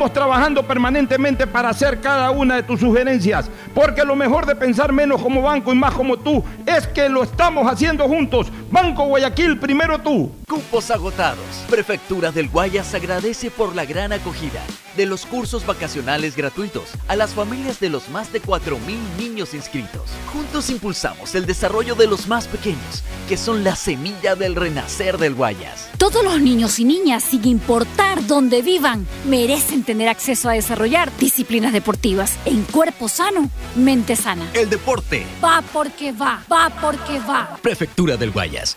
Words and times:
estamos 0.00 0.14
trabajando 0.14 0.62
permanentemente 0.66 1.46
para 1.46 1.68
hacer 1.68 2.00
cada 2.00 2.30
una 2.30 2.56
de 2.56 2.62
tus 2.62 2.80
sugerencias, 2.80 3.50
porque 3.74 4.02
lo 4.02 4.16
mejor 4.16 4.46
de 4.46 4.56
pensar 4.56 4.94
menos 4.94 5.20
como 5.20 5.42
banco 5.42 5.72
y 5.72 5.74
más 5.74 5.92
como 5.92 6.16
tú 6.16 6.42
es 6.64 6.86
que 6.86 7.10
lo 7.10 7.22
estamos 7.22 7.70
haciendo 7.70 8.08
juntos. 8.08 8.46
Banco 8.70 9.04
Guayaquil, 9.04 9.58
primero 9.58 9.98
tú. 9.98 10.32
Cupos 10.48 10.90
agotados. 10.90 11.66
Prefectura 11.68 12.32
del 12.32 12.48
Guayas 12.48 12.94
agradece 12.94 13.50
por 13.50 13.76
la 13.76 13.84
gran 13.84 14.10
acogida 14.14 14.62
de 14.96 15.06
los 15.06 15.26
cursos 15.26 15.66
vacacionales 15.66 16.36
gratuitos 16.36 16.90
a 17.08 17.16
las 17.16 17.34
familias 17.34 17.80
de 17.80 17.90
los 17.90 18.08
más 18.08 18.32
de 18.32 18.42
4.000 18.42 18.78
niños 19.18 19.54
inscritos. 19.54 20.10
Juntos 20.32 20.70
impulsamos 20.70 21.34
el 21.34 21.46
desarrollo 21.46 21.94
de 21.94 22.06
los 22.06 22.26
más 22.28 22.46
pequeños, 22.46 23.02
que 23.28 23.36
son 23.36 23.64
la 23.64 23.76
semilla 23.76 24.34
del 24.34 24.54
renacer 24.54 25.18
del 25.18 25.34
Guayas. 25.34 25.88
Todos 25.98 26.24
los 26.24 26.40
niños 26.40 26.78
y 26.78 26.84
niñas, 26.84 27.24
sin 27.24 27.46
importar 27.46 28.26
dónde 28.26 28.62
vivan, 28.62 29.06
merecen 29.26 29.84
tener 29.84 30.08
acceso 30.08 30.48
a 30.48 30.52
desarrollar 30.52 31.10
disciplinas 31.18 31.72
deportivas 31.72 32.36
en 32.44 32.62
cuerpo 32.64 33.08
sano, 33.08 33.50
mente 33.76 34.16
sana. 34.16 34.50
El 34.54 34.70
deporte 34.70 35.26
va 35.42 35.62
porque 35.72 36.12
va, 36.12 36.42
va 36.50 36.70
porque 36.80 37.18
va. 37.20 37.58
Prefectura 37.62 38.16
del 38.16 38.30
Guayas. 38.30 38.76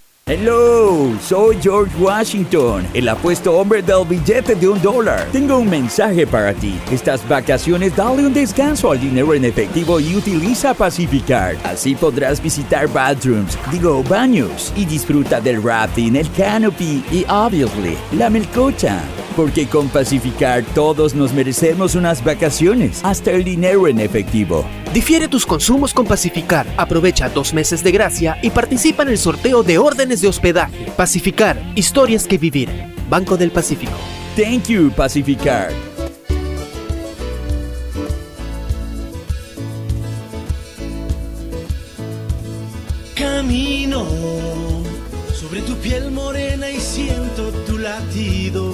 Hello, 0.33 1.13
soy 1.19 1.57
George 1.61 1.93
Washington, 1.99 2.87
el 2.93 3.09
apuesto 3.09 3.57
hombre 3.57 3.81
del 3.81 4.05
billete 4.07 4.55
de 4.55 4.69
un 4.69 4.81
dólar. 4.81 5.27
Tengo 5.33 5.57
un 5.57 5.69
mensaje 5.69 6.25
para 6.25 6.53
ti. 6.53 6.79
Estas 6.89 7.27
vacaciones 7.27 7.93
dale 7.97 8.25
un 8.25 8.33
descanso 8.33 8.91
al 8.91 9.01
dinero 9.01 9.33
en 9.33 9.43
efectivo 9.43 9.99
y 9.99 10.15
utiliza 10.15 10.73
Pacificar. 10.73 11.57
Así 11.65 11.95
podrás 11.95 12.41
visitar 12.41 12.87
bathrooms, 12.87 13.57
digo 13.73 14.01
baños, 14.03 14.71
y 14.77 14.85
disfruta 14.85 15.41
del 15.41 15.61
rafting, 15.61 16.15
el 16.15 16.31
canopy 16.31 17.03
y 17.11 17.25
obviously 17.27 17.97
la 18.13 18.29
melcocha. 18.29 19.01
Porque 19.35 19.67
con 19.67 19.87
Pacificar 19.87 20.63
todos 20.75 21.15
nos 21.15 21.33
merecemos 21.33 21.95
unas 21.95 22.23
vacaciones, 22.23 22.99
hasta 23.03 23.31
el 23.31 23.43
dinero 23.43 23.87
en 23.87 23.99
efectivo. 23.99 24.65
Difiere 24.93 25.27
tus 25.27 25.45
consumos 25.45 25.93
con 25.93 26.05
Pacificar. 26.05 26.67
Aprovecha 26.77 27.29
dos 27.29 27.53
meses 27.53 27.83
de 27.83 27.91
gracia 27.91 28.37
y 28.41 28.49
participa 28.49 29.03
en 29.03 29.09
el 29.09 29.17
sorteo 29.17 29.63
de 29.63 29.77
órdenes 29.77 30.21
de 30.21 30.27
hospedaje. 30.27 30.91
Pacificar, 30.97 31.61
historias 31.75 32.27
que 32.27 32.37
vivir. 32.37 32.69
Banco 33.09 33.37
del 33.37 33.51
Pacífico. 33.51 33.93
Thank 34.35 34.67
you, 34.67 34.91
Pacificar. 34.91 35.71
Camino 43.15 44.05
sobre 45.33 45.61
tu 45.61 45.75
piel 45.75 46.11
morena 46.11 46.69
y 46.69 46.79
siento 46.79 47.51
tu 47.67 47.77
latido. 47.77 48.73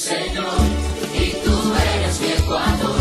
señor, 0.00 0.46
y 1.12 1.32
tú 1.44 1.74
eres 1.94 2.20
mi 2.20 2.32
Ecuador, 2.32 2.99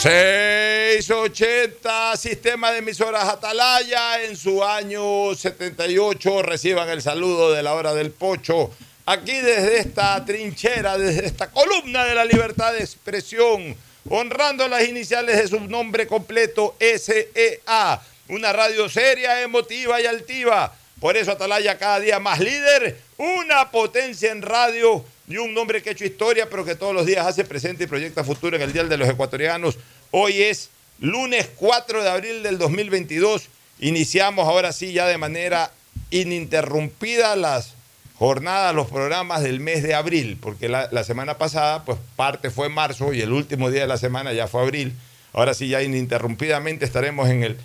680, 0.00 2.16
sistema 2.16 2.72
de 2.72 2.78
emisoras 2.78 3.28
Atalaya, 3.28 4.24
en 4.24 4.34
su 4.34 4.64
año 4.64 5.34
78, 5.34 6.40
reciban 6.40 6.88
el 6.88 7.02
saludo 7.02 7.52
de 7.52 7.62
la 7.62 7.74
hora 7.74 7.92
del 7.92 8.10
pocho. 8.10 8.70
Aquí 9.04 9.40
desde 9.40 9.80
esta 9.80 10.24
trinchera, 10.24 10.96
desde 10.96 11.26
esta 11.26 11.50
columna 11.50 12.06
de 12.06 12.14
la 12.14 12.24
libertad 12.24 12.72
de 12.72 12.78
expresión, 12.78 13.76
honrando 14.08 14.66
las 14.68 14.88
iniciales 14.88 15.36
de 15.36 15.48
su 15.48 15.60
nombre 15.60 16.06
completo, 16.06 16.76
SEA, 16.80 18.00
una 18.28 18.54
radio 18.54 18.88
seria, 18.88 19.42
emotiva 19.42 20.00
y 20.00 20.06
altiva. 20.06 20.74
Por 21.00 21.16
eso 21.16 21.32
Atalaya 21.32 21.78
cada 21.78 21.98
día 21.98 22.20
más 22.20 22.40
líder, 22.40 23.00
una 23.16 23.70
potencia 23.70 24.30
en 24.30 24.42
radio 24.42 25.02
y 25.26 25.38
un 25.38 25.54
nombre 25.54 25.82
que 25.82 25.88
ha 25.88 25.92
hecho 25.92 26.04
historia, 26.04 26.50
pero 26.50 26.64
que 26.64 26.74
todos 26.74 26.94
los 26.94 27.06
días 27.06 27.26
hace 27.26 27.44
presente 27.44 27.84
y 27.84 27.86
proyecta 27.86 28.22
futuro 28.22 28.54
en 28.56 28.62
el 28.62 28.72
Día 28.72 28.84
de 28.84 28.98
los 28.98 29.08
Ecuatorianos. 29.08 29.78
Hoy 30.10 30.42
es 30.42 30.68
lunes 30.98 31.48
4 31.56 32.02
de 32.02 32.10
abril 32.10 32.42
del 32.42 32.58
2022. 32.58 33.48
Iniciamos 33.78 34.46
ahora 34.46 34.72
sí 34.72 34.92
ya 34.92 35.06
de 35.06 35.16
manera 35.16 35.72
ininterrumpida 36.10 37.34
las 37.34 37.74
jornadas, 38.18 38.74
los 38.74 38.90
programas 38.90 39.42
del 39.42 39.60
mes 39.60 39.82
de 39.82 39.94
abril, 39.94 40.36
porque 40.38 40.68
la, 40.68 40.88
la 40.92 41.02
semana 41.02 41.38
pasada, 41.38 41.82
pues 41.86 41.98
parte 42.16 42.50
fue 42.50 42.68
marzo 42.68 43.14
y 43.14 43.22
el 43.22 43.32
último 43.32 43.70
día 43.70 43.82
de 43.82 43.88
la 43.88 43.96
semana 43.96 44.34
ya 44.34 44.48
fue 44.48 44.60
abril. 44.60 44.92
Ahora 45.32 45.54
sí 45.54 45.68
ya 45.68 45.82
ininterrumpidamente 45.82 46.84
estaremos 46.84 47.30
en 47.30 47.42
el, 47.42 47.56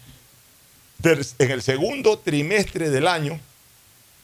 en 1.04 1.52
el 1.52 1.62
segundo 1.62 2.18
trimestre 2.20 2.90
del 2.90 3.08
año 3.08 3.40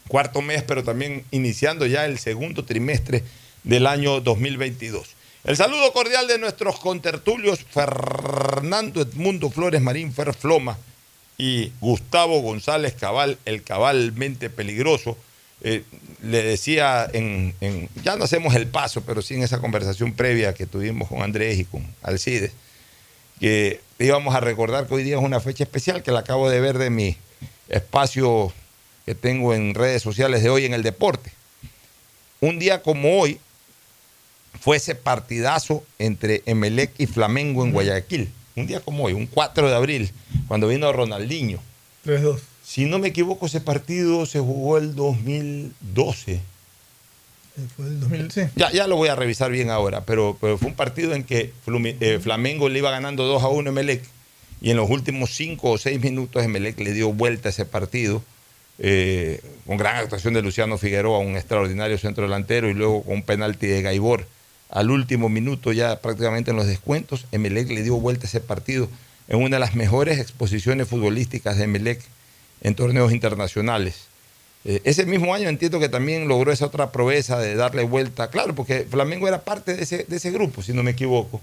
cuarto 0.08 0.42
mes, 0.42 0.64
pero 0.64 0.84
también 0.84 1.24
iniciando 1.32 1.86
ya 1.86 2.06
el 2.06 2.20
segundo 2.20 2.66
trimestre 2.66 3.24
del 3.64 3.88
año 3.88 4.20
2022. 4.20 5.16
El 5.44 5.58
saludo 5.58 5.92
cordial 5.94 6.28
de 6.28 6.38
nuestros 6.38 6.80
contertulios 6.80 7.60
Fernando 7.64 9.02
Edmundo 9.02 9.50
Flores 9.50 9.82
Marín 9.82 10.14
Ferfloma 10.14 10.78
y 11.38 11.72
Gustavo 11.80 12.42
González 12.42 12.94
Cabal, 12.94 13.40
el 13.46 13.64
cabalmente 13.64 14.50
peligroso. 14.50 15.18
Eh, 15.64 15.84
le 16.24 16.44
decía, 16.44 17.10
en, 17.14 17.56
ya 18.04 18.16
no 18.16 18.26
hacemos 18.26 18.54
el 18.54 18.68
paso, 18.68 19.02
pero 19.02 19.22
sí 19.22 19.36
en 19.36 19.44
esa 19.44 19.60
conversación 19.60 20.14
previa 20.14 20.54
que 20.54 20.68
tuvimos 20.68 21.08
con 21.08 21.22
Andrés 21.22 21.60
y 21.60 21.66
con 21.66 21.88
Alcides, 22.04 22.52
que 23.40 23.80
íbamos 24.06 24.36
a 24.36 24.40
recordar 24.40 24.88
que 24.88 24.94
hoy 24.94 25.04
día 25.04 25.18
es 25.18 25.24
una 25.24 25.40
fecha 25.40 25.64
especial 25.64 26.04
que 26.04 26.12
la 26.12 26.20
acabo 26.20 26.50
de 26.50 26.60
ver 26.60 26.78
de 26.78 26.90
mi 26.90 27.18
espacio 27.70 28.52
que 29.06 29.16
tengo 29.16 29.54
en 29.54 29.74
redes 29.74 30.02
sociales 30.02 30.44
de 30.44 30.50
hoy 30.50 30.66
en 30.66 30.74
el 30.74 30.84
deporte. 30.84 31.32
Un 32.40 32.60
día 32.60 32.82
como 32.82 33.20
hoy 33.20 33.40
fue 34.60 34.78
ese 34.78 34.96
partidazo 34.96 35.84
entre 36.00 36.44
Emelec 36.46 36.92
y 36.98 37.08
Flamengo 37.08 37.64
en 37.64 37.72
Guayaquil. 37.72 38.32
Un 38.56 38.68
día 38.68 38.82
como 38.82 39.06
hoy, 39.06 39.14
un 39.14 39.28
4 39.28 39.70
de 39.70 39.76
abril, 39.76 40.12
cuando 40.48 40.68
vino 40.68 40.92
Ronaldinho. 40.92 41.60
3-2. 42.06 42.40
Si 42.64 42.86
no 42.86 43.00
me 43.00 43.10
equivoco, 43.10 43.46
ese 43.46 43.62
partido 43.62 44.26
se 44.26 44.40
jugó 44.40 44.78
el 44.78 44.96
2012. 44.96 46.42
Fue 47.76 47.86
el 47.86 48.00
2000, 48.00 48.32
sí. 48.32 48.42
Ya, 48.56 48.72
ya 48.72 48.88
lo 48.88 48.96
voy 48.96 49.10
a 49.10 49.16
revisar 49.16 49.52
bien 49.52 49.70
ahora, 49.70 50.06
pero, 50.06 50.38
pero 50.40 50.58
fue 50.58 50.70
un 50.70 50.76
partido 50.76 51.14
en 51.14 51.24
que 51.24 51.54
eh, 51.68 52.20
Flamengo 52.22 52.70
le 52.70 52.80
iba 52.80 52.92
ganando 52.92 53.26
2 53.26 53.44
a 53.44 53.48
1 53.50 53.70
a 53.70 53.72
Emelec 53.72 54.04
y 54.62 54.72
en 54.72 54.78
los 54.78 54.90
últimos 54.90 55.32
5 55.36 55.72
o 55.72 55.78
6 55.78 56.02
minutos 56.02 56.44
Emelec 56.44 56.80
le 56.80 56.94
dio 56.94 57.12
vuelta 57.12 57.50
a 57.50 57.52
ese 57.52 57.66
partido 57.66 58.24
eh, 58.80 59.42
con 59.68 59.78
gran 59.78 59.98
actuación 59.98 60.34
de 60.34 60.42
Luciano 60.42 60.78
Figueroa, 60.78 61.20
un 61.20 61.36
extraordinario 61.36 61.98
centro 61.98 62.24
delantero 62.24 62.70
y 62.70 62.74
luego 62.74 63.04
con 63.04 63.16
un 63.16 63.24
penalti 63.24 63.68
de 63.68 63.82
Gaibor. 63.82 64.26
Al 64.70 64.90
último 64.90 65.28
minuto, 65.28 65.74
ya 65.74 66.00
prácticamente 66.00 66.52
en 66.52 66.58
los 66.58 66.66
descuentos, 66.66 67.26
Emelec 67.32 67.70
le 67.70 67.84
dio 67.84 67.98
vuelta 67.98 68.26
a 68.26 68.30
ese 68.30 68.40
partido 68.40 68.88
en 69.28 69.40
una 69.40 69.58
de 69.58 69.60
las 69.60 69.76
mejores 69.76 70.18
exposiciones 70.18 70.88
futbolísticas 70.88 71.58
de 71.58 71.66
Emelec 71.66 72.02
en 72.62 72.76
torneos 72.76 73.12
internacionales. 73.12 74.08
Eh, 74.64 74.82
ese 74.84 75.06
mismo 75.06 75.34
año 75.34 75.50
entiendo 75.50 75.80
que 75.80 75.90
también 75.90 76.28
logró 76.28 76.52
esa 76.52 76.66
otra 76.68 76.92
proeza 76.92 77.40
de 77.40 77.56
darle 77.56 77.84
vuelta, 77.84 78.30
claro, 78.30 78.54
porque 78.54 78.86
Flamengo 78.90 79.28
era 79.28 79.42
parte 79.42 79.76
de 79.76 79.84
ese, 79.84 80.06
de 80.08 80.18
ese 80.18 80.30
grupo, 80.32 80.62
si 80.62 80.72
no 80.74 80.84
me 80.84 80.92
equivoco, 80.92 81.42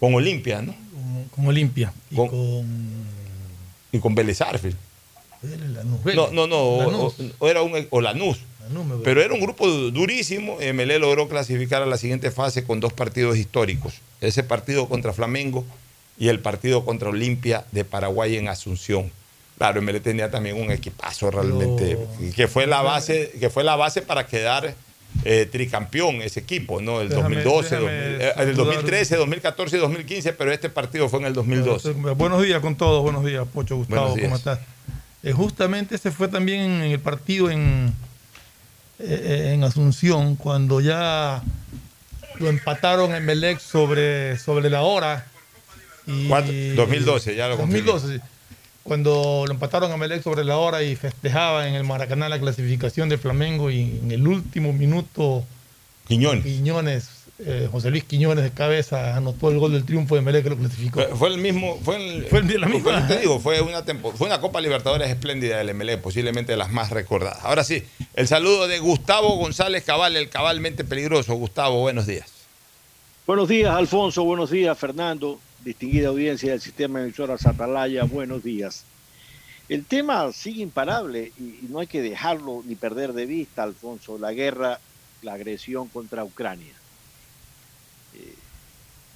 con 0.00 0.14
Olimpia, 0.14 0.62
¿no? 0.62 0.74
Con, 0.74 1.24
con 1.30 1.46
Olimpia. 1.48 1.92
Y 2.10 2.16
Con- 2.16 2.28
con. 2.28 3.04
Y 3.92 3.98
con 4.00 4.14
Vélez 4.14 4.40
Arfield. 4.40 4.76
No, 6.16 6.30
no, 6.32 6.46
no, 6.46 6.56
o, 6.58 6.78
Lanús. 6.90 7.14
o- 7.20 7.44
o 7.44 7.48
era 7.48 7.60
un 7.62 7.86
o 7.90 8.00
Lanús. 8.00 8.38
Lanús 8.62 8.86
me 8.86 8.96
Pero 9.04 9.20
era 9.20 9.34
un 9.34 9.40
grupo 9.40 9.68
durísimo. 9.68 10.56
MLE 10.58 10.98
logró 10.98 11.28
clasificar 11.28 11.82
a 11.82 11.86
la 11.86 11.98
siguiente 11.98 12.30
fase 12.30 12.64
con 12.64 12.80
dos 12.80 12.94
partidos 12.94 13.36
históricos. 13.36 14.00
Ese 14.22 14.42
partido 14.42 14.88
contra 14.88 15.12
Flamengo 15.12 15.64
y 16.18 16.28
el 16.28 16.40
partido 16.40 16.84
contra 16.86 17.10
Olimpia 17.10 17.66
de 17.72 17.84
Paraguay 17.84 18.36
en 18.36 18.48
Asunción. 18.48 19.12
Claro, 19.58 19.80
MLE 19.82 20.00
tenía 20.00 20.30
también 20.30 20.56
un 20.60 20.70
equipazo 20.72 21.30
realmente, 21.30 21.96
que 22.34 22.48
fue 22.48 22.66
la 22.66 22.82
base, 22.82 23.32
que 23.38 23.50
fue 23.50 23.62
la 23.64 23.76
base 23.76 24.02
para 24.02 24.26
quedar 24.26 24.74
eh, 25.24 25.48
tricampeón 25.50 26.16
ese 26.22 26.40
equipo, 26.40 26.80
¿no? 26.80 27.00
El 27.00 27.08
Déjame- 27.08 27.36
2012, 27.36 27.76
déjame 27.76 27.92
2000, 27.92 28.20
eh, 28.20 28.24
el 28.24 28.34
saludar- 28.34 28.56
2013, 28.56 29.16
2014 29.16 29.76
y 29.76 29.80
2015, 29.80 30.32
pero 30.32 30.52
este 30.52 30.68
partido 30.70 31.08
fue 31.08 31.20
en 31.20 31.26
el 31.26 31.34
2012. 31.34 31.92
Buenos 31.92 32.42
días 32.42 32.60
con 32.60 32.74
todos, 32.76 33.00
buenos 33.02 33.24
días, 33.24 33.46
Pocho 33.52 33.76
Gustavo, 33.76 34.14
días. 34.16 34.24
¿cómo 34.24 34.36
estás? 34.36 34.58
Eh, 35.22 35.30
justamente 35.32 35.94
ese 35.94 36.10
fue 36.10 36.26
también 36.26 36.60
en 36.60 36.82
el 36.90 36.98
partido 36.98 37.48
en, 37.48 37.94
eh, 38.98 39.52
en 39.54 39.62
Asunción, 39.62 40.34
cuando 40.34 40.80
ya 40.80 41.42
lo 42.40 42.48
empataron 42.48 43.14
en 43.14 43.24
Melec 43.24 43.60
sobre, 43.60 44.36
sobre 44.38 44.68
la 44.68 44.82
hora. 44.82 45.26
Y, 46.08 46.26
¿Cuánto? 46.26 46.50
2012, 46.74 47.36
ya 47.36 47.46
lo 47.48 47.56
confirmé. 47.56 47.86
2012, 47.86 48.18
sí. 48.18 48.24
Cuando 48.84 49.44
lo 49.46 49.52
empataron 49.52 49.90
a 49.90 49.96
Melec 49.96 50.22
sobre 50.22 50.44
la 50.44 50.58
hora 50.58 50.82
y 50.82 50.94
festejaban 50.94 51.68
en 51.68 51.74
el 51.74 51.84
Maracaná 51.84 52.28
la 52.28 52.38
clasificación 52.38 53.08
de 53.08 53.16
Flamengo 53.18 53.70
y 53.70 53.98
en 54.02 54.12
el 54.12 54.28
último 54.28 54.72
minuto 54.74 55.42
Quiñones. 56.06 56.44
Quiñones, 56.44 57.08
eh, 57.38 57.66
José 57.72 57.90
Luis 57.90 58.04
Quiñones 58.04 58.44
de 58.44 58.50
cabeza 58.50 59.16
anotó 59.16 59.48
el 59.50 59.58
gol 59.58 59.72
del 59.72 59.86
triunfo 59.86 60.16
de 60.16 60.20
Melec 60.20 60.44
que 60.44 60.50
lo 60.50 60.58
clasificó. 60.58 61.00
Fue, 61.16 61.30
el 61.30 61.38
mismo, 61.38 61.78
fue, 61.82 61.96
el- 61.96 62.26
Fue 62.26 62.40
el- 62.40 62.60
la 62.60 62.66
misma. 62.68 63.06
te 63.08 63.20
digo, 63.20 63.40
fue 63.40 63.62
una, 63.62 63.86
tempo- 63.86 64.12
fue 64.12 64.26
una 64.26 64.42
Copa 64.42 64.60
Libertadores 64.60 65.08
espléndida 65.08 65.56
del 65.56 65.70
MLE, 65.70 65.96
posiblemente 65.96 66.52
de 66.52 66.58
las 66.58 66.70
más 66.70 66.90
recordadas. 66.90 67.42
Ahora 67.42 67.64
sí, 67.64 67.82
el 68.14 68.28
saludo 68.28 68.68
de 68.68 68.80
Gustavo 68.80 69.36
González 69.38 69.82
Cabal, 69.82 70.14
el 70.14 70.28
cabalmente 70.28 70.84
peligroso. 70.84 71.34
Gustavo, 71.36 71.80
buenos 71.80 72.06
días. 72.06 72.26
Buenos 73.26 73.48
días, 73.48 73.74
Alfonso. 73.74 74.24
Buenos 74.24 74.50
días, 74.50 74.78
Fernando. 74.78 75.40
Distinguida 75.64 76.08
audiencia 76.08 76.50
del 76.52 76.60
sistema 76.60 76.98
de 76.98 77.06
emisoras 77.06 77.46
Atalaya. 77.46 78.04
Buenos 78.04 78.42
días. 78.42 78.88
El 79.68 79.86
tema 79.88 80.32
sigue 80.32 80.62
imparable 80.62 81.32
y 81.36 81.68
no 81.68 81.80
hay 81.80 81.88
que 81.88 82.02
dejarlo 82.02 82.62
ni 82.64 82.76
perder 82.76 83.12
de 83.14 83.26
vista, 83.26 83.62
Alfonso. 83.64 84.18
La 84.18 84.32
guerra, 84.32 84.82
la 85.20 85.34
agresión 85.34 85.90
contra 85.90 86.24
Ucrania. 86.24 86.84
Eh, 88.12 88.42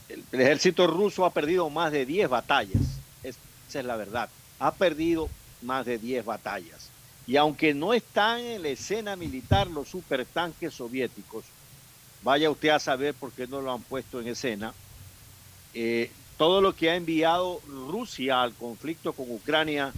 El, 0.08 0.28
ejército 0.32 0.86
ruso 0.88 1.24
ha 1.26 1.34
perdido 1.34 1.70
más 1.70 1.92
de 1.92 2.06
10 2.06 2.28
batallas. 2.28 3.04
Es- 3.22 3.42
esa 3.68 3.80
es 3.80 3.86
la 3.86 3.96
verdad. 3.96 4.32
Ha 4.58 4.78
perdido 4.78 5.36
más 5.60 5.86
de 5.86 5.98
10 5.98 6.24
batallas. 6.24 6.94
Y 7.26 7.36
aunque 7.36 7.74
no 7.74 7.94
están 7.94 8.40
en 8.40 8.62
la 8.62 8.70
escena 8.70 9.16
militar 9.16 9.68
los 9.68 9.90
supertanques 9.90 10.74
soviéticos, 10.74 11.56
vaya 12.20 12.50
usted 12.50 12.70
a 12.70 12.80
saber 12.80 13.16
por 13.18 13.34
qué 13.34 13.48
no 13.48 13.60
lo 13.62 13.72
han 13.72 13.86
puesto 13.86 14.20
en 14.20 14.28
escena. 14.28 14.78
Eh, 15.72 16.17
todo 16.38 16.60
lo 16.60 16.74
que 16.74 16.90
ha 16.90 16.96
enviado 16.96 17.60
Rusia 17.88 18.40
al 18.42 18.54
conflicto 18.54 19.12
con 19.12 19.30
Ucrania 19.30 19.92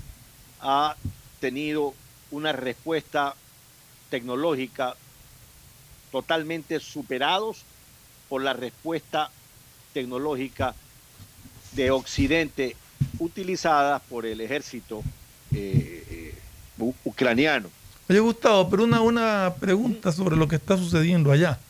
ha 0.60 0.96
tenido 1.38 1.94
una 2.30 2.52
respuesta 2.52 3.34
tecnológica 4.08 4.96
totalmente 6.10 6.80
superados 6.80 7.62
por 8.28 8.42
la 8.42 8.54
respuesta 8.54 9.30
tecnológica 9.92 10.74
de 11.72 11.90
Occidente 11.90 12.76
utilizada 13.18 13.98
por 13.98 14.26
el 14.26 14.40
ejército 14.40 15.02
eh, 15.52 16.04
eh, 16.10 16.34
ucraniano. 17.04 17.68
Oye, 18.08 18.18
Gustavo, 18.18 18.68
pero 18.68 18.84
una, 18.84 19.02
una 19.02 19.54
pregunta 19.60 20.10
sobre 20.10 20.36
lo 20.36 20.48
que 20.48 20.56
está 20.56 20.76
sucediendo 20.76 21.30
allá. 21.30 21.60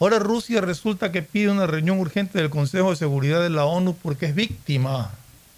Ahora 0.00 0.18
Rusia 0.18 0.60
resulta 0.62 1.12
que 1.12 1.22
pide 1.22 1.50
una 1.50 1.66
reunión 1.66 1.98
urgente 1.98 2.38
del 2.38 2.48
Consejo 2.50 2.90
de 2.90 2.96
Seguridad 2.96 3.42
de 3.42 3.50
la 3.50 3.66
ONU 3.66 3.94
porque 3.94 4.26
es 4.26 4.34
víctima 4.34 5.10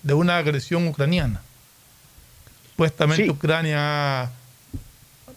de 0.03 0.15
una 0.15 0.37
agresión 0.39 0.87
ucraniana. 0.89 1.41
Supuestamente 2.71 3.25
Sí. 3.25 3.31
Ucrania 3.31 4.23
ha 4.23 4.31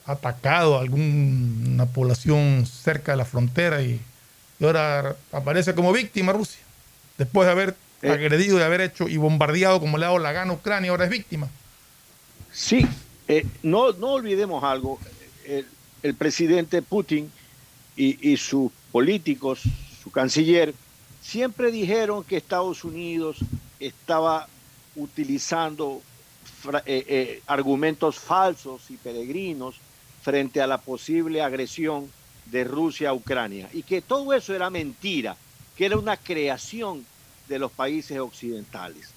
atacado 0.08 0.78
a 0.78 0.82
alguna 0.82 1.86
población 1.86 2.66
cerca 2.66 3.12
de 3.12 3.18
la 3.20 3.26
frontera 3.26 3.82
y, 3.84 4.02
y 4.60 4.66
ahora 4.66 5.16
aparece 5.32 5.76
como 5.76 5.92
víctima 5.94 6.34
Rusia, 6.34 6.62
después 7.18 7.46
de 7.46 7.52
haber 7.52 7.76
Eh. 8.02 8.10
agredido 8.12 8.58
de 8.58 8.64
haber 8.66 8.82
hecho 8.82 9.08
y 9.08 9.18
bombardeado 9.18 9.80
como 9.80 9.98
le 9.98 10.06
ha 10.06 10.08
dado 10.10 10.20
la 10.20 10.32
gana 10.32 10.52
a 10.52 10.56
Ucrania, 10.56 10.92
ahora 10.92 11.06
es 11.06 11.10
víctima. 11.12 11.48
Sí, 12.52 12.86
eh, 13.28 13.46
no, 13.64 13.94
no 13.94 14.14
olvidemos 14.14 14.64
algo. 14.64 15.00
El, 15.46 15.66
el 16.04 16.14
presidente 16.16 16.82
Putin 16.82 17.32
y, 17.96 18.32
y 18.32 18.38
sus 18.38 18.72
políticos, 18.96 19.60
su 20.02 20.10
canciller, 20.10 20.74
siempre 21.22 21.70
dijeron 21.70 22.24
que 22.24 22.38
Estados 22.38 22.86
Unidos 22.86 23.40
estaba 23.78 24.48
utilizando 24.96 26.02
eh, 26.86 27.06
eh, 27.06 27.42
argumentos 27.46 28.18
falsos 28.18 28.90
y 28.90 28.96
peregrinos 28.96 29.76
frente 30.22 30.62
a 30.62 30.68
la 30.68 30.78
posible 30.78 31.42
agresión 31.42 32.10
de 32.46 32.64
Rusia 32.64 33.10
a 33.10 33.14
Ucrania 33.14 33.68
y 33.74 33.84
que 33.84 34.02
todo 34.02 34.32
eso 34.32 34.56
era 34.56 34.70
mentira, 34.70 35.36
que 35.76 35.88
era 35.88 35.98
una 35.98 36.16
creación 36.16 37.06
de 37.50 37.60
los 37.60 37.74
países 37.74 38.18
occidentales. 38.18 39.10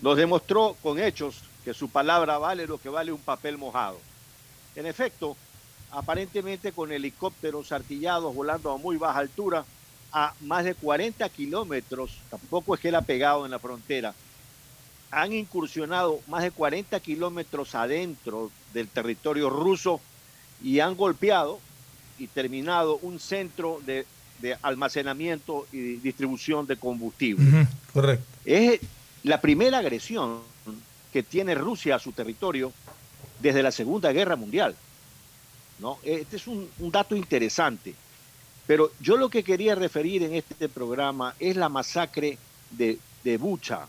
Nos 0.00 0.16
demostró 0.16 0.76
con 0.80 1.00
hechos 1.00 1.42
que 1.64 1.74
su 1.74 1.88
palabra 1.88 2.38
vale 2.38 2.68
lo 2.68 2.78
que 2.78 2.88
vale 2.88 3.10
un 3.10 3.18
papel 3.18 3.58
mojado. 3.58 3.98
En 4.76 4.86
efecto, 4.86 5.36
aparentemente 5.96 6.72
con 6.72 6.92
helicópteros 6.92 7.72
artillados 7.72 8.34
volando 8.34 8.70
a 8.70 8.76
muy 8.76 8.98
baja 8.98 9.18
altura, 9.18 9.64
a 10.12 10.34
más 10.42 10.64
de 10.64 10.74
40 10.74 11.26
kilómetros, 11.30 12.18
tampoco 12.28 12.74
es 12.74 12.80
que 12.82 12.88
él 12.88 12.96
ha 12.96 13.00
pegado 13.00 13.46
en 13.46 13.50
la 13.50 13.58
frontera, 13.58 14.14
han 15.10 15.32
incursionado 15.32 16.20
más 16.28 16.42
de 16.42 16.50
40 16.50 17.00
kilómetros 17.00 17.74
adentro 17.74 18.50
del 18.74 18.88
territorio 18.88 19.48
ruso 19.48 20.02
y 20.62 20.80
han 20.80 20.96
golpeado 20.96 21.60
y 22.18 22.26
terminado 22.26 22.98
un 23.00 23.18
centro 23.18 23.80
de, 23.86 24.04
de 24.40 24.54
almacenamiento 24.60 25.66
y 25.72 25.96
distribución 25.96 26.66
de 26.66 26.76
combustible. 26.76 27.66
Correcto. 27.94 28.26
Es 28.44 28.80
la 29.22 29.40
primera 29.40 29.78
agresión 29.78 30.40
que 31.10 31.22
tiene 31.22 31.54
Rusia 31.54 31.96
a 31.96 31.98
su 31.98 32.12
territorio 32.12 32.70
desde 33.40 33.62
la 33.62 33.72
Segunda 33.72 34.12
Guerra 34.12 34.36
Mundial. 34.36 34.76
¿No? 35.78 35.98
Este 36.02 36.36
es 36.36 36.46
un, 36.46 36.68
dato 36.78 37.16
interesante. 37.16 37.94
Pero 38.66 38.90
yo 39.00 39.16
lo 39.16 39.28
que 39.28 39.44
quería 39.44 39.74
referir 39.74 40.22
en 40.22 40.34
este 40.34 40.68
programa 40.68 41.34
es 41.38 41.56
la 41.56 41.68
masacre 41.68 42.38
de, 42.70 42.98
de 43.22 43.36
Bucha. 43.36 43.86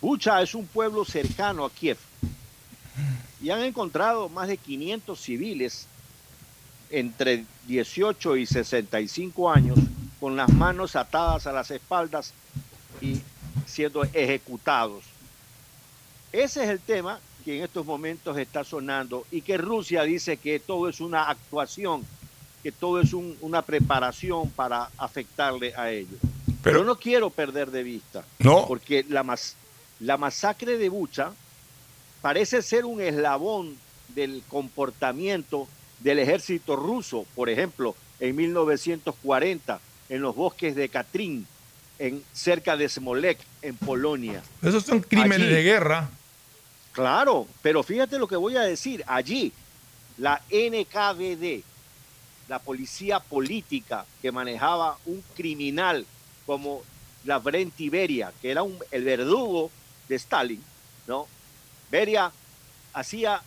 Bucha 0.00 0.42
es 0.42 0.54
un 0.54 0.66
pueblo 0.66 1.04
cercano 1.04 1.64
a 1.64 1.70
Kiev 1.70 1.98
y 3.40 3.50
han 3.50 3.62
encontrado 3.62 4.28
más 4.28 4.48
de 4.48 4.56
500 4.56 5.20
civiles 5.20 5.86
entre 6.90 7.44
18 7.66 8.36
y 8.36 8.46
65 8.46 9.50
años 9.50 9.78
con 10.20 10.36
las 10.36 10.52
manos 10.52 10.94
atadas 10.94 11.46
a 11.46 11.52
las 11.52 11.70
espaldas 11.70 12.32
y 13.00 13.20
siendo 13.66 14.04
ejecutados. 14.04 15.04
Ese 16.32 16.64
es 16.64 16.70
el 16.70 16.80
tema 16.80 17.18
que 17.42 17.58
en 17.58 17.64
estos 17.64 17.84
momentos 17.84 18.36
está 18.38 18.64
sonando 18.64 19.26
y 19.30 19.42
que 19.42 19.56
Rusia 19.58 20.02
dice 20.04 20.36
que 20.36 20.58
todo 20.60 20.88
es 20.88 21.00
una 21.00 21.28
actuación, 21.28 22.04
que 22.62 22.72
todo 22.72 23.00
es 23.00 23.12
un- 23.12 23.36
una 23.40 23.62
preparación 23.62 24.50
para 24.50 24.88
afectarle 24.98 25.74
a 25.76 25.90
ellos. 25.90 26.18
Pero, 26.62 26.84
no 26.84 26.96
quiero 26.96 27.30
perder 27.30 27.70
de 27.72 27.82
vista, 27.82 28.24
No. 28.38 28.66
porque 28.68 29.04
la, 29.08 29.22
mas- 29.24 29.56
la 30.00 30.16
masacre 30.16 30.78
de 30.78 30.88
Bucha 30.88 31.32
parece 32.20 32.62
ser 32.62 32.84
un 32.84 33.00
eslabón 33.00 33.76
del 34.14 34.42
comportamiento 34.48 35.66
del 36.00 36.18
ejército 36.20 36.76
ruso, 36.76 37.26
por 37.34 37.48
ejemplo, 37.50 37.96
en 38.20 38.36
1940, 38.36 39.80
en 40.08 40.20
los 40.22 40.34
bosques 40.36 40.74
de 40.76 40.88
Katrin, 40.88 41.46
en, 41.98 42.22
cerca 42.32 42.76
de 42.76 42.88
Smolensk, 42.88 43.40
en 43.62 43.76
Polonia. 43.76 44.42
Esos 44.62 44.84
son 44.84 45.00
crímenes 45.00 45.46
Allí. 45.48 45.54
de 45.54 45.62
guerra. 45.62 46.10
Claro, 46.92 47.46
pero 47.62 47.82
fíjate 47.82 48.18
lo 48.18 48.28
que 48.28 48.36
voy 48.36 48.56
a 48.56 48.62
decir. 48.62 49.02
Allí, 49.06 49.52
la 50.18 50.42
NKVD, 50.50 51.62
la 52.48 52.58
policía 52.58 53.18
política 53.18 54.04
que 54.20 54.30
manejaba 54.30 54.98
un 55.06 55.22
criminal 55.34 56.06
como 56.44 56.82
la 57.24 57.38
Brent 57.38 57.74
Beria, 57.90 58.32
que 58.42 58.50
era 58.50 58.62
el 58.90 59.04
verdugo 59.04 59.70
de 60.08 60.16
Stalin, 60.16 60.62
¿no? 61.06 61.26
Beria 61.90 62.30
hacía, 62.92 63.40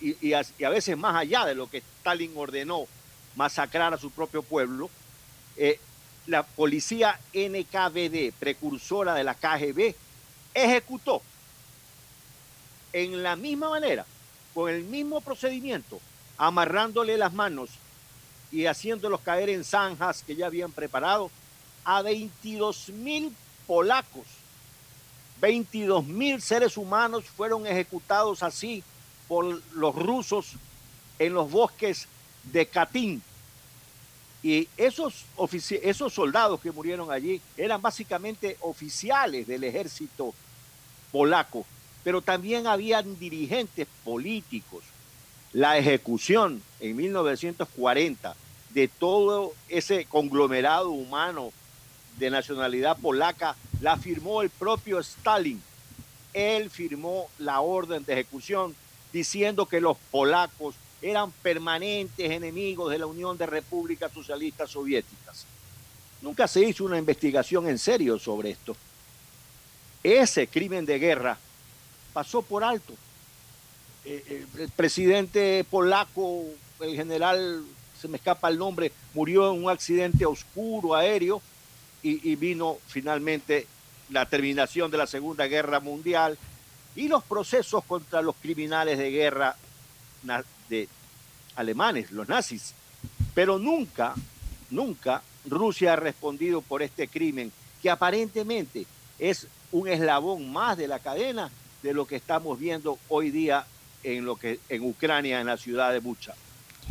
y, 0.00 0.28
y 0.28 0.32
a, 0.32 0.42
y 0.58 0.64
a 0.64 0.70
veces 0.70 0.96
más 0.96 1.16
allá 1.16 1.44
de 1.44 1.54
lo 1.54 1.68
que 1.68 1.78
Stalin 1.78 2.32
ordenó, 2.36 2.86
masacrar 3.36 3.92
a 3.92 3.98
su 3.98 4.10
propio 4.10 4.42
pueblo, 4.42 4.88
eh, 5.56 5.78
la 6.26 6.42
policía 6.42 7.18
NKVD, 7.34 8.32
precursora 8.38 9.14
de 9.14 9.24
la 9.24 9.34
KGB, 9.34 9.94
ejecutó 10.54 11.22
en 12.92 13.22
la 13.22 13.36
misma 13.36 13.70
manera, 13.70 14.04
con 14.54 14.70
el 14.70 14.84
mismo 14.84 15.20
procedimiento, 15.20 16.00
amarrándole 16.36 17.16
las 17.16 17.32
manos 17.32 17.70
y 18.50 18.66
haciéndolos 18.66 19.20
caer 19.20 19.48
en 19.48 19.64
zanjas 19.64 20.22
que 20.22 20.36
ya 20.36 20.46
habían 20.46 20.72
preparado 20.72 21.30
a 21.84 22.02
22 22.02 22.90
mil 22.90 23.34
polacos. 23.66 24.26
22 25.40 26.04
mil 26.06 26.40
seres 26.40 26.76
humanos 26.76 27.24
fueron 27.24 27.66
ejecutados 27.66 28.42
así 28.42 28.84
por 29.26 29.60
los 29.72 29.94
rusos 29.94 30.52
en 31.18 31.34
los 31.34 31.50
bosques 31.50 32.06
de 32.44 32.66
Katyn. 32.66 33.22
Y 34.42 34.68
esos, 34.76 35.24
esos 35.82 36.12
soldados 36.12 36.60
que 36.60 36.72
murieron 36.72 37.10
allí 37.10 37.40
eran 37.56 37.80
básicamente 37.80 38.56
oficiales 38.60 39.46
del 39.46 39.64
ejército 39.64 40.34
polaco, 41.12 41.64
pero 42.04 42.22
también 42.22 42.66
habían 42.66 43.18
dirigentes 43.18 43.86
políticos. 44.04 44.84
La 45.52 45.78
ejecución 45.78 46.62
en 46.80 46.96
1940 46.96 48.34
de 48.70 48.88
todo 48.88 49.52
ese 49.68 50.06
conglomerado 50.06 50.90
humano 50.90 51.52
de 52.18 52.30
nacionalidad 52.30 52.96
polaca 52.96 53.56
la 53.80 53.96
firmó 53.96 54.42
el 54.42 54.50
propio 54.50 54.98
Stalin. 55.00 55.62
Él 56.32 56.70
firmó 56.70 57.28
la 57.38 57.60
orden 57.60 58.04
de 58.04 58.14
ejecución 58.14 58.74
diciendo 59.12 59.66
que 59.66 59.80
los 59.80 59.98
polacos 60.10 60.74
eran 61.02 61.30
permanentes 61.30 62.30
enemigos 62.30 62.90
de 62.90 62.98
la 62.98 63.06
Unión 63.06 63.36
de 63.36 63.46
Repúblicas 63.46 64.12
Socialistas 64.12 64.70
Soviéticas. 64.70 65.44
Nunca 66.22 66.46
se 66.46 66.60
hizo 66.60 66.84
una 66.84 66.98
investigación 66.98 67.68
en 67.68 67.78
serio 67.78 68.18
sobre 68.18 68.50
esto. 68.50 68.76
Ese 70.02 70.46
crimen 70.46 70.86
de 70.86 70.98
guerra 70.98 71.38
pasó 72.12 72.42
por 72.42 72.64
alto. 72.64 72.94
Eh, 74.04 74.24
eh, 74.28 74.46
el 74.58 74.68
presidente 74.70 75.64
polaco, 75.68 76.44
el 76.80 76.94
general, 76.96 77.64
se 78.00 78.08
me 78.08 78.16
escapa 78.16 78.48
el 78.48 78.58
nombre, 78.58 78.92
murió 79.14 79.52
en 79.52 79.64
un 79.64 79.70
accidente 79.70 80.26
oscuro 80.26 80.94
aéreo 80.94 81.40
y, 82.02 82.30
y 82.30 82.36
vino 82.36 82.78
finalmente 82.88 83.66
la 84.10 84.26
terminación 84.26 84.90
de 84.90 84.98
la 84.98 85.06
Segunda 85.06 85.46
Guerra 85.46 85.80
Mundial 85.80 86.36
y 86.94 87.08
los 87.08 87.22
procesos 87.24 87.84
contra 87.84 88.22
los 88.22 88.36
criminales 88.36 88.98
de 88.98 89.10
guerra 89.10 89.56
de 90.68 90.88
alemanes, 91.56 92.10
los 92.10 92.28
nazis. 92.28 92.74
Pero 93.34 93.58
nunca, 93.58 94.14
nunca 94.70 95.22
Rusia 95.46 95.94
ha 95.94 95.96
respondido 95.96 96.60
por 96.60 96.82
este 96.82 97.08
crimen, 97.08 97.52
que 97.80 97.90
aparentemente 97.90 98.86
es 99.18 99.46
un 99.70 99.88
eslabón 99.88 100.52
más 100.52 100.76
de 100.76 100.88
la 100.88 100.98
cadena 100.98 101.50
de 101.82 101.94
lo 101.94 102.06
que 102.06 102.16
estamos 102.16 102.58
viendo 102.58 102.98
hoy 103.08 103.30
día 103.30 103.66
en 104.04 104.24
lo 104.24 104.36
que 104.36 104.58
en 104.68 104.82
Ucrania, 104.82 105.40
en 105.40 105.46
la 105.46 105.56
ciudad 105.56 105.92
de 105.92 106.00
Bucha. 106.00 106.34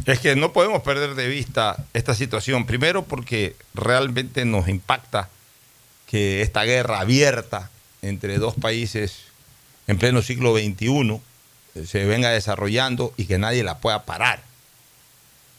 Es 0.06 0.20
que 0.20 0.36
no 0.36 0.54
podemos 0.54 0.82
perder 0.84 1.16
de 1.16 1.28
vista 1.28 1.76
esta 1.94 2.14
situación. 2.16 2.66
Primero 2.66 3.04
porque 3.04 3.56
realmente 3.74 4.46
nos 4.46 4.68
impacta 4.70 5.30
que 6.08 6.42
esta 6.42 6.64
guerra 6.64 7.00
abierta 7.02 7.70
entre 8.02 8.38
dos 8.38 8.56
países 8.56 9.20
en 9.88 9.98
pleno 9.98 10.22
siglo 10.22 10.56
XXI 10.58 11.20
eh, 11.76 11.86
se 11.86 12.06
venga 12.06 12.30
desarrollando 12.30 13.14
y 13.18 13.26
que 13.26 13.38
nadie 13.38 13.64
la 13.64 13.80
pueda 13.80 14.04
parar. 14.06 14.44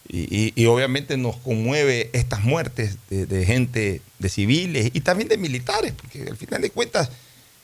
Y, 0.08 0.52
y- 0.60 0.66
obviamente 0.66 1.16
nos 1.16 1.36
conmueve 1.36 2.10
estas 2.12 2.42
muertes 2.42 2.96
de 3.08 3.46
gente, 3.46 4.02
de 4.18 4.28
civiles 4.28 4.90
y 4.92 5.00
también 5.00 5.28
de 5.28 5.38
militares, 5.38 5.92
porque 5.92 6.24
al 6.28 6.36
final 6.36 6.60
de 6.60 6.70
cuentas, 6.70 7.10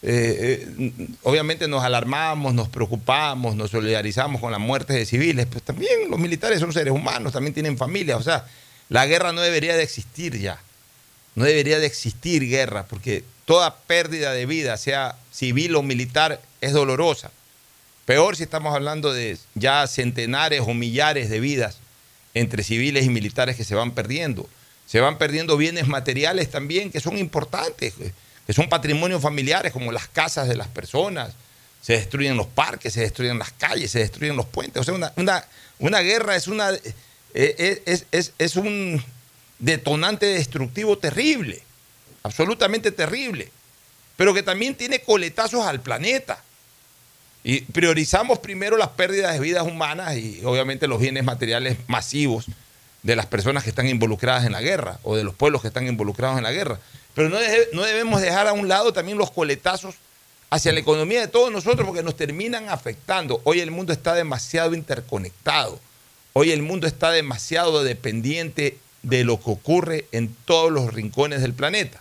eh, 0.01 0.65
eh, 0.79 1.07
obviamente 1.25 1.67
nos 1.67 1.83
alarmamos, 1.83 2.55
nos 2.55 2.69
preocupamos, 2.69 3.57
nos 3.57 3.71
solidarizamos 3.71 4.41
con 4.41 4.53
las 4.53 4.61
muertes 4.61 4.97
de 4.97 5.05
civiles, 5.05 5.47
pues 5.47 5.63
también 5.63 6.09
los 6.09 6.21
militares 6.21 6.61
son 6.61 6.73
seres 6.73 6.93
humanos, 6.93 7.33
también 7.33 7.55
tienen 7.55 7.77
familia, 7.77 8.17
o 8.17 8.23
sea, 8.23 8.47
la 8.89 9.07
guerra 9.07 9.33
no 9.33 9.41
debería 9.41 9.77
de 9.77 9.83
existir 9.83 10.39
ya, 10.39 10.61
no 11.35 11.45
debería 11.45 11.81
de 11.81 11.87
existir 11.87 12.49
guerra, 12.49 12.87
porque 12.87 13.25
toda 13.45 13.77
pérdida 13.77 14.33
de 14.33 14.47
vida, 14.47 14.77
sea 14.77 15.17
civil 15.33 15.75
o 15.75 15.83
militar, 15.83 16.41
es 16.61 16.73
dolorosa. 16.73 17.31
Peor 18.05 18.37
si 18.37 18.45
estamos 18.45 18.75
hablando 18.75 19.13
de 19.13 19.37
ya 19.55 19.87
centenares 19.87 20.63
o 20.65 20.75
millares 20.75 21.29
de 21.29 21.41
vidas 21.41 21.79
entre 22.35 22.63
civiles 22.63 23.05
y 23.05 23.11
militares 23.11 23.57
que 23.57 23.65
se 23.65 23.75
van 23.75 23.93
perdiendo. 23.93 24.49
Se 24.87 25.01
van 25.01 25.19
perdiendo 25.19 25.57
bienes 25.57 25.89
materiales 25.89 26.51
también 26.51 26.91
que 26.91 27.01
son 27.01 27.19
importantes, 27.19 27.95
que 28.49 28.55
son 28.55 28.71
patrimonios 28.71 29.21
familiares 29.21 29.73
como 29.75 29.93
las 29.93 30.09
casas 30.09 30.49
de 30.49 30.57
las 30.57 30.69
personas, 30.69 31.35
se 31.83 31.93
destruyen 31.93 32.35
los 32.35 32.47
parques, 32.47 32.95
se 32.95 33.03
destruyen 33.03 33.39
las 33.39 33.53
calles, 33.53 33.91
se 33.91 33.99
destruyen 33.99 34.37
los 34.37 34.47
puentes. 34.47 34.81
O 34.81 34.85
sea, 34.85 34.95
una, 34.95 35.13
una, 35.17 35.45
una 35.79 36.01
guerra 36.01 36.35
es, 36.35 36.49
una, 36.49 36.71
eh, 36.73 36.81
eh, 37.35 37.83
es, 37.85 38.07
es- 38.11 38.33
es 38.39 38.57
un 38.57 39.05
detonante 39.59 40.25
destructivo 40.25 40.97
terrible, 40.97 41.63
absolutamente 42.23 42.91
terrible, 42.91 43.51
pero 44.17 44.33
que 44.33 44.43
también 44.43 44.75
tiene 44.75 45.03
coletazos 45.03 45.67
al 45.67 45.81
planeta. 45.83 46.43
Y 47.45 47.61
priorizamos 47.61 48.39
primero 48.39 48.79
las 48.79 48.89
pérdidas 48.89 49.35
de 49.35 49.41
vidas 49.41 49.65
humanas 49.65 50.17
y 50.17 50.41
obviamente 50.43 50.89
los 50.89 50.99
bienes 51.01 51.23
materiales 51.23 51.77
masivos 51.87 52.47
de 53.03 53.15
las 53.15 53.27
personas 53.27 53.63
que 53.63 53.69
están 53.71 53.89
involucradas 53.89 54.47
en 54.47 54.53
la 54.53 54.63
guerra 54.63 54.99
o 55.03 55.17
de 55.17 55.23
los 55.23 55.35
pueblos 55.35 55.61
que 55.61 55.69
están 55.69 55.87
involucrados 55.87 56.39
en 56.39 56.45
la 56.45 56.51
guerra. 56.53 56.81
Pero 57.19 57.31
no, 57.31 57.39
no 57.73 57.83
debemos 57.83 58.21
dejar 58.21 58.47
a 58.47 58.53
un 58.53 58.69
lado 58.69 58.93
también 58.93 59.19
los 59.19 59.33
coletazos 59.33 59.97
hacia 60.51 60.71
la 60.71 60.79
economía 60.79 61.21
de 61.21 61.27
todos 61.27 61.51
nosotros 61.51 61.85
porque 61.85 62.05
nos 62.05 62.17
terminan 62.17 62.69
afectando. 62.69 63.41
Hoy 63.43 63.59
el 63.59 63.73
mundo 63.73 63.93
está 63.93 64.15
demasiado 64.15 64.73
interconectado. 64.73 65.81
Hoy 66.33 66.53
el 66.53 66.63
mundo 66.63 66.87
está 66.87 67.11
demasiado 67.11 67.83
dependiente 67.83 68.79
de 69.03 69.25
lo 69.25 69.43
que 69.43 69.51
ocurre 69.51 70.07
en 70.13 70.33
todos 70.45 70.71
los 70.71 70.95
rincones 70.95 71.41
del 71.41 71.55
planeta. 71.55 72.01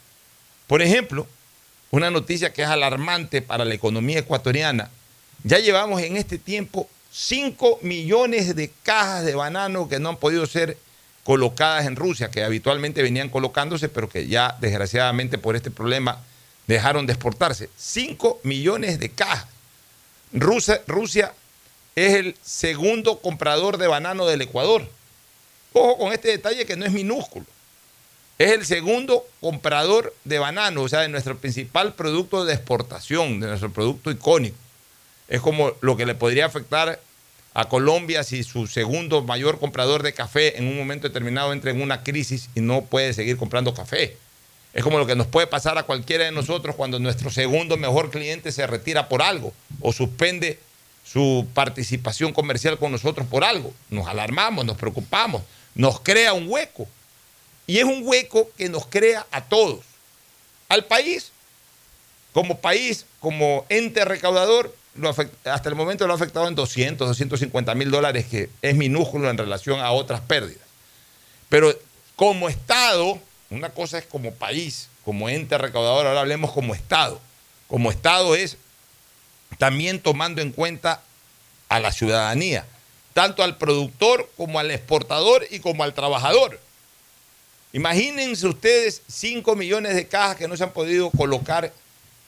Por 0.68 0.84
ejemplo, 0.84 1.26
una 1.90 2.12
noticia 2.12 2.54
que 2.54 2.62
es 2.62 2.68
alarmante 2.68 3.42
para 3.42 3.66
la 3.66 3.74
economía 3.74 4.20
ecuatoriana. 4.20 4.92
Ya 5.44 5.58
llevamos 5.58 6.00
en 6.04 6.16
este 6.16 6.38
tiempo 6.38 6.88
5 7.12 7.80
millones 7.82 8.56
de 8.56 8.70
cajas 8.84 9.26
de 9.26 9.34
banano 9.34 9.90
que 9.90 9.98
no 9.98 10.10
han 10.10 10.18
podido 10.18 10.46
ser 10.46 10.78
colocadas 11.27 11.86
en 11.86 11.98
Rusia, 11.98 12.31
que 12.31 12.46
habitualmente 12.46 13.03
venían 13.03 13.27
colocándose, 13.27 13.89
pero 13.89 14.07
que 14.07 14.27
ya 14.27 14.55
desgraciadamente 14.62 15.38
por 15.38 15.57
este 15.57 15.69
problema 15.69 16.24
dejaron 16.67 17.05
de 17.05 17.12
exportarse. 17.12 17.69
5 17.75 18.39
millones 18.43 18.98
de 18.98 19.10
cajas. 19.10 19.46
Rusia, 20.31 20.81
Rusia 20.88 21.34
es 21.98 22.13
el 22.13 22.38
segundo 22.41 23.19
comprador 23.19 23.77
de 23.77 23.88
banano 23.88 24.25
del 24.25 24.41
Ecuador. 24.41 24.89
Ojo 25.74 25.98
con 25.98 26.13
este 26.13 26.29
detalle 26.29 26.65
que 26.65 26.77
no 26.77 26.86
es 26.86 26.93
minúsculo. 26.93 27.46
Es 28.38 28.53
el 28.53 28.65
segundo 28.65 29.27
comprador 29.41 30.15
de 30.24 30.39
banano, 30.39 30.84
o 30.84 30.88
sea, 30.88 31.01
de 31.01 31.10
nuestro 31.10 31.38
principal 31.38 31.93
producto 31.93 32.46
de 32.46 32.53
exportación, 32.53 33.41
de 33.41 33.48
nuestro 33.48 33.69
producto 33.74 34.12
icónico. 34.12 34.55
Es 35.27 35.41
como 35.41 35.74
lo 35.81 35.98
que 35.98 36.05
le 36.05 36.15
podría 36.15 36.46
afectar 36.46 37.01
a 37.58 37.68
Colombia 37.68 38.24
si 38.24 38.44
su 38.44 38.68
segundo 38.68 39.24
mayor 39.24 39.60
comprador 39.60 40.04
de 40.04 40.14
café 40.14 40.60
en 40.60 40.68
un 40.68 40.78
momento 40.78 41.08
determinado 41.08 41.52
entra 41.54 41.72
en 41.72 41.82
una 41.82 42.04
crisis 42.04 42.52
y 42.54 42.62
no 42.62 42.84
puede 42.84 43.14
seguir 43.14 43.36
comprando 43.36 43.74
café. 43.74 44.16
Es 44.75 44.84
como 44.84 45.00
lo 45.00 45.08
que 45.08 45.16
nos 45.16 45.25
puede 45.25 45.48
pasar 45.48 45.75
a 45.79 45.81
cualquiera 45.81 46.25
de 46.25 46.31
nosotros 46.31 46.75
cuando 46.75 47.00
nuestro 47.00 47.31
segundo 47.31 47.75
mejor 47.75 48.12
cliente 48.12 48.51
se 48.51 48.68
retira 48.68 49.10
por 49.10 49.24
algo 49.24 49.53
o 49.81 49.92
suspende 49.92 50.60
su 51.03 51.48
participación 51.55 52.31
comercial 52.31 52.77
con 52.77 52.92
nosotros 52.92 53.25
por 53.25 53.44
algo. 53.44 53.74
Nos 53.90 54.05
alarmamos, 54.05 54.64
nos 54.64 54.77
preocupamos, 54.77 55.42
nos 55.74 56.00
crea 56.01 56.34
un 56.34 56.48
hueco. 56.48 56.88
Y 57.66 57.79
es 57.79 57.86
un 57.86 58.01
hueco 58.03 58.51
que 58.55 58.70
nos 58.70 58.86
crea 58.86 59.25
a 59.31 59.42
todos. 59.44 59.79
Al 60.70 60.86
país, 60.86 61.31
como 62.34 62.60
país, 62.60 63.08
como 63.20 63.66
ente 63.70 64.05
recaudador, 64.05 64.75
hasta 65.46 65.70
el 65.70 65.75
momento 65.75 66.07
lo 66.07 66.14
ha 66.14 66.16
afectado 66.16 66.48
en 66.48 66.55
200, 66.55 67.07
250 67.07 67.75
mil 67.75 67.92
dólares, 67.92 68.25
que 68.25 68.50
es 68.62 68.75
minúsculo 68.75 69.29
en 69.29 69.38
relación 69.38 69.79
a 69.79 69.92
otras 69.92 70.22
pérdidas. 70.22 70.66
Pero 71.50 71.74
como 72.16 72.50
Estado, 72.50 73.20
una 73.50 73.70
cosa 73.70 73.98
es 73.98 74.05
como 74.05 74.33
país, 74.33 74.90
como 75.05 75.29
ente 75.29 75.57
recaudador, 75.57 76.07
ahora 76.07 76.22
hablemos 76.22 76.51
como 76.51 76.75
Estado. 76.75 77.22
Como 77.68 77.92
Estado 77.92 78.36
es 78.36 78.57
también 79.57 80.01
tomando 80.01 80.42
en 80.42 80.51
cuenta 80.51 81.01
a 81.70 81.79
la 81.79 81.92
ciudadanía, 81.92 82.66
tanto 83.14 83.44
al 83.44 83.57
productor 83.57 84.29
como 84.38 84.60
al 84.60 84.72
exportador 84.72 85.46
y 85.50 85.60
como 85.60 85.83
al 85.83 85.94
trabajador. 85.94 86.60
Imagínense 87.74 88.48
ustedes 88.48 89.01
5 89.07 89.55
millones 89.55 89.96
de 89.96 90.07
cajas 90.07 90.38
que 90.38 90.48
no 90.48 90.57
se 90.57 90.64
han 90.64 90.72
podido 90.72 91.12
colocar 91.12 91.74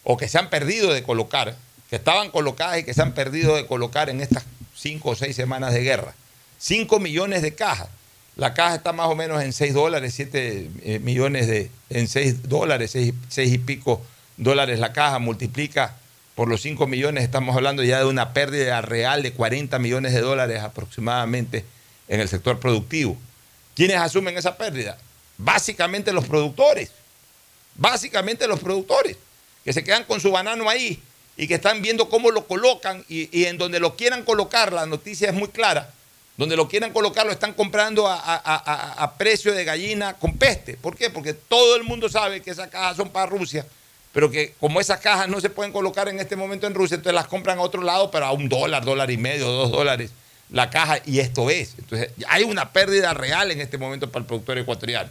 o 0.04 0.18
que 0.18 0.28
se 0.28 0.38
han 0.38 0.50
perdido 0.50 0.94
de 0.94 1.04
colocar, 1.04 1.56
que 1.90 1.96
estaban 1.96 2.30
colocadas 2.30 2.80
y 2.80 2.84
que 2.84 2.94
se 2.94 3.02
han 3.02 3.14
perdido 3.14 3.56
de 3.56 3.66
colocar 3.66 4.10
en 4.10 4.22
estas 4.22 4.46
5 4.76 5.10
o 5.10 5.16
6 5.16 5.36
semanas 5.36 5.74
de 5.74 5.82
guerra. 5.82 6.14
5 6.60 7.00
millones 7.00 7.42
de 7.42 7.56
cajas. 7.56 7.88
La 8.36 8.54
caja 8.54 8.76
está 8.76 8.94
más 8.94 9.08
o 9.08 9.16
menos 9.16 9.42
en 9.42 9.52
6 9.52 9.74
dólares, 9.74 10.14
7 10.16 11.00
millones 11.02 11.48
de, 11.48 11.72
en 11.90 12.08
6 12.08 12.48
dólares, 12.48 12.92
6, 12.92 13.14
y 13.52 13.58
pico 13.58 14.02
dólares 14.38 14.80
la 14.80 14.94
caja, 14.94 15.20
multiplica 15.20 15.96
por 16.36 16.48
los 16.48 16.62
5 16.62 16.88
millones, 16.88 17.26
estamos 17.26 17.54
hablando 17.54 17.84
ya 17.84 18.00
de 18.00 18.06
una 18.06 18.32
pérdida 18.32 18.80
real 18.80 19.24
de 19.24 19.34
40 19.34 19.78
millones 19.80 20.14
de 20.14 20.22
dólares 20.22 20.62
aproximadamente 20.62 21.66
en 22.08 22.22
el 22.22 22.30
sector 22.30 22.60
productivo. 22.60 23.18
¿Quiénes 23.76 23.98
asumen 23.98 24.38
esa 24.38 24.56
pérdida? 24.56 24.98
Básicamente 25.38 26.14
los 26.14 26.26
productores. 26.26 26.92
Básicamente 27.76 28.48
los 28.48 28.62
productores, 28.62 29.18
que 29.66 29.74
se 29.74 29.84
quedan 29.84 30.06
con 30.06 30.22
su 30.22 30.32
banano 30.32 30.70
ahí 30.70 31.02
y 31.40 31.48
que 31.48 31.56
están 31.56 31.82
viendo 31.82 32.10
cómo 32.10 32.32
lo 32.32 32.46
colocan 32.46 33.04
y, 33.08 33.46
en 33.46 33.58
donde 33.58 33.80
lo 33.80 33.96
quieran 33.96 34.24
colocar, 34.24 34.74
la 34.74 34.86
noticia 34.86 35.30
es 35.30 35.34
muy 35.34 35.48
clara, 35.48 35.90
donde 36.36 36.58
lo 36.58 36.68
quieran 36.68 36.92
colocar 36.92 37.26
lo 37.26 37.32
están 37.32 37.54
comprando 37.54 38.08
a, 38.08 38.16
a- 38.16 38.36
a- 38.44 39.04
a 39.04 39.14
precio 39.16 39.54
de 39.54 39.64
gallina 39.64 40.16
con 40.16 40.38
peste. 40.38 40.76
¿Por 40.76 40.98
qué? 40.98 41.10
Porque 41.10 41.34
todo 41.34 41.78
el 41.78 41.84
mundo 41.84 42.10
sabe 42.10 42.42
que 42.42 42.52
esas 42.52 42.68
cajas 42.68 42.98
son 42.98 43.10
para 43.10 43.26
Rusia, 43.26 43.66
pero 44.12 44.30
que 44.30 44.54
como 44.60 44.82
esas 44.82 45.00
cajas 45.00 45.30
no 45.30 45.40
se 45.40 45.50
pueden 45.50 45.72
colocar 45.72 46.10
en 46.10 46.20
este 46.20 46.36
momento 46.36 46.68
en 46.68 46.74
Rusia, 46.76 46.96
entonces 46.96 47.16
las 47.16 47.28
compran 47.28 47.58
a 47.58 47.62
otro 47.62 47.82
lado, 47.84 48.12
pero 48.12 48.26
a 48.26 48.32
un 48.34 48.50
dólar, 48.50 48.84
dólar 48.84 49.10
y 49.10 49.18
medio, 49.18 49.48
dos 49.48 49.72
dólares 49.72 50.12
la 50.52 50.70
caja, 50.70 51.00
y 51.06 51.20
esto 51.20 51.50
es. 51.50 51.76
Entonces 51.78 52.10
hay 52.28 52.44
una 52.44 52.74
pérdida 52.74 53.14
real 53.14 53.52
en 53.52 53.62
este 53.62 53.78
momento 53.78 54.10
para 54.12 54.24
el 54.24 54.26
productor 54.28 54.58
ecuatoriano. 54.58 55.10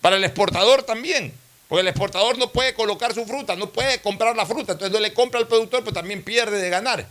Para 0.00 0.16
el 0.16 0.24
exportador 0.24 0.82
también, 0.82 1.32
porque 1.70 1.82
el 1.82 1.88
exportador 1.88 2.36
no 2.36 2.50
puede 2.50 2.74
colocar 2.74 3.14
su 3.14 3.24
fruta, 3.24 3.54
no 3.54 3.70
puede 3.70 4.00
comprar 4.00 4.34
la 4.34 4.44
fruta, 4.44 4.72
entonces 4.72 4.90
no 4.90 4.98
le 4.98 5.14
compra 5.14 5.38
al 5.38 5.46
productor, 5.46 5.84
pero 5.84 5.94
también 5.94 6.24
pierde 6.24 6.60
de 6.60 6.68
ganar. 6.68 7.06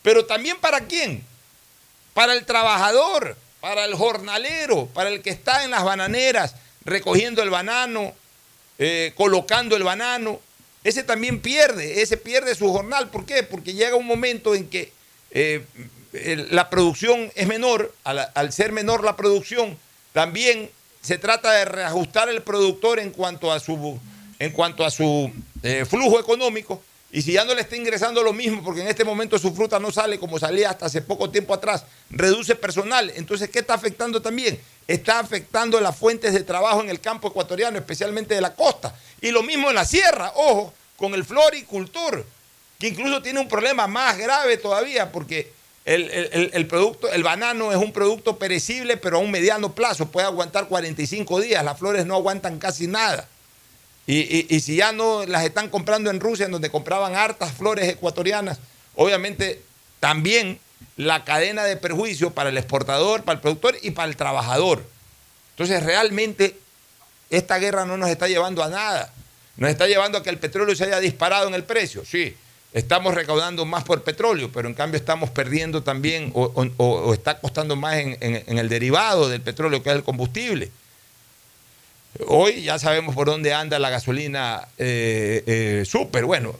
Pero 0.00 0.24
también 0.24 0.56
para 0.56 0.80
quién? 0.86 1.22
Para 2.14 2.32
el 2.32 2.46
trabajador, 2.46 3.36
para 3.60 3.84
el 3.84 3.94
jornalero, 3.94 4.86
para 4.94 5.10
el 5.10 5.20
que 5.20 5.28
está 5.28 5.62
en 5.62 5.72
las 5.72 5.84
bananeras 5.84 6.54
recogiendo 6.86 7.42
el 7.42 7.50
banano, 7.50 8.14
eh, 8.78 9.12
colocando 9.14 9.76
el 9.76 9.82
banano. 9.82 10.40
Ese 10.84 11.02
también 11.02 11.42
pierde, 11.42 12.00
ese 12.00 12.16
pierde 12.16 12.54
su 12.54 12.72
jornal. 12.72 13.10
¿Por 13.10 13.26
qué? 13.26 13.42
Porque 13.42 13.74
llega 13.74 13.94
un 13.94 14.06
momento 14.06 14.54
en 14.54 14.70
que 14.70 14.90
eh, 15.32 15.62
la 16.50 16.70
producción 16.70 17.30
es 17.34 17.46
menor, 17.46 17.94
al 18.04 18.52
ser 18.54 18.72
menor 18.72 19.04
la 19.04 19.16
producción, 19.16 19.76
también 20.14 20.70
se 21.00 21.18
trata 21.18 21.52
de 21.52 21.64
reajustar 21.64 22.28
el 22.28 22.42
productor 22.42 22.98
en 22.98 23.10
cuanto 23.10 23.52
a 23.52 23.60
su, 23.60 23.98
en 24.38 24.52
cuanto 24.52 24.84
a 24.84 24.90
su 24.90 25.30
eh, 25.62 25.84
flujo 25.88 26.18
económico. 26.20 26.82
Y 27.10 27.22
si 27.22 27.32
ya 27.32 27.44
no 27.44 27.54
le 27.54 27.62
está 27.62 27.74
ingresando 27.74 28.22
lo 28.22 28.34
mismo, 28.34 28.62
porque 28.62 28.82
en 28.82 28.88
este 28.88 29.04
momento 29.04 29.38
su 29.38 29.54
fruta 29.54 29.78
no 29.78 29.90
sale 29.90 30.18
como 30.18 30.38
salía 30.38 30.70
hasta 30.70 30.86
hace 30.86 31.00
poco 31.00 31.30
tiempo 31.30 31.54
atrás, 31.54 31.84
reduce 32.10 32.54
personal. 32.54 33.10
Entonces, 33.16 33.48
¿qué 33.48 33.60
está 33.60 33.74
afectando 33.74 34.20
también? 34.20 34.60
Está 34.86 35.18
afectando 35.18 35.80
las 35.80 35.96
fuentes 35.96 36.34
de 36.34 36.42
trabajo 36.44 36.82
en 36.82 36.90
el 36.90 37.00
campo 37.00 37.28
ecuatoriano, 37.28 37.78
especialmente 37.78 38.34
de 38.34 38.42
la 38.42 38.54
costa. 38.54 38.94
Y 39.22 39.30
lo 39.30 39.42
mismo 39.42 39.70
en 39.70 39.76
la 39.76 39.86
sierra, 39.86 40.32
ojo, 40.34 40.74
con 40.96 41.14
el 41.14 41.24
floricultor, 41.24 42.26
que 42.78 42.88
incluso 42.88 43.22
tiene 43.22 43.40
un 43.40 43.48
problema 43.48 43.86
más 43.86 44.18
grave 44.18 44.58
todavía, 44.58 45.10
porque 45.10 45.50
el, 45.94 46.10
el- 46.10 46.50
el- 46.52 46.66
producto, 46.66 47.10
el 47.10 47.22
banano 47.22 47.70
es 47.72 47.78
un 47.78 47.92
producto 47.92 48.38
perecible, 48.38 48.96
pero 48.96 49.16
a 49.16 49.20
un 49.20 49.30
mediano 49.30 49.74
plazo, 49.74 50.06
puede 50.10 50.26
aguantar 50.26 50.68
45 50.68 51.40
días. 51.40 51.64
Las 51.64 51.78
flores 51.78 52.04
no 52.06 52.14
aguantan 52.14 52.58
casi 52.58 52.86
nada. 52.86 53.26
Y, 54.06 54.18
y- 54.20 54.46
y 54.50 54.60
si 54.60 54.76
ya 54.76 54.92
no 54.92 55.24
las 55.26 55.44
están 55.44 55.68
comprando 55.68 56.10
en 56.10 56.20
Rusia, 56.20 56.46
en 56.46 56.52
donde 56.52 56.70
compraban 56.70 57.14
hartas 57.14 57.52
flores 57.52 57.88
ecuatorianas, 57.88 58.58
obviamente 58.94 59.62
también 60.00 60.58
la 60.96 61.24
cadena 61.24 61.64
de 61.64 61.76
perjuicio 61.76 62.30
para 62.30 62.50
el 62.50 62.58
exportador, 62.58 63.22
para 63.24 63.36
el 63.36 63.40
productor 63.40 63.76
y 63.82 63.90
para 63.92 64.08
el 64.08 64.16
trabajador. 64.16 64.84
Entonces 65.50 65.82
realmente 65.82 66.56
esta 67.30 67.58
guerra 67.58 67.84
no 67.84 67.96
nos 67.96 68.08
está 68.10 68.28
llevando 68.28 68.62
a 68.62 68.68
nada. 68.68 69.12
Nos 69.56 69.70
está 69.70 69.86
llevando 69.86 70.18
a 70.18 70.22
que 70.22 70.30
el 70.30 70.38
petróleo 70.38 70.74
se 70.76 70.84
haya 70.84 71.00
disparado 71.00 71.48
en 71.48 71.54
el 71.54 71.64
precio. 71.64 72.04
Sí, 72.04 72.36
estamos 72.72 73.14
recaudando 73.14 73.64
más 73.64 73.84
por 73.84 74.02
petróleo, 74.02 74.50
pero 74.52 74.68
en 74.68 74.74
cambio 74.74 74.98
estamos 74.98 75.30
perdiendo 75.30 75.82
también 75.82 76.30
o, 76.34 77.12
está 77.14 77.38
costando 77.40 77.76
más 77.76 77.96
en- 77.96 78.58
el 78.58 78.68
derivado 78.68 79.28
del 79.28 79.40
petróleo, 79.40 79.82
que 79.82 79.90
es 79.90 79.96
el 79.96 80.02
combustible. 80.04 80.70
Hoy 82.26 82.62
ya 82.62 82.78
sabemos 82.78 83.14
por 83.14 83.26
dónde 83.28 83.54
anda 83.54 83.78
la 83.78 83.90
gasolina 83.90 84.66
eh, 84.78 85.42
eh, 85.46 85.84
super. 85.86 86.24
Bueno, 86.24 86.54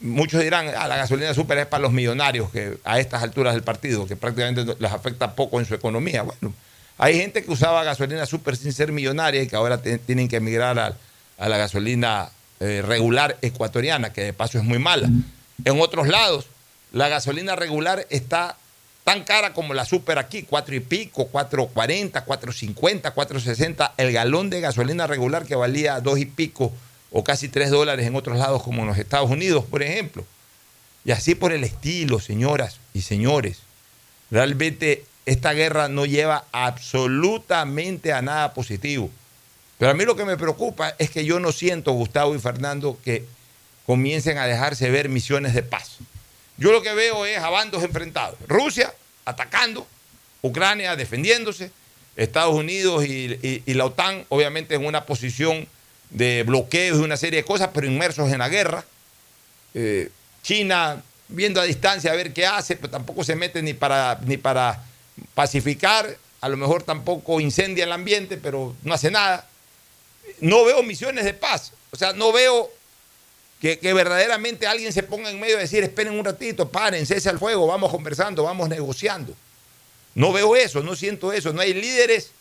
muchos 0.00 0.42
dirán, 0.42 0.68
ah, 0.76 0.88
la 0.88 0.96
gasolina 0.96 1.32
super 1.34 1.58
es 1.58 1.66
para 1.66 1.82
los 1.82 1.92
millonarios 1.92 2.50
que 2.50 2.78
a 2.84 2.98
estas 2.98 3.22
alturas 3.22 3.54
del 3.54 3.62
partido, 3.62 4.06
que 4.06 4.16
prácticamente 4.16 4.64
les 4.78 4.92
afecta 4.92 5.34
poco 5.36 5.60
en 5.60 5.66
su 5.66 5.74
economía. 5.74 6.22
Bueno, 6.22 6.52
hay 6.98 7.16
gente 7.16 7.44
que 7.44 7.50
usaba 7.50 7.84
gasolina 7.84 8.26
super 8.26 8.56
sin 8.56 8.72
ser 8.72 8.92
millonaria 8.92 9.42
y 9.42 9.46
que 9.46 9.56
ahora 9.56 9.80
tienen 9.80 10.26
que 10.28 10.36
emigrar 10.36 10.78
a, 10.78 10.96
a 11.38 11.48
la 11.48 11.56
gasolina 11.58 12.30
eh, 12.64 12.80
regular 12.80 13.36
ecuatoriana, 13.42 14.12
que 14.12 14.22
de 14.22 14.32
paso 14.32 14.56
es 14.56 14.62
muy 14.62 14.78
mala. 14.78 15.08
En 15.64 15.80
otros 15.80 16.06
lados, 16.06 16.46
la 16.92 17.08
gasolina 17.08 17.56
regular 17.56 18.06
está 18.08 18.56
tan 19.02 19.24
cara 19.24 19.52
como 19.52 19.74
la 19.74 19.84
super 19.84 20.20
aquí, 20.20 20.44
cuatro 20.44 20.72
y 20.76 20.78
pico, 20.78 21.28
4.40, 21.32 22.24
4.50, 22.24 23.14
4.60, 23.14 23.90
el 23.96 24.12
galón 24.12 24.48
de 24.48 24.60
gasolina 24.60 25.08
regular 25.08 25.44
que 25.44 25.56
valía 25.56 26.00
dos 26.00 26.20
y 26.20 26.26
pico 26.26 26.72
o 27.10 27.24
casi 27.24 27.48
tres 27.48 27.70
dólares 27.70 28.06
en 28.06 28.14
otros 28.14 28.38
lados 28.38 28.62
como 28.62 28.82
en 28.82 28.88
los 28.88 28.98
Estados 28.98 29.28
Unidos, 29.28 29.64
por 29.64 29.82
ejemplo. 29.82 30.24
Y 31.04 31.10
así 31.10 31.34
por 31.34 31.52
el 31.52 31.64
estilo, 31.64 32.20
señoras 32.20 32.78
y 32.94 33.02
señores. 33.02 33.58
Realmente 34.30 35.04
esta 35.26 35.52
guerra 35.52 35.88
no 35.88 36.06
lleva 36.06 36.44
absolutamente 36.52 38.12
a 38.12 38.22
nada 38.22 38.54
positivo. 38.54 39.10
Pero 39.82 39.90
a 39.90 39.94
mí 39.94 40.04
lo 40.04 40.14
que 40.14 40.24
me 40.24 40.36
preocupa 40.36 40.94
es 40.96 41.10
que 41.10 41.24
yo 41.24 41.40
no 41.40 41.50
siento, 41.50 41.90
Gustavo 41.90 42.36
y 42.36 42.38
Fernando, 42.38 42.96
que 43.04 43.24
comiencen 43.84 44.38
a 44.38 44.46
dejarse 44.46 44.88
ver 44.90 45.08
misiones 45.08 45.54
de 45.54 45.64
paz. 45.64 45.96
Yo 46.56 46.70
lo 46.70 46.82
que 46.82 46.94
veo 46.94 47.26
es 47.26 47.38
a 47.38 47.50
bandos 47.50 47.82
enfrentados. 47.82 48.38
Rusia 48.46 48.94
atacando, 49.24 49.84
Ucrania 50.40 50.94
defendiéndose, 50.94 51.72
Estados 52.14 52.54
Unidos 52.54 53.04
y, 53.04 53.60
la 53.74 53.86
OTAN 53.86 54.24
obviamente 54.28 54.76
en 54.76 54.86
una 54.86 55.04
posición 55.04 55.66
de 56.10 56.44
bloqueos 56.44 57.00
y 57.00 57.02
una 57.02 57.16
serie 57.16 57.40
de 57.40 57.44
cosas, 57.44 57.70
pero 57.74 57.88
inmersos 57.88 58.30
en 58.30 58.38
la 58.38 58.48
guerra. 58.48 58.84
Eh, 59.74 60.12
China 60.44 61.02
viendo 61.26 61.60
a 61.60 61.64
distancia 61.64 62.12
a 62.12 62.14
ver 62.14 62.32
qué 62.32 62.46
hace, 62.46 62.76
pero 62.76 62.90
tampoco 62.90 63.24
se 63.24 63.34
mete 63.34 63.60
ni 63.62 63.74
para, 63.74 64.20
ni 64.24 64.36
para 64.36 64.84
pacificar, 65.34 66.16
a 66.40 66.48
lo 66.48 66.56
mejor 66.56 66.84
tampoco 66.84 67.40
incendia 67.40 67.82
el 67.82 67.90
ambiente, 67.90 68.36
pero 68.36 68.76
no 68.84 68.94
hace 68.94 69.10
nada. 69.10 69.48
No 70.40 70.64
veo 70.64 70.82
misiones 70.82 71.24
de 71.24 71.34
paz, 71.34 71.72
o 71.90 71.96
sea, 71.96 72.12
no 72.12 72.32
veo 72.32 72.70
que, 73.60 73.78
verdaderamente 73.92 74.66
alguien 74.66 74.92
se 74.92 75.04
ponga 75.04 75.30
en 75.30 75.38
medio 75.38 75.54
de 75.54 75.62
decir, 75.62 75.84
esperen 75.84 76.18
un 76.18 76.24
ratito, 76.24 76.68
paren, 76.68 77.06
cese 77.06 77.28
al 77.28 77.38
fuego, 77.38 77.68
vamos 77.68 77.92
conversando, 77.92 78.42
vamos 78.42 78.68
negociando. 78.68 79.36
No 80.14 80.32
veo 80.32 80.56
eso, 80.56 80.82
no 80.82 80.96
siento 80.96 81.32
eso, 81.32 81.52
no 81.52 81.60
hay 81.60 81.72
líderes 81.72 82.32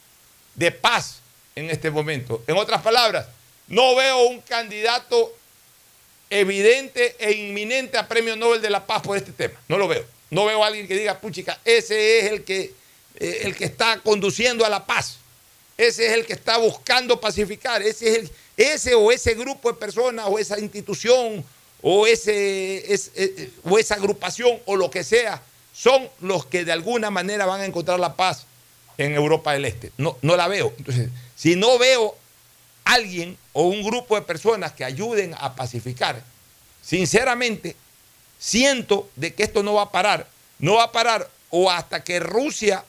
de 0.56 0.72
paz 0.72 1.20
en 1.56 1.70
este 1.70 1.92
momento. 1.92 2.44
En 2.48 2.58
otras 2.58 2.82
palabras, 2.82 3.28
no 3.68 3.96
veo 3.96 4.24
un 4.24 4.42
candidato 4.42 5.32
evidente 6.32 7.16
e 7.20 7.34
inminente 7.34 8.00
a 8.00 8.08
Premio 8.08 8.36
Nobel 8.36 8.62
de 8.62 8.72
la 8.72 8.88
Paz 8.88 9.04
por 9.04 9.16
este 9.16 9.32
tema. 9.32 9.60
No 9.68 9.78
lo 9.78 9.88
veo. 9.88 10.04
No 10.32 10.46
veo 10.46 10.64
a 10.64 10.68
alguien 10.68 10.88
que 10.88 10.96
diga, 10.96 11.20
puchica, 11.20 11.60
ese 11.66 12.20
es 12.20 12.32
el 12.32 12.44
que, 12.44 12.74
eh, 13.20 13.42
el 13.44 13.56
que 13.56 13.66
está 13.66 14.00
conduciendo 14.00 14.66
a 14.66 14.70
la 14.70 14.88
paz. 14.88 15.18
Ese 15.78 16.06
es 16.08 16.14
el 16.14 16.26
que 16.26 16.34
está 16.34 16.58
buscando 16.58 17.20
pacificar. 17.20 17.82
Ese, 17.82 18.20
es 18.20 18.32
ese 18.58 18.94
o 18.96 19.12
ese 19.12 19.34
grupo 19.34 19.72
de 19.72 19.78
personas 19.80 20.26
o 20.30 20.38
esa 20.38 20.60
institución 20.60 21.44
o, 21.82 22.06
ese, 22.06 22.94
es- 22.94 23.12
eh, 23.16 23.52
o 23.64 23.80
esa 23.80 23.96
agrupación 23.96 24.60
o 24.66 24.76
lo 24.76 24.92
que 24.92 25.04
sea 25.04 25.42
son 25.74 26.08
los 26.20 26.46
que 26.46 26.64
de 26.66 26.72
alguna 26.72 27.10
manera 27.10 27.46
van 27.46 27.62
a 27.62 27.66
encontrar 27.66 28.00
la 28.00 28.16
paz 28.16 28.46
en 28.98 29.14
Europa 29.16 29.54
del 29.54 29.66
Este. 29.66 29.92
No, 29.98 30.18
no 30.22 30.36
la 30.36 30.48
veo. 30.48 30.74
Entonces, 30.78 31.10
si 31.36 31.56
no 31.56 31.80
veo 31.80 32.16
alguien 32.84 33.38
o 33.54 33.64
un 33.64 33.82
grupo 33.84 34.16
de 34.16 34.22
personas 34.22 34.74
que 34.74 34.84
ayuden 34.86 35.34
a 35.40 35.56
pacificar, 35.56 36.22
sinceramente, 36.84 37.76
siento 38.38 39.10
de 39.16 39.34
que 39.34 39.44
esto 39.44 39.64
no 39.64 39.74
va 39.76 39.84
a 39.84 39.92
parar. 39.92 40.28
No 40.60 40.76
va 40.76 40.84
a 40.84 40.92
parar 40.92 41.28
o 41.50 41.72
hasta 41.72 42.04
que 42.04 42.20
Rusia 42.20 42.84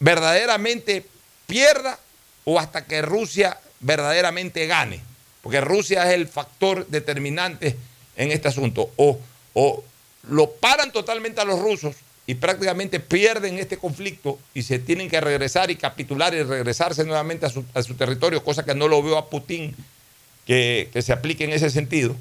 verdaderamente 0.00 1.06
pierda 1.52 1.98
o 2.44 2.58
hasta 2.58 2.86
que 2.86 3.02
Rusia 3.02 3.58
verdaderamente 3.80 4.66
gane. 4.66 5.00
Porque 5.42 5.60
Rusia 5.60 6.08
es 6.08 6.14
el 6.14 6.26
factor 6.26 6.86
determinante 6.86 7.76
en 8.16 8.32
este 8.32 8.48
asunto. 8.48 8.90
O, 8.96 9.18
o 9.52 9.84
lo 10.30 10.50
paran 10.52 10.92
totalmente 10.92 11.42
a 11.42 11.44
los 11.44 11.60
rusos 11.60 11.96
y 12.26 12.36
prácticamente 12.36 13.00
pierden 13.00 13.58
este 13.58 13.76
conflicto 13.76 14.38
y 14.54 14.62
se 14.62 14.78
tienen 14.78 15.10
que 15.10 15.20
regresar 15.20 15.70
y 15.70 15.76
capitular 15.76 16.32
y 16.32 16.42
regresarse 16.42 17.04
nuevamente 17.04 17.44
a 17.44 17.50
su, 17.50 17.64
a 17.74 17.82
su 17.82 17.94
territorio, 17.96 18.42
cosa 18.42 18.64
que 18.64 18.74
no 18.74 18.88
lo 18.88 19.02
veo 19.02 19.18
a 19.18 19.28
Putin 19.28 19.74
que, 20.46 20.88
que 20.90 21.02
se 21.02 21.12
aplique 21.12 21.44
en 21.44 21.52
ese 21.52 21.68
sentido. 21.68 22.16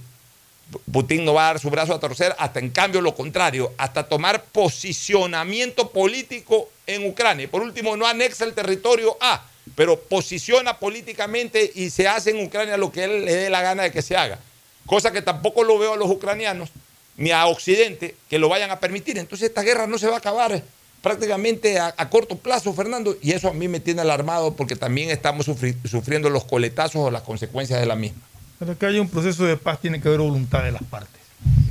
Putin 0.92 1.26
no 1.26 1.34
va 1.34 1.44
a 1.44 1.48
dar 1.54 1.60
su 1.60 1.70
brazo 1.70 1.94
a 1.94 2.00
torcer 2.00 2.36
hasta 2.38 2.60
en 2.60 2.70
cambio 2.70 3.02
lo 3.02 3.16
contrario, 3.16 3.74
hasta 3.78 4.04
tomar 4.04 4.44
posicionamiento 4.44 5.90
político 5.90 6.70
en 6.88 7.06
Ucrania. 7.08 7.50
Por 7.50 7.62
último, 7.62 7.98
no 7.98 8.06
anexa 8.06 8.46
el 8.46 8.54
territorio 8.54 9.18
A, 9.20 9.46
pero 9.76 10.00
posiciona 10.00 10.78
políticamente 10.80 11.72
y 11.76 11.90
se 11.90 12.08
hace 12.08 12.32
en 12.32 12.46
Ucrania 12.46 12.78
lo 12.78 12.92
que 12.92 13.04
él 13.04 13.26
le 13.26 13.36
dé 13.36 13.50
la 13.50 13.62
gana 13.62 13.84
de 13.84 13.92
que 13.92 14.02
se 14.02 14.16
haga. 14.16 14.40
Cosa 14.86 15.12
que 15.12 15.22
tampoco 15.22 15.64
lo 15.64 15.78
veo 15.78 15.94
a 15.94 15.98
los 15.98 16.10
ucranianos 16.10 16.70
ni 17.18 17.32
a 17.32 17.46
Occidente 17.46 18.16
que 18.30 18.40
lo 18.40 18.50
vayan 18.50 18.72
a 18.72 18.80
permitir. 18.80 19.18
Entonces 19.18 19.50
esta 19.50 19.62
guerra 19.62 19.88
no 19.88 19.98
se 19.98 20.08
va 20.08 20.16
a 20.16 20.18
acabar 20.20 20.62
prácticamente 21.02 21.80
a, 21.80 21.94
corto 22.10 22.38
plazo, 22.38 22.74
Fernando, 22.74 23.18
y 23.22 23.32
eso 23.32 23.48
a 23.48 23.54
mí 23.54 23.68
me 23.68 23.80
tiene 23.80 24.02
alarmado 24.02 24.54
porque 24.56 24.76
también 24.76 25.10
estamos 25.10 25.48
sufri- 25.48 25.76
sufriendo 25.88 26.30
los 26.30 26.46
coletazos 26.46 26.98
o 26.98 27.12
las 27.12 27.24
consecuencias 27.24 27.80
de 27.80 27.86
la 27.86 27.96
misma. 27.96 28.22
Para 28.62 28.76
que 28.76 28.86
haya 28.86 29.02
un 29.02 29.10
proceso 29.10 29.44
de 29.44 29.58
paz 29.58 29.82
tiene 29.82 30.00
que 30.00 30.08
haber 30.08 30.20
voluntad 30.20 30.64
de 30.64 30.72
las 30.72 30.84
partes. 30.84 31.20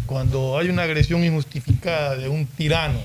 Cuando 0.07 0.59
hay 0.59 0.71
una 0.71 0.83
agresión 0.83 1.23
injustificada 1.23 2.17
de 2.17 2.29
un 2.29 2.47
tirano, 2.47 2.99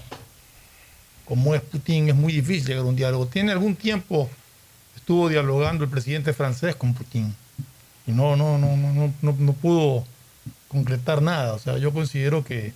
como 1.23 1.53
es 1.53 1.61
Putin, 1.61 2.09
es 2.09 2.15
muy 2.15 2.33
difícil 2.33 2.65
llegar 2.65 2.81
a 2.83 2.87
un 2.87 2.95
diálogo. 2.95 3.27
Tiene 3.27 3.51
algún 3.51 3.75
tiempo, 3.75 4.27
estuvo 4.95 5.29
dialogando 5.29 5.83
el 5.83 5.89
presidente 5.91 6.33
francés 6.33 6.75
con 6.75 6.95
Putin 6.95 7.31
y 8.07 8.11
no, 8.11 8.35
no, 8.35 8.57
no, 8.57 8.75
no, 8.75 9.13
no, 9.21 9.35
no, 9.37 9.53
pudo 9.53 10.03
concretar 10.67 11.21
nada. 11.21 11.53
O 11.53 11.59
sea, 11.59 11.77
yo 11.77 11.93
considero 11.93 12.43
que, 12.43 12.73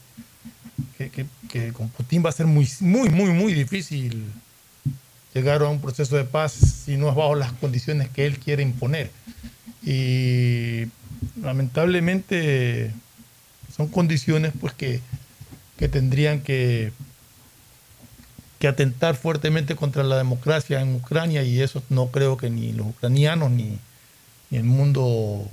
que- 1.00 1.26
que 1.50 1.74
con 1.74 1.90
Putin 1.90 2.24
va 2.24 2.30
a 2.30 2.34
ser 2.34 2.46
muy, 2.46 2.70
muy, 2.82 3.10
muy, 3.10 3.32
muy 3.32 3.54
difícil 3.56 4.26
llegar 5.34 5.64
a 5.64 5.70
un 5.70 5.82
proceso 5.82 6.16
de 6.18 6.24
paz 6.24 6.52
si 6.86 6.98
no 6.98 7.10
es 7.10 7.16
bajo 7.16 7.34
las 7.34 7.52
condiciones 7.54 8.10
que 8.10 8.28
él 8.28 8.38
quiere 8.38 8.62
imponer. 8.62 9.10
Y 9.82 10.86
lamentablemente 11.42 12.92
son 13.76 13.88
condiciones 13.88 14.54
pues 14.60 14.74
que, 14.74 15.02
que 15.78 15.88
tendrían 15.88 16.42
que, 16.42 16.92
que 18.60 18.68
atentar 18.68 19.16
fuertemente 19.16 19.76
contra 19.76 20.04
la 20.04 20.18
democracia 20.18 20.82
en 20.82 20.96
Ucrania 20.96 21.44
y 21.44 21.62
eso 21.62 21.82
no 21.90 22.08
creo 22.08 22.38
que 22.38 22.50
ni 22.50 22.74
los 22.74 22.88
ucranianos 22.88 23.52
ni, 23.52 23.80
el 24.52 24.64
mundo 24.64 25.48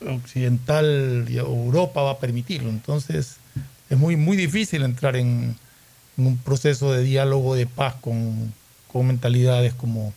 occidental 0.00 1.26
y 1.28 1.38
Europa 1.38 2.02
va 2.02 2.12
a 2.12 2.18
permitirlo. 2.18 2.70
Entonces 2.70 3.36
es 3.88 3.98
muy, 3.98 4.16
muy 4.16 4.36
difícil 4.36 4.82
entrar 4.82 5.16
en, 5.16 5.56
en 6.16 6.26
un 6.26 6.38
proceso 6.38 6.92
de 6.92 7.02
diálogo 7.02 7.54
de 7.54 7.66
paz 7.66 7.94
con, 8.00 8.52
con 8.88 9.06
mentalidades 9.06 9.74
como, 9.74 10.12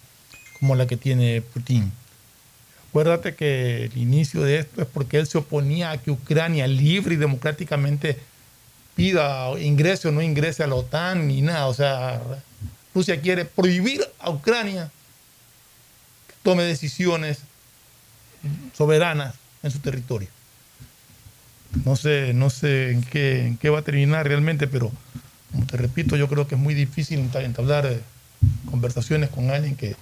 como 0.59 0.75
la 0.75 0.87
que 0.87 0.97
tiene 0.97 1.41
Putin. 1.41 1.91
Acuérdate 2.95 3.35
que 3.35 3.83
el 3.83 3.97
inicio 3.97 4.41
de 4.43 4.59
esto 4.59 4.81
es 4.81 4.87
porque 4.87 5.17
él 5.17 5.27
se 5.27 5.37
oponía 5.37 5.91
a 5.91 5.97
que 5.97 6.11
Ucrania 6.11 6.65
libre 6.65 7.15
y 7.15 7.17
democráticamente 7.17 8.17
pida 8.95 9.49
ingrese 9.59 10.07
o 10.07 10.13
no 10.13 10.21
ingrese 10.21 10.63
a 10.63 10.67
la 10.67 10.75
OTAN 10.75 11.27
ni 11.27 11.41
nada. 11.41 11.67
O 11.67 11.73
sea, 11.73 12.21
Rusia 12.93 13.19
quiere 13.19 13.43
prohibir 13.43 13.99
a 14.17 14.29
Ucrania 14.29 14.89
que 16.25 16.35
tome 16.41 16.63
decisiones 16.63 17.39
soberanas 18.77 19.35
en 19.61 19.71
su 19.71 19.79
territorio. 19.79 20.29
No 21.83 21.97
sé, 21.97 22.31
no 22.33 22.49
sé 22.49 22.91
en 22.91 23.03
qué, 23.03 23.45
en 23.45 23.57
qué 23.57 23.69
va 23.69 23.79
a 23.79 23.81
terminar 23.81 24.25
realmente, 24.25 24.67
pero 24.67 24.89
te 25.69 25.75
repito, 25.75 26.15
yo 26.15 26.29
creo 26.29 26.47
que 26.47 26.55
es 26.55 26.61
muy 26.61 26.73
difícil 26.73 27.19
enta- 27.19 27.43
entablar 27.43 27.87
eh, 27.87 27.99
conversaciones 28.71 29.29
con 29.31 29.51
alguien 29.51 29.75
que, 29.75 29.97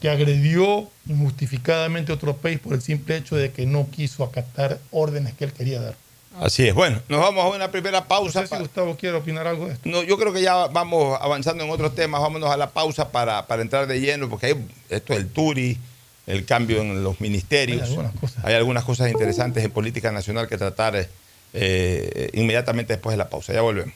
que 0.00 0.10
agredió 0.10 0.88
injustificadamente 1.08 2.12
a 2.12 2.16
otro 2.16 2.36
país 2.36 2.58
por 2.58 2.74
el 2.74 2.82
simple 2.82 3.16
hecho 3.16 3.36
de 3.36 3.52
que 3.52 3.66
no 3.66 3.88
quiso 3.90 4.24
acatar 4.24 4.78
órdenes 4.90 5.34
que 5.34 5.44
él 5.44 5.52
quería 5.52 5.80
dar. 5.80 5.96
Así 6.40 6.66
es. 6.66 6.74
Bueno, 6.74 7.00
nos 7.08 7.20
vamos 7.20 7.44
a 7.44 7.48
una 7.56 7.70
primera 7.70 8.06
pausa. 8.06 8.40
No 8.40 8.46
sé 8.46 8.56
si 8.56 8.60
Gustavo 8.60 8.96
quiere 8.96 9.16
opinar 9.16 9.46
algo 9.46 9.66
de 9.66 9.74
esto. 9.74 9.88
No, 9.88 10.02
yo 10.02 10.18
creo 10.18 10.32
que 10.32 10.42
ya 10.42 10.66
vamos 10.66 11.16
avanzando 11.20 11.62
en 11.64 11.70
otros 11.70 11.94
temas. 11.94 12.20
Vámonos 12.20 12.50
a 12.50 12.56
la 12.56 12.70
pausa 12.70 13.10
para, 13.12 13.46
para 13.46 13.62
entrar 13.62 13.86
de 13.86 14.00
lleno, 14.00 14.28
porque 14.28 14.46
hay 14.46 14.66
esto 14.88 15.14
del 15.14 15.28
Turi, 15.28 15.78
el 16.26 16.44
cambio 16.44 16.80
en 16.80 17.04
los 17.04 17.20
ministerios. 17.20 17.82
Hay 17.82 17.88
algunas 17.88 18.12
cosas. 18.14 18.44
Hay 18.44 18.54
algunas 18.54 18.84
cosas 18.84 19.10
interesantes 19.10 19.64
en 19.64 19.70
política 19.70 20.10
nacional 20.10 20.48
que 20.48 20.58
tratar 20.58 21.08
eh, 21.52 22.30
inmediatamente 22.32 22.94
después 22.94 23.12
de 23.14 23.18
la 23.18 23.30
pausa. 23.30 23.52
Ya 23.52 23.62
volvemos. 23.62 23.94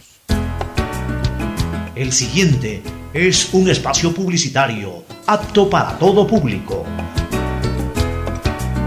El 1.98 2.12
siguiente 2.12 2.80
es 3.12 3.52
un 3.52 3.68
espacio 3.68 4.14
publicitario 4.14 5.02
apto 5.26 5.68
para 5.68 5.98
todo 5.98 6.28
público. 6.28 6.86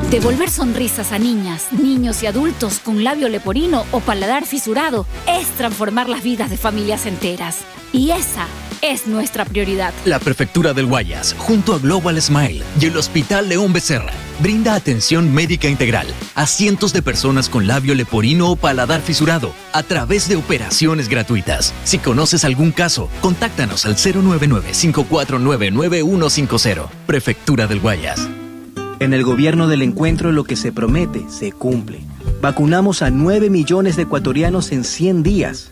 Devolver 0.09 0.49
sonrisas 0.49 1.11
a 1.11 1.19
niñas, 1.19 1.73
niños 1.73 2.23
y 2.23 2.27
adultos 2.27 2.79
con 2.79 3.03
labio 3.03 3.27
leporino 3.27 3.83
o 3.91 3.99
paladar 3.99 4.45
fisurado 4.45 5.05
es 5.27 5.45
transformar 5.57 6.07
las 6.07 6.23
vidas 6.23 6.49
de 6.49 6.55
familias 6.55 7.05
enteras. 7.05 7.57
Y 7.91 8.11
esa 8.11 8.47
es 8.81 9.07
nuestra 9.07 9.45
prioridad. 9.45 9.93
La 10.05 10.19
Prefectura 10.19 10.73
del 10.73 10.87
Guayas, 10.87 11.35
junto 11.37 11.73
a 11.73 11.79
Global 11.79 12.21
Smile 12.21 12.63
y 12.79 12.85
el 12.85 12.95
Hospital 12.97 13.49
León 13.49 13.73
Becerra, 13.73 14.13
brinda 14.41 14.75
atención 14.75 15.33
médica 15.33 15.67
integral 15.67 16.07
a 16.35 16.45
cientos 16.47 16.93
de 16.93 17.01
personas 17.01 17.49
con 17.49 17.67
labio 17.67 17.95
leporino 17.95 18.51
o 18.51 18.55
paladar 18.55 19.01
fisurado 19.01 19.51
a 19.73 19.83
través 19.83 20.29
de 20.29 20.35
operaciones 20.35 21.09
gratuitas. 21.09 21.73
Si 21.83 21.97
conoces 21.99 22.45
algún 22.45 22.71
caso, 22.71 23.09
contáctanos 23.21 23.85
al 23.85 23.97
099-549-9150. 23.97 26.87
Prefectura 27.05 27.67
del 27.67 27.79
Guayas. 27.79 28.27
En 28.99 29.13
el 29.13 29.23
gobierno 29.23 29.67
del 29.67 29.81
encuentro 29.81 30.31
lo 30.31 30.43
que 30.43 30.55
se 30.55 30.71
promete 30.71 31.25
se 31.27 31.51
cumple. 31.51 32.01
Vacunamos 32.39 33.01
a 33.01 33.09
9 33.09 33.49
millones 33.49 33.95
de 33.95 34.03
ecuatorianos 34.03 34.71
en 34.71 34.83
100 34.83 35.23
días. 35.23 35.71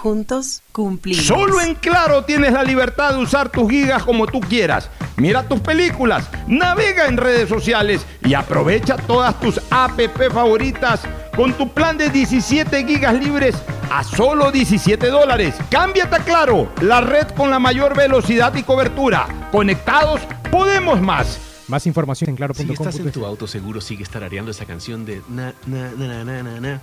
Juntos 0.00 0.62
cumplimos. 0.70 1.24
Solo 1.24 1.60
en 1.60 1.74
Claro 1.74 2.22
tienes 2.24 2.52
la 2.52 2.62
libertad 2.62 3.14
de 3.14 3.18
usar 3.18 3.48
tus 3.48 3.68
gigas 3.68 4.04
como 4.04 4.28
tú 4.28 4.38
quieras. 4.38 4.90
Mira 5.16 5.42
tus 5.48 5.58
películas, 5.58 6.28
navega 6.46 7.06
en 7.08 7.16
redes 7.16 7.48
sociales 7.48 8.06
y 8.24 8.34
aprovecha 8.34 8.96
todas 8.96 9.38
tus 9.40 9.60
app 9.70 9.98
favoritas 10.32 11.00
con 11.34 11.52
tu 11.52 11.68
plan 11.70 11.98
de 11.98 12.10
17 12.10 12.86
gigas 12.86 13.14
libres 13.14 13.56
a 13.90 14.04
solo 14.04 14.52
17 14.52 15.08
dólares. 15.08 15.56
Cámbiate 15.68 16.14
a 16.14 16.18
Claro, 16.20 16.72
la 16.80 17.00
red 17.00 17.26
con 17.30 17.50
la 17.50 17.58
mayor 17.58 17.96
velocidad 17.96 18.54
y 18.54 18.62
cobertura. 18.62 19.48
Conectados, 19.50 20.20
podemos 20.52 21.00
más. 21.00 21.40
Más 21.66 21.86
información 21.88 22.30
en 22.30 22.36
claro.com. 22.36 22.66
Si 22.66 22.72
estás 22.72 22.96
en 23.00 23.10
tu 23.10 23.26
auto, 23.26 23.48
seguro 23.48 23.80
sigue 23.80 24.04
tarareando 24.04 24.52
esa 24.52 24.64
canción 24.64 25.04
de 25.04 25.22
na, 25.28 25.52
na, 25.66 25.90
na, 25.90 26.06
na, 26.06 26.24
na, 26.24 26.42
na, 26.42 26.60
na, 26.60 26.82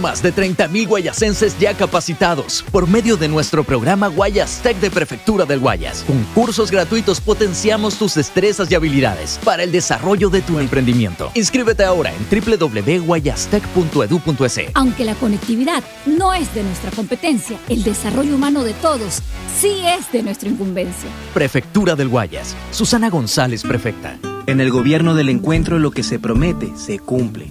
más 0.00 0.22
de 0.22 0.34
30.000 0.34 0.86
guayasenses 0.86 1.58
ya 1.58 1.74
capacitados 1.74 2.64
por 2.70 2.88
medio 2.88 3.16
de 3.16 3.28
nuestro 3.28 3.64
programa 3.64 4.08
Guayas 4.08 4.60
Tech 4.62 4.78
de 4.78 4.90
Prefectura 4.90 5.44
del 5.44 5.60
Guayas. 5.60 6.04
Con 6.06 6.22
cursos 6.34 6.70
gratuitos 6.70 7.20
potenciamos 7.20 7.96
tus 7.96 8.14
destrezas 8.14 8.70
y 8.70 8.74
habilidades 8.74 9.38
para 9.44 9.62
el 9.62 9.72
desarrollo 9.72 10.30
de 10.30 10.42
tu 10.42 10.58
emprendimiento. 10.58 11.30
Inscríbete 11.34 11.84
ahora 11.84 12.12
en 12.12 12.26
www.guayastech.edu.es. 12.30 14.60
Aunque 14.74 15.04
la 15.04 15.14
conectividad 15.14 15.82
no 16.06 16.34
es 16.34 16.54
de 16.54 16.62
nuestra 16.62 16.90
competencia, 16.90 17.58
el 17.68 17.82
desarrollo 17.82 18.34
humano 18.34 18.64
de 18.64 18.72
todos 18.74 19.20
sí 19.58 19.82
es 19.84 20.10
de 20.12 20.22
nuestra 20.22 20.48
incumbencia. 20.48 21.08
Prefectura 21.32 21.94
del 21.94 22.08
Guayas. 22.08 22.54
Susana 22.70 23.10
González, 23.10 23.62
prefecta. 23.62 24.18
En 24.46 24.60
el 24.60 24.70
gobierno 24.70 25.14
del 25.14 25.30
encuentro 25.30 25.78
lo 25.78 25.90
que 25.90 26.02
se 26.02 26.18
promete 26.18 26.72
se 26.76 26.98
cumple. 26.98 27.50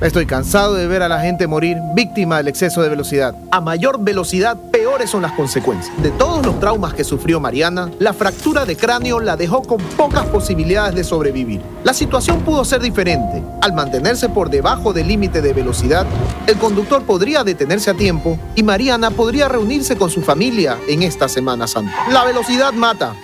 Estoy 0.00 0.26
cansado 0.26 0.74
de 0.74 0.88
ver 0.88 1.02
a 1.02 1.08
la 1.08 1.20
gente 1.20 1.46
morir 1.46 1.76
víctima 1.94 2.38
del 2.38 2.48
exceso 2.48 2.82
de 2.82 2.88
velocidad. 2.88 3.36
A 3.52 3.60
mayor 3.60 4.02
velocidad, 4.02 4.58
peores 4.72 5.08
son 5.08 5.22
las 5.22 5.32
consecuencias. 5.32 5.94
De 6.02 6.10
todos 6.10 6.44
los 6.44 6.58
traumas 6.58 6.94
que 6.94 7.04
sufrió 7.04 7.38
Mariana, 7.38 7.92
la 8.00 8.12
fractura 8.12 8.64
de 8.64 8.76
cráneo 8.76 9.20
la 9.20 9.36
dejó 9.36 9.62
con 9.62 9.80
pocas 9.96 10.26
posibilidades 10.26 10.96
de 10.96 11.04
sobrevivir. 11.04 11.62
La 11.84 11.94
situación 11.94 12.40
pudo 12.40 12.64
ser 12.64 12.80
diferente. 12.80 13.40
Al 13.62 13.72
mantenerse 13.72 14.28
por 14.28 14.50
debajo 14.50 14.92
del 14.92 15.06
límite 15.06 15.40
de 15.40 15.52
velocidad, 15.52 16.06
el 16.48 16.56
conductor 16.56 17.04
podría 17.04 17.44
detenerse 17.44 17.90
a 17.90 17.94
tiempo 17.94 18.36
y 18.56 18.64
Mariana 18.64 19.12
podría 19.12 19.48
reunirse 19.48 19.96
con 19.96 20.10
su 20.10 20.22
familia 20.22 20.76
en 20.88 21.04
esta 21.04 21.28
Semana 21.28 21.68
Santa. 21.68 21.94
La 22.10 22.24
velocidad 22.24 22.72
mata. 22.72 23.14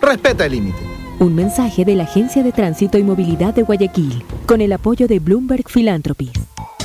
Respeta 0.00 0.46
el 0.46 0.52
límite. 0.52 0.93
Un 1.20 1.34
mensaje 1.34 1.84
de 1.84 1.94
la 1.94 2.04
Agencia 2.04 2.42
de 2.42 2.52
Tránsito 2.52 2.98
y 2.98 3.04
Movilidad 3.04 3.54
de 3.54 3.62
Guayaquil, 3.62 4.24
con 4.46 4.60
el 4.60 4.72
apoyo 4.72 5.06
de 5.06 5.20
Bloomberg 5.20 5.64
Philanthropies. 5.68 6.32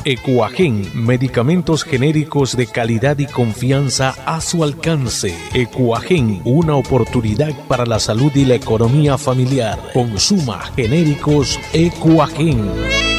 Ecuagen, 0.06 0.86
medicamentos 0.96 1.84
genéricos 1.84 2.56
de 2.56 2.68
calidad 2.68 3.18
y 3.20 3.26
confianza 3.26 4.16
a 4.26 4.40
su 4.40 4.64
alcance. 4.64 5.36
Ecuagen, 5.54 6.42
una 6.46 6.76
oportunidad 6.76 7.54
para 7.68 7.86
la 7.86 8.00
salud 8.00 8.32
y 8.34 8.46
la 8.46 8.56
economía 8.56 9.18
familiar. 9.18 9.78
Consuma 9.94 10.62
genéricos 10.76 11.60
Ecuagen. 11.74 13.19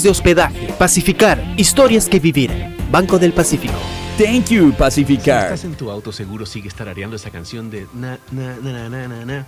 de 0.03 0.09
hospedaje. 0.09 0.73
Pacificar, 0.77 1.43
historias 1.57 2.07
que 2.07 2.19
vivir. 2.19 2.51
Banco 2.91 3.19
del 3.19 3.33
Pacífico. 3.33 3.77
Thank 4.17 4.49
you, 4.49 4.73
Pacificar. 4.73 5.47
Si 5.47 5.53
estás 5.53 5.63
en 5.63 5.75
tu 5.75 5.89
auto, 5.89 6.11
seguro 6.11 6.45
sigues 6.45 6.75
tarareando 6.75 7.15
esa 7.15 7.31
canción 7.31 7.71
de 7.71 7.87
na, 7.93 8.19
na, 8.31 8.55
na, 8.57 8.71
na, 8.71 8.89
na, 8.89 9.07
na, 9.07 9.25
na, 9.25 9.47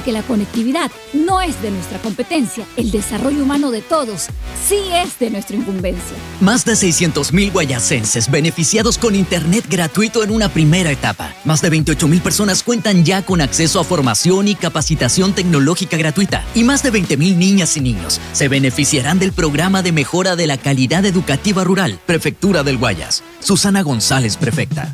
la 0.11 0.23
conectividad 0.23 0.89
no 1.13 1.41
es 1.41 1.61
de 1.61 1.69
nuestra 1.69 1.99
competencia, 1.99 2.65
el 2.77 2.91
desarrollo 2.91 3.43
humano 3.43 3.69
de 3.71 3.81
todos 3.81 4.27
sí 4.67 4.79
es 4.93 5.19
de 5.19 5.29
nuestra 5.29 5.55
incumbencia. 5.55 6.15
Más 6.39 6.65
de 6.65 6.73
600.000 6.73 7.51
guayacenses 7.51 8.31
beneficiados 8.31 8.97
con 8.97 9.15
Internet 9.15 9.65
gratuito 9.69 10.23
en 10.23 10.31
una 10.31 10.49
primera 10.49 10.91
etapa. 10.91 11.35
Más 11.45 11.61
de 11.61 11.71
28.000 11.71 12.21
personas 12.21 12.63
cuentan 12.63 13.05
ya 13.05 13.23
con 13.23 13.41
acceso 13.41 13.79
a 13.79 13.83
formación 13.83 14.47
y 14.47 14.55
capacitación 14.55 15.33
tecnológica 15.33 15.97
gratuita. 15.97 16.43
Y 16.55 16.63
más 16.63 16.83
de 16.83 16.91
20.000 16.91 17.35
niñas 17.35 17.77
y 17.77 17.81
niños 17.81 18.19
se 18.33 18.47
beneficiarán 18.47 19.19
del 19.19 19.33
programa 19.33 19.81
de 19.81 19.91
mejora 19.91 20.35
de 20.35 20.47
la 20.47 20.57
calidad 20.57 21.05
educativa 21.05 21.63
rural, 21.63 21.99
Prefectura 22.05 22.63
del 22.63 22.77
Guayas. 22.77 23.23
Susana 23.39 23.81
González, 23.81 24.37
prefecta. 24.37 24.93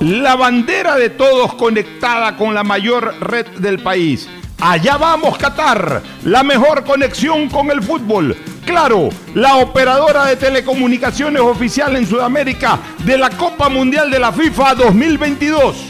La 0.00 0.34
bandera 0.34 0.96
de 0.96 1.10
todos 1.10 1.54
conectada 1.54 2.36
con 2.36 2.54
la 2.54 2.64
mayor 2.64 3.14
red 3.20 3.46
del 3.58 3.82
país. 3.82 4.28
Allá 4.58 4.96
vamos, 4.96 5.38
Qatar. 5.38 6.02
La 6.24 6.42
mejor 6.42 6.84
conexión 6.84 7.48
con 7.48 7.70
el 7.70 7.82
fútbol. 7.82 8.36
Claro, 8.64 9.08
la 9.34 9.56
operadora 9.56 10.26
de 10.26 10.36
telecomunicaciones 10.36 11.42
oficial 11.42 11.96
en 11.96 12.06
Sudamérica 12.06 12.78
de 13.04 13.18
la 13.18 13.30
Copa 13.30 13.68
Mundial 13.68 14.10
de 14.10 14.18
la 14.18 14.32
FIFA 14.32 14.74
2022. 14.74 15.89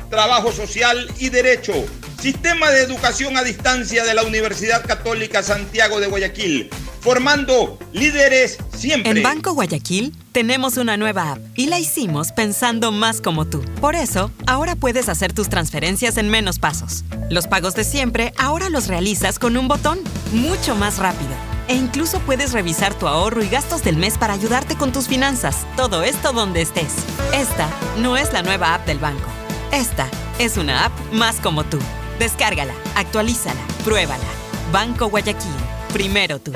trabajo 0.11 0.51
social 0.51 1.09
y 1.17 1.29
derecho. 1.29 1.73
Sistema 2.21 2.69
de 2.69 2.83
Educación 2.83 3.35
a 3.35 3.43
Distancia 3.43 4.03
de 4.03 4.13
la 4.13 4.21
Universidad 4.21 4.85
Católica 4.85 5.41
Santiago 5.41 5.99
de 5.99 6.05
Guayaquil, 6.05 6.69
formando 6.99 7.79
líderes 7.93 8.59
siempre. 8.77 9.11
En 9.11 9.23
Banco 9.23 9.53
Guayaquil 9.53 10.13
tenemos 10.31 10.77
una 10.77 10.97
nueva 10.97 11.31
app 11.31 11.39
y 11.55 11.65
la 11.65 11.79
hicimos 11.79 12.31
pensando 12.31 12.91
más 12.91 13.21
como 13.21 13.45
tú. 13.45 13.65
Por 13.79 13.95
eso, 13.95 14.29
ahora 14.45 14.75
puedes 14.75 15.09
hacer 15.09 15.33
tus 15.33 15.49
transferencias 15.49 16.17
en 16.17 16.29
menos 16.29 16.59
pasos. 16.59 17.03
Los 17.31 17.47
pagos 17.47 17.73
de 17.73 17.85
siempre 17.85 18.33
ahora 18.37 18.69
los 18.69 18.85
realizas 18.85 19.39
con 19.39 19.57
un 19.57 19.67
botón, 19.67 19.99
mucho 20.31 20.75
más 20.75 20.99
rápido. 20.99 21.31
E 21.67 21.73
incluso 21.73 22.19
puedes 22.19 22.51
revisar 22.51 22.93
tu 22.93 23.07
ahorro 23.07 23.41
y 23.41 23.49
gastos 23.49 23.83
del 23.83 23.97
mes 23.97 24.19
para 24.19 24.33
ayudarte 24.33 24.75
con 24.75 24.91
tus 24.91 25.07
finanzas. 25.07 25.65
Todo 25.75 26.03
esto 26.03 26.33
donde 26.33 26.61
estés. 26.61 26.93
Esta 27.33 27.67
no 27.97 28.17
es 28.17 28.31
la 28.33 28.43
nueva 28.43 28.75
app 28.75 28.85
del 28.85 28.99
banco. 28.99 29.40
Esta 29.71 30.09
es 30.37 30.57
una 30.57 30.85
app 30.85 31.13
más 31.13 31.37
como 31.37 31.63
tú. 31.63 31.79
Descárgala, 32.19 32.73
actualízala, 32.95 33.61
pruébala. 33.85 34.23
Banco 34.73 35.09
Guayaquil. 35.09 35.51
Primero 35.93 36.39
tú. 36.39 36.51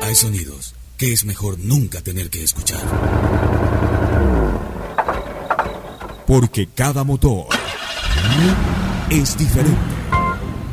Hay 0.00 0.14
sonidos 0.14 0.74
que 0.96 1.12
es 1.12 1.24
mejor 1.26 1.58
nunca 1.58 2.00
tener 2.00 2.30
que 2.30 2.42
escuchar. 2.42 2.80
Porque 6.26 6.68
cada 6.74 7.04
motor 7.04 7.48
es 9.10 9.36
diferente. 9.36 9.78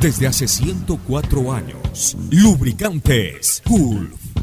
Desde 0.00 0.26
hace 0.26 0.48
104 0.48 1.52
años, 1.52 2.16
Lubricantes 2.30 3.62
Cool 3.66 4.14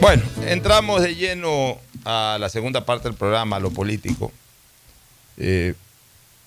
Bueno, 0.00 0.22
entramos 0.46 1.02
de 1.02 1.14
lleno 1.14 1.78
a 2.06 2.38
la 2.40 2.48
segunda 2.48 2.86
parte 2.86 3.08
del 3.08 3.18
programa, 3.18 3.56
a 3.56 3.60
lo 3.60 3.70
político. 3.70 4.32
Eh, 5.36 5.74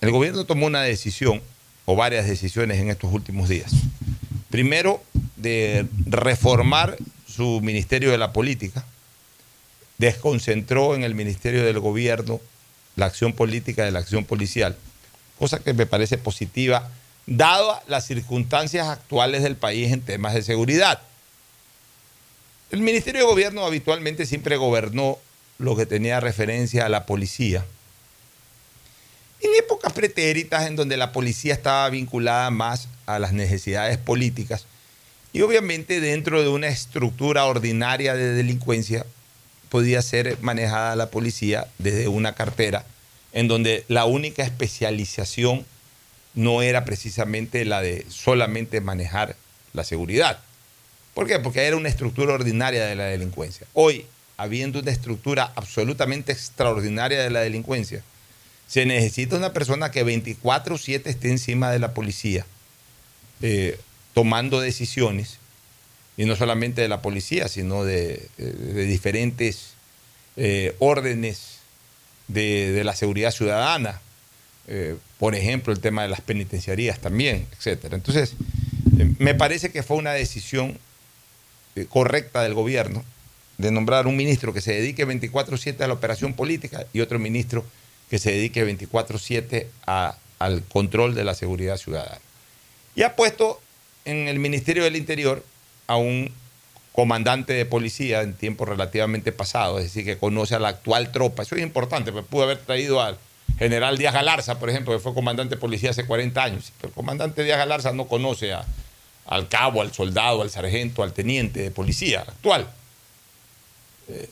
el 0.00 0.10
gobierno 0.10 0.44
tomó 0.44 0.66
una 0.66 0.82
decisión, 0.82 1.40
o 1.84 1.94
varias 1.94 2.26
decisiones 2.26 2.80
en 2.80 2.90
estos 2.90 3.12
últimos 3.12 3.48
días. 3.48 3.70
Primero, 4.50 5.00
de 5.36 5.86
reformar 6.04 6.96
su 7.28 7.60
Ministerio 7.62 8.10
de 8.10 8.18
la 8.18 8.32
Política, 8.32 8.84
desconcentró 9.98 10.96
en 10.96 11.04
el 11.04 11.14
Ministerio 11.14 11.64
del 11.64 11.78
Gobierno 11.78 12.40
la 12.96 13.06
acción 13.06 13.34
política 13.34 13.84
de 13.84 13.92
la 13.92 14.00
acción 14.00 14.24
policial, 14.24 14.76
cosa 15.38 15.60
que 15.60 15.74
me 15.74 15.86
parece 15.86 16.18
positiva, 16.18 16.90
dado 17.26 17.80
las 17.86 18.04
circunstancias 18.04 18.88
actuales 18.88 19.44
del 19.44 19.54
país 19.54 19.92
en 19.92 20.00
temas 20.00 20.34
de 20.34 20.42
seguridad. 20.42 21.00
El 22.74 22.80
Ministerio 22.80 23.20
de 23.20 23.28
Gobierno 23.28 23.64
habitualmente 23.64 24.26
siempre 24.26 24.56
gobernó 24.56 25.20
lo 25.58 25.76
que 25.76 25.86
tenía 25.86 26.18
referencia 26.18 26.84
a 26.84 26.88
la 26.88 27.06
policía. 27.06 27.64
En 29.40 29.50
épocas 29.56 29.92
pretéritas 29.92 30.66
en 30.66 30.74
donde 30.74 30.96
la 30.96 31.12
policía 31.12 31.54
estaba 31.54 31.88
vinculada 31.88 32.50
más 32.50 32.88
a 33.06 33.20
las 33.20 33.32
necesidades 33.32 33.96
políticas, 33.96 34.66
y 35.32 35.42
obviamente 35.42 36.00
dentro 36.00 36.42
de 36.42 36.48
una 36.48 36.66
estructura 36.66 37.44
ordinaria 37.44 38.16
de 38.16 38.32
delincuencia 38.32 39.06
podía 39.68 40.02
ser 40.02 40.36
manejada 40.40 40.96
la 40.96 41.10
policía 41.10 41.68
desde 41.78 42.08
una 42.08 42.34
cartera 42.34 42.84
en 43.32 43.46
donde 43.46 43.84
la 43.86 44.04
única 44.04 44.42
especialización 44.42 45.64
no 46.34 46.60
era 46.60 46.84
precisamente 46.84 47.64
la 47.64 47.82
de 47.82 48.04
solamente 48.08 48.80
manejar 48.80 49.36
la 49.74 49.84
seguridad. 49.84 50.40
¿Por 51.14 51.26
qué? 51.26 51.38
Porque 51.38 51.62
era 51.62 51.76
una 51.76 51.88
estructura 51.88 52.34
ordinaria 52.34 52.84
de 52.84 52.96
la 52.96 53.04
delincuencia. 53.04 53.66
Hoy, 53.72 54.06
habiendo 54.36 54.80
una 54.80 54.90
estructura 54.90 55.52
absolutamente 55.54 56.32
extraordinaria 56.32 57.22
de 57.22 57.30
la 57.30 57.40
delincuencia, 57.40 58.02
se 58.66 58.84
necesita 58.84 59.36
una 59.36 59.52
persona 59.52 59.90
que 59.90 60.04
24/7 60.04 61.10
esté 61.10 61.30
encima 61.30 61.70
de 61.70 61.78
la 61.78 61.94
policía. 61.94 62.44
Eh, 63.42 63.78
tomando 64.14 64.60
decisiones, 64.60 65.38
y 66.16 66.24
no 66.24 66.36
solamente 66.36 66.80
de 66.80 66.88
la 66.88 67.02
policía, 67.02 67.48
sino 67.48 67.84
de, 67.84 68.28
diferentes 68.86 69.74
eh, 70.36 70.74
órdenes 70.78 71.58
de, 72.28 72.82
la 72.84 72.94
seguridad 72.94 73.32
ciudadana, 73.32 74.00
eh, 74.68 74.96
por 75.18 75.34
ejemplo, 75.34 75.72
el 75.72 75.80
tema 75.80 76.02
de 76.02 76.08
las 76.08 76.20
penitenciarías 76.20 77.00
también, 77.00 77.46
etc. 77.58 77.92
Entonces, 77.92 78.34
eh, 78.98 79.12
me 79.18 79.34
parece 79.34 79.70
que 79.70 79.82
fue 79.82 79.96
una 79.96 80.12
decisión 80.12 80.78
correcta 81.88 82.42
del 82.42 82.54
gobierno 82.54 83.04
de 83.58 83.70
nombrar 83.70 84.06
un 84.06 84.16
ministro 84.16 84.52
que 84.52 84.60
se 84.60 84.72
dedique 84.72 85.06
24/7 85.06 85.84
a 85.84 85.88
la 85.88 85.94
operación 85.94 86.34
política 86.34 86.86
y 86.92 87.00
otro 87.00 87.18
ministro 87.18 87.64
que 88.10 88.18
se 88.18 88.32
dedique 88.32 88.64
24/7 88.64 89.68
al 90.38 90.62
control 90.64 91.14
de 91.14 91.24
la 91.24 91.34
seguridad 91.34 91.76
ciudadana. 91.76 92.20
Y 92.94 93.02
ha 93.02 93.16
puesto 93.16 93.60
en 94.04 94.28
el 94.28 94.38
Ministerio 94.38 94.84
del 94.84 94.96
Interior 94.96 95.44
a 95.86 95.96
un 95.96 96.32
comandante 96.92 97.52
de 97.54 97.66
policía 97.66 98.22
en 98.22 98.34
tiempo 98.34 98.64
relativamente 98.64 99.32
pasado, 99.32 99.78
es 99.78 99.84
decir, 99.84 100.04
que 100.04 100.16
conoce 100.16 100.54
a 100.54 100.60
la 100.60 100.68
actual 100.68 101.10
tropa. 101.10 101.42
Eso 101.42 101.56
es 101.56 101.62
importante, 101.62 102.12
porque 102.12 102.28
pudo 102.28 102.44
haber 102.44 102.58
traído 102.58 103.00
al 103.00 103.18
general 103.58 103.98
Díaz 103.98 104.14
Galarza, 104.14 104.60
por 104.60 104.70
ejemplo, 104.70 104.92
que 104.92 105.00
fue 105.00 105.12
comandante 105.12 105.56
de 105.56 105.60
policía 105.60 105.90
hace 105.90 106.06
40 106.06 106.42
años. 106.42 106.72
Pero 106.76 106.88
el 106.90 106.94
comandante 106.94 107.42
Díaz 107.42 107.58
Galarza 107.58 107.92
no 107.92 108.06
conoce 108.06 108.52
al 109.26 109.48
cabo, 109.48 109.80
al 109.80 109.92
soldado, 109.92 110.42
al 110.42 110.50
sargento, 110.50 111.02
al 111.02 111.12
teniente 111.12 111.60
de 111.60 111.70
policía 111.70 112.20
actual. 112.20 112.68
Eh, 114.08 114.28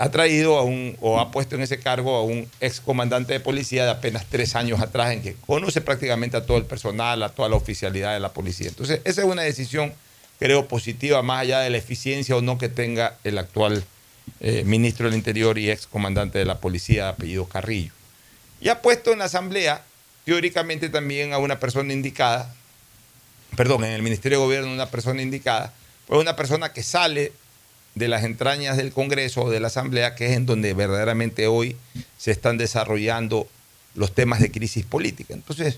ha 0.00 0.10
traído 0.10 0.56
a 0.56 0.62
un, 0.62 0.96
o 1.02 1.20
ha 1.20 1.30
puesto 1.30 1.56
en 1.56 1.62
ese 1.62 1.78
cargo 1.78 2.16
a 2.16 2.22
un 2.22 2.48
ex 2.60 2.80
comandante 2.80 3.34
de 3.34 3.40
policía 3.40 3.84
de 3.84 3.90
apenas 3.90 4.24
tres 4.30 4.56
años 4.56 4.80
atrás, 4.80 5.12
en 5.12 5.20
que 5.20 5.34
conoce 5.46 5.82
prácticamente 5.82 6.38
a 6.38 6.46
todo 6.46 6.56
el 6.56 6.64
personal, 6.64 7.22
a 7.22 7.28
toda 7.28 7.50
la 7.50 7.56
oficialidad 7.56 8.14
de 8.14 8.20
la 8.20 8.32
policía. 8.32 8.68
Entonces, 8.68 9.02
esa 9.04 9.20
es 9.20 9.26
una 9.26 9.42
decisión, 9.42 9.92
creo, 10.38 10.66
positiva, 10.68 11.20
más 11.22 11.42
allá 11.42 11.60
de 11.60 11.68
la 11.68 11.76
eficiencia 11.76 12.34
o 12.34 12.40
no 12.40 12.56
que 12.56 12.70
tenga 12.70 13.18
el 13.24 13.36
actual 13.36 13.84
eh, 14.40 14.62
ministro 14.64 15.04
del 15.04 15.16
Interior 15.16 15.58
y 15.58 15.70
ex 15.70 15.86
comandante 15.86 16.38
de 16.38 16.46
la 16.46 16.60
policía, 16.60 17.04
de 17.04 17.10
apellido 17.10 17.44
Carrillo. 17.44 17.92
Y 18.62 18.70
ha 18.70 18.80
puesto 18.80 19.12
en 19.12 19.18
la 19.18 19.26
Asamblea, 19.26 19.84
teóricamente 20.24 20.88
también 20.88 21.34
a 21.34 21.38
una 21.38 21.60
persona 21.60 21.92
indicada, 21.92 22.54
perdón, 23.60 23.84
en 23.84 23.92
el 23.92 24.00
Ministerio 24.00 24.38
de 24.38 24.44
Gobierno 24.46 24.72
una 24.72 24.86
persona 24.86 25.20
indicada, 25.20 25.74
pues 26.06 26.18
una 26.18 26.34
persona 26.34 26.72
que 26.72 26.82
sale 26.82 27.30
de 27.94 28.08
las 28.08 28.24
entrañas 28.24 28.78
del 28.78 28.90
Congreso 28.90 29.42
o 29.42 29.50
de 29.50 29.60
la 29.60 29.66
Asamblea, 29.66 30.14
que 30.14 30.28
es 30.28 30.32
en 30.32 30.46
donde 30.46 30.72
verdaderamente 30.72 31.46
hoy 31.46 31.76
se 32.16 32.30
están 32.30 32.56
desarrollando 32.56 33.46
los 33.94 34.14
temas 34.14 34.40
de 34.40 34.50
crisis 34.50 34.86
política. 34.86 35.34
Entonces, 35.34 35.76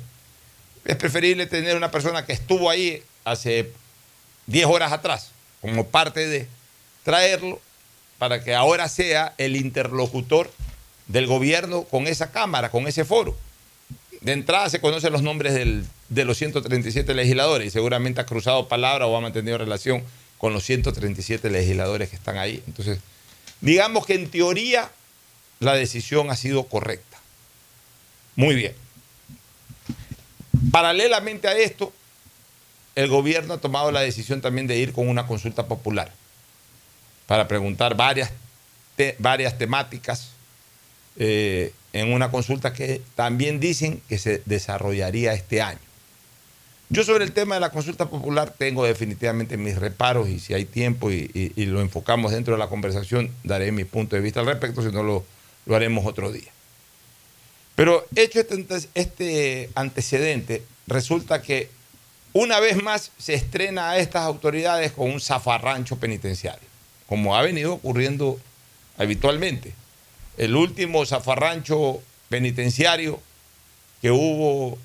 es 0.85 0.95
preferible 0.95 1.47
tener 1.47 1.77
una 1.77 1.91
persona 1.91 2.25
que 2.25 2.33
estuvo 2.33 2.71
ahí 2.71 3.03
hace 3.25 3.73
10 4.47 4.67
horas 4.67 4.93
atrás, 4.93 5.33
como 5.61 5.89
parte 5.89 6.29
de 6.29 6.47
traerlo, 7.03 7.61
para 8.17 8.45
que 8.45 8.55
ahora 8.55 8.89
sea 8.89 9.35
el 9.39 9.57
interlocutor 9.57 10.53
del 11.09 11.27
gobierno 11.27 11.83
con 11.83 12.07
esa 12.07 12.31
Cámara, 12.31 12.71
con 12.71 12.87
ese 12.87 13.05
foro. 13.05 13.37
De 14.23 14.33
entrada 14.33 14.71
se 14.71 14.81
conocen 14.81 15.13
los 15.13 15.23
nombres 15.23 15.55
de 16.09 16.25
los 16.25 16.39
137 16.39 17.13
legisladores 17.15 17.67
y 17.67 17.71
seguramente 17.71 18.21
ha 18.21 18.27
cruzado 18.27 18.69
palabra 18.69 19.07
o 19.07 19.17
ha 19.17 19.21
mantenido 19.21 19.59
relación 19.59 20.05
con 20.39 20.53
los 20.53 20.65
137 20.65 21.51
legisladores 21.51 22.09
que 22.09 22.17
están 22.17 22.39
ahí. 22.39 22.63
Entonces, 22.69 23.01
digamos 23.61 24.07
que 24.07 24.15
en 24.15 24.31
teoría 24.31 24.91
la 25.59 25.75
decisión 25.75 26.31
ha 26.31 26.37
sido 26.37 26.65
correcta. 26.65 27.19
Muy 28.37 28.55
bien. 28.55 28.75
Paralelamente 30.71 31.49
a 31.49 31.59
esto, 31.59 31.93
el 32.95 33.09
gobierno 33.09 33.55
ha 33.55 33.59
tomado 33.59 33.91
la 33.91 34.01
decisión 34.01 34.41
también 34.41 34.69
de 34.69 34.79
ir 34.79 34.93
con 34.93 35.09
una 35.09 35.27
consulta 35.27 35.67
popular 35.67 36.13
para 37.27 37.49
preguntar 37.49 37.97
varias, 37.97 38.31
varias 39.19 39.59
temáticas 39.59 40.31
eh, 41.17 41.73
en 41.93 42.13
una 42.13 42.31
consulta 42.31 42.73
que 42.73 43.03
también 43.15 43.61
dicen 43.61 44.01
que 44.09 44.19
se 44.19 44.43
desarrollaría 44.47 45.35
este 45.35 45.63
año. 45.63 45.79
Yo 46.93 47.05
sobre 47.05 47.25
el 47.25 47.33
tema 47.33 47.55
de 47.55 47.61
la 47.63 47.71
consulta 47.71 48.11
popular 48.11 48.53
tengo 48.57 48.85
definitivamente 48.85 49.57
mis 49.57 49.79
reparos 49.79 50.29
y 50.29 50.39
si 50.39 50.53
hay 50.53 50.67
tiempo 50.67 51.11
y, 51.11 51.53
lo 51.57 51.81
enfocamos 51.81 52.33
dentro 52.33 52.53
de 52.53 52.59
la 52.59 52.69
conversación, 52.69 53.31
daré 53.45 53.73
mi 53.73 53.85
punto 53.85 54.15
de 54.15 54.21
vista 54.21 54.41
al 54.41 54.47
respecto, 54.47 54.83
si 54.83 54.91
no 54.91 55.03
lo, 55.03 55.25
haremos 55.75 56.05
otro 56.05 56.31
día. 56.31 56.51
Pero 57.77 58.07
hecho 58.15 58.41
este, 58.41 58.89
este 58.95 59.71
antecedente, 59.75 60.63
resulta 60.87 61.41
que 61.41 61.71
una 62.35 62.61
vez 62.61 62.83
más 62.83 63.11
se 63.17 63.33
estrena 63.33 63.93
a 63.93 63.99
estas 63.99 64.25
autoridades 64.25 64.93
con 64.93 65.11
un 65.11 65.21
zafarrancho 65.21 65.97
penitenciario, 65.97 66.69
como 67.07 67.37
ha 67.37 67.43
venido 67.43 67.73
ocurriendo 67.73 68.39
habitualmente. 68.99 69.73
El 70.43 70.57
último 70.57 71.07
zafarrancho 71.07 72.03
penitenciario 72.29 73.21
que 74.01 74.11
hubo 74.11 74.77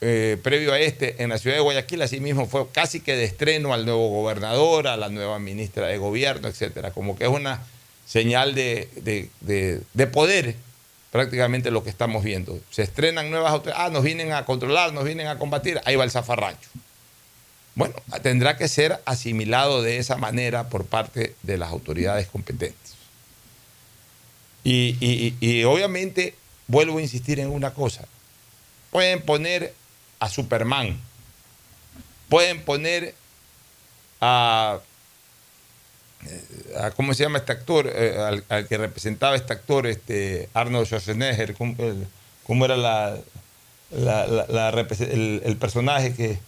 eh, 0.00 0.38
previo 0.42 0.72
a 0.72 0.80
este 0.80 1.22
en 1.22 1.28
la 1.28 1.36
ciudad 1.36 1.56
de 1.56 1.62
Guayaquil, 1.62 2.00
así 2.00 2.18
mismo 2.18 2.46
fue 2.46 2.66
casi 2.72 3.00
que 3.00 3.14
de 3.14 3.24
estreno 3.24 3.74
al 3.74 3.84
nuevo 3.84 4.08
gobernador, 4.08 4.88
a 4.88 4.96
la 4.96 5.10
nueva 5.10 5.38
ministra 5.38 5.88
de 5.88 5.98
gobierno, 5.98 6.48
etcétera. 6.48 6.92
Como 6.92 7.14
que 7.14 7.24
es 7.24 7.30
una 7.30 7.62
señal 8.06 8.54
de, 8.54 8.88
de, 9.42 10.06
poder 10.06 10.56
prácticamente 11.12 11.70
lo 11.70 11.84
que 11.84 11.90
estamos 11.90 12.24
viendo. 12.24 12.58
Se 12.70 12.82
estrenan 12.82 13.30
nuevas 13.30 13.52
autoridades, 13.52 13.86
ah, 13.86 13.90
nos 13.90 14.02
vienen 14.02 14.32
a 14.32 14.46
controlar, 14.46 14.94
nos 14.94 15.04
vienen 15.04 15.26
a 15.26 15.36
combatir, 15.38 15.78
ahí 15.84 15.96
va 15.96 16.04
el 16.04 16.10
zafarrancho. 16.10 16.70
Bueno, 17.74 17.96
tendrá 18.22 18.56
que 18.56 18.66
ser 18.66 18.98
asimilado 19.04 19.82
de 19.82 19.98
esa 19.98 20.16
manera 20.16 20.70
por 20.70 20.86
parte 20.86 21.34
de 21.42 21.58
las 21.58 21.70
autoridades 21.70 22.28
competentes. 22.28 22.85
Y, 24.68 25.62
obviamente 25.64 26.34
vuelvo 26.66 26.98
a 26.98 27.02
insistir 27.02 27.38
en 27.38 27.50
una 27.50 27.72
cosa. 27.72 28.04
Pueden 28.90 29.22
poner 29.22 29.72
a 30.18 30.28
Superman. 30.28 30.98
Pueden 32.28 32.62
poner 32.64 33.14
a, 34.20 34.80
a- 36.80 36.90
¿cómo 36.92 37.14
se 37.14 37.22
llama 37.22 37.38
este 37.38 37.52
actor? 37.52 37.88
Eh, 37.94 38.42
al, 38.48 38.66
que 38.66 38.76
representaba 38.78 39.36
este 39.36 39.52
actor, 39.52 39.86
este 39.86 40.48
Arnold 40.54 40.86
Schwarzenegger. 40.86 41.54
¿Cómo, 41.54 41.76
cómo 42.44 42.64
era 42.64 42.76
la, 42.76 43.16
el, 45.44 45.56
personaje 45.60 46.12
que 46.14 46.38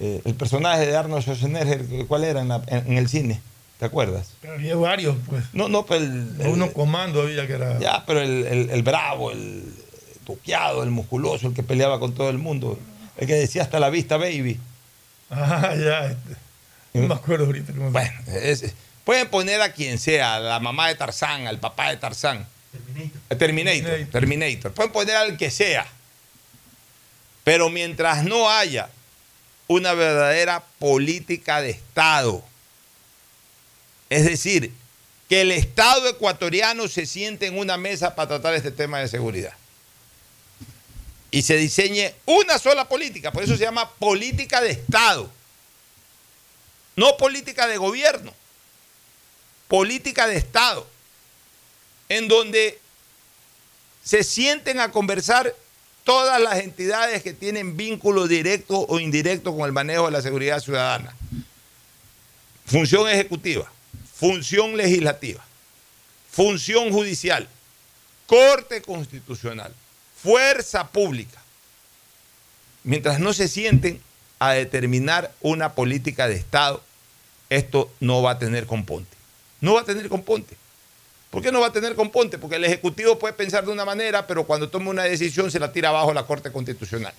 eh, 0.00 0.20
el 0.24 0.34
personaje 0.34 0.86
de 0.86 0.96
Arnold 0.96 1.22
Schwarzenegger, 1.22 2.06
¿cuál 2.06 2.24
era 2.24 2.40
en- 2.42 2.52
en 2.68 2.98
el 2.98 3.08
cine? 3.08 3.40
¿Te 3.82 3.86
acuerdas? 3.86 4.28
Había 4.48 4.76
varios, 4.76 5.16
pues. 5.28 5.42
No, 5.52 5.68
no, 5.68 5.84
pero 5.84 6.04
el, 6.04 6.36
el- 6.38 6.46
Uno 6.46 6.72
comando 6.72 7.22
había 7.22 7.48
que 7.48 7.54
era. 7.54 7.80
ya, 7.80 8.04
pero 8.06 8.20
el, 8.20 8.46
el- 8.46 8.70
el 8.70 8.82
bravo, 8.84 9.32
el 9.32 9.64
tuqueado, 10.24 10.84
el 10.84 10.90
musculoso, 10.92 11.48
el 11.48 11.54
que 11.54 11.64
peleaba 11.64 11.98
con 11.98 12.14
todo 12.14 12.30
el 12.30 12.38
mundo, 12.38 12.78
el 13.16 13.26
que 13.26 13.34
decía 13.34 13.62
hasta 13.62 13.80
la 13.80 13.90
vista, 13.90 14.18
baby. 14.18 14.60
Ah, 15.30 15.74
ya. 15.76 16.06
este. 16.12 16.36
No 16.94 17.08
me 17.08 17.14
acuerdo 17.14 17.46
ahorita. 17.46 17.72
cómo 17.72 17.90
Bueno, 17.90 18.12
es- 18.28 18.72
pueden 19.02 19.26
poner 19.28 19.60
a 19.60 19.72
quien 19.72 19.98
sea, 19.98 20.36
a 20.36 20.38
la 20.40 20.60
mamá 20.60 20.86
de 20.86 20.94
Tarzán, 20.94 21.48
al 21.48 21.58
papá 21.58 21.90
de 21.90 21.96
Tarzán. 21.96 22.46
Terminator. 22.70 23.36
Terminator. 23.36 24.06
Terminator. 24.12 24.72
Pueden 24.74 24.92
poner 24.92 25.16
al 25.16 25.36
que 25.36 25.50
sea. 25.50 25.88
Pero 27.42 27.68
mientras 27.68 28.22
no 28.22 28.48
haya 28.48 28.90
una 29.66 29.92
verdadera 29.94 30.62
política 30.78 31.60
de 31.60 31.70
Estado, 31.70 32.44
es 34.12 34.26
decir, 34.26 34.70
que 35.26 35.40
el 35.40 35.50
Estado 35.52 36.06
ecuatoriano 36.06 36.86
se 36.86 37.06
siente 37.06 37.46
en 37.46 37.56
una 37.56 37.78
mesa 37.78 38.14
para 38.14 38.28
tratar 38.28 38.52
este 38.52 38.70
tema 38.70 38.98
de 38.98 39.08
seguridad. 39.08 39.54
Y 41.30 41.40
se 41.40 41.56
diseñe 41.56 42.12
una 42.26 42.58
sola 42.58 42.86
política, 42.86 43.32
por 43.32 43.42
eso 43.42 43.56
se 43.56 43.62
llama 43.62 43.90
política 43.94 44.60
de 44.60 44.72
Estado, 44.72 45.32
no 46.94 47.16
política 47.16 47.66
de 47.66 47.78
gobierno, 47.78 48.34
política 49.66 50.26
de 50.26 50.36
Estado, 50.36 50.86
en 52.10 52.28
donde 52.28 52.78
se 54.04 54.24
sienten 54.24 54.78
a 54.78 54.92
conversar 54.92 55.56
todas 56.04 56.38
las 56.38 56.58
entidades 56.58 57.22
que 57.22 57.32
tienen 57.32 57.78
vínculo 57.78 58.28
directo 58.28 58.80
o 58.80 59.00
indirecto 59.00 59.56
con 59.56 59.64
el 59.64 59.72
manejo 59.72 60.04
de 60.04 60.10
la 60.10 60.20
seguridad 60.20 60.60
ciudadana. 60.60 61.16
Función 62.66 63.08
ejecutiva, 63.08 63.71
función 64.22 64.76
legislativa, 64.76 65.44
función 66.30 66.92
judicial, 66.92 67.48
corte 68.28 68.80
constitucional, 68.80 69.74
fuerza 70.16 70.86
pública. 70.86 71.42
Mientras 72.84 73.18
no 73.18 73.32
se 73.32 73.48
sienten 73.48 74.00
a 74.38 74.52
determinar 74.52 75.32
una 75.40 75.74
política 75.74 76.28
de 76.28 76.36
Estado, 76.36 76.84
esto 77.50 77.90
no 77.98 78.22
va 78.22 78.32
a 78.32 78.38
tener 78.38 78.66
componte. 78.66 79.16
No 79.60 79.74
va 79.74 79.80
a 79.80 79.84
tener 79.84 80.08
componte. 80.08 80.56
¿Por 81.32 81.42
qué 81.42 81.50
no 81.50 81.60
va 81.60 81.66
a 81.66 81.72
tener 81.72 81.96
componte? 81.96 82.38
Porque 82.38 82.56
el 82.56 82.64
Ejecutivo 82.64 83.18
puede 83.18 83.34
pensar 83.34 83.66
de 83.66 83.72
una 83.72 83.84
manera, 83.84 84.28
pero 84.28 84.44
cuando 84.44 84.68
toma 84.68 84.90
una 84.90 85.02
decisión 85.02 85.50
se 85.50 85.58
la 85.58 85.72
tira 85.72 85.88
abajo 85.88 86.14
la 86.14 86.26
Corte 86.28 86.52
Constitucional. 86.52 87.12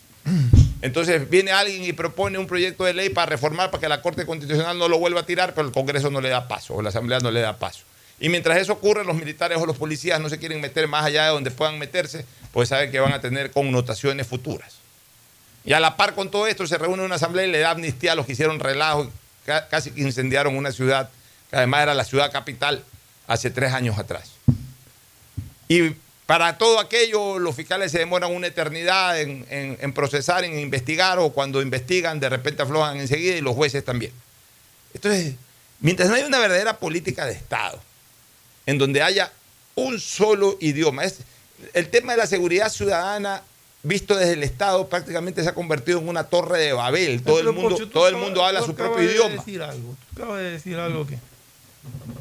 Entonces 0.84 1.30
viene 1.30 1.54
alguien 1.54 1.82
y 1.86 1.94
propone 1.94 2.38
un 2.38 2.46
proyecto 2.46 2.84
de 2.84 2.94
ley 2.94 3.08
para 3.08 3.28
reformar 3.28 3.72
para 3.72 3.80
que 3.80 3.88
la 3.88 4.02
Corte 4.02 4.26
Constitucional 4.26 4.78
no 4.78 4.90
lo 4.90 5.00
vuelva 5.00 5.22
a 5.22 5.26
tirar, 5.26 5.54
pero 5.54 5.66
el 5.66 5.74
Congreso 5.74 6.12
no 6.12 6.20
le 6.20 6.28
da 6.28 6.50
paso, 6.50 6.76
o 6.76 6.82
la 6.82 6.90
Asamblea 6.90 7.20
no 7.20 7.32
le 7.32 7.40
da 7.40 7.58
paso. 7.58 7.86
Y 8.20 8.28
mientras 8.28 8.58
eso 8.58 8.74
ocurre, 8.74 9.06
los 9.06 9.16
militares 9.16 9.58
o 9.60 9.66
los 9.66 9.78
policías 9.78 10.20
no 10.20 10.28
se 10.28 10.40
quieren 10.40 10.60
meter 10.60 10.90
más 10.90 11.06
allá 11.06 11.24
de 11.24 11.30
donde 11.30 11.52
puedan 11.52 11.80
meterse, 11.80 12.26
pues 12.52 12.68
saben 12.68 12.92
que 12.92 13.00
van 13.00 13.14
a 13.14 13.22
tener 13.22 13.52
connotaciones 13.52 14.28
futuras. 14.28 14.74
Y 15.64 15.72
a 15.72 15.80
la 15.80 15.96
par 15.96 16.16
con 16.16 16.30
todo 16.30 16.48
esto 16.48 16.68
se 16.68 16.78
reúne 16.78 17.04
una 17.04 17.16
asamblea 17.16 17.46
y 17.46 17.52
le 17.52 17.60
da 17.60 17.72
amnistía 17.72 18.12
a 18.12 18.16
los 18.16 18.26
que 18.26 18.34
hicieron 18.34 18.60
relajo, 18.60 19.10
casi 19.70 19.92
que 19.92 20.02
incendiaron 20.02 20.58
una 20.58 20.74
ciudad, 20.74 21.10
que 21.50 21.56
además 21.56 21.84
era 21.84 21.94
la 21.94 22.04
ciudad 22.04 22.30
capital, 22.30 22.84
hace 23.26 23.50
tres 23.50 23.72
años 23.72 23.98
atrás. 23.98 24.32
Y 25.70 25.96
para 26.26 26.58
todo 26.58 26.80
aquello, 26.80 27.38
los 27.40 27.56
fiscales 27.56 27.92
se 27.92 28.00
demoran 28.00 28.34
una 28.34 28.48
eternidad 28.48 29.20
en, 29.20 29.46
en- 29.50 29.78
en 29.82 29.94
procesar, 29.94 30.44
en 30.46 30.58
investigar, 30.58 31.20
o 31.20 31.30
cuando 31.32 31.62
investigan, 31.62 32.20
de 32.20 32.30
repente 32.30 32.62
aflojan 32.64 32.98
enseguida, 33.00 33.36
y 33.36 33.42
los 33.42 33.56
jueces 33.56 33.84
también. 33.84 34.12
Entonces, 34.94 35.36
mientras 35.82 36.08
no 36.10 36.16
haya 36.16 36.26
una 36.26 36.40
verdadera 36.40 36.78
política 36.78 37.26
de 37.26 37.34
Estado, 37.34 37.82
en 38.66 38.78
donde 38.78 39.02
haya 39.02 39.32
un 39.76 40.00
solo 40.00 40.58
idioma, 40.62 41.04
es, 41.04 41.18
el 41.74 41.90
tema 41.90 42.14
de 42.14 42.20
la 42.20 42.28
seguridad 42.28 42.70
ciudadana 42.70 43.42
visto 43.86 44.16
desde 44.16 44.34
el 44.34 44.44
Estado 44.44 44.88
prácticamente 44.88 45.44
se 45.44 45.50
ha 45.50 45.54
convertido 45.54 46.00
en 46.00 46.08
una 46.08 46.24
torre 46.24 46.58
de 46.60 46.72
Babel. 46.74 47.22
Todo 47.22 47.40
el 47.42 47.52
mundo, 47.52 47.76
todo 47.90 48.08
el 48.08 48.16
mundo 48.16 48.46
habla 48.46 48.62
su 48.62 48.74
propio 48.76 49.06
de 49.06 49.12
idioma. 49.14 49.36
Decir 49.36 49.62
algo, 49.62 49.96
tú 50.16 50.22
acabas 50.24 50.40
de 50.42 50.52
decir 50.52 50.78
algo 50.78 51.06
que, 51.06 51.18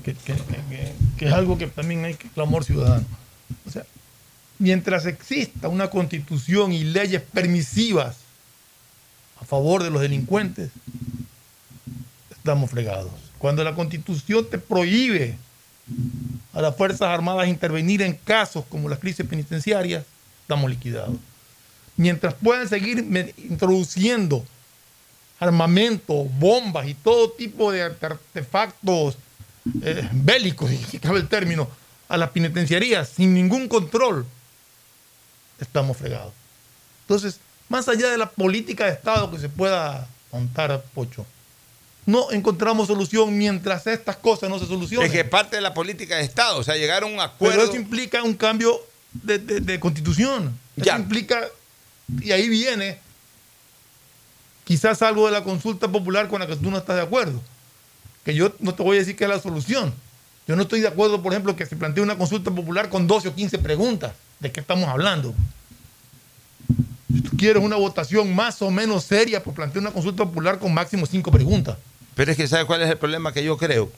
que, 0.04 0.14
que- 0.14 0.32
que- 0.34 0.38
que- 0.68 0.92
que 1.18 1.26
es 1.26 1.32
algo 1.32 1.56
que 1.56 1.68
también 1.68 2.04
hay 2.04 2.14
que 2.14 2.28
clamor 2.30 2.64
ciudadano. 2.64 3.04
O 3.64 3.70
sea, 3.70 3.84
mientras 4.62 5.06
exista 5.06 5.68
una 5.68 5.88
constitución 5.90 6.72
y 6.72 6.84
leyes 6.84 7.20
permisivas 7.20 8.16
a 9.40 9.44
favor 9.44 9.82
de 9.82 9.90
los 9.90 10.00
delincuentes, 10.00 10.70
estamos 12.30 12.70
fregados. 12.70 13.10
Cuando 13.38 13.64
la 13.64 13.74
constitución 13.74 14.46
te 14.48 14.58
prohíbe 14.58 15.36
a 16.52 16.60
las 16.60 16.76
Fuerzas 16.76 17.02
Armadas 17.08 17.48
intervenir 17.48 18.02
en 18.02 18.14
casos 18.14 18.64
como 18.68 18.88
las 18.88 19.00
crisis 19.00 19.26
penitenciarias, 19.26 20.04
estamos 20.42 20.70
liquidados. 20.70 21.16
Mientras 21.96 22.34
puedan 22.34 22.68
seguir 22.68 22.98
introduciendo 23.36 24.44
armamento, 25.40 26.24
bombas 26.24 26.86
y 26.86 26.94
todo 26.94 27.32
tipo 27.32 27.72
de 27.72 27.82
arte- 27.82 28.06
artefactos 28.06 29.18
eh, 29.82 30.08
bélicos, 30.12 30.70
si 30.90 30.98
cabe 31.00 31.18
el 31.18 31.28
término, 31.28 31.68
a 32.08 32.16
las 32.16 32.30
penitenciarías 32.30 33.08
sin 33.08 33.34
ningún 33.34 33.66
control, 33.68 34.24
estamos 35.60 35.96
fregados. 35.96 36.32
Entonces, 37.02 37.38
más 37.68 37.88
allá 37.88 38.10
de 38.10 38.18
la 38.18 38.28
política 38.30 38.86
de 38.86 38.92
Estado 38.92 39.30
que 39.30 39.38
se 39.38 39.48
pueda 39.48 40.06
montar, 40.32 40.82
Pocho, 40.94 41.26
no 42.06 42.30
encontramos 42.32 42.88
solución 42.88 43.36
mientras 43.38 43.86
estas 43.86 44.16
cosas 44.16 44.50
no 44.50 44.58
se 44.58 44.66
solucionen. 44.66 45.06
Es 45.06 45.12
que 45.12 45.24
parte 45.24 45.56
de 45.56 45.62
la 45.62 45.72
política 45.74 46.16
de 46.16 46.22
Estado, 46.24 46.58
o 46.58 46.64
sea, 46.64 46.76
llegar 46.76 47.02
a 47.02 47.06
un 47.06 47.12
Pero 47.12 47.22
acuerdo. 47.22 47.62
eso 47.64 47.76
implica 47.76 48.22
un 48.22 48.34
cambio 48.34 48.80
de, 49.12 49.38
de- 49.38 49.60
de 49.60 49.78
constitución. 49.80 50.58
Eso 50.76 50.96
implica, 50.96 51.46
y 52.20 52.32
ahí 52.32 52.48
viene 52.48 52.98
quizás 54.64 55.02
algo 55.02 55.26
de 55.26 55.32
la 55.32 55.44
consulta 55.44 55.88
popular 55.88 56.28
con 56.28 56.40
la 56.40 56.46
que 56.46 56.56
tú 56.56 56.70
no 56.70 56.78
estás 56.78 56.96
de 56.96 57.02
acuerdo. 57.02 57.40
Que 58.24 58.34
yo 58.34 58.52
no 58.60 58.74
te 58.74 58.82
voy 58.82 58.96
a 58.96 59.00
decir 59.00 59.16
que 59.16 59.24
es 59.24 59.30
la 59.30 59.40
solución. 59.40 59.92
Yo 60.46 60.56
no 60.56 60.62
estoy 60.62 60.80
de 60.80 60.88
acuerdo, 60.88 61.22
por 61.22 61.32
ejemplo, 61.32 61.54
que 61.56 61.66
se 61.66 61.76
plantee 61.76 62.02
una 62.02 62.16
consulta 62.16 62.50
popular 62.50 62.88
con 62.88 63.06
12 63.06 63.28
o 63.28 63.34
15 63.34 63.58
preguntas. 63.58 64.12
¿De 64.42 64.52
qué 64.52 64.60
estamos 64.60 64.88
hablando? 64.88 65.32
Si 67.12 67.22
tú 67.22 67.36
quieres 67.36 67.62
una 67.62 67.76
votación 67.76 68.34
más 68.34 68.60
o 68.60 68.70
menos 68.70 69.04
seria, 69.04 69.42
pues 69.42 69.54
plantea 69.54 69.80
una 69.80 69.92
consulta 69.92 70.24
popular 70.24 70.58
con 70.58 70.74
máximo 70.74 71.06
5 71.06 71.30
preguntas. 71.30 71.78
Pero 72.14 72.30
es 72.30 72.36
que 72.36 72.48
¿sabes 72.48 72.66
cuál 72.66 72.82
es 72.82 72.90
el 72.90 72.98
problema 72.98 73.32
que 73.32 73.44
yo 73.44 73.56
creo? 73.56 73.90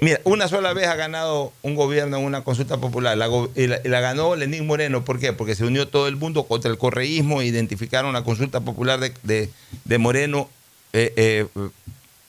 Mira, 0.00 0.20
una 0.24 0.48
sola 0.48 0.72
vez 0.72 0.86
ha 0.86 0.94
ganado 0.94 1.52
un 1.62 1.74
gobierno 1.74 2.18
en 2.18 2.24
una 2.24 2.44
consulta 2.44 2.78
popular 2.78 3.16
la 3.16 3.28
y, 3.54 3.66
la, 3.66 4.00
ganó 4.00 4.36
Lenín 4.36 4.66
Moreno. 4.66 5.04
¿Por 5.04 5.18
qué? 5.18 5.32
Porque 5.32 5.54
se 5.54 5.64
unió 5.64 5.88
todo 5.88 6.08
el 6.08 6.16
mundo 6.16 6.44
contra 6.44 6.70
el 6.70 6.78
correísmo 6.78 7.40
e 7.40 7.46
identificaron 7.46 8.12
la 8.12 8.22
consulta 8.22 8.60
popular 8.60 9.00
de 9.00 9.98
Moreno 9.98 10.48
eh, 10.94 11.12
eh, 11.16 11.46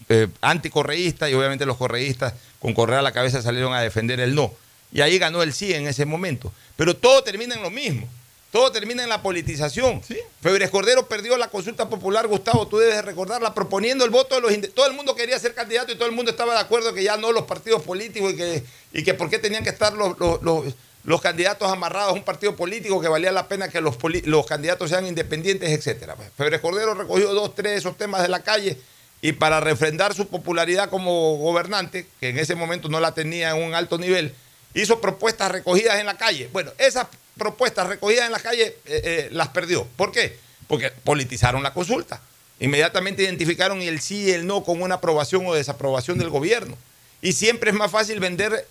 eh, 0.07 0.27
anticorreísta 0.41 1.29
y 1.29 1.33
obviamente 1.33 1.65
los 1.65 1.75
correístas 1.75 2.33
con 2.59 2.73
Correa 2.73 2.99
a 2.99 3.01
la 3.01 3.11
cabeza 3.11 3.41
salieron 3.41 3.73
a 3.73 3.81
defender 3.81 4.19
el 4.21 4.35
no. 4.35 4.53
Y 4.93 5.01
ahí 5.01 5.17
ganó 5.17 5.43
el 5.43 5.53
sí 5.53 5.73
en 5.73 5.87
ese 5.87 6.05
momento. 6.05 6.53
Pero 6.75 6.95
todo 6.95 7.23
termina 7.23 7.55
en 7.55 7.61
lo 7.63 7.69
mismo. 7.69 8.07
Todo 8.51 8.71
termina 8.71 9.01
en 9.01 9.09
la 9.09 9.21
politización. 9.23 10.01
Febres 10.41 10.69
Cordero 10.69 11.07
perdió 11.07 11.37
la 11.37 11.47
consulta 11.47 11.89
popular, 11.89 12.27
Gustavo, 12.27 12.67
tú 12.67 12.77
debes 12.77 12.95
de 12.97 13.01
recordarla, 13.01 13.53
proponiendo 13.55 14.05
el 14.05 14.11
voto 14.11 14.35
de 14.35 14.41
los... 14.41 14.73
Todo 14.75 14.85
el 14.85 14.93
mundo 14.93 15.15
quería 15.15 15.39
ser 15.39 15.55
candidato 15.55 15.91
y 15.91 15.95
todo 15.95 16.05
el 16.07 16.11
mundo 16.11 16.29
estaba 16.29 16.53
de 16.53 16.59
acuerdo 16.59 16.93
que 16.93 17.03
ya 17.03 17.17
no 17.17 17.31
los 17.31 17.45
partidos 17.45 17.81
políticos 17.81 18.33
y 18.33 18.35
que, 18.37 18.63
y 18.93 19.03
que 19.03 19.15
por 19.15 19.29
qué 19.31 19.39
tenían 19.39 19.63
que 19.63 19.71
estar 19.71 19.93
los, 19.93 20.17
los- 20.19 20.41
los- 20.43 20.73
los 21.05 21.19
candidatos 21.19 21.69
amarrados 21.69 22.11
a 22.11 22.13
un 22.13 22.23
partido 22.23 22.55
político, 22.55 23.01
que 23.01 23.09
valía 23.09 23.29
la 23.33 23.49
pena 23.49 23.67
que 23.67 23.81
los, 23.81 23.97
los 24.23 24.45
candidatos 24.45 24.89
sean 24.89 25.05
independientes, 25.05 25.69
etcétera. 25.69 26.15
Febres 26.37 26.61
Cordero 26.61 26.93
recogió 26.93 27.33
dos, 27.33 27.53
tres 27.55 27.73
de 27.73 27.77
esos 27.79 27.97
temas 27.97 28.21
de 28.21 28.29
la 28.29 28.41
calle 28.41 28.77
y 29.21 29.33
para 29.33 29.59
refrendar 29.59 30.13
su 30.13 30.27
popularidad 30.27 30.89
como 30.89 31.35
gobernante, 31.37 32.07
que 32.21 32.29
en 32.29 32.37
ese 32.39 32.55
momento 32.55 32.87
no 32.87 33.01
la 33.01 33.13
tenía 33.13 33.49
en 33.49 33.63
un 33.63 33.73
alto 33.73 33.97
nivel, 33.97 34.33
hizo 34.73 34.99
propuestas 35.01 35.51
recogidas 35.51 35.99
en 35.99 36.05
la 36.05 36.17
calle. 36.17 36.49
Bueno, 36.51 36.71
esas 36.77 37.07
propuestas 37.37 37.87
recogidas 37.87 38.25
en 38.25 38.31
la 38.31 38.39
calle 38.39 38.67
eh, 38.67 38.75
eh, 38.85 39.29
las 39.31 39.49
perdió. 39.49 39.87
¿Por 39.95 40.11
qué? 40.11 40.37
Porque 40.67 40.91
politizaron 40.91 41.63
la 41.63 41.73
consulta. 41.73 42.21
Inmediatamente 42.59 43.23
identificaron 43.23 43.81
el 43.81 43.99
sí 43.99 44.25
y 44.25 44.31
el 44.31 44.47
no 44.47 44.63
con 44.63 44.81
una 44.81 44.95
aprobación 44.95 45.45
o 45.45 45.53
desaprobación 45.53 46.17
del 46.17 46.29
gobierno. 46.29 46.77
Y 47.21 47.33
siempre 47.33 47.71
es 47.71 47.75
más 47.75 47.91
fácil 47.91 48.19
vender 48.19 48.67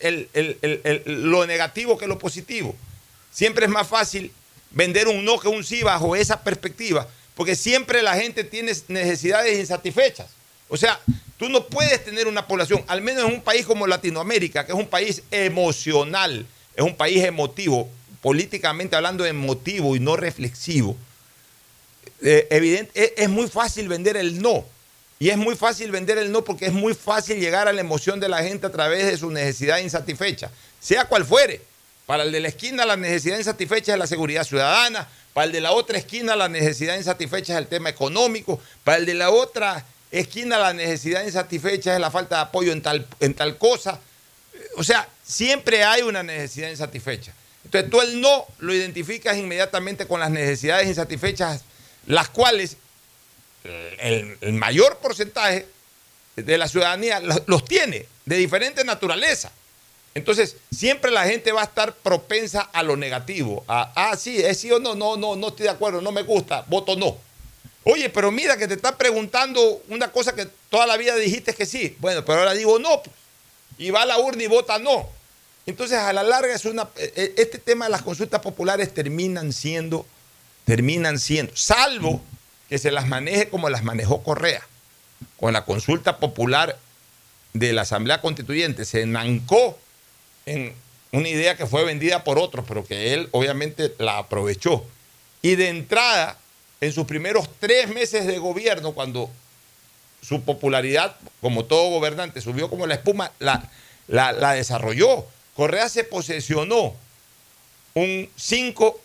lo 1.07 1.47
negativo 1.47 1.99
que 1.99 2.07
lo 2.07 2.19
positivo. 2.19 2.77
Siempre 3.31 3.65
es 3.65 3.71
más 3.71 3.89
fácil 3.89 4.31
vender 4.71 5.09
un 5.09 5.25
no 5.25 5.39
que 5.39 5.49
un 5.49 5.65
sí 5.65 5.83
bajo 5.83 6.17
esa 6.17 6.43
perspectiva, 6.43 7.09
porque 7.35 7.57
siempre 7.57 8.03
la 8.03 8.15
gente 8.15 8.45
tiene 8.45 8.73
necesidades 8.89 9.59
insatisfechas. 9.59 10.29
O 10.73 10.77
sea, 10.79 10.99
tú 11.37 11.51
no 11.51 11.67
puedes 11.67 12.03
tener 12.03 12.27
una 12.27 12.47
población, 12.47 12.83
al 12.89 13.03
menos 13.03 13.27
en 13.27 13.35
un 13.35 13.43
país 13.43 13.67
como 13.67 13.87
Latinoamérica, 13.87 14.65
que 14.65 14.73
es 14.73 14.79
un 14.79 14.87
país 14.87 15.23
emocional, 15.31 16.47
es 16.75 16.83
un 16.83 16.97
país 16.97 17.23
emotivo, 17.23 17.91
políticamente 18.23 18.97
hablando 18.97 19.27
emotivo 19.27 19.95
y 19.97 20.01
no 20.01 20.17
reflexivo. 20.17 20.97
Eh, 22.23 22.47
evidente, 22.49 22.91
es, 22.95 23.13
es 23.19 23.29
muy 23.29 23.49
fácil 23.49 23.87
vender 23.87 24.17
el 24.17 24.41
no. 24.41 24.65
Y 25.19 25.29
es 25.29 25.37
muy 25.37 25.57
fácil 25.57 25.91
vender 25.91 26.17
el 26.17 26.33
no 26.33 26.43
porque 26.43 26.65
es 26.65 26.73
muy 26.73 26.95
fácil 26.95 27.39
llegar 27.39 27.69
a 27.69 27.75
la 27.75 27.83
emoción 27.83 28.19
de 28.19 28.31
la 28.31 28.43
gente 28.43 28.67
a 28.67 28.73
través 28.73 29.05
de 29.05 29.19
su 29.19 29.31
necesidad 29.31 29.77
insatisfecha, 29.77 30.51
sea 30.81 31.05
cual 31.05 31.27
fuere. 31.27 31.61
Para 32.07 32.23
el 32.23 32.33
de 32.33 32.41
la 32.41 32.49
esquina 32.49 32.87
la 32.87 32.97
necesidad 32.97 33.37
insatisfecha 33.37 33.93
es 33.93 33.99
la 33.99 34.07
seguridad 34.07 34.45
ciudadana, 34.45 35.07
para 35.35 35.45
el 35.45 35.53
de 35.53 35.61
la 35.61 35.73
otra 35.73 35.99
esquina 35.99 36.35
la 36.35 36.49
necesidad 36.49 36.97
insatisfecha 36.97 37.53
es 37.53 37.59
el 37.59 37.67
tema 37.67 37.91
económico, 37.91 38.59
para 38.85 38.97
el 38.97 39.05
de 39.05 39.15
la 39.15 39.31
otra 39.31 39.85
esquina 40.13 40.59
la 40.59 40.73
necesidad 40.73 41.25
insatisfecha 41.25 41.95
es 41.95 42.01
la 42.01 42.11
falta 42.11 42.37
de 42.37 42.43
apoyo 42.43 42.73
en 42.73 42.83
tal, 42.83 43.07
en 43.21 43.35
tal 43.35 43.59
cosa. 43.59 43.99
O 44.77 44.85
sea, 44.85 45.09
siempre 45.25 45.83
hay 45.83 46.03
una 46.03 46.23
necesidad 46.23 46.71
insatisfecha. 46.71 47.33
Entonces 47.65 47.91
tú 47.91 48.01
el 48.01 48.21
no 48.21 48.47
lo 48.59 48.75
identificas 48.75 49.37
inmediatamente 49.37 50.07
con 50.07 50.21
las 50.21 50.31
necesidades 50.31 50.87
insatisfechas, 50.87 51.63
las 52.07 52.29
cuales 52.29 52.77
el, 53.65 54.37
el 54.41 54.53
mayor 54.53 54.99
porcentaje 54.99 55.67
de 56.37 56.59
la 56.59 56.69
ciudadanía 56.69 57.21
los, 57.21 57.43
los 57.47 57.65
tiene, 57.65 58.07
de 58.25 58.37
diferente 58.37 58.85
naturaleza. 58.85 59.53
Entonces, 60.15 60.57
siempre 60.71 61.11
la 61.11 61.25
gente 61.25 61.53
va 61.53 61.63
a 61.63 61.65
estar 61.65 61.95
propensa 61.95 62.61
a 62.61 62.83
lo 62.83 62.97
negativo. 62.97 63.65
A, 63.67 63.93
ah, 63.95 64.17
sí, 64.17 64.43
es 64.43 64.61
sí 64.61 64.71
o 64.71 64.79
no, 64.79 64.95
no, 64.95 65.17
no, 65.17 65.37
no 65.37 65.49
estoy 65.49 65.65
de 65.65 65.71
acuerdo, 65.71 66.01
no 66.01 66.13
me 66.13 66.23
gusta, 66.23 66.65
voto 66.69 66.97
no. 66.97 67.17
Oye, 67.85 68.09
pero 68.11 68.31
mira 68.31 68.57
que 68.57 68.69
te 68.69 68.75
está 68.75 68.97
preguntando 68.97 69.83
una 69.89 70.13
cosa 70.13 70.35
que 70.35 70.47
toda 70.71 70.87
la 70.87 70.97
vida 70.97 71.17
dijiste 71.17 71.55
que 71.55 71.67
sí. 71.67 71.97
Bueno, 71.99 72.25
pero 72.25 72.41
ahora 72.41 72.55
digo 72.55 72.79
no. 72.79 73.03
pues. 73.03 73.17
Y 73.79 73.91
va 73.91 74.03
a 74.03 74.07
la 74.07 74.19
urna 74.19 74.43
y 74.43 74.47
vota 74.47 74.79
no. 74.79 75.09
Entonces, 75.67 75.99
a 75.99 76.13
la 76.13 76.23
larga, 76.23 76.55
es 76.55 76.65
una, 76.65 76.89
eh, 76.97 77.35
este 77.37 77.59
tema 77.59 77.85
de 77.87 77.93
las 77.93 78.03
consultas 78.03 78.41
populares 78.41 78.93
terminan 78.93 79.53
siendo, 79.53 80.07
terminan 80.65 81.19
siendo, 81.19 81.57
salvo 81.57 82.21
que 82.69 82.79
se 82.79 82.91
las 82.91 83.07
maneje 83.07 83.49
como 83.49 83.69
las 83.71 83.85
manejó 83.85 84.23
Correa, 84.23 84.67
con 85.39 85.53
la 85.53 85.65
consulta 85.65 86.19
popular 86.19 86.79
de 87.53 87.73
la 87.73 87.83
Asamblea 87.83 88.21
Constituyente. 88.21 88.85
Se 88.85 89.03
enancó 89.03 89.79
en 90.47 90.75
una 91.13 91.29
idea 91.29 91.57
que 91.57 91.67
fue 91.67 91.85
vendida 91.85 92.25
por 92.25 92.39
otros, 92.39 92.65
pero 92.67 92.85
que 92.85 93.15
él 93.15 93.29
obviamente 93.33 93.95
la 93.99 94.19
aprovechó. 94.19 94.85
Y 95.43 95.57
de 95.57 95.69
entrada, 95.69 96.39
en 96.83 96.93
sus 96.93 97.07
primeros 97.07 97.49
tres 97.61 97.89
meses 97.89 98.27
de 98.27 98.39
gobierno, 98.39 98.93
cuando 98.93 99.31
su 100.21 100.43
popularidad, 100.43 101.15
como 101.41 101.65
todo 101.65 101.91
gobernante, 101.91 102.41
subió 102.41 102.69
como 102.69 102.89
la 102.89 102.95
espuma, 102.95 103.31
la, 103.39 104.55
desarrolló. 104.55 105.25
Correa 105.55 105.89
se 105.89 106.03
posesionó 106.03 106.95
un 107.95 108.29
5 108.35 109.01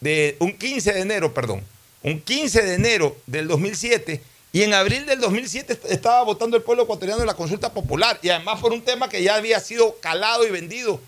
de 0.00 0.36
un 0.40 0.58
15 0.58 0.94
de 0.94 1.00
enero, 1.00 1.32
perdón, 1.32 1.62
un 2.02 2.20
15 2.20 2.62
de 2.62 2.74
enero 2.74 3.16
del 3.26 3.46
2007 3.46 4.20
y 4.52 4.62
en 4.64 4.74
abril 4.74 5.06
del 5.06 5.20
2007 5.20 5.78
estaba 5.90 6.24
votando 6.24 6.56
el 6.56 6.64
pueblo 6.64 6.84
ecuatoriano 6.84 7.20
en 7.20 7.28
la 7.28 7.34
consulta 7.34 7.72
popular 7.72 8.18
y 8.20 8.30
además 8.30 8.60
por 8.60 8.72
un 8.72 8.82
tema 8.82 9.08
que 9.08 9.22
ya 9.22 9.36
había 9.36 9.60
sido 9.60 9.94
calado 10.00 10.44
y 10.44 10.50
vendido 10.50 11.00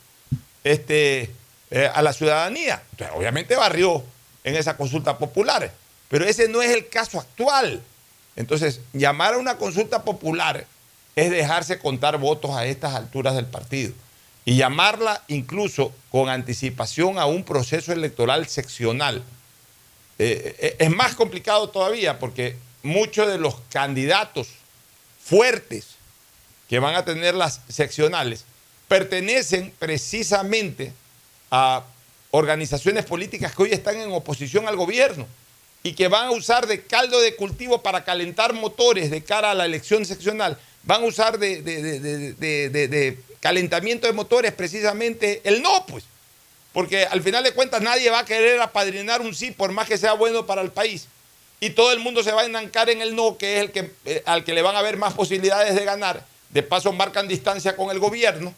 este, 0.62 1.30
eh, 1.72 1.90
a 1.92 2.02
la 2.02 2.12
ciudadanía. 2.12 2.84
Obviamente 3.16 3.56
barrió 3.56 4.04
en 4.44 4.54
esa 4.54 4.76
consulta 4.76 5.18
popular, 5.18 5.72
pero 6.08 6.24
ese 6.24 6.48
no 6.48 6.62
es 6.62 6.70
el 6.70 6.88
caso 6.88 7.20
actual. 7.20 7.82
Entonces, 8.36 8.80
llamar 8.92 9.34
a 9.34 9.38
una 9.38 9.58
consulta 9.58 10.02
popular 10.02 10.66
es 11.16 11.30
dejarse 11.30 11.78
contar 11.78 12.18
votos 12.18 12.52
a 12.52 12.66
estas 12.66 12.94
alturas 12.94 13.34
del 13.34 13.46
partido 13.46 13.92
y 14.44 14.56
llamarla 14.56 15.22
incluso 15.28 15.92
con 16.10 16.28
anticipación 16.28 17.18
a 17.18 17.26
un 17.26 17.44
proceso 17.44 17.92
electoral 17.92 18.46
seccional. 18.48 19.22
Eh, 20.18 20.56
eh, 20.58 20.76
es 20.78 20.90
más 20.90 21.14
complicado 21.14 21.68
todavía 21.68 22.18
porque 22.18 22.56
muchos 22.82 23.28
de 23.28 23.38
los 23.38 23.56
candidatos 23.70 24.48
fuertes 25.22 25.96
que 26.68 26.78
van 26.78 26.94
a 26.94 27.04
tener 27.04 27.34
las 27.34 27.60
seccionales 27.68 28.44
pertenecen 28.86 29.72
precisamente 29.78 30.92
a 31.50 31.84
organizaciones 32.30 33.04
políticas 33.04 33.54
que 33.54 33.64
hoy 33.64 33.72
están 33.72 33.96
en 33.96 34.12
oposición 34.12 34.66
al 34.66 34.76
gobierno 34.76 35.26
y 35.82 35.92
que 35.92 36.08
van 36.08 36.26
a 36.26 36.30
usar 36.32 36.66
de 36.66 36.82
caldo 36.82 37.20
de 37.20 37.36
cultivo 37.36 37.82
para 37.82 38.04
calentar 38.04 38.52
motores 38.52 39.10
de 39.10 39.22
cara 39.22 39.52
a 39.52 39.54
la 39.54 39.64
elección 39.64 40.04
seccional, 40.04 40.58
van 40.82 41.02
a 41.02 41.06
usar 41.06 41.38
de, 41.38 41.62
de- 41.62 42.34
de- 42.70 42.88
de- 42.88 43.18
calentamiento 43.40 44.06
de 44.06 44.12
motores 44.12 44.52
precisamente 44.52 45.40
el 45.44 45.62
no, 45.62 45.86
pues. 45.86 46.04
Porque 46.72 47.04
al 47.04 47.22
final 47.22 47.44
de 47.44 47.52
cuentas 47.52 47.80
nadie 47.80 48.10
va 48.10 48.20
a 48.20 48.24
querer 48.24 48.60
apadrinar 48.60 49.20
un 49.20 49.34
sí 49.34 49.50
por 49.52 49.72
más 49.72 49.88
que 49.88 49.96
sea 49.96 50.12
bueno 50.14 50.44
para 50.46 50.60
el 50.62 50.70
país. 50.70 51.06
Y 51.60 51.70
todo 51.70 51.92
el 51.92 51.98
mundo 52.00 52.22
se 52.22 52.32
va 52.32 52.42
a 52.42 52.46
enancar 52.46 52.90
en 52.90 53.00
el 53.00 53.16
no, 53.16 53.36
que 53.38 53.56
es 53.56 53.60
el 53.62 53.72
que, 53.72 53.90
eh, 54.04 54.22
al 54.26 54.44
que 54.44 54.52
le 54.52 54.62
van 54.62 54.76
a 54.76 54.80
haber 54.80 54.96
más 54.96 55.14
posibilidades 55.14 55.74
de 55.74 55.84
ganar. 55.84 56.24
De 56.50 56.62
paso 56.62 56.92
marcan 56.92 57.26
distancia 57.28 57.74
con 57.76 57.90
el 57.90 57.98
gobierno. 57.98 58.54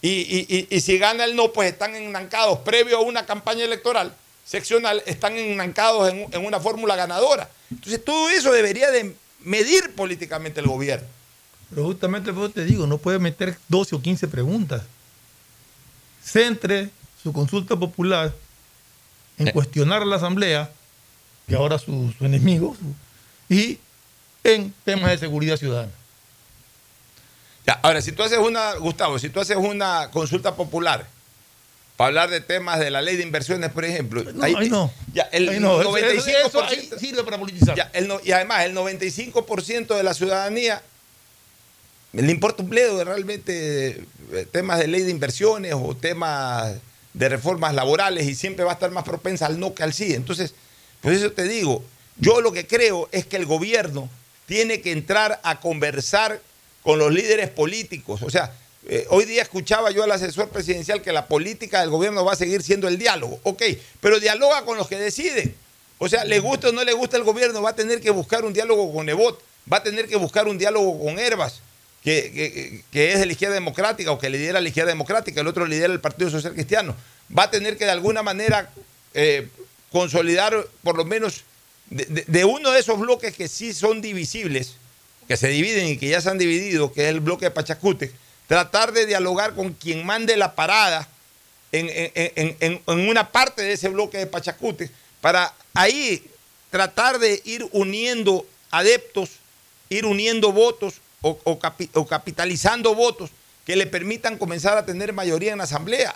Y, 0.00 0.08
y- 0.10 0.46
y- 0.48 0.66
y 0.76 0.80
si 0.80 0.98
gana 0.98 1.24
el 1.24 1.34
no, 1.34 1.52
pues 1.52 1.72
están 1.72 1.94
enancados, 1.94 2.58
previo 2.60 2.98
a 2.98 3.00
una 3.00 3.26
campaña 3.26 3.64
electoral 3.64 4.14
seccional, 4.44 5.02
están 5.06 5.36
enancados 5.36 6.10
en, 6.12 6.26
en 6.32 6.44
una 6.44 6.60
fórmula 6.60 6.96
ganadora. 6.96 7.48
Entonces 7.70 8.04
todo 8.04 8.28
eso 8.30 8.52
debería 8.52 8.90
de 8.90 9.14
medir 9.40 9.94
políticamente 9.94 10.60
el 10.60 10.66
gobierno. 10.66 11.06
Pero 11.70 11.84
justamente 11.86 12.32
por 12.32 12.44
eso 12.44 12.52
te 12.52 12.64
digo, 12.64 12.86
no 12.86 12.98
puede 12.98 13.18
meter 13.18 13.56
12 13.68 13.96
o 13.96 14.00
15 14.02 14.28
preguntas. 14.28 14.82
Centre 16.22 16.90
su 17.22 17.32
consulta 17.32 17.76
popular 17.76 18.32
en 19.38 19.50
cuestionar 19.50 20.02
a 20.02 20.04
la 20.04 20.16
Asamblea, 20.16 20.70
que 21.48 21.56
ahora 21.56 21.78
su, 21.78 22.12
su 22.16 22.24
enemigo, 22.24 22.76
su- 22.78 23.54
y 23.54 23.78
en 24.44 24.72
temas 24.84 25.10
de 25.10 25.18
seguridad 25.18 25.56
ciudadana. 25.56 25.90
Ya, 27.66 27.80
ahora, 27.82 28.02
si 28.02 28.12
tú 28.12 28.22
haces 28.22 28.38
una, 28.38 28.74
Gustavo, 28.74 29.18
si 29.18 29.30
tú 29.30 29.40
haces 29.40 29.56
una 29.56 30.10
consulta 30.12 30.54
popular 30.54 31.06
para 31.96 32.08
hablar 32.08 32.30
de 32.30 32.40
temas 32.40 32.80
de 32.80 32.90
la 32.90 33.02
ley 33.02 33.16
de 33.16 33.22
inversiones, 33.22 33.70
por 33.70 33.84
ejemplo, 33.84 34.24
ahí 34.42 34.68
no. 34.68 34.92
Ya, 35.12 35.22
el 35.32 35.48
Ahí 35.48 35.60
no, 35.60 35.80
eso- 35.80 35.90
95%, 35.92 36.46
eso 36.48 36.62
ahí 36.64 36.90
sirve 36.98 37.22
para 37.22 37.38
politizar. 37.38 37.76
Ya, 37.76 37.90
el 37.94 38.08
no- 38.08 38.20
y 38.24 38.32
además, 38.32 38.64
el 38.64 38.74
95% 38.74 39.94
de 39.96 40.02
la 40.02 40.12
ciudadanía 40.14 40.82
le 42.12 42.30
importa 42.30 42.62
un 42.62 42.70
bledo 42.70 42.98
de 42.98 43.04
realmente 43.04 44.04
eh, 44.32 44.46
temas 44.50 44.78
de 44.78 44.86
ley 44.88 45.02
de 45.02 45.10
inversiones 45.10 45.74
o 45.76 45.96
temas 45.96 46.74
de 47.12 47.28
reformas 47.28 47.74
laborales 47.74 48.26
y 48.26 48.34
siempre 48.34 48.64
va 48.64 48.72
a 48.72 48.74
estar 48.74 48.90
más 48.90 49.04
propensa 49.04 49.46
al 49.46 49.58
no 49.60 49.74
que 49.74 49.82
al 49.82 49.92
sí. 49.92 50.14
Entonces, 50.14 50.54
por 51.00 51.12
eso 51.12 51.30
te 51.32 51.44
digo, 51.44 51.84
yo 52.18 52.40
lo 52.40 52.52
que 52.52 52.66
creo 52.66 53.08
es 53.12 53.26
que 53.26 53.36
el 53.36 53.46
gobierno 53.46 54.08
tiene 54.46 54.80
que 54.80 54.92
entrar 54.92 55.40
a 55.42 55.60
conversar 55.60 56.40
con 56.82 56.98
los 56.98 57.12
líderes 57.12 57.50
políticos. 57.50 58.22
O 58.22 58.30
sea, 58.30 58.52
eh, 58.88 59.06
hoy 59.10 59.24
día 59.24 59.42
escuchaba 59.42 59.90
yo 59.90 60.02
al 60.04 60.12
asesor 60.12 60.48
presidencial 60.50 61.02
que 61.02 61.12
la 61.12 61.26
política 61.26 61.80
del 61.80 61.90
gobierno 61.90 62.24
va 62.24 62.32
a 62.32 62.36
seguir 62.36 62.62
siendo 62.62 62.88
el 62.88 62.98
diálogo. 62.98 63.40
Ok, 63.42 63.62
pero 64.00 64.20
dialoga 64.20 64.64
con 64.64 64.76
los 64.76 64.88
que 64.88 64.96
deciden. 64.98 65.54
O 65.98 66.08
sea, 66.08 66.24
le 66.24 66.40
gusta 66.40 66.68
o 66.68 66.72
no 66.72 66.82
le 66.84 66.92
gusta 66.92 67.16
el 67.16 67.22
gobierno, 67.24 67.62
va 67.62 67.70
a 67.70 67.76
tener 67.76 68.00
que 68.00 68.10
buscar 68.10 68.44
un 68.44 68.52
diálogo 68.52 68.92
con 68.92 69.06
Nebot, 69.06 69.40
va 69.72 69.78
a 69.78 69.82
tener 69.82 70.06
que 70.08 70.16
buscar 70.16 70.48
un 70.48 70.58
diálogo 70.58 71.02
con 71.02 71.18
Herbas, 71.18 71.60
que, 72.02 72.82
que- 72.92 73.12
es 73.12 73.18
de 73.20 73.26
la 73.26 73.32
izquierda 73.32 73.54
democrática 73.54 74.10
o 74.10 74.18
que 74.18 74.28
lidera 74.28 74.60
la 74.60 74.68
izquierda 74.68 74.90
democrática, 74.90 75.40
el 75.40 75.46
otro 75.46 75.64
lidera 75.66 75.92
el 75.92 76.00
Partido 76.00 76.28
Social 76.30 76.52
Cristiano. 76.52 76.94
Va 77.36 77.44
a 77.44 77.50
tener 77.50 77.78
que 77.78 77.84
de 77.86 77.92
alguna 77.92 78.22
manera 78.22 78.70
eh, 79.14 79.48
consolidar 79.90 80.66
por 80.82 80.96
lo 80.96 81.04
menos 81.04 81.44
de, 81.88 82.04
de- 82.06 82.24
de 82.26 82.44
uno 82.44 82.70
de 82.72 82.80
esos 82.80 82.98
bloques 82.98 83.34
que 83.34 83.48
sí 83.48 83.72
son 83.72 84.02
divisibles, 84.02 84.74
que 85.28 85.36
se 85.36 85.48
dividen 85.48 85.86
y 85.86 85.96
que 85.96 86.08
ya 86.08 86.20
se 86.20 86.28
han 86.28 86.36
dividido, 86.38 86.92
que 86.92 87.02
es 87.04 87.08
el 87.08 87.20
bloque 87.20 87.46
de 87.46 87.50
Pachacute, 87.52 88.10
tratar 88.46 88.92
de 88.92 89.06
dialogar 89.06 89.54
con 89.54 89.72
quien 89.72 90.04
mande 90.04 90.36
la 90.36 90.54
parada 90.54 91.08
en, 91.72 91.88
en- 91.90 92.56
en- 92.60 92.82
en- 92.86 93.08
una 93.08 93.30
parte 93.32 93.62
de 93.62 93.72
ese 93.72 93.88
bloque 93.88 94.18
de 94.18 94.26
Pachacute, 94.26 94.90
para 95.20 95.52
ahí 95.74 96.24
tratar 96.70 97.18
de 97.18 97.40
ir 97.44 97.66
uniendo 97.72 98.46
adeptos, 98.70 99.30
ir 99.88 100.04
uniendo 100.06 100.52
votos 100.52 100.94
o, 101.22 101.38
o 101.44 101.58
capi- 101.58 101.90
o 101.94 102.06
capitalizando 102.06 102.94
votos 102.94 103.30
que 103.64 103.76
le 103.76 103.86
permitan 103.86 104.36
comenzar 104.38 104.76
a 104.76 104.84
tener 104.84 105.12
mayoría 105.12 105.52
en 105.52 105.58
la 105.58 105.64
asamblea. 105.64 106.14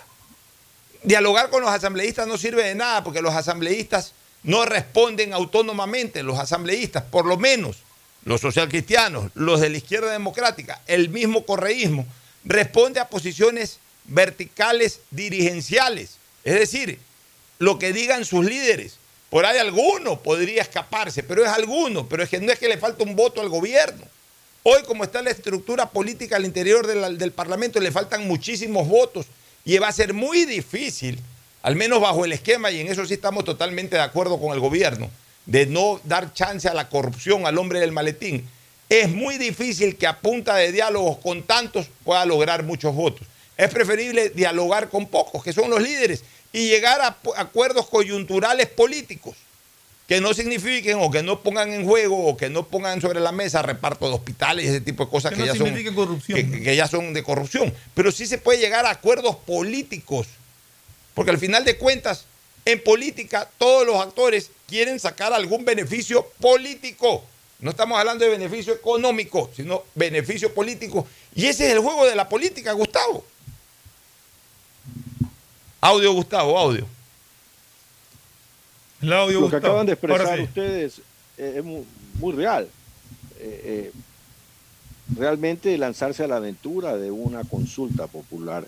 Dialogar 1.03 1.49
con 1.49 1.61
los 1.61 1.71
asambleístas 1.71 2.27
no 2.27 2.37
sirve 2.37 2.63
de 2.63 2.75
nada 2.75 3.03
porque 3.03 3.21
los 3.21 3.33
asambleístas 3.33 4.13
no 4.43 4.65
responden 4.65 5.33
autónomamente, 5.33 6.23
los 6.23 6.37
asambleístas, 6.39 7.03
por 7.03 7.25
lo 7.25 7.37
menos 7.37 7.77
los 8.29 8.41
socialcristianos, 8.41 9.31
los 9.33 9.59
de 9.59 9.71
la 9.71 9.77
izquierda 9.77 10.11
democrática, 10.11 10.79
el 10.85 11.09
mismo 11.09 11.47
correísmo, 11.47 12.05
responde 12.45 12.99
a 12.99 13.09
posiciones 13.09 13.79
verticales 14.05 14.99
dirigenciales. 15.09 16.17
Es 16.43 16.53
decir, 16.53 16.99
lo 17.57 17.79
que 17.79 17.91
digan 17.91 18.25
sus 18.25 18.45
líderes. 18.45 18.97
Por 19.31 19.47
ahí 19.47 19.57
alguno 19.57 20.21
podría 20.21 20.61
escaparse, 20.61 21.23
pero 21.23 21.43
es 21.43 21.49
alguno, 21.49 22.07
pero 22.07 22.21
es 22.21 22.29
que 22.29 22.39
no 22.39 22.51
es 22.51 22.59
que 22.59 22.67
le 22.67 22.77
falta 22.77 23.03
un 23.03 23.15
voto 23.15 23.41
al 23.41 23.49
gobierno. 23.49 24.05
Hoy, 24.61 24.83
como 24.85 25.03
está 25.03 25.23
la 25.23 25.31
estructura 25.31 25.89
política 25.89 26.35
al 26.35 26.45
interior 26.45 26.85
del, 26.85 27.17
del 27.17 27.31
Parlamento, 27.31 27.79
le 27.79 27.91
faltan 27.91 28.27
muchísimos 28.27 28.87
votos 28.87 29.25
y 29.65 29.75
va 29.79 29.87
a 29.87 29.91
ser 29.91 30.13
muy 30.13 30.45
difícil, 30.45 31.19
al 31.63 31.75
menos 31.75 31.99
bajo 31.99 32.25
el 32.25 32.33
esquema, 32.33 32.69
y 32.69 32.79
en 32.79 32.89
eso 32.89 33.03
sí 33.07 33.15
estamos 33.15 33.43
totalmente 33.43 33.95
de 33.95 34.03
acuerdo 34.03 34.39
con 34.39 34.53
el 34.53 34.59
gobierno, 34.59 35.09
de 35.49 35.65
no 35.65 35.99
dar 36.03 36.31
chance 36.33 36.67
a 36.67 36.75
la 36.75 36.89
corrupción, 36.89 37.47
al 37.47 37.57
hombre 37.57 37.79
del 37.79 37.91
maletín. 37.91 38.47
Es 38.87 39.09
muy 39.09 39.39
difícil 39.39 39.95
que 39.97 40.05
a 40.05 40.19
punta 40.19 40.55
de 40.55 40.71
diálogos 40.71 41.17
con 41.17 41.41
tantos 41.43 41.87
pueda 42.03 42.23
lograr 42.25 42.63
muchos 42.63 42.93
votos. 42.93 43.27
Es 43.57 43.69
preferible 43.69 44.29
dialogar 44.29 44.89
con 44.89 45.07
pocos, 45.07 45.43
que 45.43 45.51
son 45.51 45.71
los 45.71 45.81
líderes, 45.81 46.23
y 46.53 46.69
llegar 46.69 47.01
a 47.01 47.17
acuerdos 47.35 47.87
coyunturales 47.89 48.67
políticos 48.67 49.35
que 50.07 50.21
no 50.21 50.33
signifiquen 50.33 50.97
o 50.99 51.11
que 51.11 51.21
no 51.21 51.41
pongan 51.41 51.71
en 51.71 51.85
juego 51.85 52.25
o 52.25 52.37
que 52.37 52.49
no 52.49 52.67
pongan 52.67 53.01
sobre 53.01 53.19
la 53.19 53.31
mesa 53.31 53.61
reparto 53.61 54.07
de 54.07 54.15
hospitales 54.15 54.65
y 54.65 54.67
ese 54.69 54.81
tipo 54.81 55.05
de 55.05 55.11
cosas 55.11 55.33
que, 55.33 55.45
ya, 55.45 55.55
son, 55.55 55.71
que 55.75 56.75
ya 56.75 56.87
son 56.87 57.13
de 57.13 57.23
corrupción. 57.23 57.73
Pero 57.93 58.11
sí 58.11 58.25
se 58.25 58.39
puede 58.39 58.59
llegar 58.59 58.85
a 58.87 58.91
acuerdos 58.91 59.35
políticos, 59.35 60.27
porque 61.13 61.29
al 61.29 61.37
final 61.37 61.63
de 61.63 61.77
cuentas, 61.77 62.25
en 62.71 62.83
política 62.83 63.49
todos 63.57 63.85
los 63.85 63.97
actores 63.97 64.51
quieren 64.67 64.99
sacar 64.99 65.33
algún 65.33 65.65
beneficio 65.65 66.25
político. 66.39 67.23
No 67.59 67.71
estamos 67.71 67.99
hablando 67.99 68.23
de 68.23 68.31
beneficio 68.31 68.73
económico, 68.73 69.49
sino 69.55 69.83
beneficio 69.95 70.53
político. 70.53 71.07
Y 71.35 71.45
ese 71.45 71.67
es 71.67 71.73
el 71.73 71.79
juego 71.79 72.05
de 72.05 72.15
la 72.15 72.29
política, 72.29 72.71
Gustavo. 72.71 73.25
Audio, 75.81 76.13
Gustavo, 76.13 76.57
audio. 76.57 76.85
Lo 79.01 79.49
que 79.49 79.55
acaban 79.55 79.85
de 79.85 79.93
expresar 79.93 80.39
ustedes 80.41 80.99
eh, 81.37 81.55
es 81.57 81.63
muy, 81.63 82.33
real. 82.33 82.67
Eh, 83.39 83.61
eh, 83.63 83.91
realmente 85.17 85.77
lanzarse 85.77 86.23
a 86.23 86.27
la 86.27 86.35
aventura 86.37 86.97
de 86.97 87.11
una 87.11 87.43
consulta 87.43 88.07
popular 88.07 88.65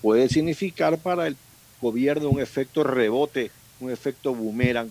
puede 0.00 0.28
significar 0.28 0.98
para 0.98 1.26
el 1.26 1.36
gobierno 1.80 2.28
un 2.28 2.40
efecto 2.40 2.82
rebote, 2.82 3.50
un 3.80 3.90
efecto 3.90 4.34
boomerang 4.34 4.90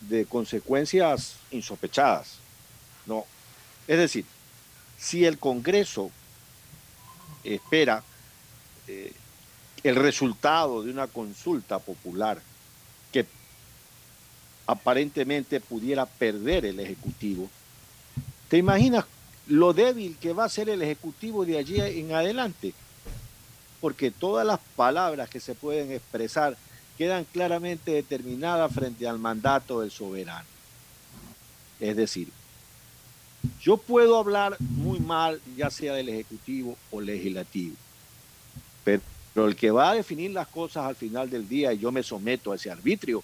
de 0.00 0.26
consecuencias 0.26 1.36
insospechadas. 1.50 2.38
No. 3.06 3.24
Es 3.86 3.98
decir, 3.98 4.24
si 4.98 5.24
el 5.24 5.38
Congreso 5.38 6.10
espera 7.44 8.02
el 9.82 9.96
resultado 9.96 10.82
de 10.82 10.90
una 10.90 11.06
consulta 11.06 11.78
popular 11.78 12.40
que 13.12 13.26
aparentemente 14.66 15.60
pudiera 15.60 16.06
perder 16.06 16.66
el 16.66 16.80
Ejecutivo, 16.80 17.48
¿te 18.48 18.58
imaginas 18.58 19.04
lo 19.46 19.72
débil 19.72 20.16
que 20.20 20.32
va 20.32 20.44
a 20.44 20.48
ser 20.48 20.68
el 20.68 20.82
Ejecutivo 20.82 21.44
de 21.44 21.58
allí 21.58 21.80
en 21.80 22.12
adelante? 22.12 22.74
Porque 23.86 24.10
todas 24.10 24.44
las 24.44 24.58
palabras 24.74 25.30
que 25.30 25.38
se 25.38 25.54
pueden 25.54 25.92
expresar 25.92 26.56
quedan 26.98 27.22
claramente 27.22 27.92
determinadas 27.92 28.74
frente 28.74 29.06
al 29.06 29.20
mandato 29.20 29.80
del 29.80 29.92
soberano. 29.92 30.48
Es 31.78 31.94
decir, 31.94 32.28
yo 33.60 33.76
puedo 33.76 34.18
hablar 34.18 34.56
muy 34.58 34.98
mal, 34.98 35.40
ya 35.56 35.70
sea 35.70 35.94
del 35.94 36.08
Ejecutivo 36.08 36.76
o 36.90 37.00
Legislativo, 37.00 37.76
pero 38.82 39.46
el 39.46 39.54
que 39.54 39.70
va 39.70 39.90
a 39.90 39.94
definir 39.94 40.32
las 40.32 40.48
cosas 40.48 40.84
al 40.84 40.96
final 40.96 41.30
del 41.30 41.48
día, 41.48 41.72
y 41.72 41.78
yo 41.78 41.92
me 41.92 42.02
someto 42.02 42.50
a 42.50 42.56
ese 42.56 42.72
arbitrio, 42.72 43.22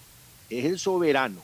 es 0.49 0.63
el 0.63 0.79
soberano. 0.79 1.41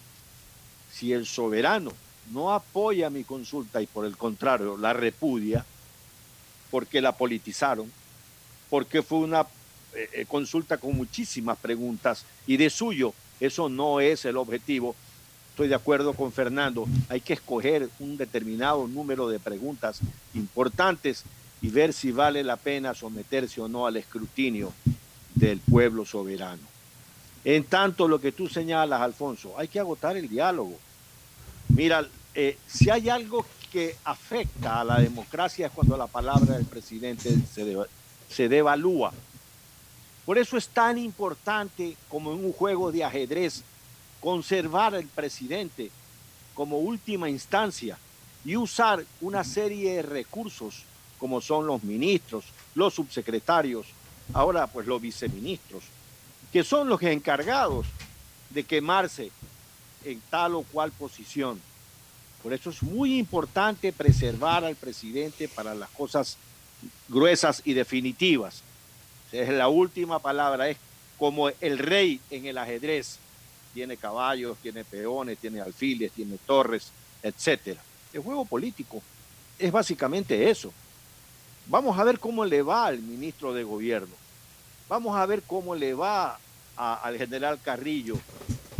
Si 0.93 1.11
el 1.11 1.26
soberano 1.26 1.91
no 2.32 2.53
apoya 2.53 3.09
mi 3.09 3.26
consulta 3.26 3.82
y 3.82 3.86
por 3.86 4.05
el 4.05 4.15
contrario 4.15 4.78
la 4.78 4.93
repudia, 4.93 5.65
porque 6.72 7.01
la 7.01 7.17
politizaron, 7.17 7.91
porque 8.70 9.01
fue 9.01 9.20
una 9.20 9.41
eh, 9.93 10.09
eh, 10.13 10.26
consulta 10.28 10.78
con 10.78 10.95
muchísimas 10.95 11.57
preguntas 11.57 12.26
y 12.45 12.57
de 12.57 12.70
suyo 12.70 13.13
eso 13.39 13.70
no 13.70 13.99
es 13.99 14.26
el 14.26 14.38
objetivo. 14.38 14.95
Estoy 15.51 15.67
de 15.67 15.76
acuerdo 15.76 16.13
con 16.13 16.32
Fernando, 16.32 16.88
hay 17.09 17.22
que 17.22 17.34
escoger 17.34 17.89
un 17.99 18.17
determinado 18.17 18.88
número 18.88 19.28
de 19.30 19.39
preguntas 19.39 19.99
importantes 20.34 21.24
y 21.61 21.70
ver 21.70 21.93
si 21.93 22.11
vale 22.11 22.43
la 22.43 22.55
pena 22.55 22.93
someterse 22.93 23.59
o 23.59 23.67
no 23.67 23.86
al 23.86 23.97
escrutinio 23.97 24.72
del 25.36 25.59
pueblo 25.59 26.05
soberano. 26.05 26.61
En 27.43 27.63
tanto, 27.63 28.07
lo 28.07 28.20
que 28.20 28.32
tú 28.32 28.47
señalas, 28.47 29.01
Alfonso, 29.01 29.57
hay 29.57 29.67
que 29.67 29.80
agotar 29.80 30.15
el 30.17 30.30
diálogo. 30.30 30.78
Mira, 31.70 32.07
eh, 32.36 32.57
si 32.67 32.89
hay 32.89 33.09
algo 33.09 33.45
que 33.72 33.95
afecta 34.03 34.82
a 34.82 34.84
la 34.84 34.99
democracia 34.99 35.67
es 35.67 35.72
cuando 35.72 35.95
la 35.97 36.07
palabra 36.07 36.55
del 36.55 36.65
presidente 36.65 37.30
se, 37.53 37.65
se 38.30 38.47
devalúa. 38.47 39.11
Por 40.25 40.38
eso 40.38 40.57
es 40.57 40.67
tan 40.67 40.97
importante 40.97 41.97
como 42.07 42.34
en 42.34 42.45
un 42.45 42.53
juego 42.53 42.91
de 42.91 43.03
ajedrez 43.03 43.63
conservar 44.21 44.95
al 44.95 45.05
presidente 45.05 45.91
como 46.53 46.77
última 46.77 47.30
instancia 47.30 47.97
y 48.45 48.55
usar 48.55 49.03
una 49.21 49.43
serie 49.43 49.95
de 49.95 50.01
recursos 50.01 50.84
como 51.17 51.41
son 51.41 51.67
los 51.67 51.84
ministros, 51.84 52.45
los 52.75 52.93
subsecretarios, 52.93 53.88
ahora 54.34 54.67
pues 54.67 54.88
los 54.88 55.01
viceministros, 55.01 55.84
que 56.51 56.63
son 56.63 56.88
los 56.88 57.01
encargados 57.01 57.86
de 58.49 58.63
quemarse 58.63 59.32
en 60.05 60.21
tal 60.30 60.55
o 60.55 60.63
cual 60.63 60.91
posición. 60.91 61.59
Por 62.41 62.53
eso 62.53 62.69
es 62.69 62.82
muy 62.82 63.19
importante 63.19 63.91
preservar 63.91 64.63
al 64.63 64.75
presidente 64.75 65.49
para 65.49 65.75
las 65.75 65.89
cosas 65.89 66.38
gruesas 67.07 67.61
y 67.65 67.73
definitivas. 67.73 68.61
Es 69.32 69.49
la 69.49 69.67
última 69.67 70.19
palabra, 70.19 70.69
es 70.69 70.77
como 71.17 71.49
el 71.49 71.77
rey 71.77 72.19
en 72.30 72.45
el 72.45 72.57
ajedrez. 72.57 73.19
Tiene 73.73 73.97
caballos, 73.97 74.57
tiene 74.61 74.84
peones, 74.84 75.38
tiene 75.38 75.61
alfiles, 75.61 76.11
tiene 76.11 76.38
torres, 76.45 76.91
etc. 77.21 77.77
El 78.13 78.21
juego 78.21 78.45
político 78.45 79.01
es 79.59 79.71
básicamente 79.71 80.49
eso. 80.49 80.73
Vamos 81.67 81.99
a 81.99 82.03
ver 82.03 82.19
cómo 82.19 82.45
le 82.45 82.63
va 82.63 82.88
al 82.88 82.99
ministro 82.99 83.53
de 83.53 83.63
Gobierno. 83.63 84.15
Vamos 84.88 85.15
a 85.15 85.25
ver 85.27 85.43
cómo 85.43 85.75
le 85.75 85.93
va 85.93 86.39
al 86.75 87.17
general 87.17 87.59
Carrillo 87.61 88.17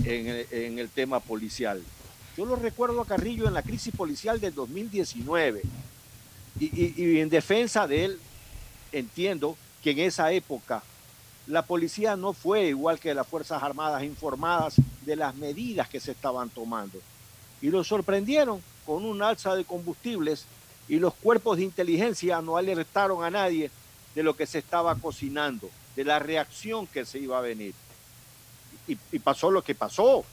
en 0.04 0.80
el, 0.80 0.90
tema 0.90 1.20
policial. 1.20 1.84
Yo 2.36 2.46
lo 2.46 2.56
recuerdo 2.56 3.02
a 3.02 3.06
Carrillo 3.06 3.48
en 3.48 3.54
la 3.54 3.62
crisis 3.62 3.94
policial 3.96 4.40
del 4.40 4.56
2019 4.56 5.62
y, 6.60 7.20
en 7.20 7.30
defensa 7.30 7.88
de 7.88 8.06
él 8.06 8.20
entiendo 8.92 9.56
que 9.82 9.92
en 9.92 10.00
esa 10.00 10.32
época 10.32 10.84
la 11.48 11.64
policía 11.64 12.16
no 12.16 12.34
fue 12.34 12.68
igual 12.68 13.00
que 13.00 13.14
las 13.14 13.26
Fuerzas 13.26 13.64
Armadas 13.64 14.04
informadas 14.04 14.76
de 15.06 15.16
las 15.16 15.36
medidas 15.36 15.90
que 15.90 16.00
se 16.00 16.12
estaban 16.12 16.50
tomando. 16.50 17.00
Y 17.62 17.70
lo 17.70 17.84
sorprendieron 17.84 18.62
con 18.86 19.06
un 19.06 19.24
alza 19.24 19.56
de 19.56 19.66
combustibles 19.66 20.46
y 20.88 21.00
los 21.00 21.14
cuerpos 21.14 21.58
de 21.58 21.64
inteligencia 21.64 22.42
no 22.42 22.58
alertaron 22.58 23.24
a 23.24 23.30
nadie 23.30 23.72
de 24.16 24.24
lo 24.24 24.36
que 24.36 24.46
se 24.46 24.60
estaba 24.60 24.96
cocinando, 24.96 25.70
de 25.96 26.04
la 26.04 26.20
reacción 26.20 26.88
que 26.88 27.06
se 27.06 27.20
iba 27.20 27.38
a 27.38 27.42
venir. 27.42 27.74
Y, 28.88 29.20
pasó 29.20 29.52
lo 29.52 29.64
que 29.64 29.76
pasó. 29.76 30.26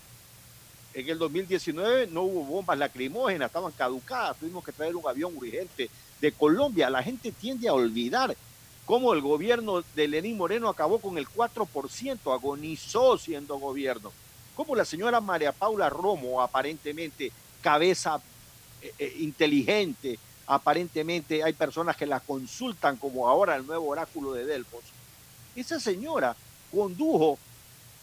En 0.94 1.06
el 1.08 1.18
2019 1.18 2.06
no 2.06 2.22
hubo 2.22 2.44
bombas 2.44 2.78
lacrimógenas, 2.78 3.48
estaban 3.48 3.72
caducadas, 3.72 4.38
tuvimos 4.38 4.64
que 4.64 4.72
traer 4.72 4.96
un 4.96 5.06
avión 5.06 5.36
urgente 5.36 5.90
de 6.20 6.32
Colombia. 6.32 6.90
La 6.90 7.02
gente 7.02 7.32
tiende 7.32 7.68
a 7.68 7.74
olvidar 7.74 8.36
cómo 8.84 9.12
el 9.12 9.20
gobierno 9.20 9.82
de 9.94 10.08
Lenín 10.08 10.36
Moreno 10.36 10.68
acabó 10.68 10.98
con 10.98 11.18
el 11.18 11.28
4%, 11.28 12.32
agonizó 12.32 13.18
siendo 13.18 13.58
gobierno. 13.58 14.12
Cómo 14.54 14.74
la 14.74 14.84
señora 14.84 15.20
María 15.20 15.52
Paula 15.52 15.90
Romo, 15.90 16.40
aparentemente 16.40 17.32
cabeza 17.60 18.20
eh, 18.80 18.92
eh, 18.98 19.16
inteligente, 19.18 20.18
aparentemente 20.46 21.42
hay 21.42 21.52
personas 21.52 21.96
que 21.96 22.06
la 22.06 22.20
consultan 22.20 22.96
como 22.96 23.28
ahora 23.28 23.56
el 23.56 23.66
nuevo 23.66 23.88
oráculo 23.88 24.32
de 24.32 24.46
Delfos. 24.46 24.84
Esa 25.54 25.80
señora 25.80 26.36
condujo 26.70 27.38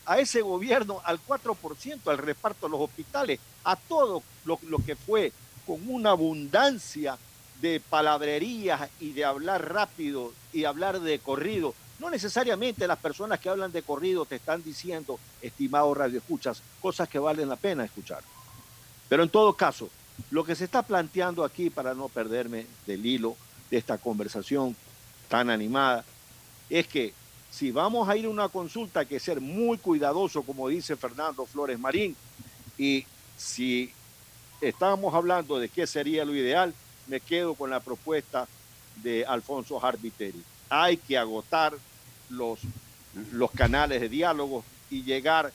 a 0.05 0.19
ese 0.19 0.41
gobierno 0.41 1.01
al 1.05 1.19
4%, 1.25 2.07
al 2.07 2.17
reparto 2.17 2.65
de 2.65 2.71
los 2.71 2.81
hospitales, 2.81 3.39
a 3.63 3.75
todo 3.75 4.21
lo, 4.45 4.57
que 4.85 4.95
fue 4.95 5.31
con 5.65 5.79
una 5.87 6.11
abundancia 6.11 7.17
de 7.63 7.79
palabrerías 7.79 8.89
y 8.99 9.13
de 9.13 9.23
hablar 9.23 9.73
rápido 9.73 10.33
y 10.51 10.65
hablar 10.65 10.99
de 10.99 11.17
corrido. 11.19 11.73
No 11.97 12.09
necesariamente 12.09 12.85
las 12.87 12.99
personas 12.99 13.39
que 13.39 13.47
hablan 13.47 13.71
de 13.71 13.83
corrido 13.83 14.25
te 14.25 14.35
están 14.35 14.61
diciendo, 14.61 15.17
estimado 15.41 15.93
radio 15.93 16.17
escuchas, 16.17 16.61
cosas 16.81 17.07
que 17.07 17.19
valen 17.19 17.47
la 17.47 17.55
pena 17.55 17.85
escuchar. 17.85 18.21
Pero 19.07 19.23
en 19.23 19.29
todo 19.29 19.53
caso, 19.53 19.89
Lo 20.29 20.43
que 20.43 20.55
se 20.55 20.65
está 20.65 20.83
planteando 20.83 21.43
aquí, 21.43 21.69
para 21.69 21.93
no 21.93 22.07
perderme 22.07 22.67
del 22.85 23.05
hilo 23.05 23.35
de 23.71 23.77
esta 23.77 23.97
conversación 23.97 24.75
tan 25.27 25.49
animada, 25.49 26.05
es 26.69 26.87
que 26.87 27.13
si 27.49 27.71
vamos 27.71 28.07
a 28.07 28.15
ir 28.15 28.25
a 28.25 28.29
una 28.29 28.49
consulta 28.49 29.01
hay 29.01 29.05
que 29.07 29.19
ser 29.19 29.41
muy 29.41 29.77
cuidadoso, 29.77 30.43
como 30.43 30.69
dice 30.69 30.95
Fernando 30.95 31.45
Flores 31.45 31.79
Marín, 31.79 32.15
y 32.77 33.05
si 33.37 33.91
estamos 34.61 35.13
hablando 35.13 35.57
de 35.59 35.69
qué 35.69 35.87
sería 35.87 36.25
lo 36.25 36.35
ideal, 36.35 36.73
me 37.07 37.19
quedo 37.19 37.55
con 37.55 37.69
la 37.69 37.79
propuesta 37.79 38.47
de 38.97 39.25
Alfonso 39.25 39.83
Harbiteri. 39.83 40.41
Hay 40.69 40.97
que 40.97 41.17
agotar 41.17 41.73
los, 42.29 42.59
los 43.31 43.51
canales 43.51 44.01
de 44.01 44.09
diálogo 44.09 44.63
y 44.89 45.03
llegar 45.03 45.51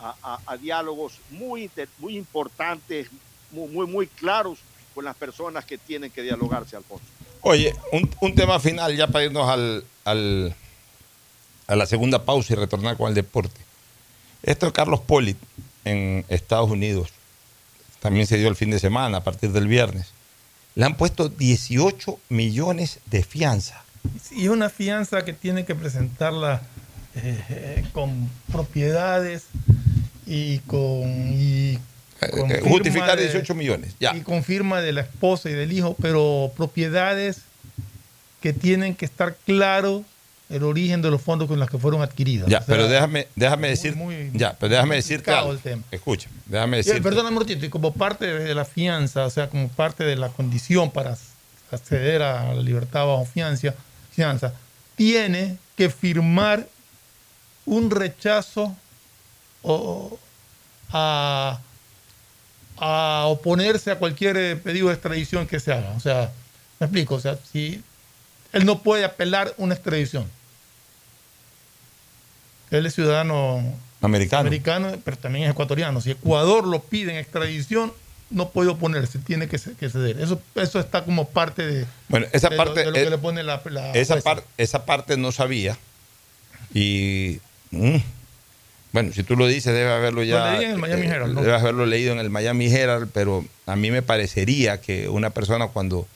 a, 0.00 0.38
a- 0.46 0.56
diálogos 0.56 1.14
muy, 1.30 1.70
muy 1.98 2.16
importantes, 2.16 3.08
muy, 3.50 3.68
muy, 3.68 3.86
muy 3.86 4.06
claros 4.06 4.58
con 4.94 5.04
las 5.04 5.14
personas 5.16 5.64
que 5.64 5.78
tienen 5.78 6.10
que 6.10 6.22
dialogarse, 6.22 6.76
Alfonso. 6.76 7.04
Oye, 7.42 7.74
un, 7.92 8.10
un 8.20 8.34
tema 8.34 8.58
final 8.58 8.96
ya 8.96 9.06
para 9.06 9.24
irnos 9.24 9.48
al, 9.48 9.84
al- 10.04 10.54
a 11.68 11.76
la 11.76 11.86
segunda 11.86 12.24
pausa 12.24 12.54
y 12.54 12.56
retornar 12.56 12.96
con 12.96 13.08
el 13.08 13.14
deporte. 13.14 13.60
Esto 14.42 14.66
de 14.66 14.72
Carlos 14.72 15.00
Polit 15.00 15.36
en 15.84 16.24
Estados 16.28 16.70
Unidos 16.70 17.10
también 18.00 18.26
se 18.26 18.36
dio 18.38 18.48
el 18.48 18.56
fin 18.56 18.70
de 18.70 18.78
semana, 18.78 19.18
a 19.18 19.24
partir 19.24 19.50
del 19.50 19.66
viernes. 19.68 20.08
Le 20.76 20.84
han 20.84 20.96
puesto 20.96 21.28
18 21.28 22.20
millones 22.28 23.00
de 23.10 23.24
fianza. 23.24 23.82
Y 24.30 24.46
una 24.48 24.68
fianza 24.70 25.24
que 25.24 25.32
tiene 25.32 25.64
que 25.64 25.74
presentarla 25.74 26.62
eh, 27.16 27.42
eh, 27.48 27.84
con 27.92 28.30
propiedades 28.52 29.44
y 30.26 30.58
con. 30.60 31.08
Y 31.32 31.78
con 32.30 32.50
Eh, 32.50 32.54
firma 32.56 32.68
justificar 32.68 33.16
de- 33.18 33.24
18 33.24 33.54
millones, 33.54 33.94
ya. 33.98 34.14
Y 34.14 34.20
con 34.20 34.44
firma 34.44 34.80
de 34.80 34.92
la 34.92 35.00
esposa 35.00 35.50
y 35.50 35.54
del 35.54 35.72
hijo, 35.72 35.96
pero 36.00 36.52
propiedades 36.56 37.38
que 38.40 38.52
tienen 38.52 38.94
que 38.94 39.06
estar 39.06 39.34
claro 39.46 40.04
el 40.48 40.62
origen 40.62 41.02
de 41.02 41.10
los 41.10 41.20
fondos 41.20 41.48
con 41.48 41.58
los 41.58 41.68
que 41.68 41.76
fueron 41.78 42.02
adquiridas. 42.02 42.48
Ya, 42.48 42.58
O 42.58 42.60
sea, 42.62 42.66
pero 42.74 42.88
déjame, 42.88 43.26
déjame 43.34 43.68
decir, 43.68 43.94
ya, 44.32 44.56
pero 44.58 44.70
déjame 44.72 44.94
tema. 45.60 45.82
Escucha, 45.90 46.28
déjame 46.46 46.76
Eh, 46.78 46.82
decir. 46.84 47.02
Perdóname 47.02 47.36
un 47.38 47.44
y 47.64 47.68
como 47.68 47.92
parte 47.92 48.26
de 48.26 48.54
la 48.54 48.64
fianza, 48.64 49.24
o 49.26 49.30
sea, 49.30 49.48
como 49.48 49.68
parte 49.68 50.04
de 50.04 50.14
la 50.16 50.28
condición 50.28 50.90
para 50.92 51.16
acceder 51.72 52.22
a 52.22 52.54
la 52.54 52.62
libertad 52.62 53.06
bajo 53.06 53.24
fianza, 53.26 53.74
fianza 54.12 54.52
tiene 54.94 55.58
que 55.76 55.90
firmar 55.90 56.66
un 57.64 57.90
rechazo 57.90 58.74
o- 59.62 60.16
a, 60.92 61.58
a 62.78 63.24
oponerse 63.26 63.90
a 63.90 63.98
cualquier 63.98 64.36
eh, 64.36 64.56
pedido 64.56 64.88
de 64.88 64.94
extradición 64.94 65.46
que 65.46 65.58
se 65.58 65.72
haga. 65.72 65.90
O 65.96 66.00
sea, 66.00 66.30
me 66.78 66.86
explico, 66.86 67.16
o 67.16 67.20
sea, 67.20 67.36
si 67.50 67.82
él 68.52 68.64
no 68.64 68.78
puede 68.82 69.04
apelar 69.04 69.52
una 69.58 69.74
extradición. 69.74 70.30
Él 72.70 72.86
es 72.86 72.94
ciudadano 72.94 73.62
Americano. 74.00 74.40
americano, 74.48 74.92
pero 75.04 75.16
también 75.16 75.44
es 75.46 75.50
ecuatoriano. 75.52 76.00
Si 76.00 76.10
Ecuador 76.10 76.66
lo 76.66 76.80
pide 76.80 77.12
en 77.12 77.18
extradición, 77.18 77.92
no 78.30 78.48
puede 78.50 78.70
oponerse, 78.70 79.18
tiene 79.20 79.48
que, 79.48 79.56
ce- 79.58 79.74
que 79.74 79.88
ceder. 79.88 80.20
Eso, 80.20 80.40
eso 80.56 80.80
está 80.80 81.04
como 81.04 81.28
parte 81.28 81.64
de, 81.64 81.86
Bueno, 82.08 82.26
esa 82.32 82.48
de 82.48 82.56
lo- 82.56 82.64
parte 82.64 82.80
de 82.80 82.86
lo 82.86 82.92
que 82.92 83.10
le 83.10 83.18
pone 83.18 83.42
la, 83.44 83.62
la 83.66 83.92
esa, 83.92 84.16
par- 84.20 84.42
esa 84.58 84.84
parte 84.84 85.16
no 85.16 85.30
sabía. 85.32 85.78
Y 86.74 87.38
mm, 87.70 87.96
bueno, 88.92 89.12
si 89.12 89.22
tú 89.22 89.36
lo 89.36 89.46
dices, 89.46 89.72
debe 89.72 89.92
haberlo 89.92 90.22
ya. 90.24 90.38
Lo 90.52 90.56
leí 90.58 90.64
en 90.64 90.70
el 90.72 90.78
Miami 90.78 91.02
eh, 91.06 91.10
Herald, 91.10 91.34
¿no? 91.34 91.42
Debe 91.42 91.54
haberlo 91.54 91.86
leído 91.86 92.12
en 92.12 92.18
el 92.18 92.30
Miami 92.30 92.66
Herald, 92.66 93.10
pero 93.12 93.44
a 93.66 93.76
mí 93.76 93.90
me 93.90 94.02
parecería 94.02 94.80
que 94.80 95.08
una 95.08 95.30
persona 95.30 95.68
cuando 95.68 96.06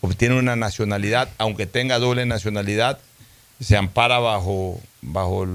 obtiene 0.00 0.36
una 0.38 0.56
nacionalidad, 0.56 1.28
aunque 1.38 1.66
tenga 1.66 1.98
doble 1.98 2.26
nacionalidad, 2.26 2.98
se 3.60 3.76
ampara 3.76 4.18
bajo, 4.18 4.80
bajo 5.02 5.46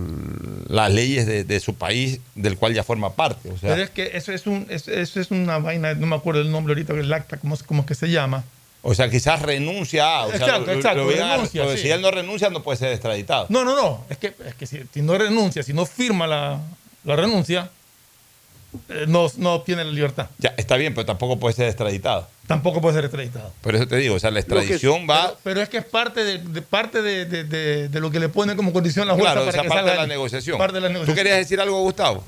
las 0.67 0.91
leyes 0.93 1.25
de, 1.25 1.43
de 1.43 1.59
su 1.59 1.75
país 1.75 2.19
del 2.35 2.57
cual 2.57 2.73
ya 2.73 2.83
forma 2.83 3.13
parte. 3.13 3.49
O 3.51 3.57
sea, 3.57 3.71
Pero 3.71 3.83
es 3.83 3.89
que 3.89 4.11
eso 4.13 4.31
es, 4.31 4.45
un, 4.47 4.67
es- 4.69 4.87
eso 4.87 5.19
es 5.19 5.31
una 5.31 5.57
vaina, 5.59 5.93
no 5.95 6.07
me 6.07 6.15
acuerdo 6.15 6.41
el 6.41 6.51
nombre 6.51 6.73
ahorita, 6.73 6.93
el 6.93 7.11
acta, 7.13 7.37
¿cómo, 7.37 7.57
cómo 7.65 7.81
es 7.81 7.87
que 7.87 7.95
se 7.95 8.07
llama? 8.09 8.43
o 8.87 8.93
sea, 8.93 9.09
quizás 9.09 9.41
renuncia 9.41 10.05
a. 10.19 10.25
O 10.25 10.27
sea, 10.27 10.35
Exacto, 10.37 10.59
lo- 10.59 10.65
lo- 10.67 10.73
exacto, 10.73 11.03
lo 11.05 11.09
a- 11.09 11.33
renuncia, 11.33 11.63
porque 11.63 11.77
sí. 11.77 11.83
Si 11.85 11.89
él 11.89 12.01
no 12.01 12.11
renuncia, 12.11 12.51
no 12.51 12.61
puede 12.61 12.77
ser 12.77 12.91
extraditado. 12.91 13.47
No, 13.49 13.63
no, 13.65 13.75
no. 13.75 14.05
Es 14.11 14.19
que, 14.19 14.35
es 14.47 14.53
que 14.53 14.67
si, 14.67 14.79
si 14.93 15.01
no 15.01 15.17
renuncia, 15.17 15.63
si 15.63 15.73
no 15.73 15.87
firma 15.87 16.27
la, 16.27 16.59
la 17.03 17.15
renuncia, 17.15 17.71
no, 19.07 19.27
no 19.37 19.53
obtiene 19.55 19.83
la 19.83 19.91
libertad. 19.91 20.29
Ya, 20.37 20.53
está 20.57 20.75
bien, 20.77 20.93
pero 20.93 21.05
tampoco 21.05 21.37
puede 21.39 21.53
ser 21.55 21.67
extraditado. 21.67 22.27
Tampoco 22.47 22.79
puede 22.81 22.95
ser 22.95 23.05
extraditado. 23.05 23.51
Por 23.61 23.75
eso 23.75 23.87
te 23.87 23.95
digo, 23.97 24.15
o 24.15 24.19
sea, 24.19 24.31
la 24.31 24.39
extradición 24.39 25.07
va. 25.09 25.27
Pero, 25.27 25.39
pero 25.43 25.61
es 25.61 25.69
que 25.69 25.77
es 25.77 25.85
parte 25.85 26.23
de, 26.23 26.37
de- 26.39 26.61
parte 26.61 27.01
de, 27.01 27.25
de- 27.25 27.43
de- 27.43 27.89
de 27.89 27.99
lo 27.99 28.11
que 28.11 28.19
le 28.19 28.29
pone 28.29 28.55
como 28.55 28.71
condición 28.73 29.07
la 29.07 29.13
jueza 29.15 29.31
Claro, 29.31 29.41
para 29.45 29.51
esa 29.51 29.61
que 29.63 29.67
parte 29.69 29.79
salga 29.81 29.91
de 29.93 29.97
la 29.99 30.07
negociación. 30.07 30.57
Parte 30.57 30.79
de 30.79 30.89
la 30.89 31.05
¿Tú 31.05 31.13
querías 31.13 31.37
decir 31.37 31.59
algo, 31.59 31.81
Gustavo? 31.81 32.23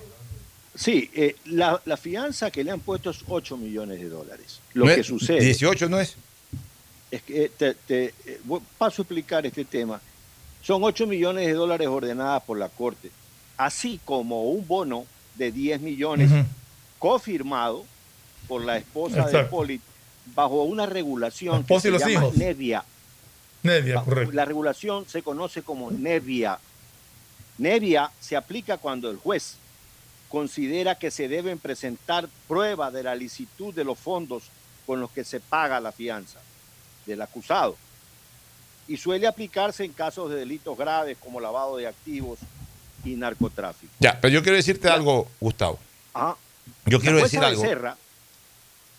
Sí, 0.75 1.09
eh, 1.15 1.35
la, 1.45 1.81
la 1.85 1.97
fianza 1.97 2.51
que 2.51 2.63
le 2.63 2.71
han 2.71 2.79
puesto 2.79 3.09
es 3.09 3.19
8 3.27 3.57
millones 3.57 3.99
de 3.99 4.09
dólares. 4.09 4.59
Lo 4.73 4.85
¿No 4.85 4.93
que 4.93 5.01
es- 5.01 5.07
sucede 5.07 5.39
18 5.41 5.89
no 5.89 5.99
es. 5.99 6.15
es 7.11 7.21
que 7.23 7.45
eh, 7.45 7.51
te, 7.57 7.73
te- 7.73 8.13
eh, 8.25 8.39
voy- 8.43 8.61
paso 8.77 9.01
a 9.01 9.03
explicar 9.03 9.45
este 9.45 9.65
tema. 9.65 9.99
Son 10.61 10.83
8 10.83 11.07
millones 11.07 11.47
de 11.47 11.53
dólares 11.53 11.87
ordenadas 11.87 12.43
por 12.43 12.57
la 12.59 12.69
Corte, 12.69 13.09
así 13.57 13.99
como 14.03 14.43
un 14.49 14.67
bono 14.67 15.05
de 15.37 15.51
10 15.51 15.81
millones 15.81 16.31
Ujú. 16.31 16.43
cofirmado 16.99 17.85
por 18.47 18.63
la 18.63 18.77
esposa 18.77 19.27
de. 19.27 19.43
Poli 19.45 19.81
bajo 20.35 20.63
una 20.63 20.85
regulación 20.85 21.63
que 21.63 21.79
se 21.79 21.91
llama 21.91 22.11
hijos. 22.11 22.37
Nevia. 23.63 24.03
Correcto. 24.03 24.33
La 24.33 24.45
regulación 24.45 25.05
se 25.07 25.21
conoce 25.21 25.61
como 25.61 25.91
Nevia. 25.91 26.59
Nevia 27.57 28.11
se 28.19 28.35
aplica 28.35 28.77
cuando 28.77 29.09
el 29.09 29.17
juez 29.17 29.55
considera 30.29 30.95
que 30.95 31.11
se 31.11 31.27
deben 31.27 31.57
presentar 31.59 32.27
pruebas 32.47 32.93
de 32.93 33.03
la 33.03 33.15
licitud 33.15 33.73
de 33.73 33.83
los 33.83 33.97
fondos 33.97 34.43
con 34.85 34.99
los 34.99 35.09
que 35.11 35.23
se 35.23 35.39
paga 35.39 35.79
la 35.79 35.91
fianza 35.91 36.39
del 37.05 37.21
acusado. 37.21 37.75
Y 38.87 38.97
suele 38.97 39.27
aplicarse 39.27 39.83
en 39.83 39.91
casos 39.93 40.29
de 40.29 40.37
delitos 40.37 40.77
graves 40.77 41.17
como 41.17 41.39
lavado 41.39 41.77
de 41.77 41.87
activos 41.87 42.39
y 43.05 43.11
narcotráfico. 43.15 43.91
Ya, 43.99 44.19
pero 44.19 44.33
yo 44.33 44.41
quiero 44.41 44.57
decirte 44.57 44.89
algo, 44.89 45.27
Gustavo. 45.39 45.79
Ajá. 46.13 46.35
Yo 46.85 46.99
quiero 46.99 47.17
la 47.17 47.23
decir 47.23 47.39
jueza 47.39 47.47
algo. 47.49 47.61
Becerra, 47.61 47.97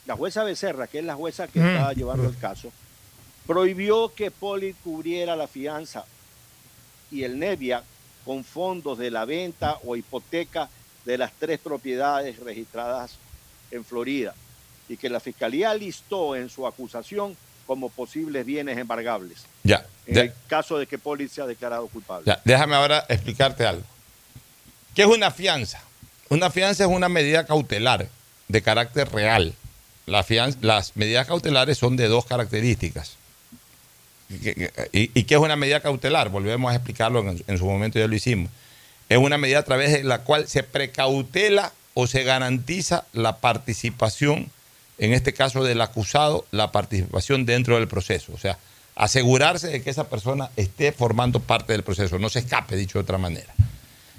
la 0.06 0.16
jueza 0.16 0.44
Becerra, 0.44 0.86
que 0.86 0.98
es 1.00 1.04
la 1.04 1.14
jueza 1.14 1.48
que 1.48 1.60
Mm. 1.60 1.66
estaba 1.68 1.92
llevando 1.92 2.28
el 2.28 2.36
caso, 2.38 2.72
prohibió 3.46 4.12
que 4.14 4.30
Poli 4.30 4.74
cubriera 4.74 5.36
la 5.36 5.46
fianza 5.48 6.04
y 7.10 7.24
el 7.24 7.38
Nevia 7.38 7.82
con 8.24 8.44
fondos 8.44 8.98
de 8.98 9.10
la 9.10 9.24
venta 9.24 9.78
o 9.84 9.96
hipoteca 9.96 10.68
de 11.04 11.16
las 11.18 11.32
tres 11.38 11.58
propiedades 11.58 12.38
registradas 12.38 13.16
en 13.70 13.84
Florida 13.84 14.34
y 14.88 14.96
que 14.96 15.08
la 15.08 15.20
fiscalía 15.20 15.72
listó 15.74 16.36
en 16.36 16.48
su 16.50 16.66
acusación 16.66 17.36
como 17.68 17.90
posibles 17.90 18.44
bienes 18.46 18.78
embargables 18.78 19.44
Ya, 19.62 19.84
en 20.06 20.14
de- 20.14 20.20
el 20.22 20.32
caso 20.48 20.78
de 20.78 20.86
que 20.86 20.98
Poli 20.98 21.28
sea 21.28 21.44
declarado 21.46 21.86
culpable. 21.86 22.24
ya, 22.26 22.40
déjame 22.44 22.74
ahora 22.74 23.04
explicarte 23.10 23.64
algo. 23.66 23.84
¿Qué 24.94 25.02
es 25.02 25.08
una 25.08 25.30
fianza? 25.30 25.80
Una 26.30 26.50
fianza 26.50 26.84
es 26.84 26.90
una 26.90 27.08
medida 27.10 27.44
cautelar 27.46 28.08
de 28.48 28.62
carácter 28.62 29.12
real. 29.12 29.54
La 30.06 30.24
fianza- 30.24 30.58
las 30.62 30.96
medidas 30.96 31.26
cautelares 31.26 31.76
son 31.76 31.96
de 31.96 32.08
dos 32.08 32.24
características. 32.24 33.12
¿Y, 34.30 34.48
y- 34.98 35.10
y 35.14 35.24
qué 35.24 35.34
es 35.34 35.40
una 35.40 35.56
medida 35.56 35.80
cautelar? 35.80 36.30
Volvemos 36.30 36.72
a 36.72 36.74
explicarlo, 36.76 37.20
en, 37.20 37.42
en 37.46 37.58
su 37.58 37.66
momento 37.66 37.98
ya 37.98 38.06
lo 38.08 38.14
hicimos. 38.14 38.50
Es 39.10 39.18
una 39.18 39.36
medida 39.38 39.58
a 39.58 39.62
través 39.64 39.92
de 39.92 40.04
la 40.04 40.20
cual 40.22 40.48
se 40.48 40.62
precautela 40.62 41.72
o 41.94 42.06
se 42.06 42.24
garantiza 42.24 43.04
la 43.12 43.36
participación, 43.38 44.50
en 44.98 45.12
este 45.12 45.32
caso 45.32 45.64
del 45.64 45.80
acusado, 45.80 46.44
la 46.50 46.72
participación 46.72 47.46
dentro 47.46 47.76
del 47.76 47.88
proceso. 47.88 48.32
O 48.34 48.38
sea, 48.38 48.58
asegurarse 48.96 49.68
de 49.68 49.82
que 49.82 49.90
esa 49.90 50.08
persona 50.08 50.50
esté 50.56 50.92
formando 50.92 51.40
parte 51.40 51.72
del 51.72 51.84
proceso, 51.84 52.18
no 52.18 52.28
se 52.28 52.40
escape, 52.40 52.76
dicho 52.76 52.98
de 52.98 53.04
otra 53.04 53.18
manera. 53.18 53.54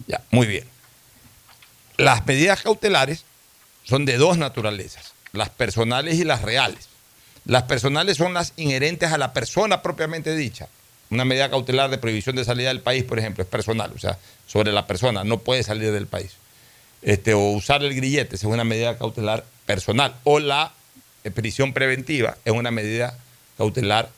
Ya, 0.08 0.22
muy 0.32 0.48
bien. 0.48 0.66
Las 1.98 2.26
medidas 2.26 2.62
cautelares 2.62 3.26
son 3.84 4.06
de 4.06 4.18
dos 4.18 4.38
naturalezas, 4.38 5.14
las 5.34 5.50
personales 5.50 6.16
y 6.16 6.24
las 6.24 6.42
reales. 6.42 6.88
Las 7.46 7.64
personales 7.64 8.18
son 8.18 8.34
las 8.34 8.54
inherentes 8.56 9.12
a 9.12 9.18
la 9.18 9.34
persona 9.34 9.82
propiamente 9.82 10.36
dicha. 10.36 10.68
Una 11.10 11.26
medida 11.26 11.50
cautelar 11.50 11.90
de 11.90 11.98
prohibición 11.98 12.36
de 12.36 12.46
salida 12.46 12.70
del 12.70 12.82
país, 12.82 13.04
por 13.04 13.20
ejemplo, 13.20 13.44
es 13.44 13.50
personal, 13.50 13.92
o 13.96 14.00
sea, 14.00 14.18
sobre 14.48 14.72
la 14.72 14.86
persona, 14.88 15.24
no 15.24 15.40
puede 15.40 15.64
salir 15.64 15.92
del 15.92 16.08
país. 16.08 16.32
Este, 17.02 17.34
o 17.34 17.52
usar 17.52 17.84
el 17.84 17.93
grillete 17.95 18.36
es 18.36 18.43
una 18.43 18.64
medida 18.64 18.97
cautelar 18.97 19.45
personal. 19.66 20.16
O 20.24 20.39
la 20.39 20.74
eh, 21.24 21.32
prisión 21.32 21.74
preventiva 21.74 22.38
es 22.45 22.54
una 22.54 22.72
medida 22.72 23.18
cautelar 23.58 24.10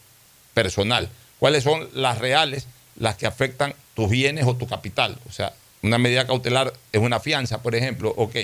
personal. 0.54 1.10
¿Cuáles 1.40 1.64
son 1.64 1.88
las 1.94 2.18
reales? 2.20 2.68
Las 2.98 3.16
que 3.16 3.28
afectan 3.28 3.74
tus 3.96 4.10
bienes 4.10 4.46
o 4.46 4.56
tu 4.56 4.68
capital. 4.68 5.18
O 5.28 5.32
sea, 5.32 5.54
una 5.82 5.98
medida 5.98 6.28
cautelar 6.28 6.74
es 6.92 7.02
una 7.02 7.20
fianza, 7.20 7.62
por 7.62 7.76
ejemplo, 7.76 8.14
ok. 8.16 8.36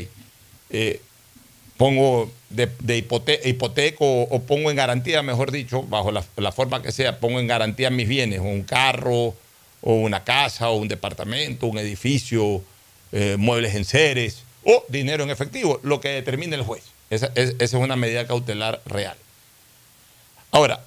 eh, 0.70 1.02
pongo 1.78 2.32
de, 2.50 2.68
de 2.80 2.98
hipote- 3.08 3.40
hipoteco 3.46 4.24
o 4.24 4.42
pongo 4.42 4.72
en 4.72 4.78
garantía, 4.78 5.22
mejor 5.22 5.52
dicho, 5.52 5.84
bajo 5.84 6.12
la, 6.12 6.24
la 6.38 6.52
forma 6.52 6.82
que 6.82 6.92
sea, 6.92 7.20
pongo 7.20 7.40
en 7.40 7.46
garantía 7.46 7.92
mis 7.92 8.08
bienes, 8.08 8.40
un 8.40 8.64
carro, 8.64 9.36
o 9.82 9.94
una 9.94 10.24
casa, 10.24 10.70
o 10.70 10.78
un 10.78 10.88
departamento, 10.88 11.68
un 11.68 11.78
edificio, 11.78 12.64
eh, 13.12 13.36
muebles 13.38 13.76
en 13.76 13.86
seres, 13.86 14.44
o 14.64 14.84
dinero 14.90 15.24
en 15.24 15.30
efectivo, 15.30 15.80
lo 15.84 16.02
que 16.02 16.10
determine 16.10 16.56
el 16.56 16.64
juez. 16.64 16.84
Esa, 17.10 17.32
es- 17.36 17.74
una 17.74 17.96
medida 17.96 18.28
cautelar 18.28 18.82
real. 18.86 19.16
Ahora, 20.52 20.82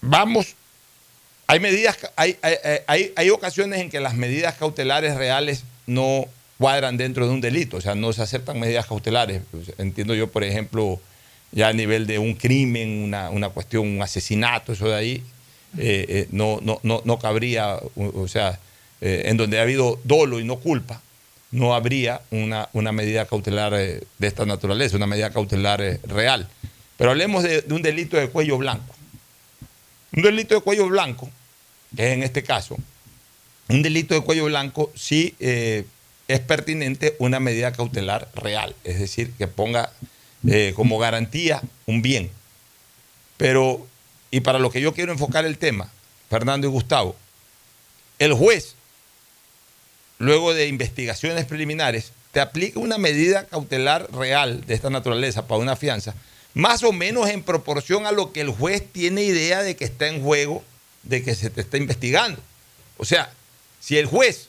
vamos, 0.00 0.54
hay 1.46 1.60
medidas, 1.60 1.98
hay, 2.16 2.36
hay, 2.86 3.12
hay- 3.16 3.30
ocasiones 3.30 3.80
en 3.80 3.90
que 3.90 4.00
las 4.00 4.14
medidas 4.14 4.54
cautelares 4.56 5.16
reales 5.16 5.64
no 5.86 6.26
cuadran 6.58 6.96
dentro 6.96 7.26
de 7.26 7.32
un 7.32 7.40
delito, 7.40 7.78
o 7.78 7.80
sea, 7.80 7.94
no 7.94 8.12
se 8.12 8.22
aceptan 8.22 8.60
medidas 8.60 8.86
cautelares. 8.86 9.42
Entiendo 9.78 10.14
yo, 10.14 10.30
por 10.30 10.44
ejemplo, 10.44 11.00
ya 11.52 11.68
a 11.68 11.72
nivel 11.72 12.06
de 12.06 12.18
un 12.18 12.34
crimen, 12.34 13.02
una, 13.02 13.30
una 13.30 13.48
cuestión, 13.48 13.86
un 13.86 14.02
asesinato, 14.02 14.72
eso 14.72 14.88
de 14.88 14.94
ahí, 14.94 15.22
eh, 15.78 16.04
eh, 16.08 16.28
no, 16.30 16.58
no, 16.62 16.80
no, 16.82 17.00
no 17.04 17.18
cabría, 17.18 17.78
o, 17.96 18.28
sea, 18.28 18.58
en 19.00 19.36
donde 19.36 19.58
ha 19.58 19.62
habido 19.62 19.98
dolo 20.04 20.40
y 20.40 20.44
no 20.44 20.56
culpa, 20.56 21.00
no 21.50 21.74
habría 21.74 22.20
una, 22.30 22.68
una 22.72 22.92
medida 22.92 23.26
cautelar 23.26 23.72
eh, 23.74 24.02
de 24.18 24.26
esta 24.26 24.44
naturaleza, 24.44 24.96
una 24.96 25.06
medida 25.06 25.30
cautelar 25.30 25.80
eh, 25.80 26.00
real. 26.04 26.48
Pero 26.96 27.10
hablemos 27.10 27.42
de, 27.42 27.64
un 27.70 27.82
delito 27.82 28.16
de 28.16 28.28
cuello 28.28 28.58
blanco. 28.58 28.94
Un 30.12 30.22
delito 30.22 30.54
de 30.54 30.60
cuello 30.60 30.88
blanco, 30.88 31.30
que 31.96 32.08
es 32.08 32.14
en 32.14 32.22
este 32.22 32.42
caso, 32.42 32.76
un 33.68 33.82
delito 33.82 34.14
de 34.14 34.22
cuello 34.22 34.46
blanco 34.46 34.90
sí 34.94 35.34
eh, 35.38 35.84
es 36.26 36.40
pertinente 36.40 37.16
una 37.18 37.40
medida 37.40 37.72
cautelar 37.72 38.28
real, 38.34 38.74
es 38.84 38.98
decir, 38.98 39.32
que 39.32 39.46
ponga 39.46 39.92
como 40.74 40.98
garantía 40.98 41.60
un 41.86 42.00
bien. 42.00 42.30
Pero, 43.36 43.86
y 44.30 44.40
para 44.40 44.58
lo 44.58 44.70
que 44.70 44.80
yo 44.80 44.94
quiero 44.94 45.12
enfocar 45.12 45.44
el 45.44 45.58
tema, 45.58 45.90
Fernando 46.30 46.66
y 46.66 46.70
Gustavo, 46.70 47.16
el 48.18 48.32
juez, 48.34 48.74
luego 50.18 50.54
de 50.54 50.66
investigaciones 50.66 51.44
preliminares, 51.44 52.12
te 52.32 52.40
aplica 52.40 52.78
una 52.80 52.98
medida 52.98 53.46
cautelar 53.46 54.12
real 54.12 54.64
de 54.66 54.74
esta 54.74 54.90
naturaleza 54.90 55.46
para 55.46 55.60
una 55.60 55.76
fianza, 55.76 56.14
más 56.54 56.82
o 56.82 56.92
menos 56.92 57.28
en 57.28 57.42
proporción 57.42 58.06
a 58.06 58.12
lo 58.12 58.32
que 58.32 58.40
el 58.40 58.50
juez 58.50 58.84
tiene 58.92 59.22
idea 59.22 59.62
de 59.62 59.76
que 59.76 59.84
está 59.84 60.08
en 60.08 60.22
juego, 60.22 60.62
de 61.04 61.22
que 61.22 61.34
se 61.34 61.50
te 61.50 61.60
está 61.60 61.76
investigando. 61.76 62.40
O 62.96 63.04
sea, 63.04 63.30
si 63.80 63.96
el 63.96 64.06
juez 64.06 64.48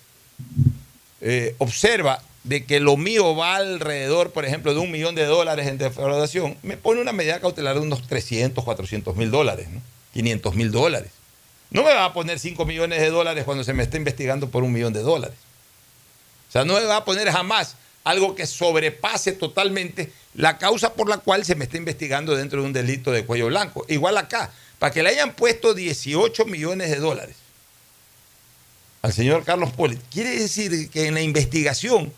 eh, 1.22 1.56
observa 1.60 2.22
de 2.44 2.66
que 2.66 2.80
lo 2.80 2.98
mío 2.98 3.36
va 3.36 3.58
alrededor, 3.58 4.32
por 4.32 4.46
ejemplo, 4.46 4.74
de 4.74 4.80
un 4.80 4.92
millón 4.92 5.14
de 5.16 5.26
dólares 5.26 5.68
en 5.68 5.78
defraudación, 5.78 6.58
me 6.64 6.78
pone 6.78 7.02
una 7.02 7.12
medida 7.12 7.40
cautelar 7.40 7.76
de 7.76 7.82
unos 7.82 8.08
300, 8.08 8.64
400 8.64 9.16
mil 9.16 9.30
dólares, 9.30 9.70
¿no? 9.70 9.82
500 10.14 10.56
mil 10.56 10.72
dólares. 10.72 11.12
No 11.70 11.84
me 11.84 11.94
va 11.94 12.06
a 12.06 12.14
poner 12.14 12.40
5 12.40 12.66
millones 12.66 13.00
de 13.00 13.12
dólares 13.12 13.44
cuando 13.44 13.64
se 13.64 13.74
me 13.74 13.84
está 13.84 13.98
investigando 13.98 14.50
por 14.50 14.64
un 14.64 14.74
millón 14.74 14.94
de 14.94 15.02
dólares. 15.02 15.38
O 16.50 16.52
sea, 16.52 16.66
no 16.66 16.74
me 16.74 16.84
va 16.86 16.98
a 16.98 17.06
poner 17.06 17.30
jamás 17.32 17.76
algo 18.04 18.34
que 18.36 18.48
sobrepase 18.48 19.34
totalmente 19.34 20.12
la 20.34 20.58
causa 20.58 20.94
por 20.94 21.08
la 21.08 21.20
cual 21.20 21.46
se 21.46 21.56
me 21.56 21.66
está 21.66 21.78
investigando 21.78 22.36
dentro 22.36 22.62
de 22.62 22.68
un 22.68 22.74
delito 22.74 23.12
de 23.12 23.24
cuello 23.26 23.48
blanco. 23.48 23.86
Igual 23.88 24.18
acá, 24.18 24.52
para 24.80 24.92
que 24.94 25.04
le 25.04 25.10
hayan 25.10 25.34
puesto 25.34 25.74
18 25.74 26.46
millones 26.46 26.90
de 26.90 26.98
dólares 26.98 27.36
al 29.02 29.14
señor 29.14 29.46
Carlos 29.46 29.72
Poli, 29.72 29.98
quiere 30.12 30.32
decir 30.38 30.90
que 30.90 31.08
en 31.08 31.14
la 31.14 31.22
investigación 31.22 32.12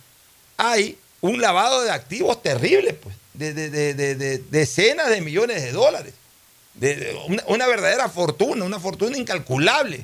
hay 0.57 0.97
un 1.21 1.39
lavado 1.39 1.83
de 1.83 1.91
activos 1.91 2.41
terrible, 2.41 2.93
pues, 2.93 3.15
de, 3.33 3.53
de- 3.53 3.69
de- 3.69 3.93
de- 3.93 4.15
de 4.15 4.37
decenas 4.49 5.09
de 5.09 5.21
millones 5.21 5.61
de 5.61 5.71
dólares. 5.71 6.13
De, 6.73 7.15
una, 7.27 7.43
una 7.47 7.67
verdadera 7.67 8.07
fortuna, 8.09 8.63
una 8.65 8.79
fortuna 8.79 9.17
incalculable 9.17 10.03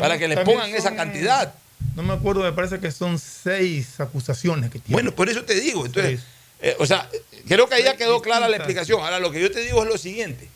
para 0.00 0.16
que 0.16 0.28
le 0.28 0.36
también 0.36 0.58
pongan 0.58 0.74
esa 0.74 0.88
son- 0.88 0.96
cantidad. 0.96 1.54
No 1.96 2.02
me 2.02 2.12
acuerdo, 2.12 2.42
me 2.42 2.52
parece 2.52 2.80
que 2.80 2.90
son 2.90 3.18
seis 3.18 4.00
acusaciones 4.00 4.70
que 4.70 4.78
tiene. 4.78 4.94
Bueno, 4.94 5.14
por 5.14 5.28
eso 5.28 5.44
te 5.44 5.54
digo. 5.54 5.86
Entonces, 5.86 6.20
eh, 6.60 6.76
o 6.78 6.86
sea, 6.86 7.08
creo 7.46 7.68
que 7.68 7.76
ahí 7.76 7.84
ya 7.84 7.96
quedó 7.96 8.20
clara 8.20 8.48
la 8.48 8.56
explicación. 8.56 9.00
Ahora, 9.00 9.20
lo 9.20 9.30
que 9.30 9.40
yo 9.40 9.50
te 9.50 9.60
digo 9.60 9.82
es 9.82 9.88
lo 9.88 9.98
siguiente. 9.98 10.48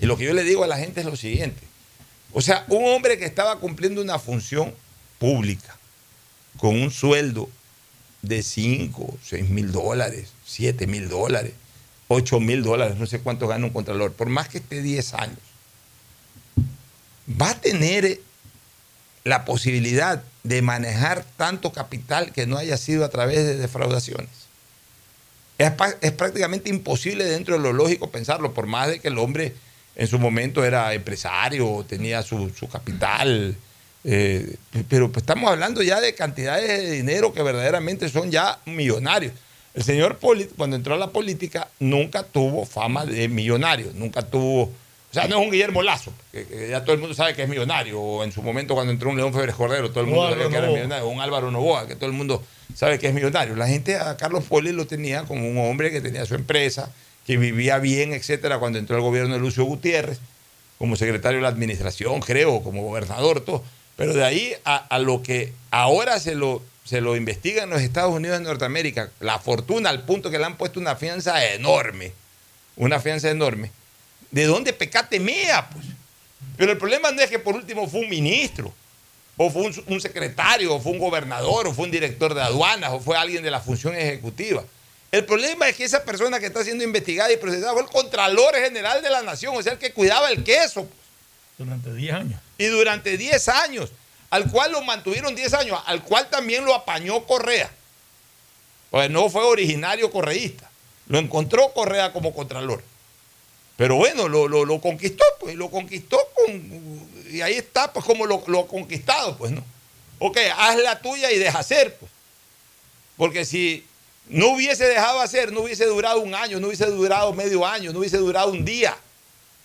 Y 0.00 0.06
lo 0.06 0.16
que 0.16 0.24
yo 0.24 0.34
le 0.34 0.44
digo 0.44 0.64
a 0.64 0.66
la 0.66 0.78
gente 0.78 1.00
es 1.00 1.06
lo 1.06 1.16
siguiente. 1.16 1.62
O 2.32 2.40
sea, 2.40 2.64
un 2.68 2.84
hombre 2.84 3.18
que 3.18 3.24
estaba 3.24 3.58
cumpliendo 3.58 4.02
una 4.02 4.18
función 4.18 4.74
pública 5.18 5.76
con 6.58 6.80
un 6.80 6.90
sueldo 6.90 7.48
de 8.22 8.42
5, 8.42 9.18
6 9.24 9.48
mil 9.48 9.72
dólares, 9.72 10.32
7 10.44 10.86
mil 10.86 11.08
dólares, 11.08 11.52
8 12.08 12.40
mil 12.40 12.62
dólares, 12.62 12.96
no 12.96 13.06
sé 13.06 13.20
cuánto 13.20 13.48
gana 13.48 13.66
un 13.66 13.72
contralor, 13.72 14.12
por 14.12 14.28
más 14.28 14.48
que 14.48 14.58
esté 14.58 14.82
10 14.82 15.14
años, 15.14 15.38
va 17.40 17.50
a 17.50 17.60
tener 17.60 18.04
eh, 18.04 18.20
la 19.24 19.44
posibilidad 19.44 20.22
de 20.42 20.62
manejar 20.62 21.24
tanto 21.36 21.72
capital 21.72 22.32
que 22.32 22.46
no 22.46 22.56
haya 22.56 22.76
sido 22.76 23.04
a 23.04 23.08
través 23.08 23.44
de 23.44 23.56
defraudaciones. 23.56 24.28
Es, 25.58 25.72
prácticamente 26.12 26.70
imposible 26.70 27.24
dentro 27.24 27.56
de 27.56 27.60
lo 27.60 27.72
lógico 27.72 28.10
pensarlo, 28.10 28.54
por 28.54 28.66
más 28.66 28.88
de 28.88 29.00
que 29.00 29.08
el 29.08 29.18
hombre 29.18 29.54
en 29.96 30.06
su 30.06 30.18
momento 30.20 30.64
era 30.64 30.94
empresario, 30.94 31.84
tenía 31.88 32.22
su, 32.22 32.52
capital, 32.70 33.56
eh, 34.04 34.56
pero 34.88 35.10
pues 35.10 35.22
estamos 35.22 35.50
hablando 35.50 35.82
ya 35.82 36.00
de 36.00 36.14
cantidades 36.14 36.68
de 36.68 36.92
dinero 36.92 37.32
que 37.32 37.42
verdaderamente 37.42 38.08
son 38.08 38.30
ya 38.30 38.60
millonarios. 38.66 39.32
El 39.74 39.82
señor 39.82 40.18
Poli, 40.18 40.46
cuando 40.56 40.76
entró 40.76 40.94
a 40.94 40.98
la 40.98 41.10
política, 41.10 41.68
nunca 41.80 42.22
tuvo 42.22 42.64
fama 42.64 43.04
de 43.04 43.28
millonario, 43.28 43.92
nunca 43.94 44.22
tuvo, 44.22 44.72
sea, 45.20 45.28
no 45.28 45.38
es 45.40 45.46
un 45.46 45.50
Guillermo 45.50 45.82
Lazo, 45.82 46.12
que, 46.32 46.46
que 46.46 46.68
ya 46.68 46.82
todo 46.82 46.94
el 46.94 47.00
mundo 47.00 47.14
sabe 47.14 47.34
que 47.34 47.42
es 47.42 47.48
millonario, 47.48 48.00
o 48.00 48.24
en 48.24 48.32
su 48.32 48.42
momento 48.42 48.74
cuando 48.74 48.92
entró 48.92 49.10
un 49.10 49.16
León 49.16 49.32
Febres 49.32 49.54
Cordero, 49.54 49.90
todo 49.90 50.00
el 50.00 50.06
mundo 50.06 50.26
Álvaro 50.26 50.42
sabía 50.44 50.50
que 50.50 50.56
era 50.56 50.66
Novoa. 50.66 50.78
millonario, 50.78 51.06
o 51.06 51.08
un 51.10 51.20
Álvaro 51.20 51.50
Novoa, 51.50 51.86
que 51.86 51.94
todo 51.96 52.06
el 52.06 52.12
mundo 52.12 52.42
sabe 52.74 52.98
que 52.98 53.08
es 53.08 53.14
millonario. 53.14 53.56
La 53.56 53.66
gente 53.66 53.96
a 53.96 54.16
Carlos 54.16 54.44
Poli 54.44 54.72
lo 54.72 54.86
tenía 54.86 55.24
como 55.24 55.48
un 55.48 55.58
hombre 55.58 55.90
que 55.90 56.00
tenía 56.00 56.26
su 56.26 56.34
empresa, 56.34 56.90
que 57.26 57.36
vivía 57.36 57.78
bien, 57.78 58.12
etcétera, 58.12 58.58
cuando 58.58 58.78
entró 58.78 58.96
el 58.96 59.02
gobierno 59.02 59.34
de 59.34 59.40
Lucio 59.40 59.64
Gutiérrez, 59.64 60.18
como 60.78 60.96
secretario 60.96 61.38
de 61.38 61.42
la 61.42 61.48
administración, 61.48 62.20
creo, 62.20 62.62
como 62.62 62.82
gobernador, 62.82 63.40
todo. 63.40 63.64
Pero 63.96 64.14
de 64.14 64.24
ahí 64.24 64.54
a, 64.64 64.76
a 64.76 64.98
lo 64.98 65.22
que 65.22 65.52
ahora 65.70 66.20
se 66.20 66.34
lo, 66.34 66.62
se 66.84 67.00
lo 67.00 67.16
investiga 67.16 67.64
en 67.64 67.70
los 67.70 67.82
Estados 67.82 68.14
Unidos 68.14 68.38
de 68.38 68.44
Norteamérica, 68.44 69.10
la 69.20 69.38
fortuna 69.40 69.90
al 69.90 70.04
punto 70.04 70.30
que 70.30 70.38
le 70.38 70.44
han 70.44 70.56
puesto 70.56 70.78
una 70.78 70.96
fianza 70.96 71.44
enorme, 71.52 72.12
una 72.76 73.00
fianza 73.00 73.28
enorme. 73.28 73.72
¿De 74.30 74.44
dónde 74.44 74.72
pecate 74.72 75.18
mea? 75.20 75.68
Pues? 75.70 75.86
Pero 76.56 76.72
el 76.72 76.78
problema 76.78 77.10
no 77.10 77.22
es 77.22 77.30
que 77.30 77.38
por 77.38 77.54
último 77.54 77.88
fue 77.88 78.00
un 78.00 78.08
ministro, 78.08 78.74
o 79.36 79.50
fue 79.50 79.62
un, 79.62 79.84
un 79.86 80.00
secretario, 80.00 80.74
o 80.74 80.80
fue 80.80 80.92
un 80.92 80.98
gobernador, 80.98 81.68
o 81.68 81.74
fue 81.74 81.84
un 81.84 81.90
director 81.90 82.34
de 82.34 82.42
aduanas, 82.42 82.92
o 82.92 83.00
fue 83.00 83.16
alguien 83.16 83.42
de 83.42 83.50
la 83.50 83.60
función 83.60 83.94
ejecutiva. 83.94 84.64
El 85.10 85.24
problema 85.24 85.68
es 85.68 85.76
que 85.76 85.84
esa 85.84 86.04
persona 86.04 86.38
que 86.38 86.46
está 86.46 86.62
siendo 86.62 86.84
investigada 86.84 87.32
y 87.32 87.38
procesada 87.38 87.72
fue 87.72 87.82
el 87.82 87.88
Contralor 87.88 88.54
General 88.56 89.00
de 89.00 89.08
la 89.08 89.22
Nación, 89.22 89.56
o 89.56 89.62
sea, 89.62 89.72
el 89.72 89.78
que 89.78 89.92
cuidaba 89.92 90.30
el 90.30 90.44
queso. 90.44 90.84
pues. 90.84 90.98
Durante 91.56 91.94
10 91.94 92.14
años. 92.14 92.40
Y 92.58 92.66
durante 92.66 93.16
10 93.16 93.48
años, 93.48 93.90
al 94.30 94.50
cual 94.50 94.72
lo 94.72 94.82
mantuvieron 94.82 95.34
10 95.34 95.54
años, 95.54 95.80
al 95.86 96.02
cual 96.02 96.28
también 96.28 96.64
lo 96.64 96.74
apañó 96.74 97.24
Correa. 97.24 97.70
Pues 98.90 99.10
no 99.10 99.30
fue 99.30 99.44
originario 99.44 100.10
correísta. 100.10 100.70
Lo 101.06 101.18
encontró 101.18 101.72
Correa 101.72 102.12
como 102.12 102.34
Contralor. 102.34 102.82
Pero 103.78 103.94
bueno, 103.94 104.26
lo, 104.28 104.48
lo- 104.48 104.80
conquistó, 104.80 105.24
pues, 105.38 105.54
lo 105.54 105.70
conquistó 105.70 106.18
con. 106.34 107.08
Y 107.30 107.42
ahí 107.42 107.54
está, 107.54 107.92
pues, 107.92 108.04
como 108.04 108.26
lo, 108.26 108.42
lo 108.48 108.66
conquistado, 108.66 109.38
pues, 109.38 109.52
¿no? 109.52 109.64
Ok, 110.18 110.36
haz 110.56 110.76
la 110.78 110.98
tuya 111.00 111.30
y 111.30 111.38
deja 111.38 111.60
hacer, 111.60 111.94
pues. 111.94 112.10
Porque 113.16 113.44
si 113.44 113.86
no 114.26 114.48
hubiese 114.48 114.84
dejado 114.84 115.20
hacer, 115.20 115.52
no 115.52 115.60
hubiese 115.60 115.84
durado 115.86 116.18
un 116.20 116.34
año, 116.34 116.58
no 116.58 116.66
hubiese 116.66 116.86
durado 116.86 117.32
medio 117.32 117.64
año, 117.64 117.92
no 117.92 118.00
hubiese 118.00 118.16
durado 118.16 118.50
un 118.50 118.64
día. 118.64 118.96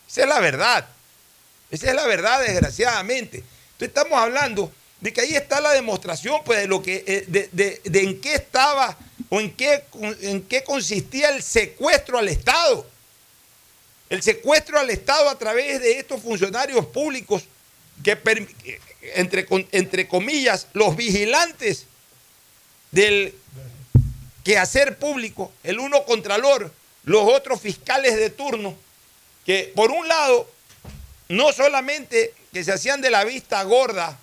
Esa 0.07 0.21
es 0.21 0.27
la 0.27 0.39
verdad. 0.39 0.85
Esa 1.71 1.89
es 1.89 1.95
la 1.95 2.05
verdad, 2.05 2.39
desgraciadamente. 2.41 3.37
Entonces 3.37 3.87
estamos 3.87 4.19
hablando 4.19 4.71
de 5.01 5.11
que 5.11 5.21
ahí 5.21 5.33
está 5.35 5.59
la 5.59 5.71
demostración 5.71 6.39
pues, 6.45 6.59
de 6.59 6.67
lo 6.67 6.83
que, 6.83 7.03
eh, 7.07 7.25
de, 7.27 7.49
de- 7.51 7.81
de 7.83 7.99
en 8.03 8.21
qué 8.21 8.35
estaba 8.35 8.95
o 9.29 9.39
en 9.41 9.51
qué, 9.55 9.85
en 10.21 10.43
qué 10.43 10.63
consistía 10.63 11.29
el 11.29 11.41
secuestro 11.41 12.19
al 12.19 12.29
Estado. 12.29 12.92
El 14.13 14.21
secuestro 14.21 14.77
al 14.77 14.91
Estado 14.91 15.27
a 15.27 15.39
través 15.39 15.81
de 15.81 15.97
estos 15.97 16.21
funcionarios 16.21 16.85
públicos 16.85 17.45
que, 18.03 18.15
entre, 19.15 19.47
entre 19.71 20.07
comillas, 20.07 20.67
los 20.73 20.95
vigilantes 20.95 21.87
del 22.91 23.33
quehacer 24.43 24.99
público, 24.99 25.51
el 25.63 25.79
uno 25.79 26.05
contralor, 26.05 26.71
los 27.05 27.23
otros 27.23 27.59
fiscales 27.59 28.15
de 28.15 28.29
turno, 28.29 28.77
que 29.47 29.73
por 29.75 29.89
un 29.89 30.07
lado, 30.07 30.47
no 31.29 31.51
solamente 31.51 32.35
que 32.53 32.63
se 32.63 32.71
hacían 32.71 33.01
de 33.01 33.09
la 33.09 33.23
vista 33.23 33.63
gorda 33.63 34.19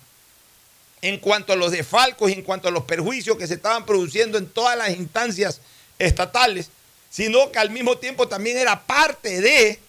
en 1.01 1.17
cuanto 1.17 1.51
a 1.51 1.57
los 1.57 1.71
desfalcos 1.71 2.29
y 2.29 2.35
en 2.35 2.43
cuanto 2.43 2.69
a 2.69 2.71
los 2.71 2.85
perjuicios 2.85 3.37
que 3.37 3.45
se 3.45 3.55
estaban 3.55 3.85
produciendo 3.85 4.37
en 4.37 4.47
todas 4.47 4.77
las 4.77 4.91
instancias 4.91 5.59
estatales, 5.99 6.69
sino 7.11 7.51
que 7.51 7.59
al 7.59 7.69
mismo 7.69 7.97
tiempo 7.97 8.27
también 8.27 8.57
era 8.57 8.81
parte 8.81 9.41
de, 9.41 9.79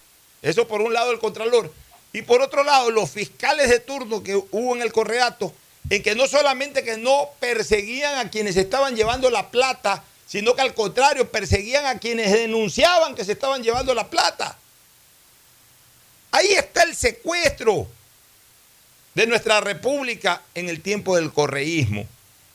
eso 0.42 0.66
por 0.66 0.82
un 0.82 0.92
lado 0.92 1.12
el 1.12 1.20
Contralor, 1.20 1.72
y 2.12 2.22
por 2.22 2.42
otro 2.42 2.64
lado 2.64 2.90
los 2.90 3.10
fiscales 3.10 3.70
de 3.70 3.80
turno 3.80 4.22
que 4.22 4.34
hubo 4.34 4.74
en 4.74 4.82
el 4.82 4.92
Correato, 4.92 5.54
en 5.88 6.02
que 6.02 6.14
no 6.14 6.26
solamente 6.26 6.82
que 6.82 6.96
no 6.96 7.30
perseguían 7.38 8.18
a 8.18 8.28
quienes 8.28 8.56
estaban 8.56 8.96
llevando 8.96 9.30
la 9.30 9.50
plata, 9.50 10.04
sino 10.26 10.54
que 10.54 10.62
al 10.62 10.74
contrario 10.74 11.30
perseguían 11.30 11.86
a 11.86 11.98
quienes 11.98 12.32
denunciaban 12.32 13.14
que 13.14 13.24
se 13.24 13.32
estaban 13.32 13.62
llevando 13.62 13.94
la 13.94 14.08
plata. 14.08 14.58
Ahí 16.32 16.48
está 16.52 16.82
el 16.82 16.96
secuestro 16.96 17.86
de 19.14 19.26
nuestra 19.26 19.60
república 19.60 20.42
en 20.54 20.68
el 20.68 20.80
tiempo 20.80 21.16
del 21.16 21.32
correísmo, 21.32 22.06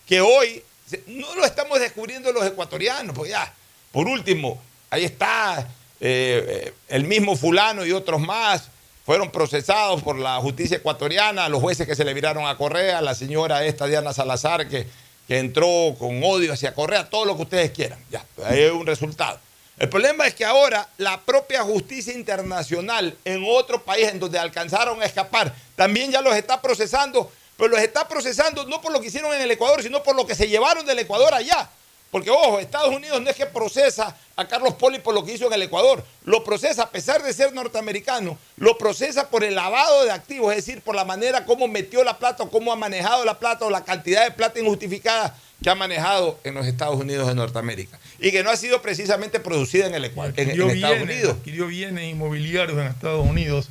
que 0.08 0.20
hoy 0.20 0.64
no 1.06 1.36
lo 1.36 1.46
estamos 1.46 1.80
descubriendo 1.80 2.32
los 2.32 2.46
ecuatorianos, 2.46 3.16
pues 3.16 3.30
ya, 3.30 3.54
por 3.92 4.08
último, 4.08 4.62
ahí 4.90 5.04
está 5.06 5.68
eh, 6.00 6.74
el 6.88 7.04
mismo 7.06 7.36
fulano 7.36 7.86
y 7.86 7.92
otros 7.92 8.22
más, 8.22 8.70
fueron 9.06 9.32
procesados 9.32 10.04
por 10.04 10.18
la 10.18 10.38
justicia 10.38 10.78
ecuatoriana, 10.78 11.48
los 11.48 11.62
jueces 11.62 11.88
que 11.88 11.96
se 11.96 12.04
le 12.04 12.14
viraron 12.14 12.46
a 12.46 12.58
Correa, 12.58 13.02
la 13.02 13.16
señora 13.16 13.66
esta 13.66 13.88
Diana 13.88 14.14
Salazar 14.14 14.68
que, 14.68 14.86
que 15.28 15.40
entró 15.40 15.96
con 15.98 16.22
odio 16.24 16.54
hacia 16.54 16.74
Correa, 16.74 17.10
todo 17.10 17.26
lo 17.26 17.36
que 17.38 17.44
ustedes 17.44 17.72
quieran, 17.72 18.00
ya, 18.12 18.26
ahí 18.46 18.64
hay 18.64 18.70
un 18.70 18.86
resultado. 18.86 19.40
El 19.80 19.90
problema 19.90 20.26
es 20.26 20.34
que 20.34 20.44
ahora 20.44 20.90
la 20.98 21.22
propia 21.22 21.62
justicia 21.62 22.12
internacional 22.12 23.16
en 23.24 23.46
otro 23.48 23.84
país 23.84 24.08
en 24.08 24.20
donde 24.20 24.40
alcanzaron 24.40 25.02
a 25.02 25.06
escapar 25.06 25.54
también 25.76 26.12
ya 26.12 26.22
los 26.22 26.36
está 26.36 26.62
procesando, 26.62 27.32
pero 27.56 27.70
los 27.70 27.80
está 27.80 28.08
procesando 28.08 28.66
no 28.66 28.82
por 28.82 28.92
lo 28.92 29.00
que 29.00 29.08
hicieron 29.08 29.34
en 29.36 29.42
el 29.42 29.52
Ecuador, 29.52 29.84
sino 29.84 30.02
por 30.02 30.16
lo 30.16 30.26
que 30.26 30.34
se 30.34 30.48
llevaron 30.48 30.86
del 30.86 31.00
Ecuador 31.00 31.34
allá. 31.34 31.70
Porque, 32.12 32.30
ojo, 32.30 32.60
Estados 32.60 32.96
Unidos 32.96 33.22
no 33.22 33.30
es 33.30 33.36
que 33.36 33.46
procesa 33.46 34.16
a 34.36 34.48
Carlos 34.48 34.76
Poli 34.76 35.00
por 35.00 35.14
lo 35.14 35.26
que 35.26 35.34
hizo 35.34 35.48
en 35.48 35.54
el 35.54 35.64
Ecuador, 35.64 36.04
lo 36.24 36.44
procesa, 36.44 36.84
a 36.84 36.90
pesar 36.90 37.22
de 37.24 37.34
ser 37.34 37.54
norteamericano, 37.54 38.38
lo 38.58 38.78
procesa 38.78 39.30
por 39.30 39.44
el 39.44 39.56
lavado 39.56 40.06
de 40.06 40.12
activos, 40.12 40.52
es 40.52 40.66
decir, 40.66 40.82
por 40.82 40.96
la 40.96 41.04
manera 41.04 41.44
como 41.44 41.68
metió 41.68 42.04
la 42.04 42.18
plata 42.18 42.44
o 42.44 42.50
cómo 42.50 42.72
ha 42.72 42.76
manejado 42.76 43.26
la 43.26 43.40
plata 43.40 43.66
o 43.66 43.70
la 43.70 43.84
cantidad 43.84 44.24
de 44.24 44.32
plata 44.32 44.60
injustificada 44.60 45.36
que 45.62 45.70
ha 45.70 45.76
manejado 45.76 46.40
en 46.44 46.54
los 46.54 46.68
Estados 46.68 47.00
Unidos 47.00 47.28
de 47.28 47.36
Norteamérica 47.36 48.00
y 48.20 48.32
que 48.32 48.44
no 48.44 48.52
ha 48.52 48.56
sido 48.56 48.82
precisamente 48.82 49.40
producida 49.40 49.88
en 49.88 49.96
el 49.96 50.06
Ecuador, 50.06 50.34
en, 50.38 50.50
Estados 50.50 51.02
Unidos. 51.02 51.36
Adquirió 51.40 51.68
bienes 51.68 52.12
inmobiliarios 52.12 52.78
en 52.78 52.88
Estados 52.88 53.26
Unidos 53.26 53.70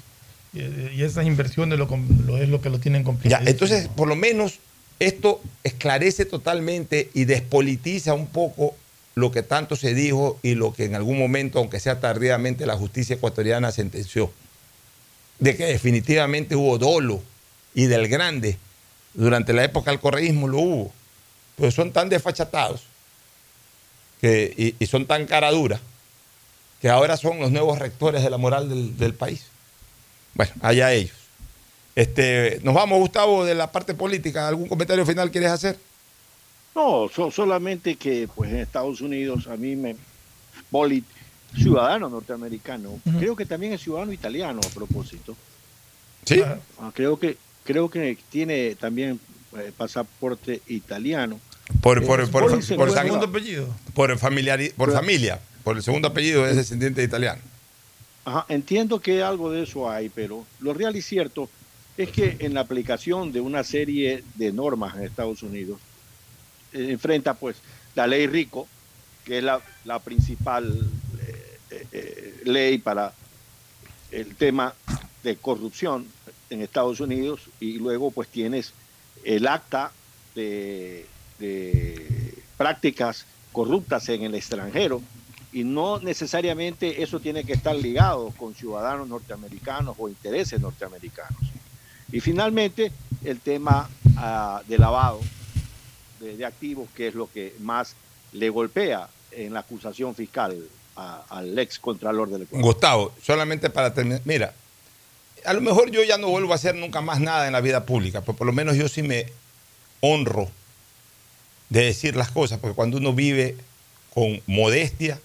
y, 0.53 1.03
esas 1.03 1.27
inversiones 1.27 1.79
lo, 1.79 1.87
es 2.39 2.49
lo 2.49 2.61
que 2.61 2.71
lo 2.71 2.81
tienen 2.81 3.05
complicado. 3.05 3.45
Ya, 3.45 3.51
entonces, 3.51 3.89
por 3.89 4.09
lo 4.09 4.17
menos 4.17 4.59
esto 4.99 5.41
esclarece 5.63 6.25
totalmente 6.25 7.11
y 7.13 7.25
despolitiza 7.25 8.15
un 8.15 8.27
poco 8.29 8.75
lo 9.15 9.31
que 9.31 9.43
tanto 9.43 9.77
se 9.77 9.95
dijo 9.95 10.39
y 10.43 10.55
lo 10.55 10.73
que 10.73 10.85
en 10.85 10.95
algún 10.95 11.19
momento, 11.19 11.59
aunque 11.59 11.81
sea 11.81 12.01
tardíamente, 12.01 12.67
la 12.67 12.77
justicia 12.77 13.17
ecuatoriana 13.17 13.73
sentenció. 13.73 14.31
De 15.39 15.57
que 15.57 15.67
definitivamente 15.67 16.57
hubo 16.57 16.79
dolo 16.79 17.23
y 17.75 17.87
del 17.87 18.09
grande. 18.09 18.59
Durante 19.15 19.53
la 19.53 19.65
época 19.65 19.91
del 19.91 20.01
correísmo 20.01 20.49
lo 20.49 20.59
hubo. 20.59 20.93
Pero 21.57 21.71
son 21.71 21.93
tan 21.93 22.09
desfachatados 22.09 22.83
que, 24.21 24.75
y, 24.79 24.87
son 24.87 25.07
tan 25.07 25.27
caraduras 25.27 25.81
que 26.81 26.91
ahora 26.91 27.17
son 27.17 27.39
los 27.39 27.51
nuevos 27.51 27.79
rectores 27.79 28.23
de 28.23 28.29
la 28.29 28.37
moral 28.37 28.69
del, 28.69 28.97
del 28.99 29.15
país. 29.15 29.47
Bueno, 30.35 30.53
allá 30.61 30.93
ellos. 30.93 31.26
Este, 31.97 32.61
nos 32.63 32.75
vamos, 32.75 32.99
Gustavo, 32.99 33.45
de 33.45 33.55
la 33.55 33.73
parte 33.73 33.95
política. 33.95 34.47
¿Algún 34.47 34.69
comentario 34.69 35.07
final 35.07 35.31
quieres 35.31 35.51
hacer? 35.51 35.79
No, 36.75 37.09
solamente 37.31 37.97
que 37.97 38.29
pues 38.35 38.51
en 38.51 38.59
Estados 38.59 39.01
Unidos 39.01 39.47
a 39.49 39.57
mí 39.57 39.75
me 39.75 39.97
ciudadano 41.57 42.11
norteamericano, 42.11 43.01
creo 43.19 43.35
que 43.35 43.47
también 43.47 43.73
es 43.73 43.81
ciudadano 43.81 44.13
italiano 44.13 44.61
a 44.63 44.75
propósito. 44.75 45.35
Sí. 46.27 46.43
Ah, 46.79 46.93
creo 46.95 47.19
que 47.19 47.39
creo 47.65 47.89
que 47.89 48.19
tiene 48.29 48.75
también 48.75 49.19
eh, 49.57 49.73
pasaporte 49.75 50.61
italiano. 50.67 51.41
Por, 51.81 52.05
por, 52.05 52.31
por, 52.31 52.51
por, 52.51 52.63
segundo 52.93 53.27
apellido. 53.27 53.75
Por, 53.95 54.17
familiar, 54.19 54.61
por 54.77 54.93
familia, 54.93 55.41
por 55.65 55.77
el 55.77 55.83
segundo 55.83 56.09
apellido 56.09 56.47
es 56.47 56.57
descendiente 56.57 57.03
italiano. 57.03 57.41
Ajá, 58.27 58.45
entiendo 58.51 59.01
que 59.01 59.23
algo 59.23 59.51
de 59.51 59.63
eso 59.63 59.91
hay, 59.91 60.11
pero 60.11 60.45
lo 60.61 60.75
real 60.75 60.95
y 60.95 61.01
cierto 61.01 61.49
es 61.97 62.11
que 62.11 62.37
en 62.41 62.55
la 62.55 62.61
aplicación 62.61 63.33
de 63.33 63.41
una 63.41 63.65
serie 63.65 64.23
de 64.35 64.53
normas 64.53 64.97
en 64.97 65.05
Estados 65.05 65.43
Unidos, 65.43 65.81
eh, 66.73 66.89
enfrenta 66.91 67.35
pues 67.35 67.57
la 67.95 68.07
ley 68.07 68.27
RICO, 68.27 68.69
que 69.25 69.39
es 69.39 69.45
la, 69.45 69.99
principal 70.01 70.89
eh, 71.21 71.87
eh, 71.93 72.41
ley 72.45 72.79
para 72.79 73.13
el 74.11 74.37
tema 74.37 74.75
de 75.23 75.37
corrupción 75.37 76.07
en 76.51 76.63
Estados 76.63 77.01
Unidos, 77.01 77.41
y 77.61 77.79
luego 77.79 78.11
pues 78.11 78.29
tienes 78.29 78.73
el 79.25 79.49
acta 79.49 79.91
de, 80.35 81.07
de 81.39 82.35
prácticas 82.57 83.27
corruptas 83.53 84.09
en 84.11 84.23
el 84.23 84.35
extranjero, 84.35 85.03
y 85.53 85.65
no 85.65 85.99
necesariamente 85.99 87.03
eso 87.03 87.19
tiene 87.19 87.43
que 87.43 87.55
estar 87.55 87.75
ligado 87.75 88.31
con 88.37 88.55
ciudadanos 88.55 89.09
norteamericanos 89.09 89.97
o 89.99 90.09
intereses 90.09 90.61
norteamericanos. 90.61 91.56
Y 92.13 92.21
finalmente, 92.21 92.93
el 93.25 93.41
tema 93.41 93.89
ah, 94.17 94.63
de 94.67 94.79
lavado 94.79 95.21
de, 96.21 96.45
activos, 96.45 96.89
que 96.95 97.09
es 97.09 97.15
lo 97.15 97.31
que 97.31 97.55
más 97.61 97.95
le 98.33 98.49
golpea 98.51 99.09
en 99.33 99.53
la 99.53 99.61
acusación 99.61 100.15
fiscal 100.15 100.57
al 100.95 101.59
ex 101.59 101.79
contralor 101.79 102.31
del 102.31 102.43
Ecuador. 102.43 102.65
Gustavo, 102.65 103.15
solamente 103.23 103.69
para 103.69 103.93
terminar, 103.93 104.23
mira, 104.25 104.55
a 105.45 105.53
lo 105.53 105.61
mejor 105.61 105.91
yo 105.91 106.03
ya 106.03 106.17
no 106.17 106.29
vuelvo 106.29 106.53
a 106.53 106.57
hacer 106.57 106.75
nunca 106.75 107.03
más 107.03 107.21
nada 107.21 107.47
en 107.47 107.53
la 107.53 107.61
vida 107.61 107.85
pública, 107.85 108.23
pero 108.23 108.35
por 108.35 108.47
lo 108.47 108.53
menos 108.53 108.77
yo 108.77 108.89
sí 108.89 109.03
me 109.03 109.27
honro 110.01 110.49
de 111.69 111.85
decir 111.85 112.17
las 112.17 112.31
cosas, 112.31 112.59
porque 112.59 112.75
cuando 112.75 112.97
uno 112.97 113.13
vive 113.13 113.57
con 114.15 114.41
modestia, 114.47 115.21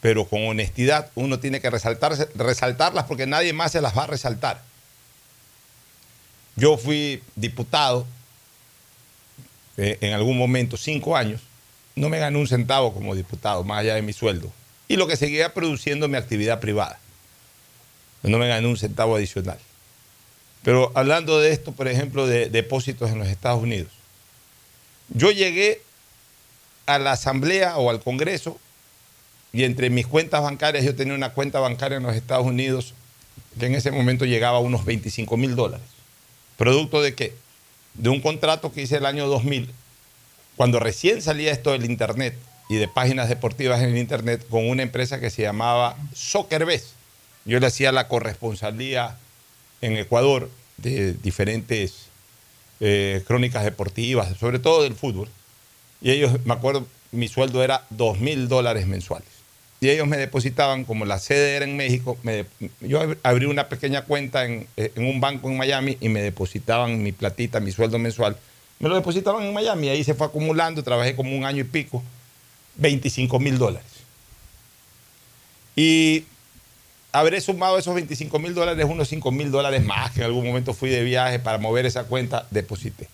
pero 0.00 0.26
con 0.26 0.46
honestidad, 0.46 1.10
uno 1.14 1.40
tiene 1.40 1.60
que 1.60 1.70
resaltarse, 1.70 2.28
resaltarlas 2.34 3.04
porque 3.06 3.26
nadie 3.26 3.52
más 3.52 3.72
se 3.72 3.80
las 3.80 3.96
va 3.96 4.04
a 4.04 4.08
resaltar. 4.08 4.62
Yo 6.56 6.76
fui 6.76 7.22
diputado 7.34 8.06
eh, 9.76 9.98
en 10.00 10.12
algún 10.12 10.38
momento, 10.38 10.76
cinco 10.76 11.16
años, 11.16 11.40
no 11.96 12.08
me 12.08 12.18
gané 12.18 12.38
un 12.38 12.46
centavo 12.46 12.92
como 12.92 13.14
diputado, 13.14 13.64
más 13.64 13.80
allá 13.80 13.94
de 13.94 14.02
mi 14.02 14.12
sueldo. 14.12 14.52
Y 14.88 14.96
lo 14.96 15.06
que 15.06 15.16
seguía 15.16 15.54
produciendo 15.54 16.08
mi 16.08 16.16
actividad 16.16 16.60
privada. 16.60 16.98
No 18.22 18.38
me 18.38 18.48
gané 18.48 18.66
un 18.66 18.76
centavo 18.76 19.16
adicional. 19.16 19.58
Pero 20.62 20.92
hablando 20.94 21.40
de 21.40 21.52
esto, 21.52 21.72
por 21.72 21.88
ejemplo, 21.88 22.26
de 22.26 22.48
depósitos 22.48 23.10
en 23.10 23.18
los 23.18 23.28
Estados 23.28 23.62
Unidos. 23.62 23.92
Yo 25.08 25.30
llegué 25.30 25.82
a 26.86 26.98
la 26.98 27.12
Asamblea 27.12 27.76
o 27.76 27.90
al 27.90 28.00
Congreso 28.00 28.58
y 29.52 29.64
entre 29.64 29.90
mis 29.90 30.06
cuentas 30.06 30.42
bancarias 30.42 30.84
yo 30.84 30.96
tenía 30.96 31.14
una 31.14 31.30
cuenta 31.30 31.60
bancaria 31.60 31.98
en 31.98 32.02
los 32.02 32.16
Estados 32.16 32.46
Unidos 32.46 32.94
que 33.58 33.66
en 33.66 33.74
ese 33.74 33.90
momento 33.90 34.24
llegaba 34.24 34.58
a 34.58 34.60
unos 34.60 34.84
25 34.84 35.36
mil 35.36 35.54
dólares. 35.54 35.86
¿Producto 36.56 37.02
de 37.02 37.14
qué? 37.14 37.34
De 37.94 38.08
un 38.08 38.20
contrato 38.20 38.72
que 38.72 38.82
hice 38.82 38.96
el 38.96 39.06
año 39.06 39.26
2000, 39.26 39.70
cuando 40.56 40.80
recién 40.80 41.22
salía 41.22 41.52
esto 41.52 41.72
del 41.72 41.84
Internet 41.84 42.36
y 42.68 42.76
de 42.76 42.88
páginas 42.88 43.28
deportivas 43.28 43.82
en 43.82 43.90
el 43.90 43.98
Internet 43.98 44.46
con 44.48 44.68
una 44.68 44.82
empresa 44.82 45.20
que 45.20 45.30
se 45.30 45.42
llamaba 45.42 45.96
Soccerbest. 46.14 46.88
Yo 47.44 47.60
le 47.60 47.66
hacía 47.66 47.92
la 47.92 48.08
corresponsalía 48.08 49.18
en 49.80 49.96
Ecuador 49.96 50.50
de 50.76 51.14
diferentes 51.14 52.06
eh, 52.80 53.22
crónicas 53.26 53.64
deportivas, 53.64 54.36
sobre 54.38 54.58
todo 54.58 54.82
del 54.82 54.94
fútbol. 54.94 55.28
Y 56.00 56.10
ellos, 56.10 56.44
me 56.44 56.54
acuerdo, 56.54 56.86
mi 57.12 57.28
sueldo 57.28 57.62
era 57.62 57.84
2 57.90 58.18
mil 58.20 58.48
dólares 58.48 58.86
mensuales 58.86 59.43
y 59.84 59.90
ellos 59.90 60.08
me 60.08 60.16
depositaban, 60.16 60.86
como 60.86 61.04
la 61.04 61.18
sede 61.18 61.56
era 61.56 61.66
en 61.66 61.76
México, 61.76 62.16
yo 62.80 63.02
abrí 63.22 63.44
una 63.44 63.68
pequeña 63.68 64.06
cuenta 64.06 64.46
en, 64.46 64.66
un 64.96 65.20
banco 65.20 65.50
en 65.50 65.58
Miami 65.58 65.98
y 66.00 66.08
me 66.08 66.22
depositaban 66.22 67.02
mi 67.02 67.12
platita, 67.12 67.60
mi 67.60 67.70
sueldo 67.70 67.98
mensual. 67.98 68.34
Me 68.78 68.88
lo 68.88 68.94
depositaban 68.94 69.42
en 69.42 69.52
Miami, 69.52 69.90
ahí 69.90 70.02
se 70.02 70.14
fue 70.14 70.26
acumulando, 70.26 70.82
trabajé 70.82 71.14
como 71.14 71.36
un 71.36 71.44
año 71.44 71.60
y 71.60 71.64
pico, 71.64 72.02
25 72.76 73.38
mil 73.38 73.58
dólares. 73.58 73.86
Y 75.76 76.24
habré 77.12 77.42
sumado 77.42 77.76
esos 77.76 77.94
25 77.94 78.38
mil 78.38 78.54
dólares, 78.54 78.86
unos 78.88 79.06
5 79.08 79.32
mil 79.32 79.50
dólares 79.50 79.84
más, 79.84 80.12
que 80.12 80.20
en 80.20 80.24
algún 80.24 80.46
momento 80.46 80.72
fui 80.72 80.88
de 80.88 81.04
viaje 81.04 81.38
para 81.40 81.58
mover 81.58 81.84
esa 81.84 82.04
cuenta, 82.04 82.46
deposité. 82.50 83.06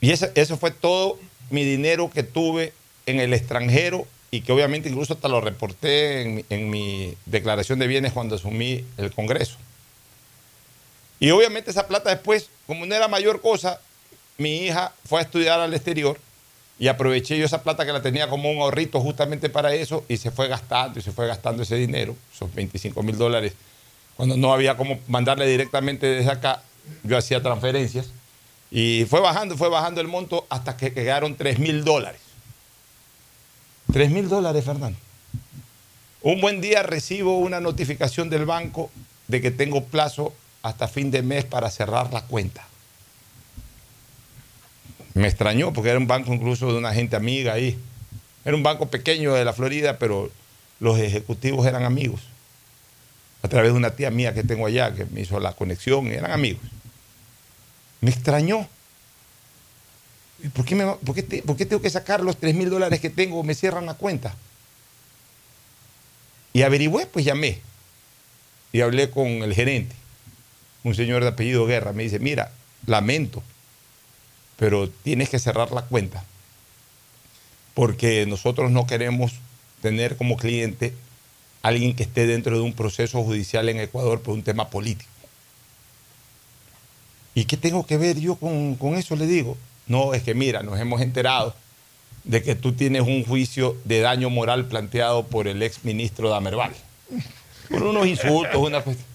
Y 0.00 0.12
eso, 0.12 0.28
eso 0.36 0.56
fue 0.56 0.70
todo 0.70 1.18
mi 1.50 1.64
dinero 1.64 2.12
que 2.14 2.22
tuve 2.22 2.72
en 3.06 3.18
el 3.18 3.34
extranjero 3.34 4.06
y 4.36 4.42
que 4.42 4.52
obviamente 4.52 4.90
incluso 4.90 5.14
hasta 5.14 5.28
lo 5.28 5.40
reporté 5.40 6.44
en 6.50 6.68
mi, 6.70 7.14
declaración 7.24 7.78
de 7.78 7.86
bienes 7.86 8.12
cuando 8.12 8.36
asumí 8.36 8.84
el 8.98 9.10
Congreso. 9.10 9.56
Y 11.18 11.30
obviamente 11.30 11.70
esa 11.70 11.86
plata 11.86 12.10
después, 12.10 12.50
como 12.66 12.84
no 12.84 12.94
era 12.94 13.08
mayor 13.08 13.40
cosa, 13.40 13.80
mi 14.36 14.58
hija 14.58 14.92
fue 15.06 15.20
a 15.20 15.22
estudiar 15.22 15.58
al 15.58 15.72
exterior 15.72 16.20
Y 16.78 16.88
aproveché 16.88 17.38
yo 17.38 17.46
esa 17.46 17.62
plata 17.62 17.86
que 17.86 17.92
la 17.94 18.02
tenía 18.02 18.28
como 18.28 18.50
un 18.50 18.58
ahorrito 18.58 19.00
justamente 19.00 19.48
para 19.48 19.72
eso 19.72 20.04
y 20.06 20.18
se 20.18 20.30
fue 20.30 20.48
gastando 20.48 20.98
y 20.98 21.02
se 21.02 21.12
fue 21.12 21.26
gastando 21.26 21.62
ese 21.62 21.76
dinero, 21.76 22.14
esos 22.34 22.54
25 22.54 23.02
mil 23.02 23.16
dólares. 23.16 23.54
Cuando 24.18 24.36
no 24.36 24.52
había 24.52 24.76
como 24.76 24.98
mandarle 25.08 25.46
directamente 25.46 26.06
desde 26.06 26.30
acá, 26.30 26.62
yo 27.04 27.16
hacía 27.16 27.42
transferencias 27.42 28.10
y 28.70 29.06
fue 29.08 29.20
bajando, 29.20 29.56
fue 29.56 29.70
bajando 29.70 30.02
el 30.02 30.08
monto 30.08 30.44
hasta 30.50 30.76
que 30.76 30.92
quedaron 30.92 31.36
3 31.36 31.58
mil 31.58 31.84
dólares. 31.84 32.25
3 33.92 34.10
mil 34.10 34.28
dólares, 34.28 34.64
Fernando. 34.64 34.98
Un 36.22 36.40
buen 36.40 36.60
día 36.60 36.82
recibo 36.82 37.38
una 37.38 37.60
notificación 37.60 38.28
del 38.30 38.46
banco 38.46 38.90
de 39.28 39.40
que 39.40 39.50
tengo 39.50 39.84
plazo 39.84 40.34
hasta 40.62 40.88
fin 40.88 41.10
de 41.10 41.22
mes 41.22 41.44
para 41.44 41.70
cerrar 41.70 42.12
la 42.12 42.22
cuenta. 42.22 42.66
Me 45.14 45.28
extrañó 45.28 45.72
porque 45.72 45.90
era 45.90 45.98
un 45.98 46.06
banco 46.06 46.34
incluso 46.34 46.72
de 46.72 46.78
una 46.78 46.92
gente 46.92 47.16
amiga 47.16 47.52
ahí. 47.52 47.78
Era 48.44 48.56
un 48.56 48.62
banco 48.62 48.86
pequeño 48.86 49.34
de 49.34 49.44
la 49.44 49.52
Florida, 49.52 49.98
pero 49.98 50.30
los 50.80 50.98
ejecutivos 50.98 51.66
eran 51.66 51.84
amigos. 51.84 52.20
A 53.42 53.48
través 53.48 53.72
de 53.72 53.76
una 53.76 53.92
tía 53.92 54.10
mía 54.10 54.34
que 54.34 54.42
tengo 54.42 54.66
allá, 54.66 54.94
que 54.94 55.04
me 55.06 55.20
hizo 55.20 55.38
la 55.40 55.52
conexión, 55.52 56.08
eran 56.08 56.32
amigos. 56.32 56.62
Me 58.00 58.10
extrañó. 58.10 58.68
¿Por 60.52 60.64
qué, 60.64 60.74
me, 60.74 60.86
por 60.86 61.14
qué, 61.14 61.42
por 61.42 61.56
qué 61.56 61.66
tengo 61.66 61.82
que 61.82 61.90
sacar 61.90 62.20
los 62.20 62.36
3 62.36 62.54
mil 62.54 62.70
dólares 62.70 63.00
que 63.00 63.10
tengo? 63.10 63.42
Me 63.42 63.54
cierran 63.54 63.86
la 63.86 63.94
cuenta. 63.94 64.34
Y 66.52 66.62
averigüé, 66.62 67.06
pues 67.06 67.24
llamé. 67.24 67.60
Y 68.72 68.80
hablé 68.80 69.10
con 69.10 69.26
el 69.26 69.54
gerente, 69.54 69.94
un 70.84 70.94
señor 70.94 71.22
de 71.22 71.28
apellido 71.28 71.66
Guerra. 71.66 71.92
Me 71.92 72.02
dice, 72.02 72.18
mira, 72.18 72.52
lamento 72.86 73.42
pero 74.56 74.88
tienes 74.88 75.28
que 75.28 75.38
cerrar 75.38 75.70
la 75.72 75.82
cuenta 75.82 76.24
porque 77.74 78.24
nosotros 78.26 78.70
no 78.70 78.86
queremos 78.86 79.32
tener 79.82 80.16
como 80.16 80.36
cliente 80.36 80.94
alguien 81.62 81.94
que 81.94 82.04
esté 82.04 82.26
dentro 82.26 82.56
de 82.56 82.62
un 82.62 82.72
proceso 82.72 83.22
judicial 83.22 83.68
en 83.68 83.80
Ecuador 83.80 84.22
por 84.22 84.34
un 84.34 84.42
tema 84.42 84.70
político. 84.70 85.10
¿Y 87.34 87.44
qué 87.44 87.58
tengo 87.58 87.84
que 87.84 87.98
ver 87.98 88.18
yo 88.18 88.36
con, 88.36 88.78
eso? 88.94 89.14
Le 89.14 89.26
digo, 89.26 89.58
no, 89.86 90.14
es 90.14 90.22
que 90.22 90.34
mira, 90.34 90.62
nos 90.62 90.78
hemos 90.80 91.00
enterado 91.00 91.54
de 92.24 92.42
que 92.42 92.54
tú 92.54 92.72
tienes 92.72 93.02
un 93.02 93.24
juicio 93.24 93.76
de 93.84 94.00
daño 94.00 94.30
moral 94.30 94.66
planteado 94.66 95.26
por 95.26 95.46
el 95.46 95.62
ex 95.62 95.84
ministro 95.84 96.28
Damerval. 96.28 96.72
Por 97.70 97.82
unos 97.84 98.06
insultos, 98.06 98.56
una 98.56 98.82
cuestión. 98.82 99.06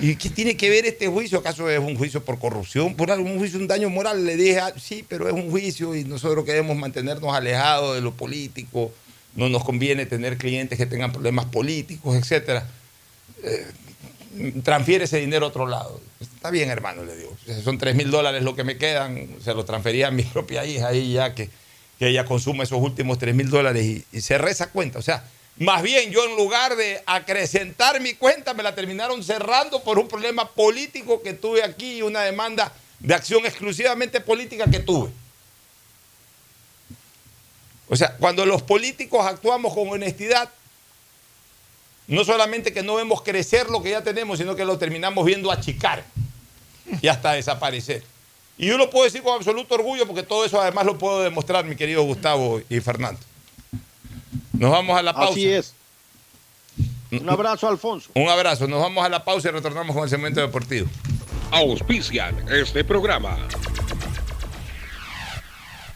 ¿Y 0.00 0.16
qué 0.16 0.30
tiene 0.30 0.56
que 0.56 0.70
ver 0.70 0.86
este 0.86 1.08
juicio? 1.08 1.38
¿Acaso 1.38 1.68
es 1.68 1.78
un 1.78 1.96
juicio 1.96 2.24
por 2.24 2.38
corrupción? 2.38 2.94
¿Por 2.94 3.10
algún 3.10 3.38
juicio, 3.38 3.58
un 3.58 3.66
daño 3.66 3.90
moral? 3.90 4.24
Le 4.24 4.36
dije, 4.36 4.60
ah, 4.60 4.72
sí, 4.76 5.04
pero 5.06 5.28
es 5.28 5.34
un 5.34 5.50
juicio 5.50 5.94
y 5.94 6.04
nosotros 6.04 6.44
queremos 6.44 6.76
mantenernos 6.76 7.34
alejados 7.34 7.96
de 7.96 8.00
lo 8.00 8.12
político. 8.12 8.92
No 9.34 9.48
nos 9.48 9.64
conviene 9.64 10.06
tener 10.06 10.38
clientes 10.38 10.78
que 10.78 10.86
tengan 10.86 11.12
problemas 11.12 11.46
políticos, 11.46 12.16
etc. 12.16 12.62
Eh, 13.42 13.66
transfiere 14.62 15.04
ese 15.04 15.18
dinero 15.18 15.46
a 15.46 15.48
otro 15.48 15.66
lado. 15.66 16.00
Está 16.20 16.50
bien, 16.50 16.70
hermano, 16.70 17.04
le 17.04 17.16
digo. 17.16 17.36
Son 17.62 17.78
3 17.78 17.94
mil 17.94 18.10
dólares 18.10 18.42
lo 18.42 18.54
que 18.54 18.64
me 18.64 18.78
quedan. 18.78 19.28
Se 19.42 19.54
lo 19.54 19.64
transfería 19.64 20.08
a 20.08 20.10
mi 20.10 20.22
propia 20.34 20.64
hija 20.64 20.88
ahí 20.88 21.12
ya 21.12 21.34
que, 21.34 21.50
que 21.98 22.08
ella 22.08 22.24
consume 22.24 22.64
esos 22.64 22.80
últimos 22.80 23.18
3 23.18 23.34
mil 23.34 23.50
dólares 23.50 23.84
y, 23.84 24.04
y 24.12 24.20
cerré 24.20 24.50
esa 24.50 24.70
cuenta. 24.70 24.98
O 24.98 25.02
sea, 25.02 25.24
más 25.58 25.82
bien 25.82 26.10
yo 26.10 26.24
en 26.24 26.36
lugar 26.36 26.74
de 26.76 27.00
acrecentar 27.06 28.00
mi 28.00 28.14
cuenta, 28.14 28.54
me 28.54 28.62
la 28.62 28.74
terminaron 28.74 29.22
cerrando 29.22 29.82
por 29.82 29.98
un 29.98 30.08
problema 30.08 30.48
político 30.50 31.22
que 31.22 31.32
tuve 31.32 31.62
aquí 31.62 31.98
y 31.98 32.02
una 32.02 32.22
demanda 32.22 32.72
de 32.98 33.14
acción 33.14 33.44
exclusivamente 33.46 34.20
política 34.20 34.64
que 34.70 34.80
tuve. 34.80 35.10
O 37.88 37.96
sea, 37.96 38.16
cuando 38.16 38.46
los 38.46 38.62
políticos 38.62 39.24
actuamos 39.26 39.74
con 39.74 39.88
honestidad, 39.88 40.50
no 42.06 42.24
solamente 42.24 42.72
que 42.72 42.82
no 42.82 42.96
vemos 42.96 43.22
crecer 43.22 43.70
lo 43.70 43.82
que 43.82 43.90
ya 43.90 44.02
tenemos, 44.02 44.38
sino 44.38 44.54
que 44.54 44.64
lo 44.64 44.78
terminamos 44.78 45.24
viendo 45.24 45.50
achicar 45.50 46.04
y 47.00 47.08
hasta 47.08 47.32
desaparecer. 47.32 48.02
Y 48.56 48.66
yo 48.66 48.78
lo 48.78 48.90
puedo 48.90 49.04
decir 49.04 49.22
con 49.22 49.34
absoluto 49.34 49.74
orgullo 49.74 50.06
porque 50.06 50.22
todo 50.22 50.44
eso 50.44 50.60
además 50.60 50.86
lo 50.86 50.98
puedo 50.98 51.22
demostrar, 51.22 51.64
mi 51.64 51.76
querido 51.76 52.02
Gustavo 52.02 52.60
y 52.68 52.80
Fernando. 52.80 53.20
Nos 54.52 54.70
vamos 54.70 54.96
a 54.98 55.02
la 55.02 55.12
pausa. 55.12 55.32
Así 55.32 55.48
es. 55.48 55.74
Un 57.10 57.28
abrazo, 57.28 57.68
Alfonso. 57.68 58.10
Un 58.14 58.28
abrazo. 58.28 58.66
Nos 58.66 58.80
vamos 58.80 59.04
a 59.04 59.08
la 59.08 59.24
pausa 59.24 59.48
y 59.48 59.52
retornamos 59.52 59.94
con 59.94 60.04
el 60.04 60.10
segmento 60.10 60.40
deportivo. 60.40 60.88
Auspician 61.50 62.46
este 62.50 62.84
programa. 62.84 63.38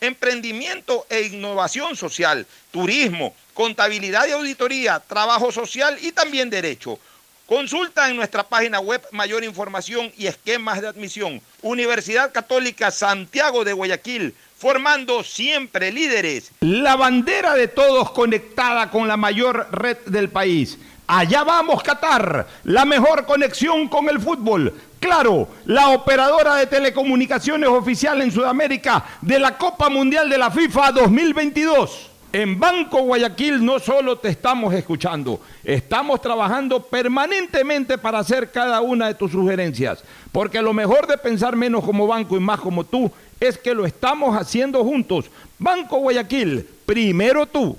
emprendimiento 0.00 1.06
e 1.08 1.22
innovación 1.22 1.96
social, 1.96 2.46
turismo, 2.70 3.34
contabilidad 3.54 4.26
y 4.28 4.32
auditoría, 4.32 5.00
trabajo 5.00 5.50
social 5.52 5.98
y 6.00 6.12
también 6.12 6.50
derecho. 6.50 6.98
Consulta 7.46 8.10
en 8.10 8.16
nuestra 8.16 8.42
página 8.42 8.78
web 8.78 9.02
mayor 9.10 9.42
información 9.42 10.12
y 10.18 10.26
esquemas 10.26 10.82
de 10.82 10.88
admisión. 10.88 11.40
Universidad 11.62 12.30
Católica 12.30 12.90
Santiago 12.90 13.64
de 13.64 13.72
Guayaquil 13.72 14.34
formando 14.58 15.22
siempre 15.22 15.92
líderes. 15.92 16.50
La 16.60 16.96
bandera 16.96 17.54
de 17.54 17.68
todos 17.68 18.10
conectada 18.10 18.90
con 18.90 19.06
la 19.08 19.16
mayor 19.16 19.68
red 19.70 19.96
del 20.06 20.28
país. 20.28 20.78
Allá 21.10 21.42
vamos, 21.42 21.82
Qatar, 21.82 22.46
la 22.64 22.84
mejor 22.84 23.24
conexión 23.24 23.88
con 23.88 24.10
el 24.10 24.20
fútbol. 24.20 24.74
Claro, 25.00 25.48
la 25.64 25.88
operadora 25.88 26.56
de 26.56 26.66
telecomunicaciones 26.66 27.66
oficial 27.70 28.20
en 28.20 28.30
Sudamérica 28.30 29.02
de 29.22 29.38
la 29.38 29.56
Copa 29.56 29.88
Mundial 29.88 30.28
de 30.28 30.36
la 30.36 30.50
FIFA 30.50 30.92
2022. 30.92 32.10
En 32.30 32.60
Banco 32.60 33.00
Guayaquil 33.04 33.64
no 33.64 33.78
solo 33.78 34.18
te 34.18 34.28
estamos 34.28 34.74
escuchando, 34.74 35.40
estamos 35.64 36.20
trabajando 36.20 36.82
permanentemente 36.82 37.96
para 37.96 38.18
hacer 38.18 38.50
cada 38.50 38.82
una 38.82 39.06
de 39.06 39.14
tus 39.14 39.32
sugerencias, 39.32 40.04
porque 40.30 40.60
lo 40.60 40.74
mejor 40.74 41.06
de 41.06 41.16
pensar 41.16 41.56
menos 41.56 41.84
como 41.84 42.06
banco 42.06 42.36
y 42.36 42.40
más 42.40 42.60
como 42.60 42.84
tú 42.84 43.10
es 43.40 43.56
que 43.56 43.72
lo 43.72 43.86
estamos 43.86 44.36
haciendo 44.36 44.84
juntos. 44.84 45.30
Banco 45.58 46.00
Guayaquil, 46.00 46.68
primero 46.84 47.46
tú. 47.46 47.78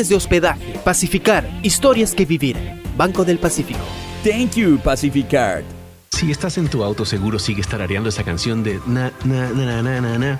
de 0.09 0.15
hospedaje. 0.15 0.79
Pacificar, 0.83 1.49
historias 1.63 2.13
que 2.13 2.25
vivir. 2.25 2.57
Banco 2.97 3.25
del 3.25 3.39
Pacífico. 3.39 3.79
Thank 4.23 4.55
you, 4.55 4.77
Pacificard. 4.79 5.63
Si 6.11 6.29
estás 6.29 6.57
en 6.57 6.67
tu 6.67 6.83
auto, 6.83 7.03
seguro 7.05 7.39
sigue 7.39 7.63
tarareando 7.63 8.09
esa 8.09 8.23
canción 8.23 8.63
de 8.63 8.79
na 8.85 9.11
na 9.23 9.49
na 9.49 9.81
na 9.81 10.01
na 10.01 10.17
na 10.19 10.39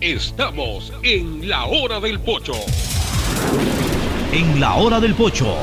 Estamos 0.00 0.92
en 1.02 1.48
la 1.48 1.64
hora 1.64 1.98
del 1.98 2.20
pocho. 2.20 2.52
En 4.30 4.60
la 4.60 4.74
hora 4.74 5.00
del 5.00 5.12
pocho 5.16 5.56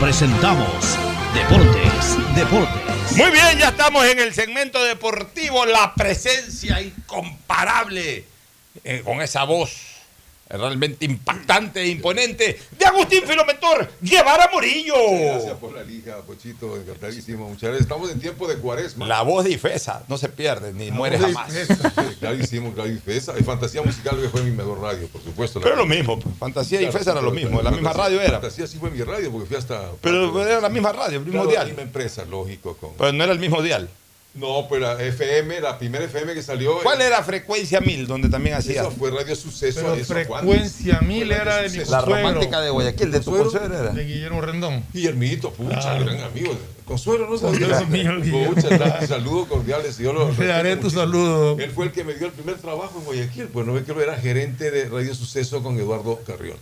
presentamos 0.00 0.96
Deportes, 1.34 2.36
Deportes. 2.36 3.16
Muy 3.16 3.32
bien, 3.32 3.58
ya 3.58 3.70
estamos 3.70 4.06
en 4.06 4.20
el 4.20 4.32
segmento 4.34 4.80
deportivo. 4.84 5.66
La 5.66 5.92
presencia 5.96 6.80
incomparable 6.80 8.24
eh, 8.84 9.02
con 9.04 9.20
esa 9.20 9.42
voz 9.42 9.89
realmente 10.50 11.04
impactante 11.04 11.80
e 11.80 11.88
imponente 11.88 12.60
de 12.78 12.84
Agustín 12.84 13.22
Filomentor 13.24 13.88
Guevara 14.00 14.50
Morillo. 14.52 14.94
Gracias 15.10 15.56
por 15.58 15.72
la 15.72 15.82
liga, 15.82 16.16
Pochito, 16.26 16.76
encantadísimo. 16.76 17.48
Muchas 17.48 17.62
gracias. 17.62 17.82
Estamos 17.82 18.10
en 18.10 18.20
tiempo 18.20 18.48
de 18.48 18.56
cuaresma. 18.56 19.06
La 19.06 19.22
voz 19.22 19.44
de 19.44 19.52
Ifesa 19.52 20.02
no 20.08 20.18
se 20.18 20.28
pierde 20.28 20.72
ni 20.72 20.88
La 20.88 20.94
muere 20.94 21.18
jamás. 21.18 21.52
Clarísimo, 22.18 22.72
claro, 22.72 22.90
Ifesa. 22.90 23.34
Y 23.38 23.42
Fantasía 23.42 23.82
Musical 23.82 24.20
que 24.20 24.28
fue 24.28 24.42
mi 24.42 24.50
mejor 24.50 24.80
radio, 24.80 25.06
por 25.08 25.22
supuesto. 25.22 25.60
Pero 25.60 25.76
lo 25.76 25.86
mismo, 25.86 26.18
Fantasía 26.38 26.80
y 26.80 26.86
Ifesa 26.86 27.12
era 27.12 27.22
lo 27.22 27.30
mismo, 27.30 27.62
la 27.62 27.70
misma 27.70 27.92
radio 27.92 28.20
era. 28.20 28.40
Fantasía 28.40 28.66
sí 28.66 28.78
fue 28.78 28.90
mi 28.90 29.02
radio 29.02 29.30
porque 29.30 29.46
fui 29.46 29.56
hasta... 29.56 29.90
Pero 30.00 30.46
era 30.46 30.60
la 30.60 30.68
misma 30.68 30.92
radio, 30.92 31.18
el 31.18 31.24
mismo 31.24 31.42
Claro, 31.42 31.50
dial. 31.50 31.62
La 31.62 31.68
misma 31.68 31.82
empresa, 31.82 32.24
lógico. 32.24 32.76
Con... 32.76 32.94
Pero 32.96 33.12
no 33.12 33.24
era 33.24 33.32
el 33.32 33.38
mismo 33.38 33.62
dial. 33.62 33.88
No, 34.32 34.66
pero 34.68 34.94
la 34.94 35.02
FM, 35.02 35.60
la 35.60 35.76
primera 35.76 36.04
FM 36.04 36.34
que 36.34 36.42
salió... 36.42 36.78
¿Cuál 36.82 37.02
era 37.02 37.22
Frecuencia 37.24 37.80
1000, 37.80 38.06
donde 38.06 38.28
también 38.28 38.54
hacía? 38.56 38.82
Eso 38.82 38.92
fue 38.92 39.10
Radio 39.10 39.34
Suceso. 39.34 39.80
Pero 39.80 39.94
eso, 39.94 40.04
frecuencia 40.14 41.00
mil 41.00 41.32
era 41.32 41.56
de. 41.62 41.84
La 41.86 42.00
romántica 42.00 42.60
de 42.60 42.70
Guayaquil, 42.70 43.10
de 43.10 43.20
tu 43.20 43.32
Consuelo. 43.32 43.66
era. 43.74 43.90
De 43.90 44.04
Guillermo 44.04 44.40
Rendón. 44.40 44.84
Guillermito, 44.92 45.52
pucha, 45.52 45.80
Claro. 45.80 46.04
gran 46.04 46.20
amigo. 46.20 46.56
Consuelo, 46.84 47.28
¿no 47.28 47.38
sabía? 47.38 47.84
Pucha, 48.48 49.06
saludos 49.06 49.48
cordiales. 49.48 49.98
Yo 49.98 50.12
lo 50.12 50.30
Le 50.30 50.46
daré 50.46 50.76
tu 50.76 50.90
saludo. 50.90 51.58
Él 51.58 51.70
fue 51.72 51.86
el 51.86 51.92
que 51.92 52.04
me 52.04 52.14
dio 52.14 52.26
el 52.28 52.32
primer 52.32 52.56
trabajo 52.56 52.98
en 53.00 53.04
Guayaquil. 53.06 53.48
Pues 53.48 53.66
no 53.66 53.72
ve 53.72 53.82
que 53.84 53.92
lo 53.92 54.00
era 54.00 54.16
gerente 54.16 54.70
de 54.70 54.88
Radio 54.88 55.12
Suceso 55.14 55.60
con 55.62 55.76
Eduardo 55.78 56.20
Carrión. 56.24 56.56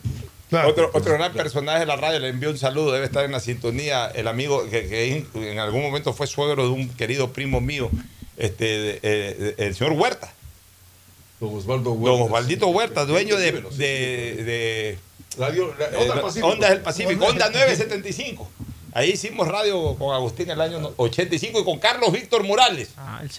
Otro, 0.66 0.90
otro 0.94 1.12
gran 1.14 1.32
personaje 1.32 1.80
de 1.80 1.86
la 1.86 1.96
radio, 1.96 2.18
le 2.20 2.28
envío 2.28 2.50
un 2.50 2.58
saludo, 2.58 2.92
debe 2.92 3.04
estar 3.06 3.24
en 3.24 3.32
la 3.32 3.40
sintonía, 3.40 4.06
el 4.08 4.28
amigo 4.28 4.64
que, 4.70 4.88
que 4.88 5.26
en 5.52 5.58
algún 5.58 5.82
momento 5.82 6.12
fue 6.14 6.26
suegro 6.26 6.62
de 6.64 6.70
un 6.70 6.88
querido 6.90 7.32
primo 7.32 7.60
mío, 7.60 7.90
este, 8.36 8.64
de- 8.64 9.00
eh, 9.02 9.54
de- 9.58 9.66
el 9.66 9.74
señor 9.74 9.92
Huerta. 9.92 10.32
Don 11.40 11.54
Osvaldo 11.54 11.92
Huerta. 11.92 12.10
Don 12.18 12.22
Osvaldito 12.22 12.68
Huerta, 12.68 13.04
dueño 13.04 13.36
de, 13.36 13.52
de- 13.52 14.34
de- 14.44 14.98
Radio, 15.38 15.72
la- 15.78 15.86
Onda 15.98 16.14
del 16.14 16.20
Pacífico. 16.22 16.46
Ondas 16.48 16.70
del 16.70 16.80
Pacífico, 16.80 17.24
Onda 17.26 17.46
Onda 17.46 17.58
del 17.60 17.68
975. 17.68 18.50
Ahí 18.94 19.10
hicimos 19.10 19.46
radio 19.46 19.94
con 19.96 20.12
Agustín 20.14 20.46
en 20.46 20.52
el 20.52 20.60
año 20.62 20.92
85 20.96 21.60
y 21.60 21.64
con 21.64 21.78
Carlos 21.78 22.10
Víctor 22.10 22.42
Morales. 22.42 22.88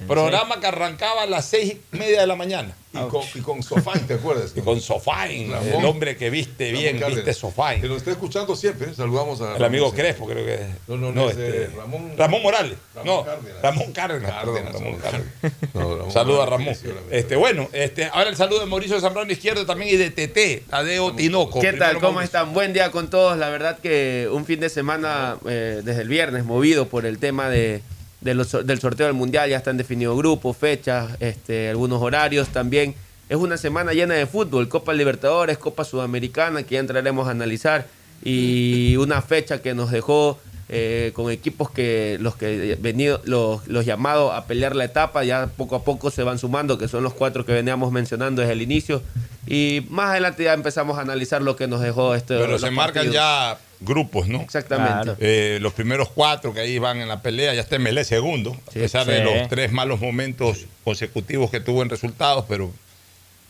programa 0.07 0.59
que 0.61 0.67
arrancaba 0.67 1.23
a 1.23 1.25
las 1.25 1.45
seis 1.45 1.73
y 1.91 1.97
media 1.97 2.21
de 2.21 2.27
la 2.27 2.35
mañana. 2.35 2.73
Y 2.91 2.97
con, 3.07 3.21
y 3.35 3.39
con 3.41 3.61
Sofain, 3.61 4.07
¿te 4.07 4.15
acuerdas? 4.15 4.51
Y 4.55 4.61
con 4.61 4.81
Sofain, 4.81 5.51
Ramón. 5.51 5.67
el 5.67 5.85
hombre 5.85 6.17
que 6.17 6.31
viste 6.31 6.71
bien, 6.71 6.99
viste 7.07 7.33
Sofain. 7.35 7.81
Que 7.81 7.87
nos 7.87 7.97
está 7.97 8.11
escuchando 8.11 8.55
siempre. 8.55 8.95
Saludamos 8.95 9.39
a 9.41 9.55
El 9.57 9.63
amigo. 9.63 9.91
Crespo, 9.93 10.25
creo 10.25 10.43
que 10.43 10.55
es. 10.55 10.61
No, 10.87 10.97
no, 10.97 11.11
no, 11.11 11.29
es, 11.29 11.37
este, 11.37 11.63
eh, 11.65 11.69
Ramón- 11.77 12.13
Ramón 12.17 12.41
Morales. 12.41 12.77
Ramón 12.95 13.15
no, 13.17 13.23
Cárdenas. 13.25 13.61
Ramón 13.61 13.91
Cárdenas. 13.93 14.43
Ramón 14.73 14.95
Cárdenas. 14.97 15.27
No, 15.75 16.09
Saludo 16.11 16.41
a 16.41 16.45
Ramón. 16.47 16.75
Este, 17.11 17.35
bueno, 17.35 17.69
este, 17.73 18.05
ahora 18.05 18.29
el 18.31 18.35
saludo 18.35 18.61
de 18.61 18.65
Mauricio 18.65 18.99
Zambrano 18.99 19.31
Izquierdo 19.31 19.67
también 19.67 19.93
y 19.93 19.97
de 19.97 20.09
TT, 20.09 20.67
Tadeo 20.69 21.13
Tinoco. 21.15 21.59
¿Qué 21.61 21.73
tal? 21.73 21.95
¿Cómo 21.99 22.13
Mauricio. 22.13 22.39
están? 22.39 22.53
Buen 22.53 22.73
día 22.73 22.89
con 22.89 23.09
todos. 23.11 23.37
La 23.37 23.49
verdad 23.49 23.77
que 23.77 24.27
un 24.31 24.45
fin 24.45 24.59
de 24.59 24.69
semana 24.69 25.37
eh, 25.47 25.81
desde 25.83 26.01
el 26.01 26.07
viernes 26.07 26.43
movido 26.43 26.87
por 26.87 27.05
el 27.05 27.19
tema 27.19 27.49
de, 27.49 27.81
de 28.21 28.33
los- 28.33 28.65
del 28.65 28.79
sorteo 28.79 29.05
del 29.07 29.15
Mundial. 29.15 29.49
Ya 29.49 29.57
están 29.57 29.77
definidos 29.77 30.17
grupos, 30.17 30.57
fechas, 30.57 31.09
este, 31.19 31.69
algunos 31.69 32.01
horarios 32.01 32.49
también. 32.49 32.95
Es 33.29 33.37
una 33.37 33.57
semana 33.57 33.93
llena 33.93 34.15
de 34.15 34.25
fútbol, 34.25 34.67
Copa 34.67 34.93
Libertadores, 34.93 35.57
Copa 35.57 35.83
Sudamericana, 35.83 36.63
que 36.63 36.75
ya 36.75 36.79
entraremos 36.79 37.27
a 37.27 37.31
analizar, 37.31 37.85
y 38.23 38.95
una 38.97 39.21
fecha 39.21 39.61
que 39.61 39.73
nos 39.73 39.91
dejó 39.91 40.39
eh, 40.71 41.11
con 41.15 41.31
equipos 41.31 41.71
que 41.71 42.17
los 42.19 42.35
que 42.35 42.77
venido, 42.79 43.21
los, 43.25 43.67
los 43.67 43.85
llamados 43.85 44.33
a 44.33 44.45
pelear 44.45 44.75
la 44.75 44.85
etapa, 44.85 45.23
ya 45.23 45.49
poco 45.57 45.75
a 45.75 45.83
poco 45.83 46.11
se 46.11 46.21
van 46.21 46.37
sumando, 46.37 46.77
que 46.77 46.87
son 46.87 47.03
los 47.03 47.15
cuatro 47.15 47.43
que 47.43 47.53
veníamos 47.53 47.91
mencionando 47.91 48.41
desde 48.41 48.53
el 48.53 48.61
inicio. 48.61 49.01
Y 49.47 49.85
más 49.89 50.11
adelante 50.11 50.43
ya 50.43 50.53
empezamos 50.53 50.99
a 50.99 51.01
analizar 51.01 51.41
lo 51.41 51.55
que 51.55 51.67
nos 51.67 51.81
dejó 51.81 52.13
este. 52.13 52.37
Pero 52.37 52.59
se 52.59 52.69
marcan 52.69 53.11
ya 53.11 53.57
grupos, 53.79 54.27
¿no? 54.27 54.41
Exactamente. 54.41 55.15
Eh, 55.19 55.57
los 55.59 55.73
primeros 55.73 56.09
cuatro 56.09 56.53
que 56.53 56.59
ahí 56.59 56.77
van 56.77 56.99
en 56.99 57.07
la 57.07 57.21
pelea, 57.21 57.53
ya 57.55 57.61
está 57.61 57.79
Melé 57.79 58.03
segundo, 58.03 58.55
a 58.67 58.71
pesar 58.71 59.07
de 59.07 59.23
los 59.23 59.47
tres 59.49 59.71
malos 59.71 59.99
momentos 59.99 60.65
consecutivos 60.83 61.49
que 61.49 61.61
tuvo 61.61 61.81
en 61.81 61.89
resultados, 61.89 62.45
pero 62.47 62.71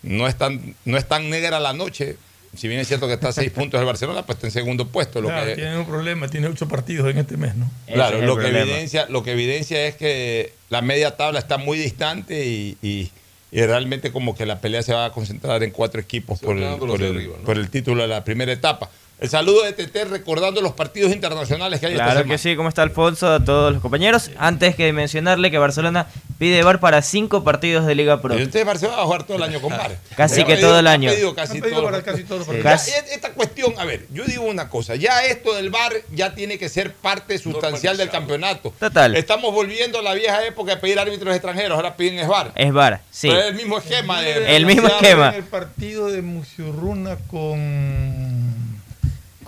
no 0.04 0.28
es 0.28 0.38
tan, 0.38 0.76
no 0.86 0.98
es 0.98 1.06
tan 1.06 1.30
negra 1.30 1.60
la 1.60 1.74
noche. 1.74 2.16
Si 2.56 2.68
bien 2.68 2.80
es 2.80 2.88
cierto 2.88 3.08
que 3.08 3.14
está 3.14 3.30
a 3.30 3.32
seis 3.32 3.52
puntos 3.52 3.80
el 3.80 3.86
Barcelona, 3.86 4.26
pues 4.26 4.38
está 4.38 4.48
en 4.48 4.52
segundo 4.52 4.88
puesto. 4.88 5.22
Lo 5.22 5.28
Claro, 5.30 5.46
que, 5.48 5.56
tiene 5.56 5.78
un 5.78 5.86
problema, 5.86 6.28
tiene 6.28 6.48
ocho 6.48 6.68
partidos 6.68 7.10
en 7.12 7.18
este 7.20 7.38
mes, 7.38 7.56
¿no? 7.56 7.70
Claro, 7.94 8.22
lo 8.22 8.38
que, 8.38 8.48
evidencia, 8.48 9.06
lo 9.10 9.24
que 9.24 9.32
evidencia 9.34 9.86
es 9.86 9.96
que 9.96 10.54
la 10.70 10.82
media 10.82 11.16
tabla 11.16 11.40
está 11.40 11.58
muy 11.58 11.78
distante 11.78 12.46
y, 12.46 12.78
y- 12.82 13.12
y 13.52 13.62
realmente 13.64 14.12
como 14.12 14.36
que 14.36 14.46
la 14.46 14.60
pelea 14.62 14.84
se 14.84 14.94
va 14.94 15.06
a 15.06 15.12
concentrar 15.12 15.64
en 15.64 15.72
cuatro 15.72 16.00
equipos 16.00 16.40
por 16.40 16.56
el, 16.58 16.78
por, 16.78 17.00
de 17.00 17.08
el, 17.08 17.16
arriba, 17.16 17.36
¿no? 17.40 17.46
por 17.46 17.58
el 17.58 17.70
título 17.70 18.04
de 18.04 18.08
la 18.08 18.24
primera 18.24 18.52
etapa. 18.52 18.90
El 19.22 19.28
saludo 19.30 19.64
de 19.64 19.74
TT 19.74 20.06
recordando 20.10 20.62
los 20.62 20.72
partidos 20.74 21.12
internacionales 21.12 21.82
que 21.82 21.88
hay 21.88 21.92
esta 21.92 22.06
Claro 22.06 22.20
semana. 22.22 22.34
que 22.34 22.38
sí, 22.38 22.56
¿cómo 22.56 22.70
está 22.70 22.84
Alfonso? 22.84 23.34
A 23.34 23.44
todos 23.44 23.74
los 23.74 23.82
compañeros. 23.82 24.32
Antes 24.38 24.76
que 24.78 24.94
mencionarle 24.94 25.52
que 25.52 25.58
Barcelona 25.58 26.08
pide 26.38 26.64
VAR 26.64 26.80
para 26.80 27.02
cinco 27.02 27.44
partidos 27.44 27.86
de 27.86 27.96
Liga 27.96 28.22
Pro. 28.22 28.40
Y 28.40 28.44
usted 28.44 28.66
Barcelona 28.66 28.96
va 28.96 29.04
a 29.04 29.06
jugar 29.08 29.24
todo 29.24 29.36
el 29.36 29.44
año 29.44 29.60
con 29.60 29.72
VAR. 29.78 29.98
Casi 30.16 30.46
que 30.46 30.56
todo 30.56 30.80
el 30.80 30.88
año. 30.88 31.10
pedido 31.12 31.36
casi 31.36 31.58
Ha 31.58 31.62
pedido 31.62 31.82
todos 31.82 31.84
para 31.92 31.98
los 31.98 32.06
casi 32.06 32.24
todos 32.24 32.40
los 32.40 32.48
partidos. 32.48 32.72
partidos. 32.72 33.04
Ya, 33.06 33.12
e- 33.12 33.16
esta 33.16 33.34
cuestión, 33.34 33.74
a 33.78 33.84
ver, 33.84 34.08
yo 34.14 34.24
digo 34.24 34.44
una 34.46 34.70
cosa, 34.70 34.96
ya 34.96 35.26
esto 35.26 35.54
del 35.54 35.70
VAR 35.70 35.92
ya 36.14 36.34
tiene 36.34 36.58
que 36.58 36.70
ser 36.70 36.94
parte 36.94 37.38
sustancial 37.40 37.98
del 37.98 38.10
campeonato. 38.10 38.74
Total. 38.80 39.18
Estamos 39.18 39.54
volviendo 39.54 40.00
a 40.00 40.02
la 40.02 40.14
vieja 40.14 40.46
época 40.46 40.76
de 40.76 40.78
pedir 40.82 40.98
árbitros 40.98 41.34
extranjeros, 41.36 41.76
ahora 41.76 41.98
piden 41.98 42.20
es 42.20 42.28
VAR. 42.30 42.54
Es 42.56 42.72
VAR, 42.72 43.02
sí. 43.12 43.28
Pero 43.28 43.42
es 43.42 43.48
el 43.48 43.56
mismo 43.56 43.80
esquema 43.80 44.22
de 44.22 44.56
El 44.56 44.66
mismo 44.66 44.88
esquema. 44.88 45.30
en 45.32 45.36
El 45.36 45.44
partido 45.44 46.08
de 46.08 46.22
Muciurruna 46.22 47.18
con. 47.28 48.29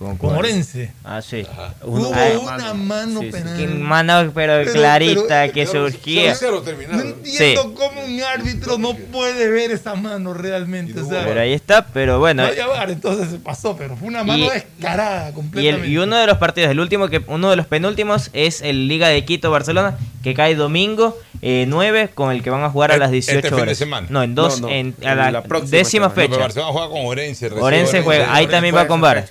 ¿Con, 0.02 0.18
con? 0.18 0.36
Orense. 0.36 0.92
Ah, 1.04 1.22
sí. 1.22 1.46
Hubo 1.84 2.12
Ay, 2.16 2.36
una 2.36 2.74
mano 2.74 3.20
sí, 3.20 3.28
sí. 3.28 3.32
penal. 3.34 3.56
Que 3.58 3.68
mano, 3.68 4.32
pero, 4.34 4.54
Pero- 4.54 4.72
clarita 4.74 5.22
pero- 5.28 5.54
que 5.54 5.66
pero- 5.68 5.90
surgía. 5.92 6.34
No 6.90 7.02
entiendo 7.02 7.74
cómo 7.76 8.04
un 8.04 8.20
árbitro 8.24 8.80
no 8.80 8.96
puede 8.96 9.48
ver 9.52 9.70
esa 9.70 9.94
mano 9.94 10.34
realmente. 10.34 11.00
O 11.00 11.08
sea, 11.08 11.24
Pero 11.24 11.42
ahí 11.42 11.54
está, 11.54 11.86
pero 11.86 12.18
bueno. 12.18 12.42
no 12.42 12.50
había 12.50 12.66
VAR, 12.66 12.90
entonces 12.90 13.30
se 13.30 13.38
pasó, 13.38 13.78
pero 13.78 13.96
fue 13.96 14.08
una 14.08 14.24
mano 14.24 14.44
Y- 14.46 14.50
descarada 14.50 15.30
Y, 15.30 15.34
completamente. 15.34 15.86
el- 15.88 15.92
y 15.94 15.98
uno 16.00 16.16
de 16.18 16.26
los 16.26 16.40
partidos, 16.40 16.72
el 16.72 16.80
último 16.80 17.08
que 17.08 17.22
uno 17.28 17.52
de 17.52 17.56
los 17.58 17.68
penúltimos 17.68 18.32
es 18.34 18.62
el 18.62 18.88
Liga 18.88 19.08
de 19.08 19.24
Quito 19.24 19.52
Barcelona, 19.52 20.00
que 20.24 20.34
cae 20.34 20.56
domingo 20.56 21.16
eh, 21.42 21.66
9, 21.68 22.10
con 22.14 22.32
el 22.32 22.44
que 22.44 22.50
van 22.50 22.64
a 22.64 22.70
jugar 22.70 22.92
a 22.92 22.98
las 22.98 23.10
18 23.12 23.38
este 23.38 23.50
fin 23.50 23.56
de 23.58 23.62
horas. 23.64 23.78
semana. 23.78 24.08
No, 24.10 24.22
en 24.24 24.36
dos, 24.36 24.62
No, 24.62 24.68
no, 24.68 24.74
en, 24.74 24.96
a 25.04 25.12
en 25.12 25.18
la, 25.18 25.32
la 25.32 25.44
próxima 25.44 25.78
décima 25.78 26.10
semana. 26.10 26.10
No, 26.10 26.16
pero 26.16 26.28
fecha. 26.30 26.40
Barcelona 26.42 26.72
juega 26.72 26.90
con 26.90 27.06
Orense. 27.64 28.02
juega, 28.04 28.34
ahí 28.36 28.48
también 28.48 28.76
va 28.76 28.88
con 28.88 29.02
VAR. 29.02 29.26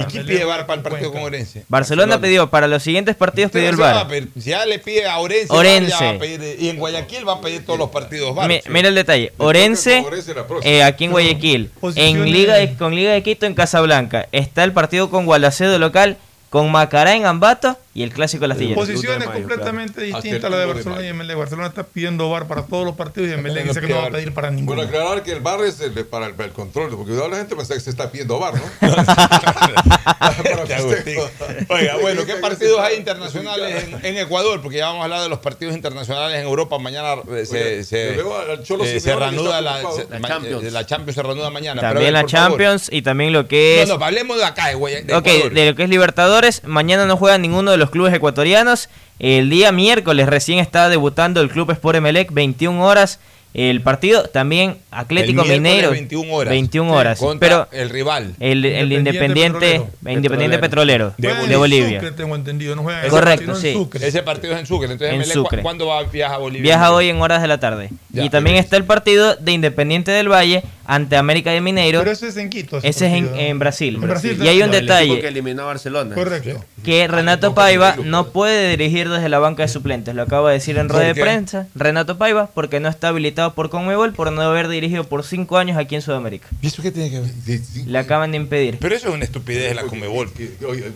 ¿Y 0.00 0.04
quién 0.04 0.26
pide 0.26 0.44
VAR 0.44 0.66
para 0.66 0.76
el 0.78 0.82
partido 0.82 1.12
con 1.12 1.22
Orense? 1.22 1.64
Barcelona 1.68 2.20
pidió 2.20 2.48
para 2.50 2.66
los 2.68 2.82
siguientes 2.82 3.16
partidos 3.16 3.50
pidió 3.50 3.70
el 3.70 3.76
Barcelona 3.76 4.08
VAR. 4.08 4.28
Si 4.40 4.50
ya 4.50 4.64
le 4.66 4.78
pide 4.78 5.06
a 5.06 5.18
Orense, 5.18 5.52
Orense. 5.52 5.90
VAR, 5.92 6.00
ya 6.00 6.06
va 6.12 6.16
a 6.16 6.18
pedir- 6.18 6.56
y 6.60 6.68
en 6.68 6.76
Guayaquil 6.78 7.28
va 7.28 7.32
a 7.34 7.40
pedir 7.40 7.64
todos 7.64 7.78
los 7.78 7.90
partidos 7.90 8.34
VAR. 8.34 8.48
Mi- 8.48 8.60
Mira 8.68 8.88
el 8.88 8.94
detalle, 8.94 9.32
Orense 9.38 10.00
Orense 10.06 10.34
la 10.34 10.46
próxima. 10.46 10.72
eh, 10.72 10.82
aquí 10.84 11.04
en 11.06 11.10
Guayaquil, 11.10 11.70
en 11.96 12.24
Liga 12.32 12.54
de- 12.54 12.74
con 12.76 12.94
Liga 12.94 13.12
de 13.12 13.22
Quito 13.22 13.46
en 13.46 13.54
Casablanca, 13.54 14.28
está 14.32 14.62
el 14.64 14.72
partido 14.72 15.10
con 15.10 15.26
Gualacedo 15.26 15.78
local, 15.78 16.16
con 16.50 16.70
Macará 16.70 17.14
en 17.16 17.26
Ambato 17.26 17.76
y 17.96 18.02
el 18.02 18.12
clásico 18.12 18.42
de 18.42 18.48
las 18.48 18.56
Astilleros. 18.56 18.86
Posiciones 18.86 19.28
completamente 19.28 20.02
distintas 20.02 20.44
a 20.44 20.50
la 20.50 20.58
de 20.58 20.66
Barcelona 20.66 21.02
y 21.02 21.06
Emelec. 21.08 21.36
Barcelona 21.36 21.68
está 21.68 21.84
pidiendo 21.84 22.28
VAR 22.30 22.46
para 22.46 22.62
todos 22.66 22.84
los 22.84 22.94
partidos 22.94 23.30
y 23.30 23.32
Emelec 23.32 23.66
dice 23.68 23.80
que 23.80 23.88
no 23.88 23.96
va 23.96 24.06
a 24.06 24.10
pedir 24.10 24.32
para 24.34 24.50
ninguno. 24.50 24.76
Bueno, 24.82 24.88
aclarar 24.88 25.22
que 25.22 25.32
el 25.32 25.40
VAR 25.40 25.60
es 25.64 25.80
el 25.80 25.94
de- 25.94 26.04
para 26.04 26.26
el, 26.26 26.34
control, 26.52 26.90
porque 26.90 27.04
cuidado 27.12 27.28
la 27.28 27.36
gente 27.38 27.54
piensa 27.54 27.74
que 27.74 27.80
se 27.80 27.90
está 27.90 28.10
pidiendo 28.10 28.38
VAR, 28.38 28.54
¿no? 28.54 28.62
Oiga, 31.68 31.96
bueno, 32.00 32.24
¿qué 32.26 32.34
partidos 32.34 32.80
hay 32.80 32.96
internacionales 32.96 33.84
en, 33.84 34.04
en 34.04 34.16
Ecuador? 34.18 34.60
Porque 34.62 34.78
ya 34.78 34.86
vamos 34.86 35.00
a 35.02 35.04
hablar 35.04 35.22
de 35.22 35.28
los 35.28 35.38
partidos 35.40 35.74
internacionales 35.74 36.38
en 36.38 36.44
Europa. 36.46 36.78
Mañana 36.78 37.14
eh, 37.30 37.46
se, 37.46 37.56
Oiga, 37.74 37.84
se, 37.84 38.16
yo 38.16 38.28
veo 38.28 38.38
al 38.52 38.62
Cholo 38.62 38.84
eh, 38.84 39.00
se 39.00 39.14
reanuda 39.16 39.60
la, 39.60 39.78
preocupado. 39.78 40.02
se- 40.06 40.10
La 40.12 40.18
ma- 40.20 40.28
Champions. 40.28 40.64
eh, 40.64 40.70
la 40.70 40.86
Champions 40.86 41.14
se 41.14 41.22
reanuda 41.22 41.50
mañana. 41.50 41.80
También 41.80 42.04
ver, 42.04 42.12
la. 42.12 42.26
Champions 42.26 42.88
y 42.92 43.02
también 43.02 43.32
lo 43.32 43.46
que 43.48 43.82
es... 43.82 43.88
No, 43.88 43.98
no, 43.98 44.04
hablemos 44.04 44.36
de 44.36 44.44
acá, 44.44 44.68
de, 44.68 44.74
de 44.74 45.14
Ok, 45.14 45.26
Ecuador. 45.26 45.52
de 45.54 45.66
lo 45.70 45.74
que 45.76 45.82
es 45.84 45.88
Libertadores, 45.88 46.62
mañana 46.64 47.06
no 47.06 47.16
juega 47.16 47.38
ninguno 47.38 47.70
de 47.70 47.76
los 47.76 47.85
clubes 47.90 48.12
ecuatorianos. 48.14 48.88
El 49.18 49.48
día 49.50 49.72
miércoles 49.72 50.26
recién 50.28 50.58
está 50.58 50.88
debutando 50.88 51.40
el 51.40 51.48
Club 51.50 51.70
Sport 51.70 51.96
Emelec, 51.96 52.32
21 52.32 52.84
horas. 52.84 53.18
El 53.54 53.80
partido 53.80 54.24
también 54.24 54.76
Atlético 54.90 55.40
El 55.42 55.48
Mineiro. 55.48 55.90
21 55.90 56.30
horas. 56.34 56.50
21 56.50 56.90
Sí, 56.90 56.94
horas. 56.98 57.20
pero 57.40 57.66
el 57.72 57.88
rival. 57.88 58.34
El, 58.38 58.62
el 58.66 58.92
Independiente, 58.92 59.80
Independiente 60.06 60.58
Petrolero, 60.58 61.14
de, 61.16 61.56
Bolivia. 61.56 62.00
Sucre, 62.00 62.12
tengo 62.14 62.36
entendido. 62.36 62.76
No 62.76 62.82
juegan 62.82 63.04
en 63.04 63.10
Correcto, 63.10 63.52
en 63.52 63.56
sí. 63.56 63.72
Sucre. 63.72 64.06
Ese 64.06 64.22
partido 64.22 64.52
es 64.52 64.60
en 64.60 64.66
Sucre. 64.66 64.92
Entonces, 64.92 65.08
En 65.08 65.14
Emelec, 65.22 65.36
¿cu- 65.38 65.42
Sucre. 65.44 65.62
¿cuándo 65.62 65.86
va, 65.86 66.02
viaja 66.02 66.34
a 66.34 66.38
Bolivia? 66.38 66.62
Viaja 66.64 66.92
hoy 66.92 67.08
en 67.08 67.18
horas 67.22 67.40
de 67.40 67.48
la 67.48 67.58
tarde. 67.58 67.88
Ya, 68.10 68.24
y 68.24 68.28
también 68.28 68.56
está 68.56 68.76
el 68.76 68.84
partido 68.84 69.36
de 69.36 69.52
Independiente 69.52 70.10
del 70.10 70.28
Valle 70.30 70.62
ante 70.86 71.16
América 71.16 71.50
de 71.50 71.60
Mineiro. 71.60 71.98
Pero 72.00 72.10
ese 72.12 72.28
es 72.28 72.36
en 72.36 72.50
Quito. 72.50 72.78
ese 72.78 72.88
Ese 72.88 73.06
es 73.06 73.12
en, 73.14 73.24
¿no? 73.30 73.36
en 73.36 73.58
Brasil. 73.58 73.94
En 73.96 74.00
Brasil 74.02 74.38
y 74.42 74.48
hay 74.48 74.62
un 74.62 74.72
El 74.72 74.76
equipo 74.76 74.94
que 74.94 75.02
detalle 75.06 75.28
eliminó 75.28 75.62
a 75.62 75.66
Barcelona. 75.66 76.14
Correcto. 76.14 76.64
que 76.84 77.06
Renato 77.08 77.54
Paiva 77.54 77.96
no 78.04 78.28
puede 78.28 78.70
dirigir 78.70 79.08
desde 79.08 79.28
la 79.28 79.38
banca 79.38 79.62
de 79.62 79.68
suplentes. 79.68 80.14
Lo 80.14 80.22
acaba 80.22 80.48
de 80.50 80.54
decir 80.54 80.78
en 80.78 80.86
¿Por 80.88 80.96
rueda 80.96 81.12
de 81.12 81.20
prensa. 81.20 81.66
Renato 81.74 82.16
Paiva 82.18 82.48
porque 82.54 82.80
no 82.80 82.88
está 82.88 83.08
habilitado 83.08 83.54
por 83.54 83.70
Conmebol 83.70 84.12
por 84.12 84.30
no 84.32 84.42
haber 84.42 84.68
dirigido 84.68 85.04
por 85.04 85.24
cinco 85.24 85.58
años 85.58 85.76
aquí 85.76 85.94
en 85.94 86.02
Sudamérica. 86.02 86.46
¿Y 86.62 86.68
eso 86.68 86.82
qué 86.82 86.90
tiene 86.92 87.10
que 87.10 87.20
ver? 87.20 87.60
Le 87.86 87.98
acaban 87.98 88.30
de 88.30 88.36
impedir. 88.36 88.78
Pero 88.80 88.94
eso 88.94 89.08
es 89.08 89.14
una 89.14 89.24
estupidez 89.24 89.68
de 89.70 89.74
la 89.74 89.82
Comebol. 89.82 90.30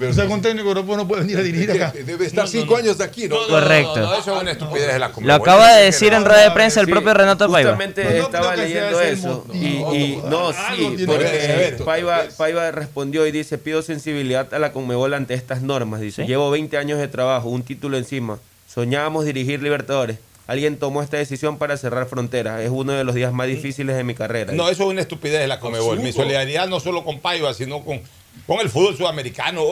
O 0.08 0.12
sea, 0.12 0.24
un 0.24 0.40
técnico 0.42 0.68
europeo 0.68 0.96
no 0.96 1.08
puede 1.08 1.22
venir 1.22 1.38
a 1.38 1.42
dirigir 1.42 1.70
acá. 1.72 1.92
Debe 2.04 2.26
estar 2.26 2.46
cinco 2.48 2.76
años 2.76 3.00
aquí, 3.00 3.28
¿no? 3.28 3.36
Correcto. 3.48 3.96
No, 4.00 4.06
no, 4.10 4.14
eso 4.18 4.34
es 4.36 4.42
una 4.42 4.52
estupidez 4.52 4.92
de 4.92 4.98
la 4.98 5.10
Comebol. 5.12 5.28
Lo 5.28 5.34
acaba 5.34 5.74
de 5.74 5.84
decir 5.84 6.12
en 6.12 6.24
rueda 6.24 6.42
de 6.44 6.50
prensa 6.52 6.80
el 6.80 6.88
propio 6.88 7.12
Renato 7.14 7.50
Paiva. 7.50 7.70
Justamente 7.70 8.04
No, 8.04 8.10
no 8.10 8.16
estaba 8.24 8.56
leyendo 8.56 9.00
eso. 9.00 9.46
Y. 9.52 9.79
y- 9.94 10.20
no, 10.28 10.48
Algo 10.48 10.96
sí, 10.98 11.04
porque. 11.06 11.76
Paiva, 11.84 12.22
Paiva 12.36 12.70
respondió 12.70 13.26
y 13.26 13.32
dice, 13.32 13.58
pido 13.58 13.82
sensibilidad 13.82 14.52
a 14.54 14.58
la 14.58 14.72
Conmebol 14.72 15.14
ante 15.14 15.34
estas 15.34 15.62
normas. 15.62 16.00
Dice, 16.00 16.22
Sí. 16.22 16.28
llevo 16.28 16.50
20 16.50 16.76
años 16.78 16.98
de 16.98 17.08
trabajo, 17.08 17.48
un 17.48 17.62
título 17.62 17.96
encima. 17.96 18.38
Soñábamos 18.72 19.24
dirigir 19.24 19.62
Libertadores. 19.62 20.18
Alguien 20.46 20.78
tomó 20.78 21.00
esta 21.02 21.16
decisión 21.16 21.58
para 21.58 21.76
cerrar 21.76 22.06
fronteras. 22.06 22.60
Es 22.60 22.70
uno 22.70 22.92
de 22.92 23.04
los 23.04 23.14
días 23.14 23.32
más 23.32 23.46
difíciles 23.46 23.96
de 23.96 24.02
mi 24.02 24.14
carrera. 24.14 24.52
No, 24.52 24.68
eso 24.68 24.82
es 24.84 24.88
una 24.88 25.00
estupidez 25.00 25.40
de 25.40 25.46
la 25.46 25.60
Comebol. 25.60 26.00
Mi 26.00 26.12
solidaridad 26.12 26.66
no 26.66 26.80
solo 26.80 27.04
con 27.04 27.20
Paiva, 27.20 27.54
sino 27.54 27.84
con, 27.84 28.00
con 28.46 28.60
el 28.60 28.68
fútbol 28.68 28.96
sudamericano. 28.96 29.62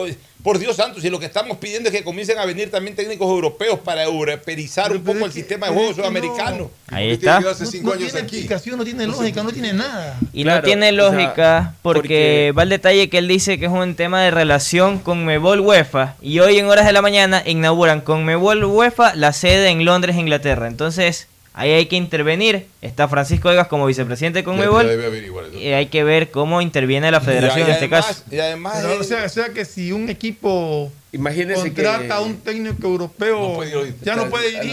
Por 0.41 0.57
Dios 0.57 0.77
santo, 0.77 1.01
si 1.01 1.09
lo 1.09 1.19
que 1.19 1.25
estamos 1.25 1.57
pidiendo 1.57 1.89
es 1.89 1.95
que 1.95 2.01
comiencen 2.01 2.37
a 2.39 2.45
venir 2.45 2.71
también 2.71 2.95
técnicos 2.95 3.27
europeos 3.27 3.77
para 3.79 4.03
europeizar 4.05 4.89
un 4.93 5.03
poco 5.03 5.25
el 5.25 5.33
sistema 5.33 5.67
de 5.67 5.73
juego 5.73 5.93
sudamericano. 5.93 6.71
Ahí 6.87 7.09
¿Por 7.09 7.19
qué 7.19 7.25
está. 7.25 7.37
hace 7.51 7.65
No, 7.65 7.71
cinco 7.71 7.87
no 7.87 7.93
años 7.95 8.05
tiene 8.13 8.19
aquí? 8.25 8.35
explicación, 8.37 8.77
no 8.77 8.85
tiene 8.85 9.05
lógica, 9.05 9.43
no 9.43 9.51
tiene 9.51 9.73
nada. 9.73 10.17
Y 10.31 10.43
Claro, 10.43 10.61
no 10.61 10.63
tiene 10.65 10.87
o 10.87 10.95
sea, 10.95 11.03
lógica 11.11 11.73
porque, 11.81 11.99
porque- 11.99 12.53
va 12.57 12.63
el 12.63 12.69
detalle 12.69 13.09
que 13.09 13.17
él 13.17 13.27
dice 13.27 13.59
que 13.59 13.65
es 13.65 13.71
un 13.71 13.95
tema 13.95 14.21
de 14.23 14.31
relación 14.31 14.99
con 14.99 15.25
Mebol 15.25 15.59
UEFA 15.59 16.15
y 16.21 16.39
hoy 16.39 16.57
en 16.57 16.67
horas 16.67 16.85
de 16.85 16.93
la 16.93 17.01
mañana 17.01 17.43
inauguran 17.45 17.99
con 17.99 18.23
Mebol 18.23 18.63
UEFA 18.63 19.15
la 19.15 19.33
sede 19.33 19.67
en 19.71 19.83
Londres, 19.83 20.15
Inglaterra. 20.15 20.67
Entonces 20.67 21.27
ahí 21.59 21.71
hay 21.71 21.85
que 21.87 21.95
intervenir. 21.97 22.67
Está 22.81 23.07
Francisco 23.07 23.51
Egas 23.51 23.67
como 23.67 23.85
vicepresidente 23.85 24.43
con 24.43 24.55
Ya- 24.55 24.61
ya 24.63 24.65
Mebol 24.67 24.87
debe 24.87 25.05
averiguar 25.07 25.45
eso. 25.45 25.57
y 25.57 25.67
hay 25.73 25.87
que 25.87 26.03
ver 26.05 26.31
cómo 26.31 26.61
interviene 26.61 27.11
la 27.11 27.19
federación 27.21 27.59
Y 27.67 27.69
en 27.69 27.71
este 27.75 27.89
caso. 27.89 28.23
Y 28.31 28.39
además, 28.39 28.79
Pero, 28.81 28.99
o, 29.01 29.03
sea, 29.03 29.25
o 29.25 29.29
sea 29.29 29.49
que 29.49 29.65
si 29.65 29.91
un 29.91 30.09
equipo 30.09 30.91
Imagínense 31.11 31.73
que... 31.73 31.83
contrata 31.83 32.15
a 32.15 32.21
un 32.21 32.37
técnico 32.37 32.87
europeo, 32.87 33.39
No 33.57 33.63
ir- 33.63 33.93
ya 34.03 34.15
no 34.15 34.29
puede 34.29 34.51
no 34.53 34.57
acá 34.59 34.63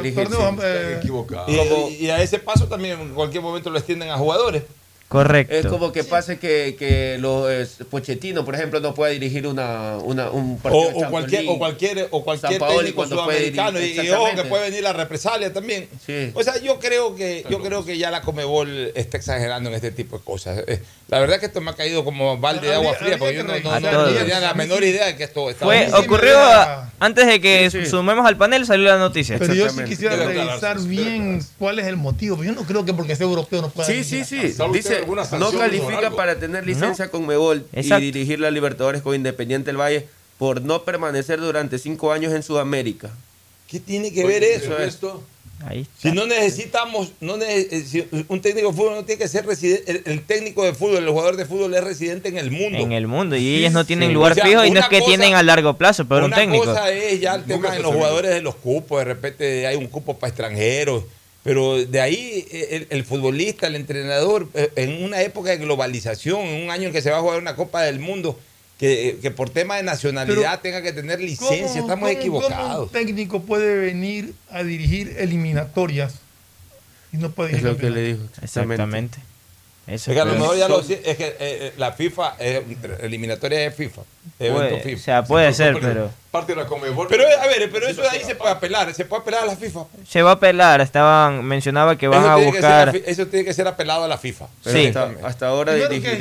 dirigir, 0.00 0.28
torneos. 0.28 1.92
y 2.00 2.10
a 2.10 2.22
ese 2.22 2.38
paso 2.38 2.66
también 2.66 2.98
en 3.00 3.14
cualquier 3.14 3.42
momento 3.42 3.70
lo 3.70 3.78
extienden 3.78 4.10
a 4.10 4.16
jugadores. 4.16 4.62
Correcto. 5.12 5.54
Es 5.54 5.66
como 5.66 5.92
que 5.92 6.02
pase 6.04 6.38
que, 6.38 6.74
que 6.78 7.18
los 7.18 7.50
eh, 7.50 7.84
Pochettino, 7.90 8.44
por 8.44 8.54
ejemplo, 8.54 8.80
no 8.80 8.94
pueda 8.94 9.12
dirigir 9.12 9.46
una, 9.46 9.98
una, 9.98 10.30
un 10.30 10.58
partido 10.58 10.82
O, 10.82 10.86
de 10.86 10.88
o 10.88 11.00
Champions 11.00 11.10
cualquier, 11.10 11.44
o 11.48 11.58
cualquier, 11.58 12.08
o 12.10 12.22
cualquier 12.24 12.58
técnico 12.58 12.94
puede 12.96 13.08
sudamericano. 13.10 13.78
Y, 13.78 13.82
dirigir- 13.82 14.04
y 14.04 14.10
ojo 14.10 14.26
que 14.34 14.44
puede 14.44 14.64
venir 14.70 14.82
la 14.82 14.92
represalia 14.92 15.52
también. 15.52 15.88
Sí. 16.06 16.30
O 16.34 16.42
sea, 16.42 16.58
yo 16.60 16.78
creo 16.78 17.14
que, 17.14 17.44
yo 17.48 17.60
creo 17.62 17.84
que 17.84 17.98
ya 17.98 18.10
la 18.10 18.22
Comebol 18.22 18.90
está 18.94 19.16
exagerando 19.18 19.68
en 19.68 19.76
este 19.76 19.90
tipo 19.92 20.18
de 20.18 20.24
cosas. 20.24 20.64
La 21.12 21.20
verdad 21.20 21.38
que 21.38 21.44
esto 21.44 21.60
me 21.60 21.70
ha 21.70 21.74
caído 21.74 22.04
como 22.04 22.38
balde 22.38 22.68
de 22.68 22.74
agua 22.74 22.94
fría, 22.94 23.18
porque 23.18 23.34
yo 23.34 23.44
no, 23.44 23.52
no- 23.60 23.80
no 23.80 24.04
tenía 24.14 24.40
la 24.40 24.54
menor 24.54 24.82
idea 24.82 25.04
de 25.04 25.14
que 25.14 25.24
esto 25.24 25.50
estaba 25.50 25.70
Fue, 25.70 25.86
ocurrió 25.92 26.38
a- 26.38 26.90
antes 27.00 27.26
de 27.26 27.38
que 27.38 27.68
Sí, 27.70 27.80
sí. 27.84 27.90
sumemos 27.90 28.24
al 28.26 28.38
panel 28.38 28.64
salió 28.64 28.88
la 28.88 28.96
noticia. 28.96 29.38
Pero 29.38 29.52
yo 29.52 29.68
sí 29.68 29.84
quisiera 29.84 30.16
Debe 30.16 30.32
revisar 30.32 30.80
bien 30.80 31.44
cuál 31.58 31.78
es 31.80 31.86
el 31.86 31.98
motivo. 31.98 32.42
Yo 32.42 32.52
no 32.52 32.62
creo 32.62 32.86
que 32.86 32.94
porque 32.94 33.14
sea 33.14 33.26
europeo 33.26 33.60
no 33.60 33.68
pueda 33.68 33.86
Sí, 33.86 34.04
sí, 34.04 34.24
sí. 34.24 34.52
¿Sabe 34.54 34.78
usted 34.78 35.04
Dice, 35.04 35.36
no 35.36 35.52
califica 35.52 36.12
para 36.12 36.36
tener 36.38 36.64
licencia 36.66 37.10
con 37.10 37.26
Mebol 37.26 37.66
y 37.74 37.82
dirigir 38.00 38.40
la 38.40 38.50
Libertadores 38.50 39.02
con 39.02 39.14
Independiente 39.14 39.66
del 39.66 39.76
Valle 39.76 40.06
por 40.38 40.62
no 40.62 40.82
permanecer 40.84 41.40
durante 41.40 41.78
cinco 41.78 42.10
años 42.10 42.32
en 42.32 42.42
Sudamérica. 42.42 43.10
¿Qué 43.68 43.80
tiene 43.80 44.14
que 44.14 44.24
ver 44.24 44.42
eso? 44.42 44.78
Esto- 44.78 45.22
Ahí 45.66 45.86
Si 45.98 46.10
no 46.12 46.26
necesitamos, 46.26 47.12
no 47.20 47.36
nece- 47.36 47.68
eh, 47.70 47.84
si 47.86 48.04
un 48.28 48.40
técnico 48.40 48.70
de 48.70 48.74
fútbol 48.76 48.94
no 48.96 49.04
tiene 49.04 49.18
que 49.22 49.28
ser 49.28 49.46
residente, 49.46 49.90
el, 49.90 50.02
el 50.06 50.22
técnico 50.22 50.64
de 50.64 50.74
fútbol, 50.74 50.96
el 51.04 51.08
jugador 51.08 51.36
de 51.36 51.44
fútbol 51.46 51.72
es 51.74 51.84
residente 51.84 52.28
en 52.28 52.38
el 52.38 52.50
mundo. 52.50 52.78
En 52.78 52.92
el 52.92 53.06
mundo 53.06 53.36
y 53.36 53.40
Sí, 53.40 53.56
ellos 53.58 53.72
no 53.72 53.84
tienen 53.84 54.08
sí. 54.08 54.14
lugar 54.14 54.32
O 54.32 54.34
sea, 54.34 54.44
fijo 54.44 54.64
y 54.64 54.70
no 54.70 54.72
una 54.72 54.80
es 54.80 54.88
que 54.88 54.98
cosa- 54.98 55.08
tienen 55.10 55.34
a 55.34 55.42
largo 55.42 55.74
plazo, 55.78 56.06
pero 56.08 56.20
un 56.20 56.26
Una 56.26 56.36
técnico. 56.36 56.64
cosa 56.64 56.90
es 56.92 57.20
ya 57.20 57.34
el 57.34 57.40
Nunca 57.46 57.54
tema 57.70 57.76
en 57.76 57.82
los 57.82 57.94
jugadores 57.94 58.30
de 58.32 58.40
los 58.42 58.54
cupos, 58.56 58.98
de 58.98 59.04
repente 59.04 59.66
hay 59.66 59.76
un 59.76 59.86
cupo 59.86 60.18
para 60.18 60.28
extranjeros, 60.30 61.04
pero 61.44 61.76
de 61.84 62.00
ahí 62.00 62.46
eh, 62.50 62.68
el, 62.72 62.86
el 62.90 63.04
futbolista, 63.04 63.66
el 63.66 63.76
entrenador, 63.76 64.48
eh, 64.54 64.70
en 64.76 65.02
una 65.02 65.22
época 65.22 65.50
de 65.50 65.58
globalización, 65.58 66.40
en 66.40 66.64
un 66.64 66.70
año 66.70 66.88
en 66.88 66.92
que 66.92 67.02
se 67.02 67.10
va 67.10 67.18
a 67.18 67.20
jugar 67.20 67.38
una 67.38 67.56
Copa 67.56 67.82
del 67.82 67.98
Mundo, 67.98 68.38
que, 68.82 69.10
eh, 69.10 69.18
que 69.22 69.30
por 69.30 69.48
tema 69.48 69.76
de 69.76 69.84
nacionalidad 69.84 70.58
Pero, 70.60 70.60
tenga 70.60 70.82
que 70.82 70.92
tener 70.92 71.18
¿Cómo- 71.18 71.28
licencia, 71.28 71.80
estamos 71.82 72.00
cómo- 72.00 72.08
equivocados. 72.08 72.56
¿Cómo 72.56 72.82
un 72.82 72.88
técnico 72.88 73.40
puede 73.42 73.76
venir 73.76 74.34
a 74.50 74.64
dirigir 74.64 75.14
eliminatorias 75.18 76.14
y 77.12 77.18
no 77.18 77.30
puede 77.30 77.50
Es 77.50 77.56
dirigir 77.62 77.72
lo 77.74 77.78
que 77.78 77.90
le 77.90 78.02
dijo. 78.02 78.24
exactamente. 78.42 78.74
Exactamente. 78.82 79.18
Eso 79.86 80.10
Es 80.10 80.14
que 80.16 80.20
a 80.20 80.24
lo 80.24 80.32
mejor 80.34 80.56
ya 80.56 80.66
lo 80.68 80.82
sé, 80.82 81.00
es 81.04 81.16
que 81.16 81.26
eh, 81.26 81.34
eh, 81.40 81.72
la 81.76 81.92
FIFA, 81.92 82.34
eh, 82.40 82.64
eliminatoria 83.02 83.60
de 83.60 83.70
FIFA, 83.70 84.02
evento 84.40 84.58
Puede, 84.68 84.80
FIFA. 84.82 85.00
o 85.00 85.04
sea, 85.04 85.24
puede 85.24 85.50
Sí, 85.52 85.56
ser, 85.58 85.74
pero- 85.74 85.86
pero 85.88 86.10
Parte 86.32 86.54
de 86.56 86.62
la 86.62 86.66
Comebol. 86.66 87.06
Pero 87.08 87.24
a 87.24 87.46
ver, 87.46 87.70
pero 87.70 87.86
eso 87.86 88.00
de 88.02 88.08
ahí 88.08 88.22
se 88.24 88.34
puede 88.34 88.50
apelar, 88.50 88.92
se 88.94 89.04
puede 89.04 89.22
apelar 89.22 89.42
a 89.42 89.46
la 89.46 89.56
FIFA. 89.56 89.84
se 90.08 90.22
va 90.22 90.30
a 90.30 90.34
apelar. 90.34 90.80
Estaban 90.80 91.44
mencionaba 91.44 91.96
que 91.98 92.08
van 92.08 92.24
a 92.24 92.34
tiene 92.36 92.50
que 92.52 92.60
ser 92.60 92.86
buscar. 92.90 92.96
eso 93.10 93.26
tiene 93.28 93.44
que 93.44 93.54
ser 93.54 93.68
apelado 93.68 94.02
a 94.04 94.08
la 94.08 94.18
FIFA. 94.18 94.46
Pero 94.64 94.76
Sí. 94.76 94.86
hasta, 94.86 95.10
hasta 95.24 95.46
ahora 95.48 95.74
que 95.74 96.16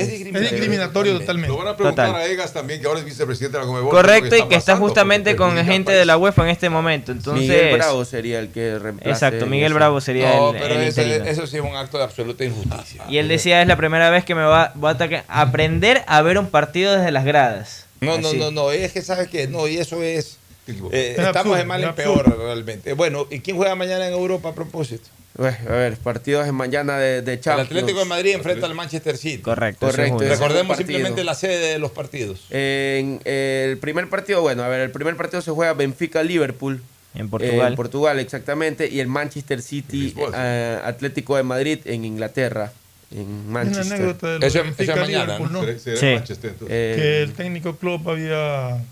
es 0.00 0.08
discriminatorio. 0.08 0.46
Es 0.46 0.52
Es 0.52 0.52
discriminatorio 0.60 1.18
totalmente. 1.20 1.48
Lo 1.48 1.56
van 1.58 1.68
a 1.68 1.76
preguntar 1.76 2.06
Total. 2.08 2.22
a 2.22 2.26
Egas 2.26 2.52
también, 2.52 2.80
que 2.80 2.86
ahora 2.86 3.00
es 3.00 3.04
vicepresidente 3.04 3.56
de 3.58 3.62
la 3.64 3.66
Comebol. 3.68 3.90
Correcto, 3.90 4.36
y 4.36 4.42
que 4.48 4.54
está 4.54 4.76
justamente 4.76 5.36
con 5.36 5.56
gente 5.64 5.92
de 5.92 6.04
la 6.04 6.16
UEFA 6.16 6.42
en 6.44 6.48
este 6.50 6.68
momento. 6.70 7.12
Entonces, 7.12 7.48
Miguel 7.48 7.74
Bravo 7.76 8.04
sería 8.04 8.38
el 8.38 8.48
que 8.50 8.78
reemplace. 8.78 9.10
exacto, 9.10 9.46
Miguel 9.46 9.66
ese- 9.72 9.74
Bravo 9.74 10.00
sería 10.00 10.34
No, 10.36 10.50
el, 10.52 10.60
pero 10.60 10.74
el 10.74 10.80
eso, 10.82 11.00
interino. 11.02 11.24
eso 11.26 11.46
sí 11.46 11.56
es 11.56 11.62
un 11.62 11.76
acto 11.76 11.98
de 11.98 12.04
absoluta 12.04 12.44
injusticia. 12.44 13.04
Y 13.08 13.18
él 13.18 13.28
decía, 13.28 13.60
es 13.62 13.68
la 13.68 13.76
primera 13.76 14.10
vez 14.10 14.24
que 14.24 14.34
me 14.34 14.42
va, 14.42 14.72
voy 14.74 14.88
a 14.88 14.92
atacar- 14.94 15.24
aprender 15.28 16.02
a 16.06 16.22
ver 16.22 16.38
un 16.38 16.46
partido 16.48 16.96
desde 16.96 17.10
las 17.10 17.24
gradas. 17.24 17.84
No, 18.00 18.16
no, 18.18 18.28
Así. 18.28 18.36
no, 18.38 18.50
no, 18.50 18.70
es 18.70 18.92
que 18.92 19.02
sabes 19.02 19.28
que 19.28 19.48
no, 19.48 19.66
y 19.68 19.76
eso 19.78 20.02
es. 20.02 20.37
Eh, 20.72 21.12
Es 21.12 21.18
estamos 21.18 21.36
absurdo, 21.36 21.56
de 21.56 21.64
mal 21.64 21.82
es 21.82 21.88
en 21.90 21.94
peor 21.94 22.38
realmente. 22.38 22.92
Bueno, 22.92 23.26
¿y 23.30 23.40
quién 23.40 23.56
juega 23.56 23.74
mañana 23.74 24.06
en 24.06 24.12
Europa 24.12 24.50
a 24.50 24.54
propósito? 24.54 25.08
Bueno, 25.36 25.56
a 25.68 25.72
ver, 25.72 25.96
partidos 25.98 26.48
en 26.48 26.54
mañana 26.56 26.98
de, 26.98 27.22
de 27.22 27.34
El 27.34 27.40
Champions. 27.40 27.70
Atlético 27.70 28.00
de 28.00 28.04
Madrid 28.06 28.32
enfrenta 28.34 28.66
al 28.66 28.74
Manchester 28.74 29.16
City. 29.16 29.38
Correcto. 29.42 29.86
es 29.88 29.94
Correcto, 29.94 30.22
es 30.24 30.30
Recordemos 30.30 30.76
simplemente 30.76 31.22
la 31.22 31.34
sede 31.34 31.58
de 31.74 31.78
los 31.78 31.92
partidos. 31.92 32.46
En 32.50 33.20
el 33.24 33.78
primer 33.78 34.08
partido, 34.08 34.42
bueno, 34.42 34.64
a 34.64 34.68
ver, 34.68 34.80
el 34.80 34.90
primer 34.90 35.16
partido 35.16 35.40
se 35.40 35.52
juega 35.52 35.74
Benfica-Liverpool. 35.74 36.82
En 37.14 37.30
Portugal. 37.30 37.68
En 37.68 37.76
Portugal, 37.76 38.18
exactamente. 38.18 38.88
Y 38.88 38.98
el 39.00 39.06
Manchester 39.06 39.62
City, 39.62 39.96
Lisboa, 40.02 40.28
sí. 40.28 40.34
eh, 40.38 40.78
Atlético 40.84 41.36
de 41.36 41.42
Madrid 41.44 41.78
en 41.84 42.04
Inglaterra. 42.04 42.72
En 43.10 43.48
Manchester. 43.50 43.94
anécdota 43.94 44.26
de 44.32 44.38
lo 44.40 44.46
Eso 44.46 44.46
es- 44.46 44.54
eso 44.54 44.58
es 44.72 44.76
Benfica 44.76 44.96
mañana, 44.96 45.24
Liverpool, 45.38 45.52
¿no? 45.52 45.60
¿no? 45.60 45.66
Será- 45.66 45.78
será 45.78 45.96
Sí. 45.96 46.06
Manchester, 46.14 46.50
entonces. 46.50 46.76
Eh, 46.76 46.94
que 46.96 47.22
el 47.22 47.32
técnico 47.32 47.76
Klopp 47.76 48.08
había 48.08 48.84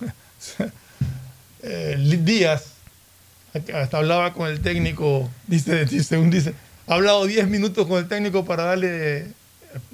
eh, 1.66 2.18
Díaz 2.22 2.64
hasta 3.74 3.96
hablaba 3.98 4.32
con 4.34 4.48
el 4.48 4.60
técnico 4.60 5.30
dice, 5.46 5.84
dice- 5.86 6.04
según 6.04 6.30
dice 6.30 6.52
ha 6.86 6.94
hablado 6.94 7.24
10 7.26 7.48
minutos 7.48 7.86
con 7.86 7.98
el 7.98 8.06
técnico 8.08 8.44
para 8.44 8.64
darle 8.64 9.26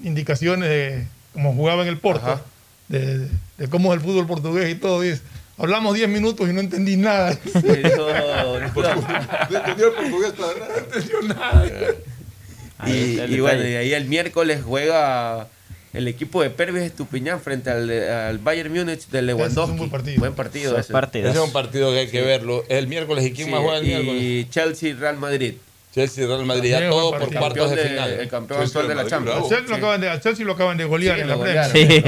indicaciones 0.02 0.68
de 0.68 1.06
cómo 1.32 1.54
jugaba 1.54 1.82
en 1.82 1.88
el 1.88 1.98
Porto 1.98 2.40
de, 2.88 3.28
de 3.58 3.68
cómo 3.70 3.92
es 3.94 3.98
el 4.00 4.04
fútbol 4.04 4.26
portugués 4.26 4.70
y 4.70 4.74
todo. 4.74 5.00
Dice, 5.00 5.22
hablamos 5.56 5.94
10 5.94 6.08
minutos 6.10 6.46
y 6.50 6.52
no 6.52 6.60
entendí 6.60 6.96
nada. 6.96 7.38
No, 7.54 8.60
no. 8.60 8.66
entendió 9.56 9.86
el 9.88 9.94
portugués 9.94 10.32
para 10.32 10.58
nada. 10.58 10.68
No 10.68 10.96
entendió 10.96 11.22
nada. 11.22 11.66
Y, 12.86 13.40
bueno, 13.40 13.62
y 13.66 13.74
ahí 13.76 13.94
el 13.94 14.06
miércoles 14.06 14.60
juega 14.64 15.48
el 15.92 16.08
equipo 16.08 16.42
de 16.42 16.50
Pervis 16.50 16.82
Estupiñán 16.82 17.40
frente 17.40 17.70
al, 17.70 17.90
al 17.90 18.38
Bayern 18.38 18.72
Múnich 18.72 19.08
de 19.08 19.22
Lewandowski. 19.22 19.76
buen 19.76 19.90
partido. 19.90 20.20
Buen 20.20 20.34
partido 20.34 20.78
ese. 20.78 20.92
Ese 20.96 21.28
es 21.30 21.36
un 21.38 21.52
partido 21.52 21.92
que 21.92 21.98
hay 22.00 22.08
que 22.08 22.22
verlo. 22.22 22.62
Es 22.68 22.78
el 22.78 22.86
miércoles. 22.86 23.24
¿Y 23.26 23.32
quién 23.32 23.46
Sí, 23.46 23.52
más 23.52 23.60
juega 23.60 23.78
el 23.78 23.86
miércoles? 23.86 24.22
Y 24.22 24.46
Chelsea 24.50 24.94
Real 24.98 25.18
Madrid. 25.18 25.54
Chelsea 25.94 26.26
Real 26.26 26.46
Madrid. 26.46 26.70
Ya 26.70 26.88
todo 26.88 27.10
por 27.18 27.34
cuartos 27.34 27.68
de 27.70 27.76
de- 27.76 27.88
final. 27.90 28.10
el 28.12 28.28
campeón 28.28 28.60
Chelsea 28.60 28.80
actual 28.80 28.88
de 28.96 29.02
la 29.04 29.10
Champions. 29.10 29.42
Al 29.42 29.48
Chelsea, 29.50 29.68
lo 29.68 29.76
acaban 29.76 30.00
de, 30.00 30.20
Chelsea 30.22 30.46
lo 30.46 30.52
acaban 30.54 30.78
de 30.78 30.84
golear 30.86 31.16
Sí, 31.16 31.20
en 31.20 31.28
la 31.28 31.38
prensa. 31.38 31.70
Sí. 31.70 32.02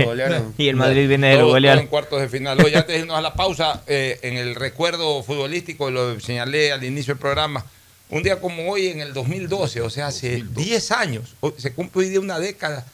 Y 0.65 0.69
el 0.69 0.77
Madrid 0.77 1.07
viene 1.07 1.37
de 1.37 1.43
golear. 1.43 1.79
en 1.79 1.87
cuartos 1.89 2.19
de 2.23 2.29
final. 2.31 2.59
Oye, 2.65 2.77
antes 2.79 2.95
de 2.95 3.01
irnos 3.01 3.19
a 3.19 3.21
la 3.21 3.35
pausa, 3.35 3.83
eh, 3.87 4.19
en 4.23 4.39
el 4.39 4.55
recuerdo 4.55 5.23
futbolístico, 5.23 5.91
lo 5.91 6.19
señalé 6.19 6.73
al 6.73 6.83
inicio 6.83 7.13
del 7.13 7.21
programa, 7.21 7.63
un 8.11 8.23
día 8.23 8.41
como 8.41 8.71
hoy, 8.71 8.89
en 8.89 9.01
el 9.01 9.13
2012, 9.13 9.81
o 9.81 9.91
sea, 9.91 10.09
hace 10.09 10.45
10 10.55 10.91
años, 10.93 11.35
se 11.57 11.73
cumple 11.73 12.03
hoy 12.03 12.09
día 12.11 12.21
una 12.21 12.39
década 12.39 12.87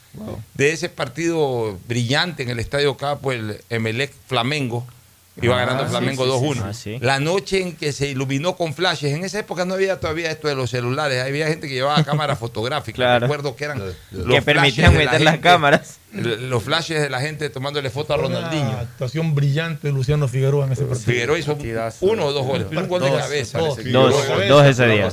de 0.54 0.72
ese 0.72 0.88
partido 0.88 1.78
brillante 1.88 2.42
en 2.42 2.50
el 2.50 2.58
Estadio 2.58 2.96
Capo, 2.96 3.32
el 3.32 3.60
Emelec 3.70 4.12
Flamengo. 4.26 4.86
Iba 5.42 5.54
Ah, 5.56 5.64
ganando 5.64 5.86
Flamengo 5.88 6.24
sí, 6.24 6.30
sí, 6.54 6.60
2-1. 6.60 6.62
ah, 6.64 6.74
sí. 6.74 6.98
La 7.00 7.18
noche 7.20 7.62
en 7.62 7.76
que 7.76 7.92
se 7.92 8.08
iluminó 8.08 8.56
con 8.56 8.74
flashes, 8.74 9.12
en 9.14 9.24
esa 9.24 9.38
época 9.38 9.64
no 9.64 9.74
había 9.74 9.98
todavía 9.98 10.30
esto 10.30 10.48
de 10.48 10.54
los 10.54 10.68
celulares, 10.70 11.22
había 11.22 11.46
gente 11.46 11.66
que 11.68 11.74
llevaba 11.74 12.02
cámaras 12.04 12.38
fotográficas. 12.40 12.96
Claro. 12.96 13.20
Recuerdo 13.20 13.56
que 13.56 13.64
eran 13.64 13.78
los 13.78 13.94
Que 14.34 14.42
permitían 14.42 14.92
la 14.92 14.98
meter 14.98 15.20
las 15.22 15.38
cámaras. 15.38 15.98
Los 16.12 16.62
flashes 16.64 17.00
de 17.00 17.08
la 17.08 17.20
gente 17.20 17.48
tomándole 17.48 17.88
foto 17.88 18.12
a 18.12 18.16
Ronaldinho. 18.18 18.68
Una 18.70 18.80
actuación 18.80 19.34
brillante 19.34 19.86
de 19.86 19.94
Luciano 19.94 20.26
Figueroa 20.28 20.66
en 20.66 20.72
ese 20.72 20.82
partido. 20.84 21.06
Figueroa 21.12 21.38
hizo 21.38 21.54
Partidazo. 21.54 22.04
uno 22.06 22.26
o 22.26 22.32
dos 22.32 22.44
goles, 22.44 22.66
un 22.70 22.88
gol 22.88 23.02
de 23.02 23.10
cabeza. 23.10 23.58
dos. 23.60 23.78
ese 23.78 23.90
Dos, 23.90 24.14
dos 24.48 24.66
ese 24.66 24.86
día. 24.88 25.06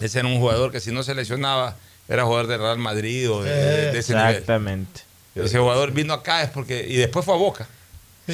Ese 0.00 0.18
era 0.18 0.26
un 0.28 0.38
jugador 0.40 0.72
que 0.72 0.80
si 0.80 0.90
no 0.90 1.02
se 1.02 1.14
lesionaba 1.14 1.76
era 2.08 2.24
jugador 2.24 2.46
de 2.46 2.56
Real 2.56 2.78
Madrid 2.78 3.30
o 3.30 3.42
de, 3.42 3.96
ese 3.98 4.14
nivel. 4.14 4.30
Exactamente. 4.30 5.02
Ese 5.34 5.58
jugador 5.58 5.92
vino 5.92 6.14
acá 6.14 6.42
es 6.42 6.48
porque 6.50 6.84
y 6.88 6.96
después 6.96 7.24
fue 7.24 7.34
a 7.34 7.36
Boca. 7.38 7.68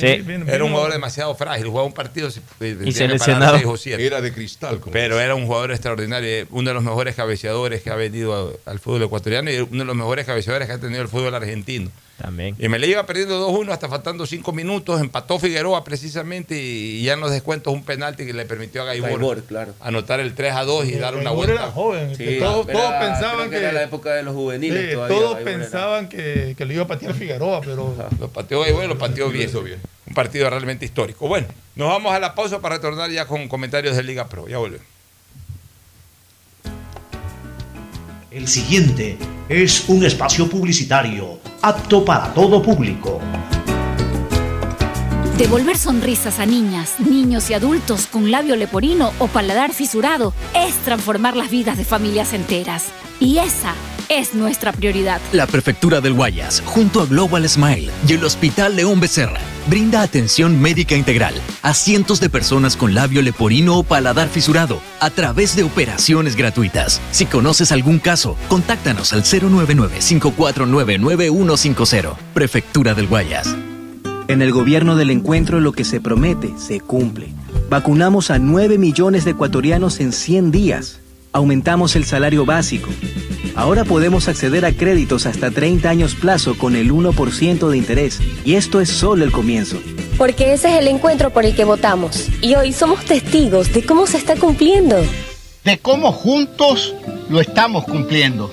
Sí. 0.01 0.25
Era 0.47 0.65
un 0.65 0.71
jugador 0.71 0.93
demasiado 0.93 1.35
frágil, 1.35 1.67
jugaba 1.69 1.87
un 1.87 1.93
partido 1.93 2.31
se- 2.31 2.41
tenía 2.59 2.77
que 2.85 2.93
se 2.93 3.01
parar 3.01 3.11
lesionaba. 3.13 3.59
seis 3.59 3.67
o 3.69 3.77
siete. 3.77 4.05
Era 4.07 4.21
de 4.21 4.33
cristal. 4.33 4.81
como 4.81 4.93
Pero 4.93 5.21
era 5.21 5.35
un 5.35 5.47
jugador 5.47 5.71
extraordinario, 5.71 6.47
uno 6.51 6.71
de 6.71 6.75
los 6.75 6.83
mejores 6.83 7.15
cabeceadores 7.15 7.83
que 7.83 7.91
ha 7.91 7.95
venido 7.97 8.59
al 8.67 8.79
fútbol 8.81 9.03
ecuatoriano 9.05 9.51
y 9.51 9.59
uno 9.59 9.79
de 9.79 9.85
los 9.85 9.97
mejores 9.97 10.27
cabeceadores 10.27 10.67
que 10.69 10.75
ha 10.75 10.79
tenido 10.79 11.03
el 11.03 11.09
fútbol 11.09 11.35
argentino. 11.35 11.91
También. 12.21 12.55
Y 12.61 12.69
me 12.69 12.79
le 12.79 12.87
iba 12.87 13.05
perdiendo 13.07 13.49
2-1 13.51 13.73
hasta 13.73 13.89
faltando 13.89 14.25
5 14.25 14.53
minutos, 14.53 15.01
empató 15.01 15.39
Figueroa 15.41 15.83
precisamente 15.83 16.57
y 16.57 17.03
ya 17.03 17.15
en 17.15 17.21
los 17.21 17.31
descuentos 17.33 17.73
un 17.75 17.83
penalti 17.85 18.25
que 18.25 18.33
le 18.33 18.45
permitió 18.47 18.83
a 18.83 18.85
Gaibor, 18.85 19.11
Gaibor, 19.11 19.43
claro. 19.43 19.75
anotar 19.81 20.21
el 20.21 20.35
3-2 20.37 20.87
y 20.87 20.93
dar 20.93 21.15
una 21.15 21.25
Gaibor 21.31 21.47
vuelta. 21.47 21.63
era 21.65 21.73
joven. 21.73 22.15
Sí, 22.17 22.25
que 22.25 22.39
todos, 22.39 22.69
era- 22.69 22.79
todos 22.79 22.93
pensaban 23.01 23.51
que, 23.51 23.57
era 23.57 23.73
la 23.73 23.83
época 23.83 24.15
de 24.15 24.23
los 24.23 24.35
juveniles 24.35 24.87
sí, 24.91 24.95
todavía, 24.95 25.17
todos 25.19 25.35
Gaibor 25.35 25.53
pensaban 25.53 26.09
que, 26.09 26.55
que 26.57 26.65
le 26.65 26.75
iba 26.75 26.85
a 26.85 26.87
patear 26.87 27.15
Figueroa, 27.15 27.61
pero 27.63 27.95
Lo 28.21 28.29
pateó 28.29 28.61
Gaibor 28.61 28.85
y 28.85 28.89
lo 28.89 28.97
pateó 28.99 29.27
Lo 29.27 29.33
bien. 29.33 29.51
bien. 29.65 29.81
Un 30.07 30.15
partido 30.15 30.49
realmente 30.49 30.85
histórico. 30.85 31.27
Bueno, 31.27 31.49
nos 31.75 31.89
vamos 31.89 32.15
a 32.15 32.21
la 32.21 32.35
pausa 32.37 32.61
para 32.61 32.77
retornar 32.77 33.11
ya 33.11 33.27
con 33.27 33.49
comentarios 33.49 33.97
de 33.97 34.03
Liga 34.05 34.29
Pro. 34.29 34.47
Ya 34.47 34.59
volvemos. 34.59 34.87
El 38.35 38.49
siguiente 38.49 39.17
es 39.49 39.89
un 39.89 40.05
espacio 40.05 40.51
publicitario 40.51 41.39
apto 41.63 42.05
para 42.05 42.35
todo 42.35 42.61
público. 42.61 43.21
Devolver 45.39 45.79
sonrisas 45.79 46.41
a 46.41 46.45
niñas, 46.45 46.99
niños 46.99 47.49
y 47.51 47.55
adultos 47.55 48.09
con 48.09 48.33
labio 48.33 48.57
leporino 48.57 49.13
o 49.21 49.29
paladar 49.29 49.73
fisurado 49.73 50.35
es 50.53 50.75
transformar 50.79 51.37
las 51.37 51.49
vidas 51.49 51.79
de 51.79 51.85
familias 51.85 52.33
enteras. 52.33 52.87
Y 53.21 53.39
esa 53.39 53.73
es 54.09 54.35
nuestra 54.35 54.73
prioridad. 54.73 55.21
La 55.33 55.47
Prefectura 55.47 56.01
del 56.01 56.15
Guayas, 56.15 56.63
junto 56.65 57.01
a 57.01 57.07
Global 57.07 57.49
Smile 57.49 57.91
y 58.07 58.13
el 58.13 58.25
Hospital 58.25 58.77
León 58.77 59.01
Becerra, 59.01 59.41
brinda 59.67 60.03
atención 60.03 60.61
médica 60.61 60.95
integral 60.95 61.35
a 61.63 61.75
cientos 61.75 62.21
de 62.21 62.31
personas 62.31 62.77
con 62.77 62.95
labio 62.95 63.21
leporino 63.23 63.77
o 63.79 63.83
paladar 63.83 64.29
fisurado 64.29 64.81
a 65.01 65.11
través 65.11 65.57
de 65.57 65.65
operaciones 65.65 66.37
gratuitas. 66.37 67.01
Si 67.11 67.27
conoces 67.27 67.73
algún 67.73 67.99
caso, 67.99 68.37
contáctanos 68.49 69.13
al 69.13 69.25
099-549-9150. 69.25 72.15
Prefectura 72.35 72.95
del 72.95 73.09
Guayas. 73.09 73.57
En 74.27 74.41
el 74.41 74.53
gobierno 74.53 74.97
del 74.97 75.11
encuentro 75.11 75.61
lo 75.61 75.73
que 75.73 75.85
se 75.85 76.01
promete 76.01 76.55
se 76.57 76.81
cumple. 76.81 77.29
Vacunamos 77.69 78.31
a 78.31 78.39
9 78.39 78.79
millones 78.79 79.25
de 79.25 79.33
ecuatorianos 79.33 80.01
en 80.01 80.13
100 80.13 80.51
días. 80.51 81.01
Aumentamos 81.33 81.97
el 81.97 82.05
salario 82.05 82.47
básico. 82.47 82.89
Ahora 83.57 83.85
podemos 83.85 84.27
acceder 84.27 84.65
a 84.65 84.73
créditos 84.73 85.27
hasta 85.27 85.51
30 85.51 85.89
años 85.89 86.17
plazo 86.17 86.59
con 86.59 86.75
el 86.75 86.91
1% 86.91 87.69
de 87.69 87.77
interés. 87.77 88.21
Y 88.45 88.57
esto 88.57 88.81
es 88.81 88.91
solo 88.91 89.25
el 89.25 89.31
comienzo. 89.31 89.79
Porque 90.19 90.53
ese 90.53 90.73
es 90.73 90.81
el 90.81 90.89
encuentro 90.89 91.31
por 91.31 91.45
el 91.45 91.55
que 91.55 91.65
votamos. 91.65 92.29
Y 92.41 92.57
hoy 92.57 92.73
somos 92.73 93.05
testigos 93.05 93.73
de 93.73 93.87
cómo 93.87 94.09
se 94.09 94.17
está 94.17 94.35
cumpliendo. 94.35 94.97
De 95.63 95.79
cómo 95.79 96.11
juntos 96.11 96.95
lo 97.29 97.41
estamos 97.41 97.85
cumpliendo. 97.85 98.53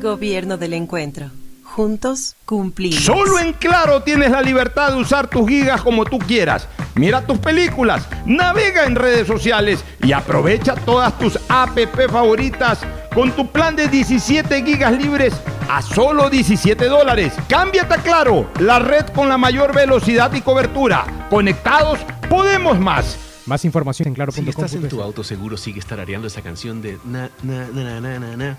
Gobierno 0.00 0.56
del 0.56 0.72
encuentro. 0.72 1.30
Juntos 1.62 2.34
cumplimos. 2.44 3.00
Solo 3.00 3.38
en 3.38 3.52
Claro 3.52 4.02
tienes 4.02 4.30
la 4.30 4.42
libertad 4.42 4.92
de 4.92 4.96
usar 4.96 5.28
tus 5.28 5.48
gigas 5.48 5.82
como 5.82 6.04
tú 6.04 6.18
quieras. 6.18 6.66
Mira 6.94 7.26
tus 7.26 7.38
películas, 7.38 8.08
navega 8.24 8.84
en 8.84 8.96
redes 8.96 9.26
sociales 9.26 9.84
y 10.02 10.12
aprovecha 10.12 10.74
todas 10.74 11.18
tus 11.18 11.38
app 11.48 11.78
favoritas 12.10 12.78
con 13.16 13.32
tu 13.32 13.46
plan 13.46 13.74
de 13.74 13.88
17 13.88 14.62
gigas 14.62 14.92
libres 14.92 15.32
a 15.70 15.80
solo 15.80 16.28
17 16.28 16.84
dólares. 16.84 17.32
Cámbiate 17.48 17.94
a 17.94 17.96
Claro, 17.96 18.50
la 18.60 18.78
red 18.78 19.06
con 19.06 19.30
la 19.30 19.38
mayor 19.38 19.74
velocidad 19.74 20.30
y 20.34 20.42
cobertura. 20.42 21.26
Conectados, 21.30 21.98
podemos 22.28 22.78
más. 22.78 23.18
Más 23.46 23.64
información 23.64 24.08
en 24.08 24.14
claro.com. 24.14 24.44
Si 24.44 24.50
estás 24.50 24.74
en 24.74 24.86
tu 24.90 25.00
auto, 25.00 25.24
seguro 25.24 25.56
sigue 25.56 25.80
tarareando 25.80 26.26
esa 26.26 26.42
canción 26.42 26.82
de 26.82 26.98
na, 27.06 27.30
na, 27.42 27.66
na, 27.68 28.00
na, 28.00 28.00
na, 28.00 28.18
na, 28.18 28.36
na, 28.36 28.58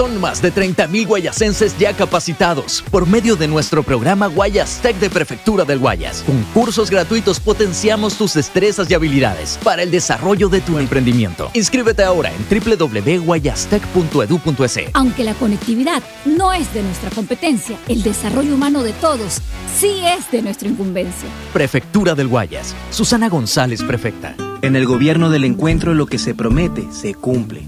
Son 0.01 0.19
más 0.19 0.41
de 0.41 0.51
30.000 0.51 1.05
guayasenses 1.05 1.77
ya 1.77 1.93
capacitados 1.93 2.83
por 2.89 3.05
medio 3.05 3.35
de 3.35 3.47
nuestro 3.47 3.83
programa 3.83 4.25
Guayas 4.25 4.79
Tech 4.81 4.97
de 4.97 5.11
Prefectura 5.11 5.63
del 5.63 5.77
Guayas. 5.77 6.23
Con 6.25 6.41
cursos 6.55 6.89
gratuitos 6.89 7.39
potenciamos 7.39 8.15
tus 8.15 8.33
destrezas 8.33 8.89
y 8.89 8.95
habilidades 8.95 9.59
para 9.63 9.83
el 9.83 9.91
desarrollo 9.91 10.49
de 10.49 10.61
tu 10.61 10.79
emprendimiento. 10.79 11.51
Inscríbete 11.53 12.03
ahora 12.03 12.31
en 12.33 12.43
www.guayastech.edu.es. 12.49 14.79
Aunque 14.93 15.23
la 15.23 15.35
conectividad 15.35 16.01
no 16.25 16.51
es 16.51 16.73
de 16.73 16.81
nuestra 16.81 17.11
competencia, 17.11 17.77
el 17.87 18.01
desarrollo 18.01 18.55
humano 18.55 18.81
de 18.81 18.93
todos 18.93 19.39
sí 19.77 20.01
es 20.03 20.31
de 20.31 20.41
nuestra 20.41 20.67
incumbencia. 20.67 21.29
Prefectura 21.53 22.15
del 22.15 22.27
Guayas. 22.27 22.73
Susana 22.89 23.29
González, 23.29 23.83
prefecta. 23.83 24.35
En 24.63 24.75
el 24.75 24.87
gobierno 24.87 25.29
del 25.29 25.43
encuentro 25.43 25.93
lo 25.93 26.07
que 26.07 26.17
se 26.17 26.33
promete 26.33 26.87
se 26.91 27.13
cumple. 27.13 27.67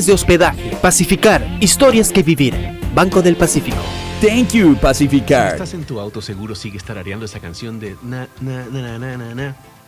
de 0.05 0.13
hospedaje. 0.13 0.71
Pacificar, 0.81 1.45
historias 1.59 2.11
que 2.11 2.23
vivir. 2.23 2.55
Banco 2.93 3.21
del 3.21 3.35
Pacífico. 3.35 3.81
Thank 4.21 4.49
you, 4.49 4.75
Pacificar. 4.75 5.53
Estás 5.53 5.73
en 5.73 5.83
tu 5.83 5.99
auto 5.99 6.21
seguro 6.21 6.53
sigues 6.53 6.83
tarareando 6.83 7.25
esa 7.25 7.39
canción 7.39 7.79
de 7.79 7.95
na 8.03 8.27
na 8.39 8.65
na 8.65 8.99
na 8.99 9.17
na 9.17 9.33
na 9.33 9.55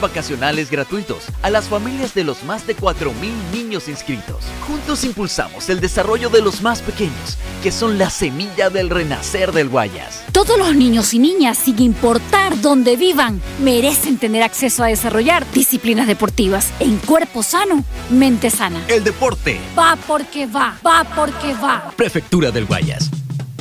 vacacionales 0.00 0.70
gratuitos 0.70 1.24
a 1.42 1.50
las 1.50 1.68
familias 1.68 2.14
de 2.14 2.24
los 2.24 2.44
más 2.44 2.66
de 2.66 2.76
4.000 2.76 3.12
niños 3.52 3.88
inscritos. 3.88 4.44
Juntos 4.66 5.04
impulsamos 5.04 5.68
el 5.68 5.80
desarrollo 5.80 6.30
de 6.30 6.42
los 6.42 6.62
más 6.62 6.82
pequeños, 6.82 7.38
que 7.62 7.72
son 7.72 7.98
la 7.98 8.10
semilla 8.10 8.70
del 8.70 8.90
renacer 8.90 9.52
del 9.52 9.68
Guayas. 9.68 10.24
Todos 10.32 10.58
los 10.58 10.74
niños 10.74 11.14
y 11.14 11.18
niñas, 11.18 11.58
sin 11.58 11.80
importar 11.80 12.60
dónde 12.60 12.96
vivan, 12.96 13.40
merecen 13.62 14.18
tener 14.18 14.42
acceso 14.42 14.82
a 14.84 14.88
desarrollar 14.88 15.44
disciplinas 15.52 16.06
deportivas 16.06 16.70
en 16.80 16.98
cuerpo 16.98 17.42
sano, 17.42 17.84
mente 18.10 18.50
sana. 18.50 18.84
El 18.88 19.04
deporte. 19.04 19.60
Va 19.78 19.96
porque 20.06 20.46
va, 20.46 20.78
va 20.86 21.04
porque 21.14 21.54
va. 21.54 21.92
Prefectura 21.96 22.50
del 22.50 22.66
Guayas. 22.66 23.10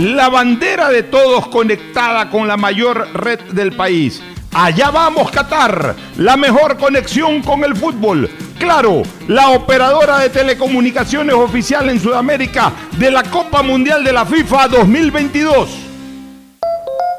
La 0.00 0.30
bandera 0.30 0.88
de 0.88 1.02
todos 1.02 1.48
conectada 1.48 2.30
con 2.30 2.48
la 2.48 2.56
mayor 2.56 3.06
red 3.12 3.38
del 3.52 3.72
país. 3.72 4.22
Allá 4.50 4.90
vamos 4.90 5.30
Qatar, 5.30 5.94
la 6.16 6.38
mejor 6.38 6.78
conexión 6.78 7.42
con 7.42 7.62
el 7.64 7.76
fútbol. 7.76 8.30
Claro, 8.58 9.02
la 9.28 9.50
operadora 9.50 10.20
de 10.20 10.30
telecomunicaciones 10.30 11.34
oficial 11.34 11.90
en 11.90 12.00
Sudamérica 12.00 12.72
de 12.96 13.10
la 13.10 13.24
Copa 13.24 13.62
Mundial 13.62 14.02
de 14.02 14.14
la 14.14 14.24
FIFA 14.24 14.68
2022. 14.68 15.89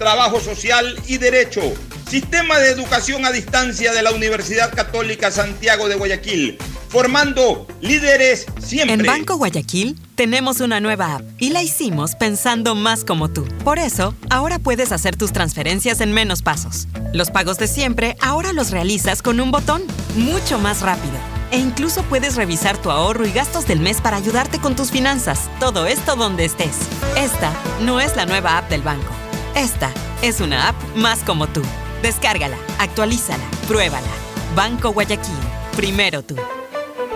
trabajo 0.00 0.40
social 0.40 0.98
y 1.06 1.18
derecho. 1.18 1.60
Sistema 2.08 2.58
de 2.58 2.70
educación 2.70 3.26
a 3.26 3.30
distancia 3.30 3.92
de 3.92 4.02
la 4.02 4.10
Universidad 4.10 4.74
Católica 4.74 5.30
Santiago 5.30 5.88
de 5.88 5.94
Guayaquil, 5.94 6.58
formando 6.88 7.68
líderes 7.82 8.46
siempre. 8.58 8.94
En 8.94 9.06
Banco 9.06 9.36
Guayaquil 9.36 9.96
tenemos 10.14 10.60
una 10.60 10.80
nueva 10.80 11.16
app 11.16 11.22
y 11.38 11.50
la 11.50 11.62
hicimos 11.62 12.16
pensando 12.16 12.74
más 12.74 13.04
como 13.04 13.28
tú. 13.28 13.46
Por 13.62 13.78
eso, 13.78 14.14
ahora 14.30 14.58
puedes 14.58 14.90
hacer 14.90 15.16
tus 15.16 15.32
transferencias 15.32 16.00
en 16.00 16.12
menos 16.12 16.40
pasos. 16.40 16.88
Los 17.12 17.30
pagos 17.30 17.58
de 17.58 17.68
siempre 17.68 18.16
ahora 18.22 18.54
los 18.54 18.70
realizas 18.70 19.20
con 19.20 19.38
un 19.38 19.50
botón, 19.50 19.82
mucho 20.16 20.58
más 20.58 20.80
rápido. 20.80 21.14
E 21.52 21.58
incluso 21.58 22.02
puedes 22.04 22.36
revisar 22.36 22.78
tu 22.78 22.90
ahorro 22.90 23.26
y 23.26 23.32
gastos 23.32 23.66
del 23.66 23.80
mes 23.80 24.00
para 24.00 24.16
ayudarte 24.16 24.60
con 24.60 24.74
tus 24.74 24.90
finanzas. 24.90 25.50
Todo 25.60 25.86
esto 25.86 26.16
donde 26.16 26.46
estés. 26.46 26.76
Esta 27.18 27.52
no 27.82 28.00
es 28.00 28.16
la 28.16 28.24
nueva 28.24 28.56
app 28.56 28.70
del 28.70 28.80
banco. 28.80 29.12
Esta 29.54 29.92
es 30.22 30.40
una 30.40 30.68
app 30.68 30.76
más 30.96 31.20
como 31.20 31.46
tú. 31.46 31.62
Descárgala, 32.02 32.56
actualízala, 32.78 33.44
pruébala. 33.68 34.06
Banco 34.54 34.92
Guayaquil. 34.92 35.34
Primero 35.76 36.22
tú. 36.22 36.36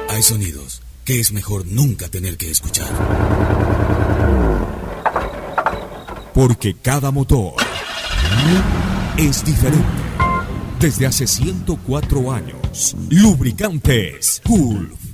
Hay 0.09 0.23
sonidos 0.23 0.82
que 1.05 1.20
es 1.20 1.32
mejor 1.32 1.66
nunca 1.66 2.09
tener 2.09 2.36
que 2.36 2.51
escuchar. 2.51 2.89
Porque 6.32 6.74
cada 6.74 7.11
motor 7.11 7.55
es 9.16 9.44
diferente. 9.44 9.85
Desde 10.81 11.06
hace 11.06 11.27
104 11.27 12.32
años, 12.32 12.97
lubricantes 13.09 14.43
Gulf 14.44 15.03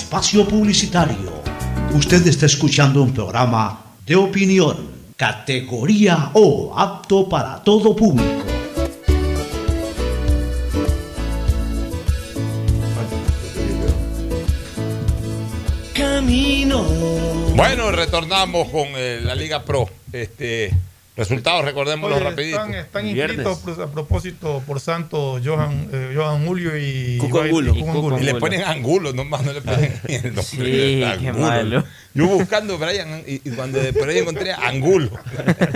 espacio 0.00 0.48
publicitario. 0.48 1.30
Usted 1.92 2.26
está 2.26 2.46
escuchando 2.46 3.02
un 3.02 3.12
programa 3.12 3.84
de 4.06 4.16
opinión, 4.16 4.76
categoría 5.14 6.30
O, 6.32 6.72
apto 6.74 7.28
para 7.28 7.62
todo 7.62 7.94
público. 7.94 8.42
Camino. 15.92 16.82
Bueno, 17.54 17.92
retornamos 17.92 18.68
con 18.70 18.88
eh, 18.96 19.20
la 19.22 19.34
Liga 19.34 19.62
Pro. 19.62 19.86
Este, 20.12 20.72
resultados, 21.16 21.64
recordémoslo 21.64 22.16
Oye, 22.16 22.24
rapidito. 22.24 22.64
Están, 22.66 23.06
inscritos 23.06 23.78
a 23.78 23.86
propósito 23.88 24.62
por 24.66 24.80
Santos 24.80 25.42
Johan, 25.44 25.88
eh, 25.92 26.14
Johan 26.16 26.46
Julio 26.46 26.76
y 26.76 27.18
Cuco 27.18 27.40
Angulo. 27.40 27.74
Cuco. 27.74 28.18
Y 28.18 28.24
le 28.24 28.34
ponen 28.36 28.62
angulo 28.62 29.12
nomás, 29.12 29.44
no 29.44 29.52
le 29.52 29.60
ponen 29.60 30.00
el 30.08 30.34
nombre. 30.34 30.42
Sí, 30.42 31.02
Angulo. 31.04 31.20
qué 31.20 31.32
malo. 31.32 31.84
Yo 32.12 32.26
buscando 32.26 32.76
Brian 32.78 33.22
y, 33.26 33.34
y 33.48 33.50
cuando 33.54 33.78
por 33.92 34.08
ahí 34.08 34.18
encontré 34.18 34.52
Angulo. 34.52 35.10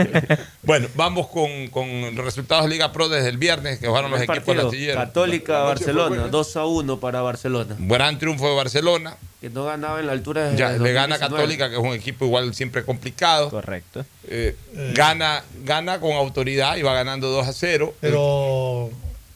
bueno, 0.62 0.88
vamos 0.94 1.28
con, 1.28 1.68
con 1.68 2.14
los 2.14 2.24
resultados 2.24 2.64
de 2.64 2.70
Liga 2.70 2.92
Pro 2.92 3.08
desde 3.08 3.28
el 3.28 3.38
viernes 3.38 3.78
que 3.78 3.86
jugaron 3.86 4.10
los 4.10 4.20
equipos 4.20 4.44
partido, 4.44 4.66
artilleros. 4.66 5.04
Católica 5.04 5.58
Barcelona, 5.60 6.28
2 6.28 6.56
a 6.56 6.66
1 6.66 7.00
para 7.00 7.20
Barcelona. 7.20 7.76
Gran 7.78 8.18
triunfo 8.18 8.48
de 8.48 8.54
Barcelona. 8.56 9.16
Que 9.44 9.50
no 9.50 9.66
ganaba 9.66 10.00
en 10.00 10.06
la 10.06 10.12
altura 10.12 10.48
de 10.48 10.56
Ya, 10.56 10.70
le 10.70 10.92
gana 10.94 11.18
2019. 11.18 11.28
Católica, 11.36 11.68
que 11.68 11.74
es 11.76 11.82
un 11.82 11.92
equipo 11.92 12.24
igual 12.24 12.54
siempre 12.54 12.82
complicado. 12.82 13.50
Correcto. 13.50 14.06
Eh, 14.26 14.56
gana, 14.94 15.44
gana 15.64 16.00
con 16.00 16.12
autoridad 16.12 16.76
y 16.78 16.82
va 16.82 16.94
ganando 16.94 17.28
2 17.28 17.46
a 17.46 17.52
0. 17.52 17.94
Pero 18.00 18.88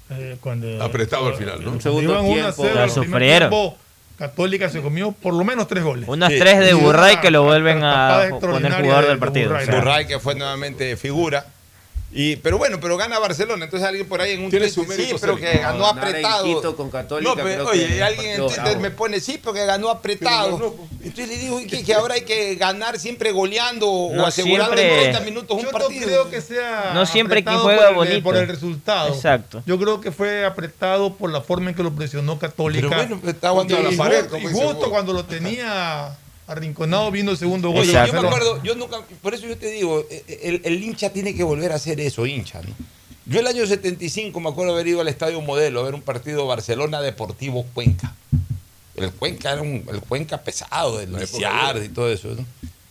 eh, 0.08 0.38
cuando 0.40 0.82
Apretado 0.82 1.26
al 1.26 1.34
final, 1.34 1.62
¿no? 1.62 1.72
Un 1.72 1.82
segundo 1.82 2.12
iban 2.14 2.24
1 2.24 2.30
a 2.32 2.34
tiempo, 2.54 2.62
0, 2.62 2.74
la 2.74 2.82
al 2.84 2.90
primer 2.90 3.10
sufrieron. 3.10 3.50
tiempo, 3.50 3.76
Católica 4.16 4.70
se 4.70 4.80
comió 4.80 5.12
por 5.12 5.34
lo 5.34 5.44
menos 5.44 5.68
tres 5.68 5.84
goles. 5.84 6.08
Unas 6.08 6.32
Sí. 6.32 6.38
tres 6.38 6.58
de 6.60 6.72
Burray 6.72 7.20
que 7.20 7.30
lo 7.30 7.42
vuelven 7.42 7.84
a 7.84 8.28
poner 8.40 8.72
jugador 8.72 9.02
de- 9.02 9.08
del 9.10 9.16
de 9.18 9.20
partido. 9.20 9.48
Burray. 9.50 9.62
o 9.62 9.66
sea. 9.66 9.74
Burray, 9.78 10.06
que 10.06 10.18
fue 10.20 10.34
nuevamente 10.36 10.96
figura. 10.96 11.44
Y, 12.10 12.36
pero 12.36 12.56
bueno, 12.56 12.78
pero 12.80 12.96
gana 12.96 13.18
Barcelona. 13.18 13.66
Entonces 13.66 13.86
alguien 13.86 14.08
por 14.08 14.20
ahí 14.22 14.32
en 14.32 14.44
un 14.44 14.50
Tiene 14.50 14.70
su 14.70 14.82
sí, 14.82 14.88
mérito 14.88 15.18
pero 15.20 15.36
que 15.36 15.58
ganó 15.58 15.78
No, 15.80 15.86
apretado. 15.86 16.74
Con 16.74 16.90
Católica, 16.90 17.28
No, 17.30 17.36
pero, 17.36 17.64
creo 17.64 17.68
oye, 17.68 17.86
que 17.86 18.02
alguien 18.02 18.30
en 18.30 18.36
Twitter 18.46 18.62
bravo. 18.64 18.80
me 18.80 18.90
pone, 18.90 19.20
sí, 19.20 19.38
porque 19.42 19.66
ganó 19.66 19.90
apretado. 19.90 20.74
Entonces 21.02 21.28
le 21.28 21.36
digo 21.36 21.60
que, 21.68 21.84
que 21.84 21.94
ahora 21.94 22.14
hay 22.14 22.22
que 22.22 22.54
ganar 22.54 22.98
siempre 22.98 23.30
goleando 23.30 23.90
o 23.90 24.14
No 24.14 24.26
asegurando 24.26 24.72
en 24.72 24.78
siempre. 24.78 25.02
30 25.10 25.20
minutos 25.20 25.56
un 25.58 25.62
Yo 25.64 25.70
no 25.70 25.78
partido. 25.78 26.06
creo 26.06 26.30
que 26.30 26.40
sea 26.40 26.92
No 26.94 27.04
siempre 27.04 27.42
quien 27.44 27.56
apretado 27.56 27.64
juega 27.64 27.94
por 27.94 28.06
el, 28.06 28.10
bonito. 28.12 28.22
por 28.24 28.36
el 28.36 28.48
resultado. 28.48 29.14
Exacto. 29.14 29.62
Yo 29.66 29.78
creo 29.78 30.00
que 30.00 30.10
fue 30.10 30.46
apretado 30.46 31.14
por 31.14 31.30
la 31.30 31.42
forma 31.42 31.68
en 31.70 31.76
que 31.76 31.82
lo 31.82 31.92
presionó 31.92 32.38
Católica. 32.38 32.88
Pero 32.88 33.02
bueno, 33.16 33.20
está 33.30 33.48
aguantando 33.48 33.90
y, 33.90 33.96
la 33.96 34.02
pared, 34.02 34.24
y 34.40 34.46
justo 34.46 34.88
cuando 34.88 35.12
lo 35.12 35.24
tenía 35.26 36.16
arrinconado 36.48 37.10
viendo 37.10 37.30
el 37.30 37.38
segundo 37.38 37.70
gol. 37.70 37.82
Oye, 37.82 37.96
de 37.96 38.06
yo 38.06 38.12
me 38.20 38.26
acuerdo, 38.26 38.62
yo 38.64 38.74
nunca, 38.74 39.00
por 39.22 39.34
eso 39.34 39.46
yo 39.46 39.56
te 39.56 39.70
digo, 39.70 40.04
eh, 40.10 40.40
el, 40.42 40.62
el 40.64 40.82
hincha 40.82 41.10
tiene 41.10 41.34
que 41.34 41.44
volver 41.44 41.70
a 41.72 41.76
hacer 41.76 42.00
eso, 42.00 42.26
hincha, 42.26 42.60
¿no? 42.62 42.74
Yo 43.26 43.40
el 43.40 43.46
año 43.46 43.66
75 43.66 44.40
me 44.40 44.48
acuerdo 44.48 44.72
haber 44.72 44.86
ido 44.86 45.02
al 45.02 45.08
Estadio 45.08 45.40
Modelo 45.42 45.80
a 45.80 45.82
ver 45.82 45.94
un 45.94 46.00
partido 46.00 46.46
Barcelona 46.46 47.02
Deportivo 47.02 47.62
Cuenca. 47.74 48.14
El 48.96 49.12
Cuenca 49.12 49.52
era 49.52 49.60
un, 49.60 49.84
el 49.86 50.00
Cuenca 50.00 50.38
pesado, 50.38 50.98
del 50.98 51.12
Lisiard 51.12 51.82
y 51.84 51.90
todo 51.90 52.10
eso, 52.10 52.28
¿no? 52.28 52.44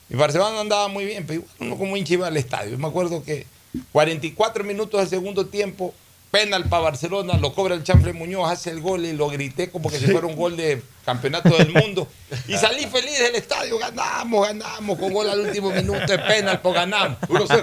Y 0.09 0.15
Barcelona 0.15 0.61
andaba 0.61 0.87
muy 0.87 1.05
bien, 1.05 1.25
pero 1.25 1.41
igual 1.41 1.51
uno 1.59 1.77
como 1.77 1.97
hincha 1.97 2.13
iba 2.13 2.27
al 2.27 2.37
estadio. 2.37 2.71
Yo 2.71 2.77
me 2.77 2.87
acuerdo 2.87 3.23
que 3.23 3.47
44 3.91 4.63
minutos 4.63 4.99
del 4.99 5.09
segundo 5.09 5.47
tiempo, 5.47 5.93
penal 6.31 6.65
para 6.65 6.83
Barcelona, 6.83 7.37
lo 7.37 7.53
cobra 7.53 7.75
el 7.75 7.83
Chanfle 7.83 8.13
Muñoz, 8.13 8.49
hace 8.51 8.69
el 8.69 8.81
gol 8.81 9.05
y 9.05 9.13
lo 9.13 9.29
grité 9.29 9.69
como 9.69 9.89
que 9.89 9.99
si 9.99 10.07
fuera 10.07 10.27
un 10.27 10.35
gol 10.35 10.57
de 10.57 10.81
campeonato 11.05 11.55
del 11.57 11.71
mundo. 11.71 12.07
Y 12.47 12.57
salí 12.57 12.85
feliz 12.85 13.17
del 13.19 13.35
estadio, 13.35 13.77
ganamos, 13.77 14.45
ganamos, 14.45 14.99
con 14.99 15.13
gol 15.13 15.29
al 15.29 15.39
último 15.39 15.71
minuto 15.71 16.05
de 16.05 16.19
penal, 16.19 16.59
pues 16.61 16.75
ganamos. 16.75 17.17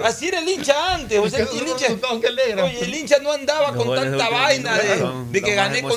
Así 0.05 0.29
era 0.29 0.39
el 0.39 0.49
hincha 0.49 0.95
antes. 0.95 1.19
O 1.19 1.29
sea, 1.29 1.41
el 1.41 1.69
hincha, 1.69 1.89
oye, 2.63 2.81
el 2.81 2.95
hincha 2.95 3.19
no 3.19 3.33
andaba 3.33 3.75
con 3.75 3.95
tanta 3.95 4.31
vaina 4.31 4.77
de, 4.79 5.05
de 5.31 5.43
que 5.43 5.55
gané 5.55 5.83
con... 5.83 5.93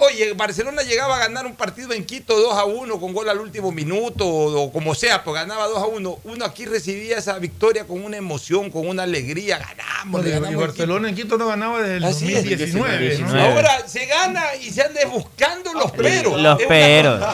Oye, 0.00 0.32
Barcelona 0.34 0.82
llegaba 0.82 1.16
a 1.16 1.18
ganar 1.20 1.46
un 1.46 1.54
partido 1.54 1.92
en 1.92 2.04
Quito 2.04 2.38
2 2.38 2.54
a 2.58 2.64
1 2.64 3.00
con 3.00 3.12
gol 3.12 3.28
al 3.28 3.38
último 3.38 3.72
minuto 3.72 4.26
o, 4.26 4.62
o 4.64 4.72
como 4.72 4.94
sea, 4.94 5.22
pues 5.24 5.34
ganaba 5.34 5.66
2 5.68 5.78
a 5.78 5.86
1. 5.86 6.18
Uno 6.24 6.44
aquí 6.44 6.64
recibía 6.66 7.18
esa 7.18 7.38
victoria 7.38 7.84
con 7.86 8.02
una 8.04 8.16
emoción, 8.16 8.70
con 8.70 8.86
una 8.88 9.04
alegría, 9.04 9.58
ganamos, 9.58 10.22
le 10.22 10.30
y 10.30 10.32
ganamos. 10.32 10.60
Barcelona 10.60 11.08
en 11.08 11.14
Quito 11.14 11.38
no 11.38 11.46
ganaba 11.46 11.80
desde 11.80 11.96
el 11.98 12.04
Así 12.04 12.26
es. 12.34 12.44
2019. 12.44 13.18
¿no? 13.18 13.40
Ahora 13.40 13.86
se 13.88 14.06
gana 14.06 14.54
y 14.60 14.70
se 14.70 14.82
andan 14.82 15.10
buscando 15.10 15.72
los 15.72 15.90
peros. 15.92 16.40
Los 16.40 16.56
una 16.58 16.68
peros. 16.68 17.24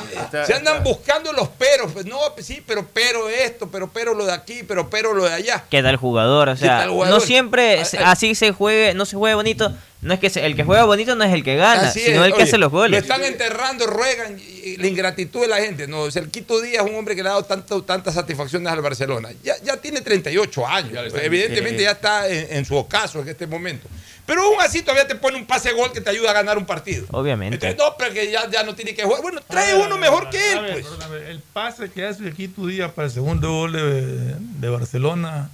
Se 0.47 0.55
andan 0.55 0.83
buscando 0.85 1.33
los 1.33 1.49
peros. 1.49 1.93
Pues 1.93 2.07
no, 2.07 2.19
pues 2.35 2.47
sí, 2.47 2.63
pero 2.67 2.87
pero 2.93 3.29
esto, 3.29 3.69
pero 3.71 3.89
pero 3.93 4.15
lo 4.15 4.27
de 4.27 4.33
aquí, 4.33 4.63
pero 4.67 4.89
pero 4.91 5.15
lo 5.15 5.25
de 5.25 5.33
allá. 5.35 5.65
queda 5.71 5.91
el 5.91 5.97
jugador, 5.97 6.49
o 6.49 6.55
¿Qué 6.55 6.67
tal 6.67 6.81
sea, 6.85 6.89
jugador? 6.91 7.15
no 7.15 7.21
siempre 7.21 7.81
Ah, 7.81 7.87
ah. 8.01 8.11
así 8.13 8.35
se 8.35 8.53
juegue, 8.53 8.95
no 8.95 9.05
se 9.07 9.17
juegue 9.17 9.35
bonito, 9.35 9.73
no 10.03 10.15
es 10.15 10.21
que 10.21 10.31
se- 10.31 10.45
el 10.47 10.57
que 10.57 10.65
juega 10.65 10.85
bonito 10.85 11.15
no 11.15 11.25
es 11.25 11.33
el 11.33 11.45
que 11.45 11.57
gana, 11.57 11.89
Así 11.89 12.01
sino 12.01 12.21
es. 12.23 12.27
el 12.29 12.33
que 12.33 12.37
Oye, 12.37 12.45
hace 12.45 12.59
los 12.59 12.73
Lo 12.73 12.79
goles. 12.79 13.03
están 13.03 13.23
enterrando, 13.23 13.87
ruegan 13.87 14.39
y- 14.39 14.43
y 14.71 14.77
la 14.79 14.87
ingratitud 14.87 15.41
de 15.43 15.49
la 15.49 15.59
gente. 15.59 15.87
No, 15.87 16.01
o 16.01 16.11
sea, 16.11 16.23
el 16.23 16.31
Quito 16.31 16.61
Díaz 16.61 16.85
es 16.85 16.91
un 16.91 16.97
hombre 16.97 17.15
que 17.15 17.23
le 17.23 17.29
ha 17.29 17.33
dado 17.33 17.45
tanto, 17.45 17.83
tantas 17.83 18.15
satisfacciones 18.15 18.73
al 18.73 18.81
Barcelona. 18.81 19.29
Ya, 19.43 19.55
ya 19.63 19.77
tiene 19.77 20.01
38 20.01 20.67
años. 20.67 21.13
Evidentemente 21.23 21.79
Sí. 21.79 21.85
ya 21.85 21.91
está 21.93 22.29
en, 22.29 22.47
en 22.57 22.65
su 22.65 22.77
ocaso 22.77 23.21
en 23.21 23.29
este 23.29 23.47
momento. 23.47 23.89
Pero 24.27 24.43
aún 24.43 24.61
así 24.61 24.83
todavía 24.83 25.09
te 25.09 25.17
pone 25.17 25.37
un 25.37 25.45
pase 25.47 25.73
gol 25.73 25.93
que 25.93 26.01
te 26.01 26.09
ayuda 26.09 26.31
a 26.31 26.35
ganar 26.35 26.57
un 26.57 26.65
partido. 26.65 27.05
Obviamente. 27.11 27.57
Entonces, 27.57 27.77
no, 27.79 27.97
pero 27.99 28.15
que 28.15 28.31
ya, 28.31 28.49
ya 28.49 28.63
no 28.63 28.75
tiene 28.77 28.95
que 28.95 29.03
jugar. 29.03 29.23
Bueno, 29.23 29.41
trae 29.49 29.75
ver, 29.75 29.85
uno 29.87 29.99
mejor 29.99 30.31
que 30.31 30.53
él, 30.53 30.61
ver, 30.61 30.73
pues. 30.73 30.87
perdóname, 30.87 31.31
El 31.31 31.41
pase 31.41 31.91
que 31.91 32.07
hace 32.07 32.29
aquí 32.29 32.47
tu 32.47 32.69
día 32.69 32.95
para 32.95 33.09
el 33.09 33.13
segundo 33.13 33.51
gol 33.51 33.73
de, 33.73 34.35
de 34.61 34.69
Barcelona 34.69 35.51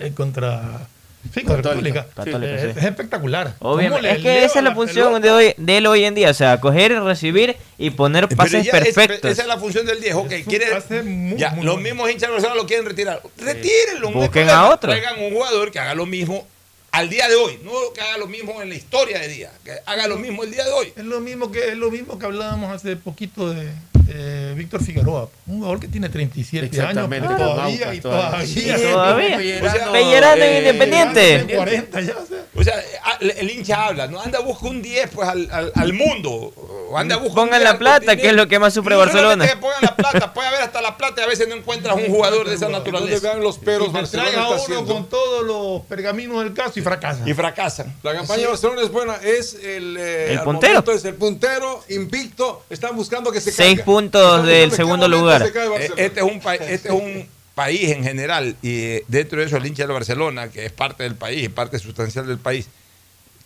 eh, 0.00 0.12
contra, 0.14 0.88
sí, 1.32 1.44
Católica. 1.44 2.06
Católica. 2.14 2.14
Católica, 2.14 2.58
sí. 2.62 2.78
Es 2.78 2.84
espectacular. 2.84 3.54
Obviamente, 3.60 3.96
¿Cómo 3.96 4.02
le 4.02 4.12
es 4.12 4.22
que 4.22 4.44
esa 4.44 4.58
es 4.58 4.64
la 4.64 4.74
función 4.74 5.20
de 5.22 5.30
hoy 5.30 5.54
de 5.56 5.76
él 5.76 5.86
hoy 5.86 6.04
en 6.04 6.14
día, 6.14 6.30
o 6.30 6.34
sea, 6.34 6.60
coger 6.60 6.92
recibir 7.02 7.56
y 7.78 7.90
poner 7.90 8.28
pases 8.28 8.64
ya 8.64 8.72
es- 8.72 8.94
perfectos. 8.94 9.30
esa 9.30 9.42
es 9.42 9.48
la 9.48 9.58
función 9.58 9.86
del 9.86 10.00
10. 10.00 10.14
Ok, 10.14 10.32
Es 10.32 10.38
un 10.46 10.50
quiere, 10.50 10.66
pase 10.66 11.02
muy, 11.02 11.38
ya, 11.38 11.50
muy 11.50 11.64
los 11.64 11.80
mismos 11.80 12.10
hinchas 12.10 12.30
de 12.42 12.48
lo 12.54 12.66
quieren 12.66 12.86
retirar. 12.86 13.22
Retírenlo. 13.36 14.10
Busquen 14.10 14.48
a 14.50 14.70
otro. 14.70 14.90
Traigan 14.90 15.20
un 15.22 15.32
jugador 15.32 15.70
que 15.70 15.78
haga 15.78 15.94
lo 15.94 16.06
mismo 16.06 16.46
al 16.90 17.08
día 17.08 17.28
de 17.28 17.34
hoy. 17.36 17.58
No 17.62 17.70
que 17.94 18.00
haga 18.00 18.18
lo 18.18 18.26
mismo 18.26 18.60
en 18.62 18.68
la 18.70 18.74
historia 18.74 19.18
de 19.18 19.28
día. 19.28 19.50
Que 19.64 19.72
haga 19.86 20.06
lo 20.08 20.16
mismo 20.16 20.42
el 20.44 20.50
día 20.50 20.64
de 20.64 20.72
hoy. 20.72 20.92
Es 20.96 21.04
lo 21.04 21.20
mismo 21.20 21.50
que 21.52 21.68
es 21.68 21.76
lo 21.76 21.90
mismo 21.90 22.18
que 22.18 22.26
hablábamos 22.26 22.74
hace 22.74 22.96
poquito 22.96 23.52
de 23.52 23.68
eh, 24.10 24.54
Víctor 24.56 24.82
Figueroa, 24.82 25.28
un 25.46 25.56
jugador 25.58 25.80
que 25.80 25.88
tiene 25.88 26.08
37 26.08 26.80
años, 26.80 26.94
todavía 27.08 27.64
Aucas 27.64 27.94
y 27.94 28.00
todavía. 28.00 28.00
todavía. 28.00 28.46
Sí, 28.46 28.82
todavía. 28.92 29.60
O 29.62 29.70
sea, 29.70 29.92
Pellerano 29.92 30.42
en 30.42 30.52
eh, 30.52 30.58
Independiente. 30.58 31.36
tiene 31.44 31.54
40 31.56 32.00
ya, 32.00 32.16
o 32.16 32.26
sea. 32.26 32.38
O 32.56 32.64
sea, 32.64 32.74
a- 33.04 33.18
el, 33.20 33.50
hincha 33.50 33.86
habla, 33.86 34.06
¿no? 34.08 34.20
Anda, 34.20 34.40
busca 34.40 34.66
un 34.66 34.82
10 34.82 35.10
pues 35.10 35.28
al, 35.28 35.48
al, 35.52 35.72
al 35.74 35.92
mundo. 35.92 36.52
Anda, 36.96 37.16
busca 37.16 37.28
un 37.42 37.46
Pongan 37.48 37.60
10 37.60 37.72
la 37.72 37.78
plata, 37.78 37.94
continente. 37.98 38.22
que 38.22 38.28
es 38.30 38.34
lo 38.34 38.48
que 38.48 38.58
más 38.58 38.74
sufre 38.74 38.94
Y 38.94 38.98
Barcelona. 38.98 39.46
que 39.46 39.56
pongan 39.56 39.78
la 39.82 39.94
plata, 39.94 40.32
puede 40.34 40.48
haber 40.48 40.62
hasta 40.62 40.80
la 40.82 40.96
plata 40.96 41.20
y 41.20 41.24
a 41.24 41.26
veces 41.28 41.46
no 41.48 41.54
encuentras 41.54 41.94
un 41.96 42.06
jugador 42.06 42.48
de 42.48 42.54
esa 42.56 42.68
naturaleza. 42.68 43.28
vean 43.28 43.40
los 43.42 43.58
peros 43.58 43.88
Y 43.88 43.92
Barcelona 43.92 44.30
traen 44.30 44.40
a 44.40 44.42
está 44.48 44.54
uno 44.54 44.62
haciendo. 44.64 44.94
con 44.94 45.08
todos 45.08 45.44
los 45.46 45.82
pergaminos 45.86 46.42
del 46.42 46.52
caso 46.54 46.78
y 46.80 46.82
fracasa. 46.82 47.28
Y 47.28 47.34
fracasan. 47.34 47.94
La 48.02 48.14
campaña 48.14 48.42
de 48.42 48.46
Barcelona 48.48 48.82
es 48.82 48.90
buena, 48.90 49.14
es 49.22 49.54
el, 49.62 49.96
eh, 49.98 50.32
El 50.32 50.40
puntero. 50.40 50.82
es 50.92 51.04
el 51.04 51.14
puntero, 51.14 51.84
invicto, 51.90 52.64
están 52.70 52.96
buscando 52.96 53.30
que 53.30 53.40
se 53.40 53.54
caiga. 53.54 53.84
Puntos 54.02 54.46
del 54.46 54.70
segundo 54.72 55.08
lugar. 55.08 55.42
Eh. 55.42 55.90
Este 55.96 56.20
es 56.20 56.26
un, 56.26 56.40
pa- 56.40 56.54
este 56.54 56.88
es 56.88 56.94
un 56.94 57.26
país 57.54 57.90
en 57.90 58.04
general 58.04 58.54
y 58.62 58.70
eh, 58.80 59.04
dentro 59.08 59.40
de 59.40 59.46
eso 59.46 59.56
el 59.56 59.66
hincha 59.66 59.86
de 59.86 59.92
Barcelona, 59.92 60.48
que 60.48 60.66
es 60.66 60.72
parte 60.72 61.02
del 61.02 61.16
país, 61.16 61.48
parte 61.48 61.78
sustancial 61.78 62.26
del 62.26 62.38
país, 62.38 62.66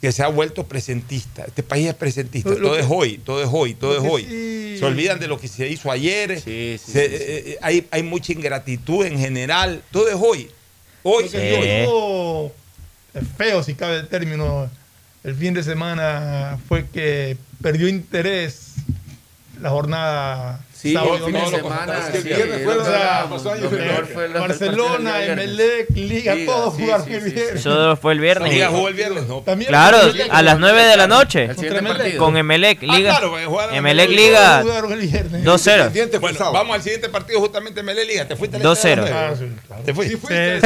que 0.00 0.12
se 0.12 0.22
ha 0.22 0.28
vuelto 0.28 0.64
presentista. 0.66 1.44
Este 1.46 1.62
país 1.62 1.88
es 1.88 1.94
presentista. 1.94 2.50
Lo- 2.50 2.56
todo 2.60 2.74
que- 2.74 2.80
es 2.80 2.86
hoy, 2.90 3.18
todo 3.18 3.42
es 3.42 3.48
hoy, 3.50 3.74
todo 3.74 3.96
es 3.96 4.02
hoy. 4.10 4.24
sí- 4.28 4.76
Se 4.78 4.84
olvidan 4.84 5.18
de 5.20 5.28
lo 5.28 5.38
que 5.40 5.48
se 5.48 5.68
hizo 5.68 5.90
ayer. 5.90 6.40
Se- 6.40 6.74
eh, 6.74 6.78
eh, 6.94 7.58
hay, 7.62 7.86
hay 7.90 8.02
mucha 8.02 8.32
ingratitud 8.32 9.06
en 9.06 9.18
general. 9.18 9.82
Todo 9.90 10.08
es 10.08 10.16
hoy. 10.18 10.50
Hoy 11.04 11.28
yo 11.28 11.38
hoy. 11.40 12.50
es 13.14 13.24
feo 13.36 13.62
si 13.62 13.74
cabe 13.74 13.96
el 14.00 14.08
término, 14.08 14.70
el 15.24 15.34
fin 15.34 15.54
de 15.54 15.62
semana 15.62 16.58
fue 16.68 16.86
que 16.88 17.36
perdió 17.62 17.88
interés 17.88 18.71
la 19.62 19.70
jornada 19.70 20.60
Sí, 20.74 20.94
sábado 20.94 21.14
el 21.14 21.22
fin 21.32 21.34
de 21.34 21.46
semana, 21.58 21.98
Es 21.98 22.04
que 22.06 22.18
el 22.18 22.24
sí, 22.24 22.64
la- 24.32 24.40
Barcelona. 24.40 25.24
Emelec, 25.24 25.90
Liga, 25.90 26.34
Liga, 26.34 26.52
todos 26.52 26.74
sí, 26.74 26.82
jugaron 26.82 27.06
sí, 27.06 27.14
el 27.14 27.22
sí, 27.22 27.30
viernes. 27.30 27.54
Eso 27.60 27.96
fue 27.96 28.12
el 28.14 28.18
viernes. 28.18 28.52
Liga 28.52 28.68
jugó 28.68 28.88
el 28.88 28.94
viernes, 28.94 29.26
¿no? 29.28 29.42
También 29.42 29.68
Claro, 29.68 30.00
Emelec, 30.02 30.26
a 30.32 30.42
las 30.42 30.58
9 30.58 30.82
de 30.82 30.96
la 30.96 31.06
noche. 31.06 31.50
Con 32.18 32.36
Emelec, 32.36 32.82
Liga. 32.82 33.10
claro, 33.10 33.30
porque 33.30 33.44
jugaron 33.46 33.74
Emelec, 33.76 34.06
Emelec, 34.08 34.26
Liga. 34.26 34.62
jugaron 34.62 34.92
el 34.92 35.00
viernes. 35.06 35.44
2-0. 35.44 35.72
Independiente 35.76 36.18
fue 36.18 36.32
Bueno, 36.32 36.52
vamos 36.52 36.74
al 36.74 36.82
siguiente 36.82 37.08
partido, 37.10 37.38
justamente 37.38 37.80
Melé 37.84 38.04
Liga. 38.04 38.26
¿Te 38.26 38.34
fuiste 38.34 38.56
al 38.56 38.62
2-0. 38.64 39.04
estadio? 39.04 39.14
Ah, 39.14 39.34
sí, 39.38 39.52
claro. 39.68 39.82
¿Te 39.84 39.94
fuiste? 39.94 40.60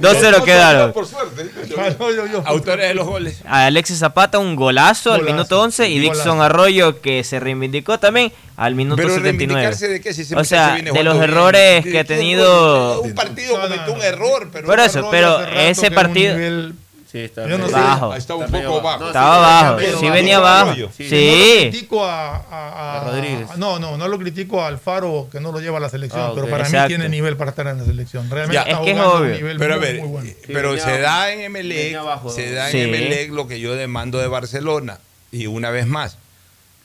Sí, 0.00 0.06
sí. 0.16 0.26
2-0 0.26 0.44
quedaron. 0.44 0.92
Por 0.92 1.06
suerte. 1.06 1.50
No, 1.98 2.10
yo- 2.12 2.26
yo- 2.26 2.42
Autores 2.46 2.88
de 2.88 2.94
los 2.94 3.06
goles. 3.06 3.40
A 3.46 3.66
Alexis 3.66 3.98
Zapata 3.98 4.38
un 4.38 4.56
golazo, 4.56 5.12
al 5.12 5.20
Golazo, 5.20 5.34
minuto 5.34 5.60
11 5.62 5.88
y 5.88 5.98
Dixon 5.98 6.38
golazo. 6.38 6.42
Arroyo 6.42 7.00
que 7.00 7.24
se 7.24 7.40
reivindicó 7.40 7.98
también 7.98 8.32
al 8.56 8.74
minuto 8.74 8.96
Pero 8.96 9.08
79. 9.10 9.38
reivindicarse 9.38 9.88
de 9.88 10.00
qué 10.00 10.12
si 10.14 10.22
ese 10.22 10.34
o 10.36 10.44
sea, 10.44 10.76
de 10.76 11.02
los 11.04 11.14
bien. 11.18 11.24
errores 11.30 11.84
De- 11.84 11.90
que 11.90 11.98
ha 12.00 12.04
tenido 12.04 13.02
Un 13.02 13.14
partido 13.14 13.60
cometió 13.60 13.92
un 13.92 14.02
error, 14.02 14.48
pero 14.52 14.66
Por 14.66 14.80
eso, 14.80 15.08
pero 15.10 15.44
ese 15.46 15.90
partido 15.90 16.34
nivel- 16.34 16.74
Sí, 17.10 17.20
está 17.20 17.48
Yo 17.48 17.56
no 17.56 17.66
sé. 17.68 17.72
bajo. 17.72 18.14
Estaba 18.14 18.44
un 18.44 18.50
poco 18.50 18.82
bajo. 18.82 19.06
Estaba 19.06 19.78
sí, 19.80 19.86
bajo, 19.86 20.00
sí 20.00 20.10
venía 20.10 20.38
bajo. 20.40 20.74
Sí. 20.94 21.68
critico 21.70 22.04
a, 22.04 22.36
a- 22.36 22.42
a- 22.50 23.00
A 23.00 23.04
Rodríguez. 23.10 23.56
No, 23.56 23.78
no, 23.78 23.96
no 23.96 24.08
lo 24.08 24.18
critico 24.18 24.62
a 24.62 24.66
Alfaro 24.66 25.26
que 25.32 25.40
no 25.40 25.50
lo 25.50 25.60
lleva 25.60 25.78
a 25.78 25.80
la 25.80 25.88
selección, 25.88 26.20
Ah, 26.20 26.28
ok. 26.30 26.34
pero 26.34 26.48
para 26.50 26.64
Exacto. 26.64 26.82
mí 26.84 26.88
tiene 26.96 27.08
nivel 27.08 27.36
para 27.38 27.50
estar 27.50 27.66
en 27.66 27.78
la 27.78 27.84
selección. 27.86 28.28
Realmente 28.28 28.54
Ya. 28.54 28.62
está 28.62 28.78
Es 28.80 28.84
que 28.84 28.90
es 28.92 28.98
a 28.98 29.08
obvio. 29.08 29.34
nivel 29.34 29.56
Pero 29.58 29.74
a 29.74 29.76
muy, 29.78 29.86
ver, 29.86 29.98
muy 30.00 30.08
bueno. 30.08 30.30
pero 30.48 30.68
venía 30.70 30.84
se 30.84 30.90
abajo. 30.90 31.02
da 31.02 31.32
en 31.32 31.40
Emelec, 31.40 31.94
abajo. 31.96 32.30
se 32.30 32.52
da 32.52 32.66
en 32.66 32.72
Sí. 32.72 32.80
Emelec 32.82 33.30
lo 33.32 33.48
que 33.48 33.58
yo 33.58 33.74
demando 33.74 34.18
de 34.18 34.26
Barcelona. 34.28 34.98
Y 35.32 35.46
una 35.46 35.70
vez 35.70 35.86
más. 35.86 36.18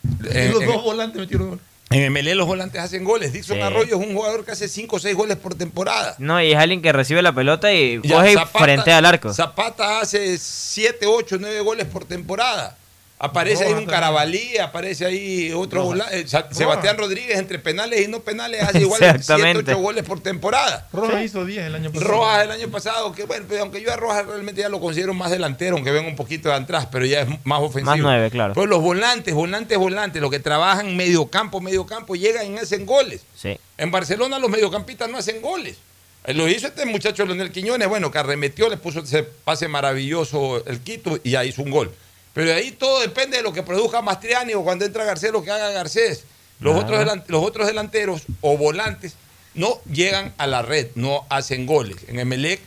Y 0.03 0.47
los 0.51 0.61
en- 0.61 0.67
dos 0.67 0.83
volantes 0.83 1.19
metieron 1.19 1.49
gol. 1.49 1.59
En 1.93 2.03
Emelec 2.03 2.35
los 2.35 2.47
volantes 2.47 2.81
hacen 2.81 3.03
goles. 3.03 3.33
Dixon 3.33 3.57
Sí. 3.57 3.61
Arroyo 3.61 3.99
es 3.99 4.07
un 4.07 4.13
jugador 4.15 4.43
que 4.45 4.51
hace 4.51 4.67
5 4.67 4.95
o 4.95 4.99
6 4.99 5.15
goles 5.15 5.37
por 5.37 5.55
temporada. 5.55 6.15
No, 6.17 6.41
y 6.41 6.51
es 6.51 6.57
alguien 6.57 6.81
que 6.81 6.91
recibe 6.91 7.21
la 7.21 7.33
pelota 7.33 7.71
y 7.73 7.99
coge 7.99 8.33
Zapata- 8.33 8.59
frente 8.59 8.91
al 8.91 9.05
arco. 9.05 9.33
Zapata 9.33 9.99
hace 10.01 10.37
7, 10.37 11.05
8, 11.05 11.37
9 11.39 11.59
goles 11.61 11.85
por 11.87 12.05
temporada. 12.05 12.77
Aparece 13.19 13.63
ahí 13.63 13.73
un. 13.73 13.85
Carabalí, 13.85 14.57
aparece 14.57 15.05
ahí 15.05 15.51
otro 15.53 15.83
Rojas. 15.93 16.11
eh, 16.11 16.25
Sebastián 16.51 16.97
Rodríguez 16.97 17.37
entre 17.37 17.57
penales 17.57 18.01
y 18.01 18.09
no 18.09 18.19
penales 18.19 18.61
hace 18.61 18.81
igual 18.81 18.99
7, 18.99 19.15
Exactamente. 19.17 19.71
8 19.71 19.79
goles 19.81 20.03
por 20.03 20.19
temporada. 20.21 20.89
Rojas 20.91 21.23
hizo 21.23 21.45
10 21.45 21.67
el 21.67 21.75
año 21.75 21.91
pasado. 21.91 22.11
Rojas 22.11 22.43
el 22.43 22.51
año 22.51 22.69
pasado, 22.69 23.11
que 23.13 23.23
bueno, 23.23 23.45
pero 23.47 23.61
aunque 23.61 23.81
yo 23.81 23.93
a 23.93 23.95
Rojas 23.95 24.25
realmente 24.25 24.59
ya 24.59 24.67
lo 24.67 24.81
considero 24.81 25.13
más 25.13 25.31
delantero, 25.31 25.75
aunque 25.77 25.91
venga 25.91 26.09
un 26.09 26.17
poquito 26.17 26.49
de 26.49 26.55
atrás, 26.55 26.87
pero 26.91 27.05
ya 27.05 27.21
es 27.21 27.27
más 27.45 27.61
ofensivo. 27.61 27.91
Más 27.91 27.99
nueve, 27.99 28.29
claro. 28.29 28.53
Pero 28.55 28.65
los 28.65 28.81
volantes, 28.81 29.33
volantes, 29.33 29.77
volantes, 29.77 30.21
los 30.21 30.29
que 30.31 30.39
trabajan 30.39 30.93
medio 30.97 31.27
campo, 31.27 31.61
medio 31.61 31.85
campo, 31.85 32.15
llegan 32.15 32.53
y 32.53 32.57
hacen 32.57 32.85
goles. 32.85 33.21
Sí. 33.37 33.57
En 33.77 33.89
Barcelona 33.91 34.37
los 34.37 34.49
mediocampistas 34.49 35.09
no 35.09 35.17
hacen 35.17 35.41
goles. 35.41 35.77
Eh, 36.25 36.33
Lo 36.33 36.49
hizo 36.49 36.67
este 36.67 36.85
muchacho 36.85 37.25
Leonel 37.25 37.51
Quiñones, 37.51 37.87
bueno, 37.87 38.11
que 38.11 38.17
arremetió, 38.17 38.69
le 38.69 38.75
puso 38.77 38.99
ese 38.99 39.23
pase 39.23 39.67
maravilloso 39.69 40.63
el 40.65 40.79
Quito 40.81 41.19
y 41.23 41.31
ya 41.31 41.45
hizo 41.45 41.61
un 41.61 41.71
gol. 41.71 41.91
Pero 42.33 42.47
de 42.49 42.55
ahí 42.55 42.71
todo 42.71 42.99
depende 43.01 43.37
de 43.37 43.43
lo 43.43 43.53
que 43.53 43.63
produzca 43.63 44.01
Mastriani 44.01 44.53
o 44.53 44.63
cuando 44.63 44.85
entra 44.85 45.05
Garcés, 45.05 45.31
lo 45.31 45.43
que 45.43 45.51
haga 45.51 45.69
Garcés. 45.71 46.23
Los, 46.59 46.75
otros, 46.81 46.99
delan- 46.99 47.23
los 47.27 47.43
otros 47.43 47.67
delanteros 47.67 48.23
o 48.41 48.57
volantes 48.57 49.13
no 49.53 49.81
llegan 49.91 50.33
a 50.37 50.47
la 50.47 50.61
red, 50.61 50.87
no 50.95 51.25
hacen 51.29 51.65
goles. 51.65 51.97
En 52.07 52.19
Emelec, 52.19 52.59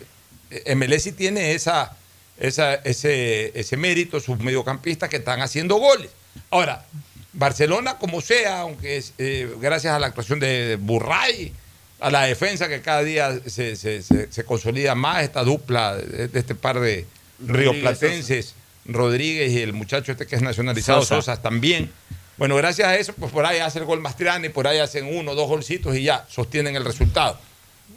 eh, 0.50 0.62
Emelec 0.66 1.00
sí 1.00 1.12
tiene 1.12 1.52
esa, 1.54 1.96
esa- 2.38 2.74
ese, 2.74 3.58
ese 3.58 3.76
mérito, 3.76 4.20
sus 4.20 4.38
mediocampistas 4.38 5.08
que 5.08 5.16
están 5.16 5.40
haciendo 5.40 5.76
goles. 5.76 6.10
Ahora, 6.50 6.84
Barcelona, 7.32 7.98
como 7.98 8.20
sea, 8.20 8.60
aunque 8.60 8.96
es, 8.98 9.14
eh, 9.18 9.50
gracias 9.60 9.94
a 9.94 9.98
la 9.98 10.06
actuación 10.06 10.38
de 10.40 10.76
Burray, 10.80 11.52
a 12.00 12.10
la 12.10 12.22
defensa 12.24 12.68
que 12.68 12.82
cada 12.82 13.02
día 13.02 13.40
se, 13.46 13.74
se- 13.76 14.02
se- 14.02 14.30
se 14.30 14.44
consolida 14.44 14.94
más, 14.94 15.22
esta 15.24 15.42
dupla 15.42 15.96
de, 15.96 16.28
de 16.28 16.38
este 16.38 16.54
par 16.54 16.78
de 16.80 17.06
rioplatenses, 17.40 18.54
Rodríguez 18.88 19.52
y 19.52 19.62
el 19.62 19.72
muchacho 19.72 20.12
este 20.12 20.26
que 20.26 20.36
es 20.36 20.42
nacionalizado, 20.42 21.00
Sosa. 21.02 21.16
Sosa, 21.16 21.42
también. 21.42 21.90
Bueno, 22.36 22.54
gracias 22.56 22.88
a 22.88 22.96
eso, 22.96 23.14
pues 23.14 23.32
por 23.32 23.46
ahí 23.46 23.60
hace 23.60 23.78
el 23.78 23.86
gol 23.86 24.00
Mastriani, 24.00 24.50
por 24.50 24.66
ahí 24.66 24.78
hacen 24.78 25.16
uno, 25.16 25.34
dos 25.34 25.48
golcitos 25.48 25.96
y 25.96 26.02
ya 26.02 26.26
sostienen 26.28 26.76
el 26.76 26.84
resultado. 26.84 27.38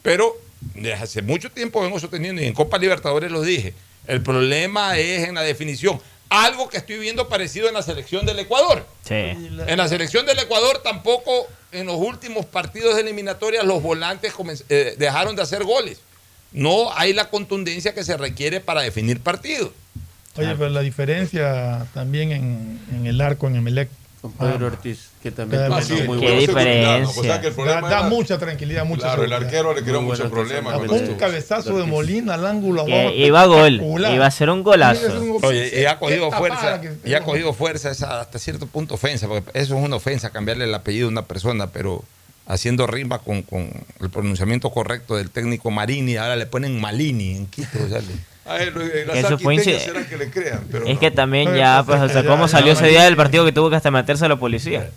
Pero 0.01 0.35
desde 0.73 0.93
hace 0.93 1.21
mucho 1.21 1.51
tiempo 1.51 1.81
vengo 1.81 1.99
sosteniendo, 1.99 2.41
y 2.41 2.45
en 2.45 2.53
Copa 2.53 2.77
Libertadores 2.77 3.31
lo 3.31 3.41
dije, 3.41 3.73
el 4.07 4.21
problema 4.21 4.97
es 4.97 5.27
en 5.27 5.35
la 5.35 5.41
definición. 5.41 6.01
Algo 6.29 6.69
que 6.69 6.77
estoy 6.77 6.99
viendo 6.99 7.27
parecido 7.27 7.67
en 7.67 7.73
la 7.73 7.81
selección 7.81 8.25
del 8.25 8.39
Ecuador. 8.39 8.85
Sí. 9.03 9.15
En 9.15 9.77
la 9.77 9.87
selección 9.87 10.25
del 10.25 10.37
Ecuador 10.39 10.79
tampoco 10.83 11.47
en 11.71 11.87
los 11.87 11.95
últimos 11.95 12.45
partidos 12.45 12.95
de 12.95 13.01
eliminatorias 13.01 13.65
los 13.65 13.81
volantes 13.81 14.33
eh, 14.69 14.95
dejaron 14.97 15.35
de 15.35 15.41
hacer 15.41 15.63
goles. 15.63 16.01
No 16.51 16.91
hay 16.95 17.13
la 17.13 17.29
contundencia 17.29 17.93
que 17.93 18.03
se 18.03 18.15
requiere 18.15 18.59
para 18.59 18.81
definir 18.81 19.21
partidos. 19.21 19.71
Oye, 20.39 20.55
pero 20.57 20.69
la 20.69 20.81
diferencia 20.81 21.85
también 21.93 22.31
en, 22.31 22.79
en 22.95 23.05
el 23.07 23.19
arco 23.21 23.47
en 23.47 23.55
Emelec. 23.57 23.89
Con 24.21 24.33
Pedro 24.33 24.65
ah, 24.65 24.71
Ortiz, 24.73 25.11
que 25.23 25.31
también 25.31 25.71
Ah, 25.71 25.81
sí. 25.81 25.93
muy 26.05 26.19
Qué 26.19 26.39
diferencia. 26.39 27.07
O 27.21 27.23
sea, 27.23 27.39
que 27.39 27.47
el 27.47 27.53
Da, 27.53 27.55
problema 27.55 27.89
da 27.89 27.99
era- 27.99 28.09
mucha 28.09 28.37
tranquilidad, 28.37 28.83
mucha 28.83 29.03
Claro, 29.03 29.23
el 29.23 29.29
seguridad. 29.29 29.47
arquero 29.49 29.73
le 29.73 29.81
creó 29.83 30.01
muchos 30.01 30.29
problemas. 30.29 30.75
Un 30.77 30.93
estuvo. 30.93 31.17
cabezazo 31.17 31.77
de 31.77 31.85
Molina 31.85 32.33
al 32.33 32.45
ángulo 32.45 32.83
Que 32.83 32.99
abajo. 33.01 33.15
iba 33.15 33.41
a 33.41 33.45
gol, 33.45 33.81
iba 34.13 34.25
a 34.25 34.31
ser 34.31 34.49
un 34.49 34.61
golazo. 34.61 35.07
Oye, 35.43 35.81
y 35.81 35.85
ha 35.85 35.97
cogido 35.99 36.29
fuerza, 36.33 36.81
y 37.05 37.13
ha 37.13 37.21
cogido 37.23 37.53
fuerza 37.53 37.91
esa- 37.91 38.19
hasta 38.19 38.39
cierto 38.39 38.67
punto 38.67 38.95
ofensa, 38.95 39.25
porque 39.29 39.51
eso 39.57 39.77
es 39.77 39.85
una 39.85 39.95
ofensa 39.95 40.31
cambiarle 40.31 40.65
el 40.65 40.73
apellido 40.75 41.07
a 41.07 41.11
una 41.11 41.21
persona, 41.23 41.67
pero 41.67 42.03
haciendo 42.45 42.87
rima 42.87 43.19
con, 43.19 43.43
con 43.43 43.69
el 44.01 44.09
pronunciamiento 44.09 44.69
correcto 44.71 45.15
del 45.15 45.29
técnico 45.29 45.71
Marini, 45.71 46.17
ahora 46.17 46.35
le 46.35 46.45
ponen 46.45 46.81
Malini 46.81 47.37
en 47.37 47.45
Quito. 47.47 47.77
o 47.85 47.87
sea, 47.87 47.99
le- 47.99 48.07
Eh, 48.57 49.05
Eso 49.13 49.37
fue 49.37 49.59
será 49.59 50.05
que 50.07 50.17
le 50.17 50.29
crean, 50.29 50.61
pero 50.71 50.85
Es 50.85 50.93
no. 50.95 50.99
que 50.99 51.11
también 51.11 51.55
ya, 51.57 51.83
pues, 51.85 51.99
o 52.01 52.09
sea, 52.09 52.23
cómo 52.25 52.47
salió 52.47 52.73
ese 52.73 52.87
día 52.87 53.03
del 53.03 53.15
partido 53.15 53.45
que 53.45 53.51
tuvo 53.51 53.69
que 53.69 53.75
hasta 53.75 53.91
meterse 53.91 54.25
a 54.25 54.29
la 54.29 54.35
policía. 54.37 54.89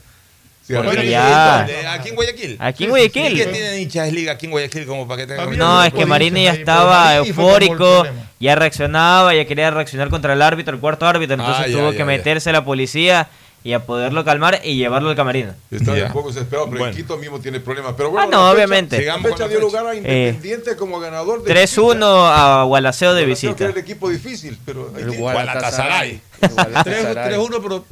Sí, 0.67 0.75
Porque 0.75 0.91
Arturo, 0.91 1.03
ya- 1.09 1.65
¿De- 1.65 1.87
¿Aquí 1.89 2.09
en 2.11 2.15
Guayaquil? 2.15 2.57
Aquí 2.61 2.85
en 2.85 2.89
¿Y 2.89 2.91
Guayaquil. 2.91 3.37
qué 3.37 3.47
tiene 3.47 3.81
hinchas 3.81 4.13
liga 4.13 4.33
aquí 4.33 4.47
en 4.47 4.53
Guayaquil 4.53 4.87
como 4.87 5.09
para 5.09 5.23
que 5.23 5.27
tenga 5.27 5.43
Había 5.43 5.59
No, 5.59 5.83
es 5.83 5.93
que 5.93 6.07
Marini 6.07 6.45
ya 6.45 6.53
estaba 6.53 7.17
eufórico, 7.17 8.07
ya 8.39 8.55
reaccionaba, 8.55 9.35
ya 9.35 9.45
quería 9.45 9.73
reaccionar 9.73 10.09
contra 10.09 10.35
el 10.35 10.41
árbitro, 10.43 10.75
el 10.75 10.81
cuarto 10.81 11.05
árbitro, 11.05 11.35
entonces 11.35 11.65
Ah, 11.65 11.69
ya, 11.69 11.77
tuvo 11.77 11.91
ya, 11.91 11.97
que 11.99 12.05
meterse 12.05 12.51
a 12.51 12.53
la 12.53 12.65
policía 12.65 13.29
y 13.65 13.73
a 13.75 13.85
poderlo 13.87 14.25
calmar 14.25 14.61
y 14.65 14.77
llevarlo 14.77 15.11
al 15.11 15.17
camerino. 15.17 15.53
Está 15.71 15.97
Ya. 15.97 16.07
un 16.07 16.13
poco 16.13 16.29
desesperado, 16.33 16.67
pero 16.67 16.81
Bueno. 16.81 16.91
en 16.97 16.97
Quito 17.03 17.17
mismo 17.17 17.39
tiene 17.41 17.61
problemas. 17.61 17.95
Pero 17.97 18.11
bueno, 18.11 18.27
Ah, 18.27 18.31
no, 18.31 18.51
obviamente. 18.51 18.99
Sigamos 18.99 19.31
fecha 19.31 19.47
dio 19.49 19.61
lugar 19.61 19.87
a 19.87 19.95
Independiente 19.95 20.77
como 20.77 20.99
ganador 20.99 21.43
de 21.43 21.53
3-1 21.55 22.05
a 22.27 22.65
Gualaceo 22.65 23.15
de 23.15 23.25
visita. 23.25 23.55
Que 23.57 23.65
era 23.65 23.73
el 23.73 23.79
equipo 23.79 24.09
difícil, 24.09 24.59
pero 24.65 24.93
El 24.99 25.17
Galatasaray. 25.17 26.21
3-1, 26.41 27.61
pero 27.63 27.85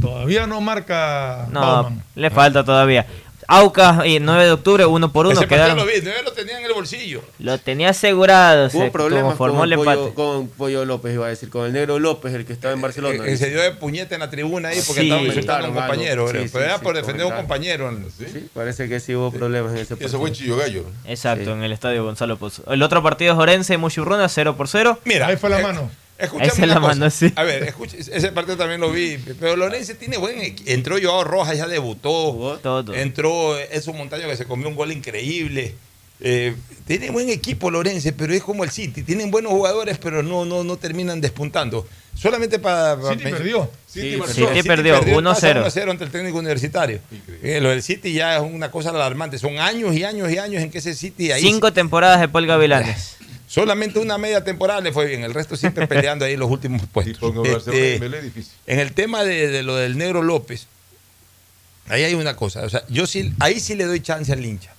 todavía 0.00 0.46
no 0.46 0.60
marca 0.60 1.46
No, 1.50 1.60
Bauman. 1.60 2.02
le 2.14 2.30
falta 2.30 2.64
todavía. 2.64 3.06
Aucas 3.50 4.06
y 4.06 4.20
9 4.20 4.44
de 4.44 4.52
octubre, 4.52 4.86
uno 4.86 5.10
por 5.12 5.26
uno 5.26 5.34
Ese 5.38 5.48
quedaron. 5.48 5.76
lo 5.76 5.84
vi, 5.84 5.92
lo 6.24 6.32
tenía 6.32 6.58
en 6.58 6.64
el 6.64 6.72
bolsillo. 6.72 7.22
Lo 7.38 7.58
tenía 7.58 7.90
asegurado, 7.90 8.68
Hubo 8.72 8.84
se 8.84 8.90
problemas 8.90 9.24
conformó 9.30 9.58
con 9.60 9.72
el 9.72 9.78
Pollo, 9.78 9.90
empate. 9.92 10.14
con 10.14 10.48
Pollo 10.48 10.84
López, 10.84 11.14
iba 11.14 11.26
a 11.26 11.30
decir, 11.30 11.50
con 11.50 11.66
el 11.66 11.72
negro 11.72 11.98
López, 11.98 12.32
el 12.34 12.44
que 12.46 12.52
estaba 12.52 12.72
en 12.74 12.80
Barcelona. 12.80 13.18
Que, 13.24 13.30
que 13.30 13.36
se 13.36 13.50
dio 13.50 13.60
de 13.60 13.72
puñete 13.72 14.14
en 14.14 14.20
la 14.20 14.30
tribuna 14.30 14.68
ahí 14.68 14.80
porque 14.86 15.00
Sí. 15.02 15.08
estaba 15.08 15.22
insultando 15.22 15.66
a 15.66 15.68
un 15.70 15.74
compañero. 15.74 16.26
Sí, 16.28 16.32
pero 16.34 16.48
sí, 16.48 16.58
era 16.58 16.78
sí, 16.78 16.84
por 16.84 16.94
defender 16.96 17.22
a 17.22 17.26
un 17.28 17.34
compañero. 17.34 17.90
Sí, 18.16 18.48
parece 18.54 18.88
que 18.88 19.00
sí 19.00 19.14
hubo 19.14 19.30
problemas 19.32 19.72
en 19.72 19.78
ese 19.78 19.88
partido. 19.96 20.08
eso 20.08 20.18
fue 20.20 20.28
en 20.28 20.34
Chillo 20.34 20.56
Gallo. 20.56 20.82
¿no? 20.82 21.10
Exacto, 21.10 21.44
Sí. 21.46 21.50
en 21.50 21.62
el 21.64 21.72
estadio 21.72 22.04
Gonzalo 22.04 22.36
Pozo. 22.36 22.62
El 22.72 22.82
otro 22.82 23.02
partido 23.02 23.32
es 23.32 23.38
Orense 23.38 23.74
y 23.74 23.76
Muchurruna, 23.78 24.28
0 24.28 24.56
por 24.56 24.68
0. 24.68 24.98
Mira, 25.04 25.26
Ahí 25.26 25.36
fue 25.36 25.50
la 25.50 25.60
eh, 25.60 25.62
mano. 25.64 25.90
Escuchame 26.20 26.48
Esa 26.48 26.66
la 26.66 26.80
mano, 26.80 27.10
sí. 27.10 27.32
A 27.36 27.42
ver, 27.42 27.62
escuche, 27.64 27.98
ese 27.98 28.32
partido 28.32 28.56
también 28.56 28.80
lo 28.80 28.92
vi. 28.92 29.18
Pero 29.38 29.56
Lorenzo 29.56 29.94
tiene 29.94 30.16
buen 30.18 30.54
Entró 30.66 30.96
Joao 31.02 31.24
Rojas, 31.24 31.56
ya 31.56 31.66
debutó. 31.66 32.32
Jugó 32.32 32.58
todo. 32.58 32.94
Entró 32.94 33.58
Eso 33.58 33.92
Montaño 33.92 34.28
que 34.28 34.36
se 34.36 34.44
comió 34.44 34.68
un 34.68 34.74
gol 34.74 34.92
increíble. 34.92 35.74
Eh, 36.22 36.54
tiene 36.86 37.10
buen 37.10 37.30
equipo 37.30 37.70
Lorenzo, 37.70 38.10
pero 38.16 38.34
es 38.34 38.42
como 38.42 38.64
el 38.64 38.70
City. 38.70 39.02
Tienen 39.02 39.30
buenos 39.30 39.52
jugadores, 39.52 39.96
pero 39.98 40.22
no, 40.22 40.44
no, 40.44 40.64
no 40.64 40.76
terminan 40.76 41.20
despuntando. 41.20 41.86
Solamente 42.14 42.58
para. 42.58 43.00
para 43.00 43.14
City 43.14 43.30
perdió. 43.30 43.70
City 43.86 44.18
Sí. 44.26 44.32
City 44.34 44.46
City 44.54 44.68
perdió, 44.68 45.00
pasa 45.00 45.54
1-0. 45.54 45.64
1-0 45.64 45.90
ante 45.90 46.04
el 46.04 46.10
técnico 46.10 46.38
universitario. 46.38 47.00
Eh, 47.42 47.60
lo 47.62 47.70
del 47.70 47.82
City 47.82 48.12
ya 48.12 48.36
es 48.36 48.42
una 48.42 48.70
cosa 48.70 48.90
alarmante. 48.90 49.38
Son 49.38 49.58
años 49.58 49.94
y 49.94 50.04
años 50.04 50.30
y 50.30 50.36
años 50.36 50.62
en 50.62 50.70
que 50.70 50.78
ese 50.78 50.94
City 50.94 51.32
ahí. 51.32 51.40
Cinco 51.40 51.72
temporadas 51.72 52.20
de 52.20 52.28
Paul 52.28 52.46
Gavilanes. 52.46 53.16
Solamente 53.50 53.98
una 53.98 54.16
media 54.16 54.44
temporada 54.44 54.80
le 54.80 54.92
fue 54.92 55.06
bien, 55.06 55.24
el 55.24 55.34
resto 55.34 55.56
siempre 55.56 55.84
peleando 55.88 56.24
ahí 56.24 56.36
los 56.36 56.48
últimos 56.48 56.82
puestos. 56.86 57.34
Este, 57.44 57.96
en 57.96 58.78
el 58.78 58.92
tema 58.92 59.24
de, 59.24 59.48
de 59.48 59.64
lo 59.64 59.74
del 59.74 59.98
negro 59.98 60.22
López, 60.22 60.68
ahí 61.88 62.04
hay 62.04 62.14
una 62.14 62.36
cosa. 62.36 62.62
O 62.62 62.68
sea, 62.68 62.84
yo 62.88 63.08
sí, 63.08 63.34
ahí 63.40 63.58
sí 63.58 63.74
le 63.74 63.86
doy 63.86 63.98
chance 64.02 64.32
al 64.32 64.44
hincha. 64.46 64.72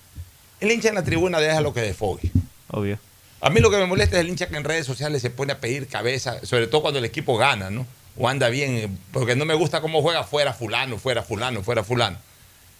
El 0.58 0.70
hincha 0.70 0.88
en 0.88 0.94
la 0.94 1.04
tribuna 1.04 1.38
deja 1.38 1.60
lo 1.60 1.74
que 1.74 1.82
desfogue. 1.82 2.30
Obvio. 2.70 2.98
A 3.42 3.50
mí 3.50 3.60
lo 3.60 3.70
que 3.70 3.76
me 3.76 3.84
molesta 3.84 4.16
es 4.16 4.22
el 4.22 4.30
hincha 4.30 4.46
que 4.46 4.56
en 4.56 4.64
redes 4.64 4.86
sociales 4.86 5.20
se 5.20 5.28
pone 5.28 5.52
a 5.52 5.60
pedir 5.60 5.86
cabeza, 5.86 6.42
sobre 6.46 6.66
todo 6.66 6.80
cuando 6.80 6.98
el 6.98 7.04
equipo 7.04 7.36
gana, 7.36 7.68
¿no? 7.68 7.86
O 8.16 8.26
anda 8.26 8.48
bien, 8.48 8.98
porque 9.12 9.36
no 9.36 9.44
me 9.44 9.52
gusta 9.52 9.82
cómo 9.82 10.00
juega 10.00 10.24
fuera 10.24 10.54
fulano, 10.54 10.96
fuera 10.96 11.22
fulano, 11.22 11.62
fuera 11.62 11.84
fulano. 11.84 12.16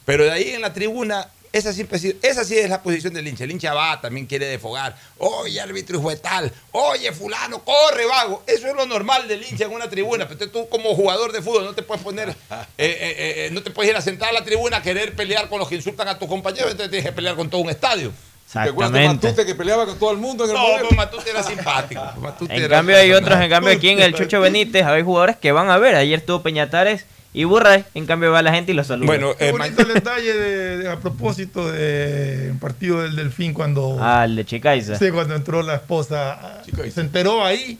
Pero 0.07 0.25
de 0.25 0.31
ahí 0.31 0.49
en 0.53 0.63
la 0.63 0.73
tribuna, 0.73 1.29
esa, 1.53 1.73
siempre 1.73 1.97
ha 1.97 2.01
sido- 2.01 2.19
esa 2.23 2.45
sí 2.45 2.59
es 2.59 2.69
la 2.71 2.83
posición 2.83 3.13
del 3.15 3.29
hincha. 3.29 3.45
El 3.45 3.51
hincha 3.51 3.75
va, 3.75 4.01
también 4.01 4.27
quiere 4.27 4.47
desfogar. 4.47 4.97
Oye, 5.19 5.61
árbitro 5.61 6.01
de 6.01 6.17
tal. 6.17 6.53
Oye, 6.73 7.13
fulano, 7.13 7.63
corre, 7.63 8.07
vago. 8.07 8.43
Eso 8.47 8.67
es 8.69 8.75
lo 8.75 8.87
normal 8.87 9.29
del 9.29 9.43
hincha 9.43 9.65
en 9.65 9.73
una 9.73 9.89
tribuna. 9.91 10.27
Pero 10.29 10.51
tú 10.51 10.69
como 10.69 10.95
jugador 10.95 11.31
de 11.33 11.43
fútbol 11.43 11.65
no 11.65 11.75
te 11.75 11.83
puedes 11.83 12.03
poner, 12.03 12.29
eh, 12.51 12.65
eh, 12.79 13.15
eh, 13.47 13.49
no 13.53 13.63
te 13.63 13.71
puedes 13.71 13.91
ir 13.91 13.97
a 13.97 14.01
sentar 14.01 14.31
a 14.31 14.33
la 14.33 14.45
tribuna 14.45 14.79
a 14.79 14.83
querer 14.83 15.15
pelear 15.15 15.49
con 15.49 15.59
los 15.59 15.69
que 15.69 15.75
insultan 15.77 16.09
a 16.09 16.19
tus 16.19 16.29
compañeros. 16.29 16.71
Entonces 16.71 16.91
tienes 16.91 17.07
que 17.07 17.13
pelear 17.15 17.37
con 17.37 17.51
todo 17.51 17.61
un 17.61 17.71
estadio. 17.71 18.13
¿Te 18.53 18.59
acuerdas 18.59 18.93
de 18.93 19.07
Matute 19.09 19.47
que 19.47 19.55
peleaba 19.55 19.87
con 19.87 19.99
todo 19.99 20.11
el 20.11 20.19
mundo 20.19 20.45
en 20.45 20.51
el 20.51 20.57
No, 20.57 20.63
pues 20.81 20.95
Matute 20.97 21.31
era 21.31 21.43
simpático. 21.43 22.03
Matute 22.21 22.55
En 22.55 22.63
era- 22.65 22.77
cambio 22.77 22.97
hay 22.99 23.11
otros, 23.13 23.41
en 23.41 23.49
cambio 23.49 23.73
aquí 23.73 23.89
en 23.89 24.01
el 24.03 24.15
Chucho 24.15 24.41
Benítez 24.43 24.85
hay 24.85 25.03
jugadores 25.03 25.37
que 25.39 25.53
van 25.53 25.71
a 25.71 25.79
ver. 25.79 25.95
Ayer 25.95 26.19
estuvo 26.19 26.43
Peñatares 26.43 27.07
y 27.35 27.45
Burray, 27.45 27.85
en 27.95 28.05
cambio 28.07 28.31
va 28.33 28.43
la 28.43 28.53
gente 28.53 28.73
y 28.73 28.75
los 28.75 28.87
saluda. 28.87 29.07
Bueno, 29.07 29.35
Qué 29.37 29.53
bonito 29.53 29.83
el 29.83 29.89
detalle 29.95 30.35
de, 30.35 30.77
de- 30.79 30.89
a 30.91 30.97
propósito 31.01 31.71
del 31.71 32.55
partido 32.59 33.03
del 33.03 33.17
Delfín 33.17 33.55
cuando, 33.55 33.97
Ah, 34.01 34.25
el 34.25 34.37
de 34.37 34.45
Chicaiza. 34.45 34.99
sí, 34.99 35.11
cuando 35.11 35.35
entró 35.35 35.63
la 35.63 35.77
esposa. 35.77 36.63
Se 36.93 37.01
enteró 37.01 37.45
ahí 37.45 37.79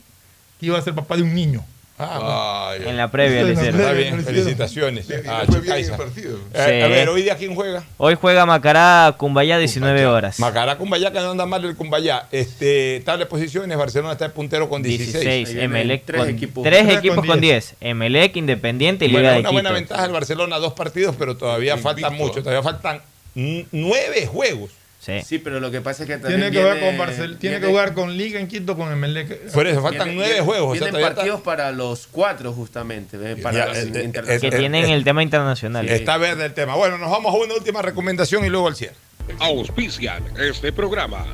que 0.59 0.65
iba 0.67 0.77
a 0.77 0.81
ser 0.81 0.93
papá 0.95 1.15
de 1.17 1.23
un 1.23 1.33
niño. 1.35 1.63
Ah, 2.11 2.73
En 2.79 2.97
la 2.97 3.09
previa 3.09 3.43
le 3.43 3.53
hicieron. 3.53 3.79
Está 3.79 3.93
bien, 3.93 4.23
felicitaciones. 4.23 5.07
Le- 5.07 5.23
Ah, 5.27 5.43
fue 5.45 5.59
bien 5.61 5.73
en 5.75 5.83
Chicaiza. 5.83 5.91
el 5.91 5.97
partido. 5.97 6.37
Eh, 6.53 6.65
Sí. 6.79 6.81
A 6.83 6.87
ver, 6.87 7.09
hoy 7.09 7.21
día 7.23 7.35
quién 7.37 7.55
juega? 7.55 7.83
Hoy 7.97 8.15
juega 8.19 8.45
Macará 8.45 9.15
Cumbaya 9.17 9.57
19 9.57 10.05
horas. 10.05 10.39
Macará 10.39 10.77
Cumbayá, 10.77 11.11
que 11.11 11.19
no 11.19 11.31
anda 11.31 11.45
mal 11.45 11.63
el 11.65 11.75
Cumbayá. 11.75 12.27
Este, 12.31 13.01
tabla 13.05 13.25
de 13.25 13.29
posiciones, 13.29 13.77
Barcelona 13.77 14.13
está 14.13 14.25
de 14.27 14.33
puntero 14.33 14.69
con 14.69 14.81
16. 14.83 15.23
16, 15.23 15.63
Emelec 15.63 16.03
tres 16.05 16.19
con 16.21 16.29
equipos. 16.29 16.63
tres 16.63 16.83
Tres 16.85 16.97
equipos 16.97 17.17
con 17.17 17.27
con 17.27 17.41
10. 17.41 17.75
Emelec, 17.81 18.35
Independiente 18.35 19.05
y 19.05 19.11
Bueno, 19.11 19.21
Liga 19.21 19.33
de 19.33 19.39
una 19.39 19.49
Quito. 19.49 19.53
buena 19.53 19.71
ventaja 19.71 20.01
del 20.03 20.11
Barcelona, 20.11 20.57
dos 20.57 20.73
partidos, 20.73 21.15
pero 21.17 21.37
todavía 21.37 21.77
falta 21.77 22.01
Invicto. 22.07 22.23
mucho. 22.27 22.39
Todavía 22.43 22.63
faltan 22.63 23.01
nueve 23.35 24.27
juegos. 24.27 24.71
Sí. 25.03 25.21
Sí, 25.21 25.37
pero 25.39 25.59
lo 25.59 25.69
que 25.69 25.81
pasa 25.81 26.03
es 26.03 26.07
que 26.09 26.17
también 26.17 26.39
Tiene 26.39 26.51
que 26.55 26.61
jugar 26.63 26.79
con 26.79 26.97
Barcel- 26.97 27.37
tiene 27.37 27.55
que 27.57 27.59
viene- 27.59 27.67
jugar 27.67 27.93
con 27.93 28.15
Liga 28.15 28.39
en 28.39 28.47
Quito 28.47 28.77
con 28.77 28.89
Emelec. 28.89 29.51
Por 29.51 29.67
eso 29.67 29.81
faltan 29.81 30.07
viene- 30.07 30.23
nueve 30.25 30.39
juegos. 30.41 30.77
o 30.77 30.79
sea, 30.79 30.87
está- 30.87 31.13
partidos 31.15 31.41
para 31.41 31.71
los 31.73 32.07
cuatro, 32.07 32.53
justamente. 32.53 33.17
eh, 33.21 33.35
Para 33.35 33.57
Ya, 33.57 33.65
los 33.65 33.77
eh, 33.79 33.81
eh, 33.81 33.91
Que 33.91 33.99
internacionales. 34.03 34.59
tienen 34.59 34.85
el 34.89 35.03
tema 35.03 35.21
internacional. 35.21 35.89
Está 35.89 36.15
verde 36.15 36.45
el 36.45 36.53
tema. 36.53 36.75
Bueno, 36.75 36.97
nos 36.97 37.11
vamos 37.11 37.35
a 37.35 37.37
una 37.37 37.53
última 37.53 37.81
recomendación 37.81 38.45
y 38.45 38.49
luego 38.49 38.67
al 38.69 38.75
cierre. 38.77 38.95
Auspician 39.39 40.23
este 40.39 40.71
programa. 40.71 41.25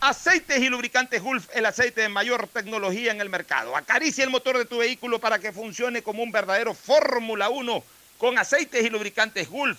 Aceites 0.00 0.58
y 0.60 0.68
lubricantes 0.68 1.22
Gulf, 1.22 1.48
el 1.54 1.64
aceite 1.64 2.02
de 2.02 2.08
mayor 2.10 2.46
tecnología 2.48 3.10
en 3.12 3.20
el 3.22 3.30
mercado. 3.30 3.74
Acaricia 3.76 4.22
el 4.24 4.30
motor 4.30 4.58
de 4.58 4.66
tu 4.66 4.78
vehículo 4.78 5.18
para 5.18 5.38
que 5.38 5.50
funcione 5.52 6.02
como 6.02 6.22
un 6.22 6.30
verdadero 6.30 6.74
Fórmula 6.74 7.48
1 7.48 7.82
con 8.18 8.36
aceites 8.38 8.84
y 8.84 8.90
lubricantes 8.90 9.48
Gulf. 9.48 9.78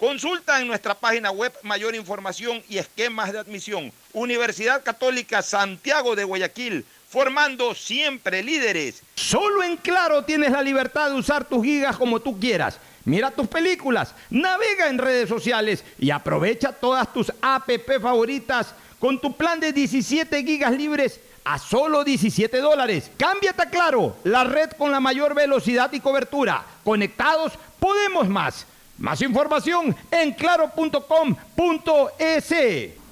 Consulta 0.00 0.58
en 0.58 0.66
nuestra 0.66 0.94
página 0.94 1.30
web 1.30 1.52
mayor 1.62 1.94
información 1.94 2.62
y 2.70 2.78
esquemas 2.78 3.34
de 3.34 3.38
admisión. 3.38 3.92
Universidad 4.14 4.82
Católica 4.82 5.42
Santiago 5.42 6.16
de 6.16 6.24
Guayaquil, 6.24 6.86
formando 7.06 7.74
siempre 7.74 8.42
líderes. 8.42 9.02
Solo 9.14 9.62
en 9.62 9.76
Claro 9.76 10.24
tienes 10.24 10.52
la 10.52 10.62
libertad 10.62 11.10
de 11.10 11.16
usar 11.16 11.44
tus 11.44 11.62
gigas 11.62 11.98
como 11.98 12.18
tú 12.18 12.40
quieras. 12.40 12.80
Mira 13.04 13.30
tus 13.30 13.46
películas, 13.46 14.14
navega 14.30 14.88
en 14.88 14.96
redes 14.96 15.28
sociales 15.28 15.84
y 15.98 16.10
aprovecha 16.10 16.72
todas 16.72 17.12
tus 17.12 17.30
APP 17.42 18.00
favoritas 18.00 18.74
con 18.98 19.20
tu 19.20 19.36
plan 19.36 19.60
de 19.60 19.70
17 19.70 20.42
gigas 20.42 20.72
libres 20.72 21.20
a 21.44 21.58
solo 21.58 22.04
17 22.04 22.58
dólares. 22.58 23.10
Cámbiate 23.18 23.64
a 23.64 23.68
Claro, 23.68 24.16
la 24.24 24.44
red 24.44 24.70
con 24.78 24.92
la 24.92 25.00
mayor 25.00 25.34
velocidad 25.34 25.92
y 25.92 26.00
cobertura. 26.00 26.64
Conectados, 26.84 27.52
podemos 27.78 28.26
más. 28.30 28.66
Más 29.00 29.20
información 29.22 29.96
en 30.10 30.32
claro.com.es. 30.34 30.94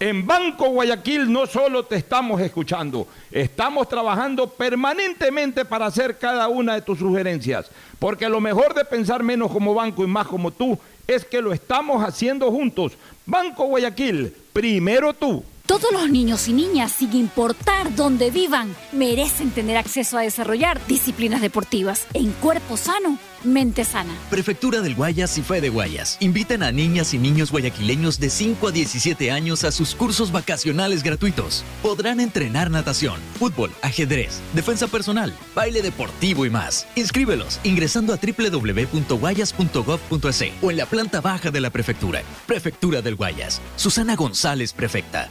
En 0.00 0.26
Banco 0.26 0.68
Guayaquil 0.68 1.32
no 1.32 1.46
solo 1.46 1.86
te 1.86 1.96
estamos 1.96 2.40
escuchando, 2.42 3.08
estamos 3.32 3.88
trabajando 3.88 4.48
permanentemente 4.48 5.64
para 5.64 5.86
hacer 5.86 6.18
cada 6.18 6.46
una 6.46 6.74
de 6.74 6.82
tus 6.82 6.98
sugerencias, 6.98 7.70
porque 7.98 8.28
lo 8.28 8.40
mejor 8.40 8.74
de 8.74 8.84
pensar 8.84 9.24
menos 9.24 9.50
como 9.50 9.74
banco 9.74 10.04
y 10.04 10.06
más 10.06 10.28
como 10.28 10.52
tú 10.52 10.78
es 11.06 11.24
que 11.24 11.40
lo 11.40 11.52
estamos 11.54 12.04
haciendo 12.04 12.50
juntos. 12.52 12.92
Banco 13.26 13.64
Guayaquil, 13.64 14.32
primero 14.52 15.14
tú. 15.14 15.42
Todos 15.68 15.92
los 15.92 16.08
niños 16.08 16.48
y 16.48 16.54
niñas, 16.54 16.92
sin 16.92 17.12
importar 17.14 17.94
dónde 17.94 18.30
vivan, 18.30 18.74
merecen 18.92 19.50
tener 19.50 19.76
acceso 19.76 20.16
a 20.16 20.22
desarrollar 20.22 20.80
disciplinas 20.86 21.42
deportivas 21.42 22.06
en 22.14 22.32
cuerpo 22.32 22.78
sano, 22.78 23.18
mente 23.44 23.84
sana. 23.84 24.14
Prefectura 24.30 24.80
del 24.80 24.94
Guayas 24.94 25.36
y 25.38 25.42
Fe 25.42 25.60
de 25.60 25.68
Guayas 25.68 26.16
invitan 26.20 26.62
a 26.62 26.70
niñas 26.72 27.12
y 27.14 27.18
niños 27.18 27.50
guayaquileños 27.50 28.20
de 28.20 28.30
5 28.30 28.68
a 28.68 28.72
17 28.72 29.30
años 29.30 29.64
a 29.64 29.72
sus 29.72 29.94
cursos 29.94 30.32
vacacionales 30.32 31.02
gratuitos. 31.02 31.64
Podrán 31.82 32.20
entrenar 32.20 32.70
natación, 32.70 33.20
fútbol, 33.38 33.70
ajedrez, 33.82 34.40
defensa 34.54 34.86
personal, 34.86 35.34
baile 35.54 35.82
deportivo 35.82 36.46
y 36.46 36.50
más. 36.50 36.86
Inscríbelos 36.96 37.60
ingresando 37.64 38.12
a 38.12 38.18
www.guayas.gov.es 38.18 40.52
o 40.62 40.70
en 40.70 40.76
la 40.76 40.86
planta 40.86 41.20
baja 41.20 41.50
de 41.50 41.60
la 41.60 41.70
prefectura. 41.70 42.22
Prefectura 42.46 43.02
del 43.02 43.16
Guayas. 43.16 43.60
Susana 43.76 44.16
González, 44.16 44.72
prefecta. 44.72 45.30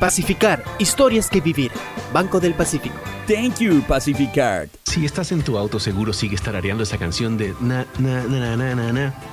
Pacificar, 0.00 0.62
historias 0.78 1.28
que 1.28 1.40
vivir. 1.40 1.70
Banco 2.12 2.40
del 2.40 2.54
Pacífico. 2.54 2.96
Thank 3.26 3.58
you, 3.58 3.82
Pacificard. 3.82 4.68
Si 4.84 5.04
estás 5.04 5.32
en 5.32 5.42
tu 5.42 5.56
auto, 5.56 5.78
seguro 5.78 6.12
sigues 6.12 6.42
tarareando 6.42 6.82
esa 6.82 6.98
canción 6.98 7.38
de 7.38 7.54
na, 7.60 7.86
na, 7.98 8.24
na, 8.24 8.56
na, 8.56 8.56
na, 8.56 8.74
na, 8.74 8.92
na, 8.92 9.14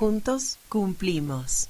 Juntos 0.00 0.56
cumplimos. 0.70 1.69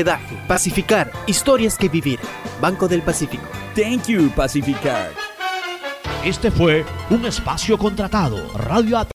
hospedaje. 0.01 0.37
Pacificar, 0.47 1.11
historias 1.27 1.77
que 1.77 1.89
vivir. 1.89 2.19
Banco 2.59 2.87
del 2.87 3.01
Pacífico. 3.01 3.43
Thank 3.75 4.07
you, 4.07 4.29
Pacificar. 4.31 5.11
Este 6.23 6.51
fue 6.51 6.85
un 7.09 7.25
espacio 7.25 7.77
contratado. 7.77 8.37
Radio 8.53 8.97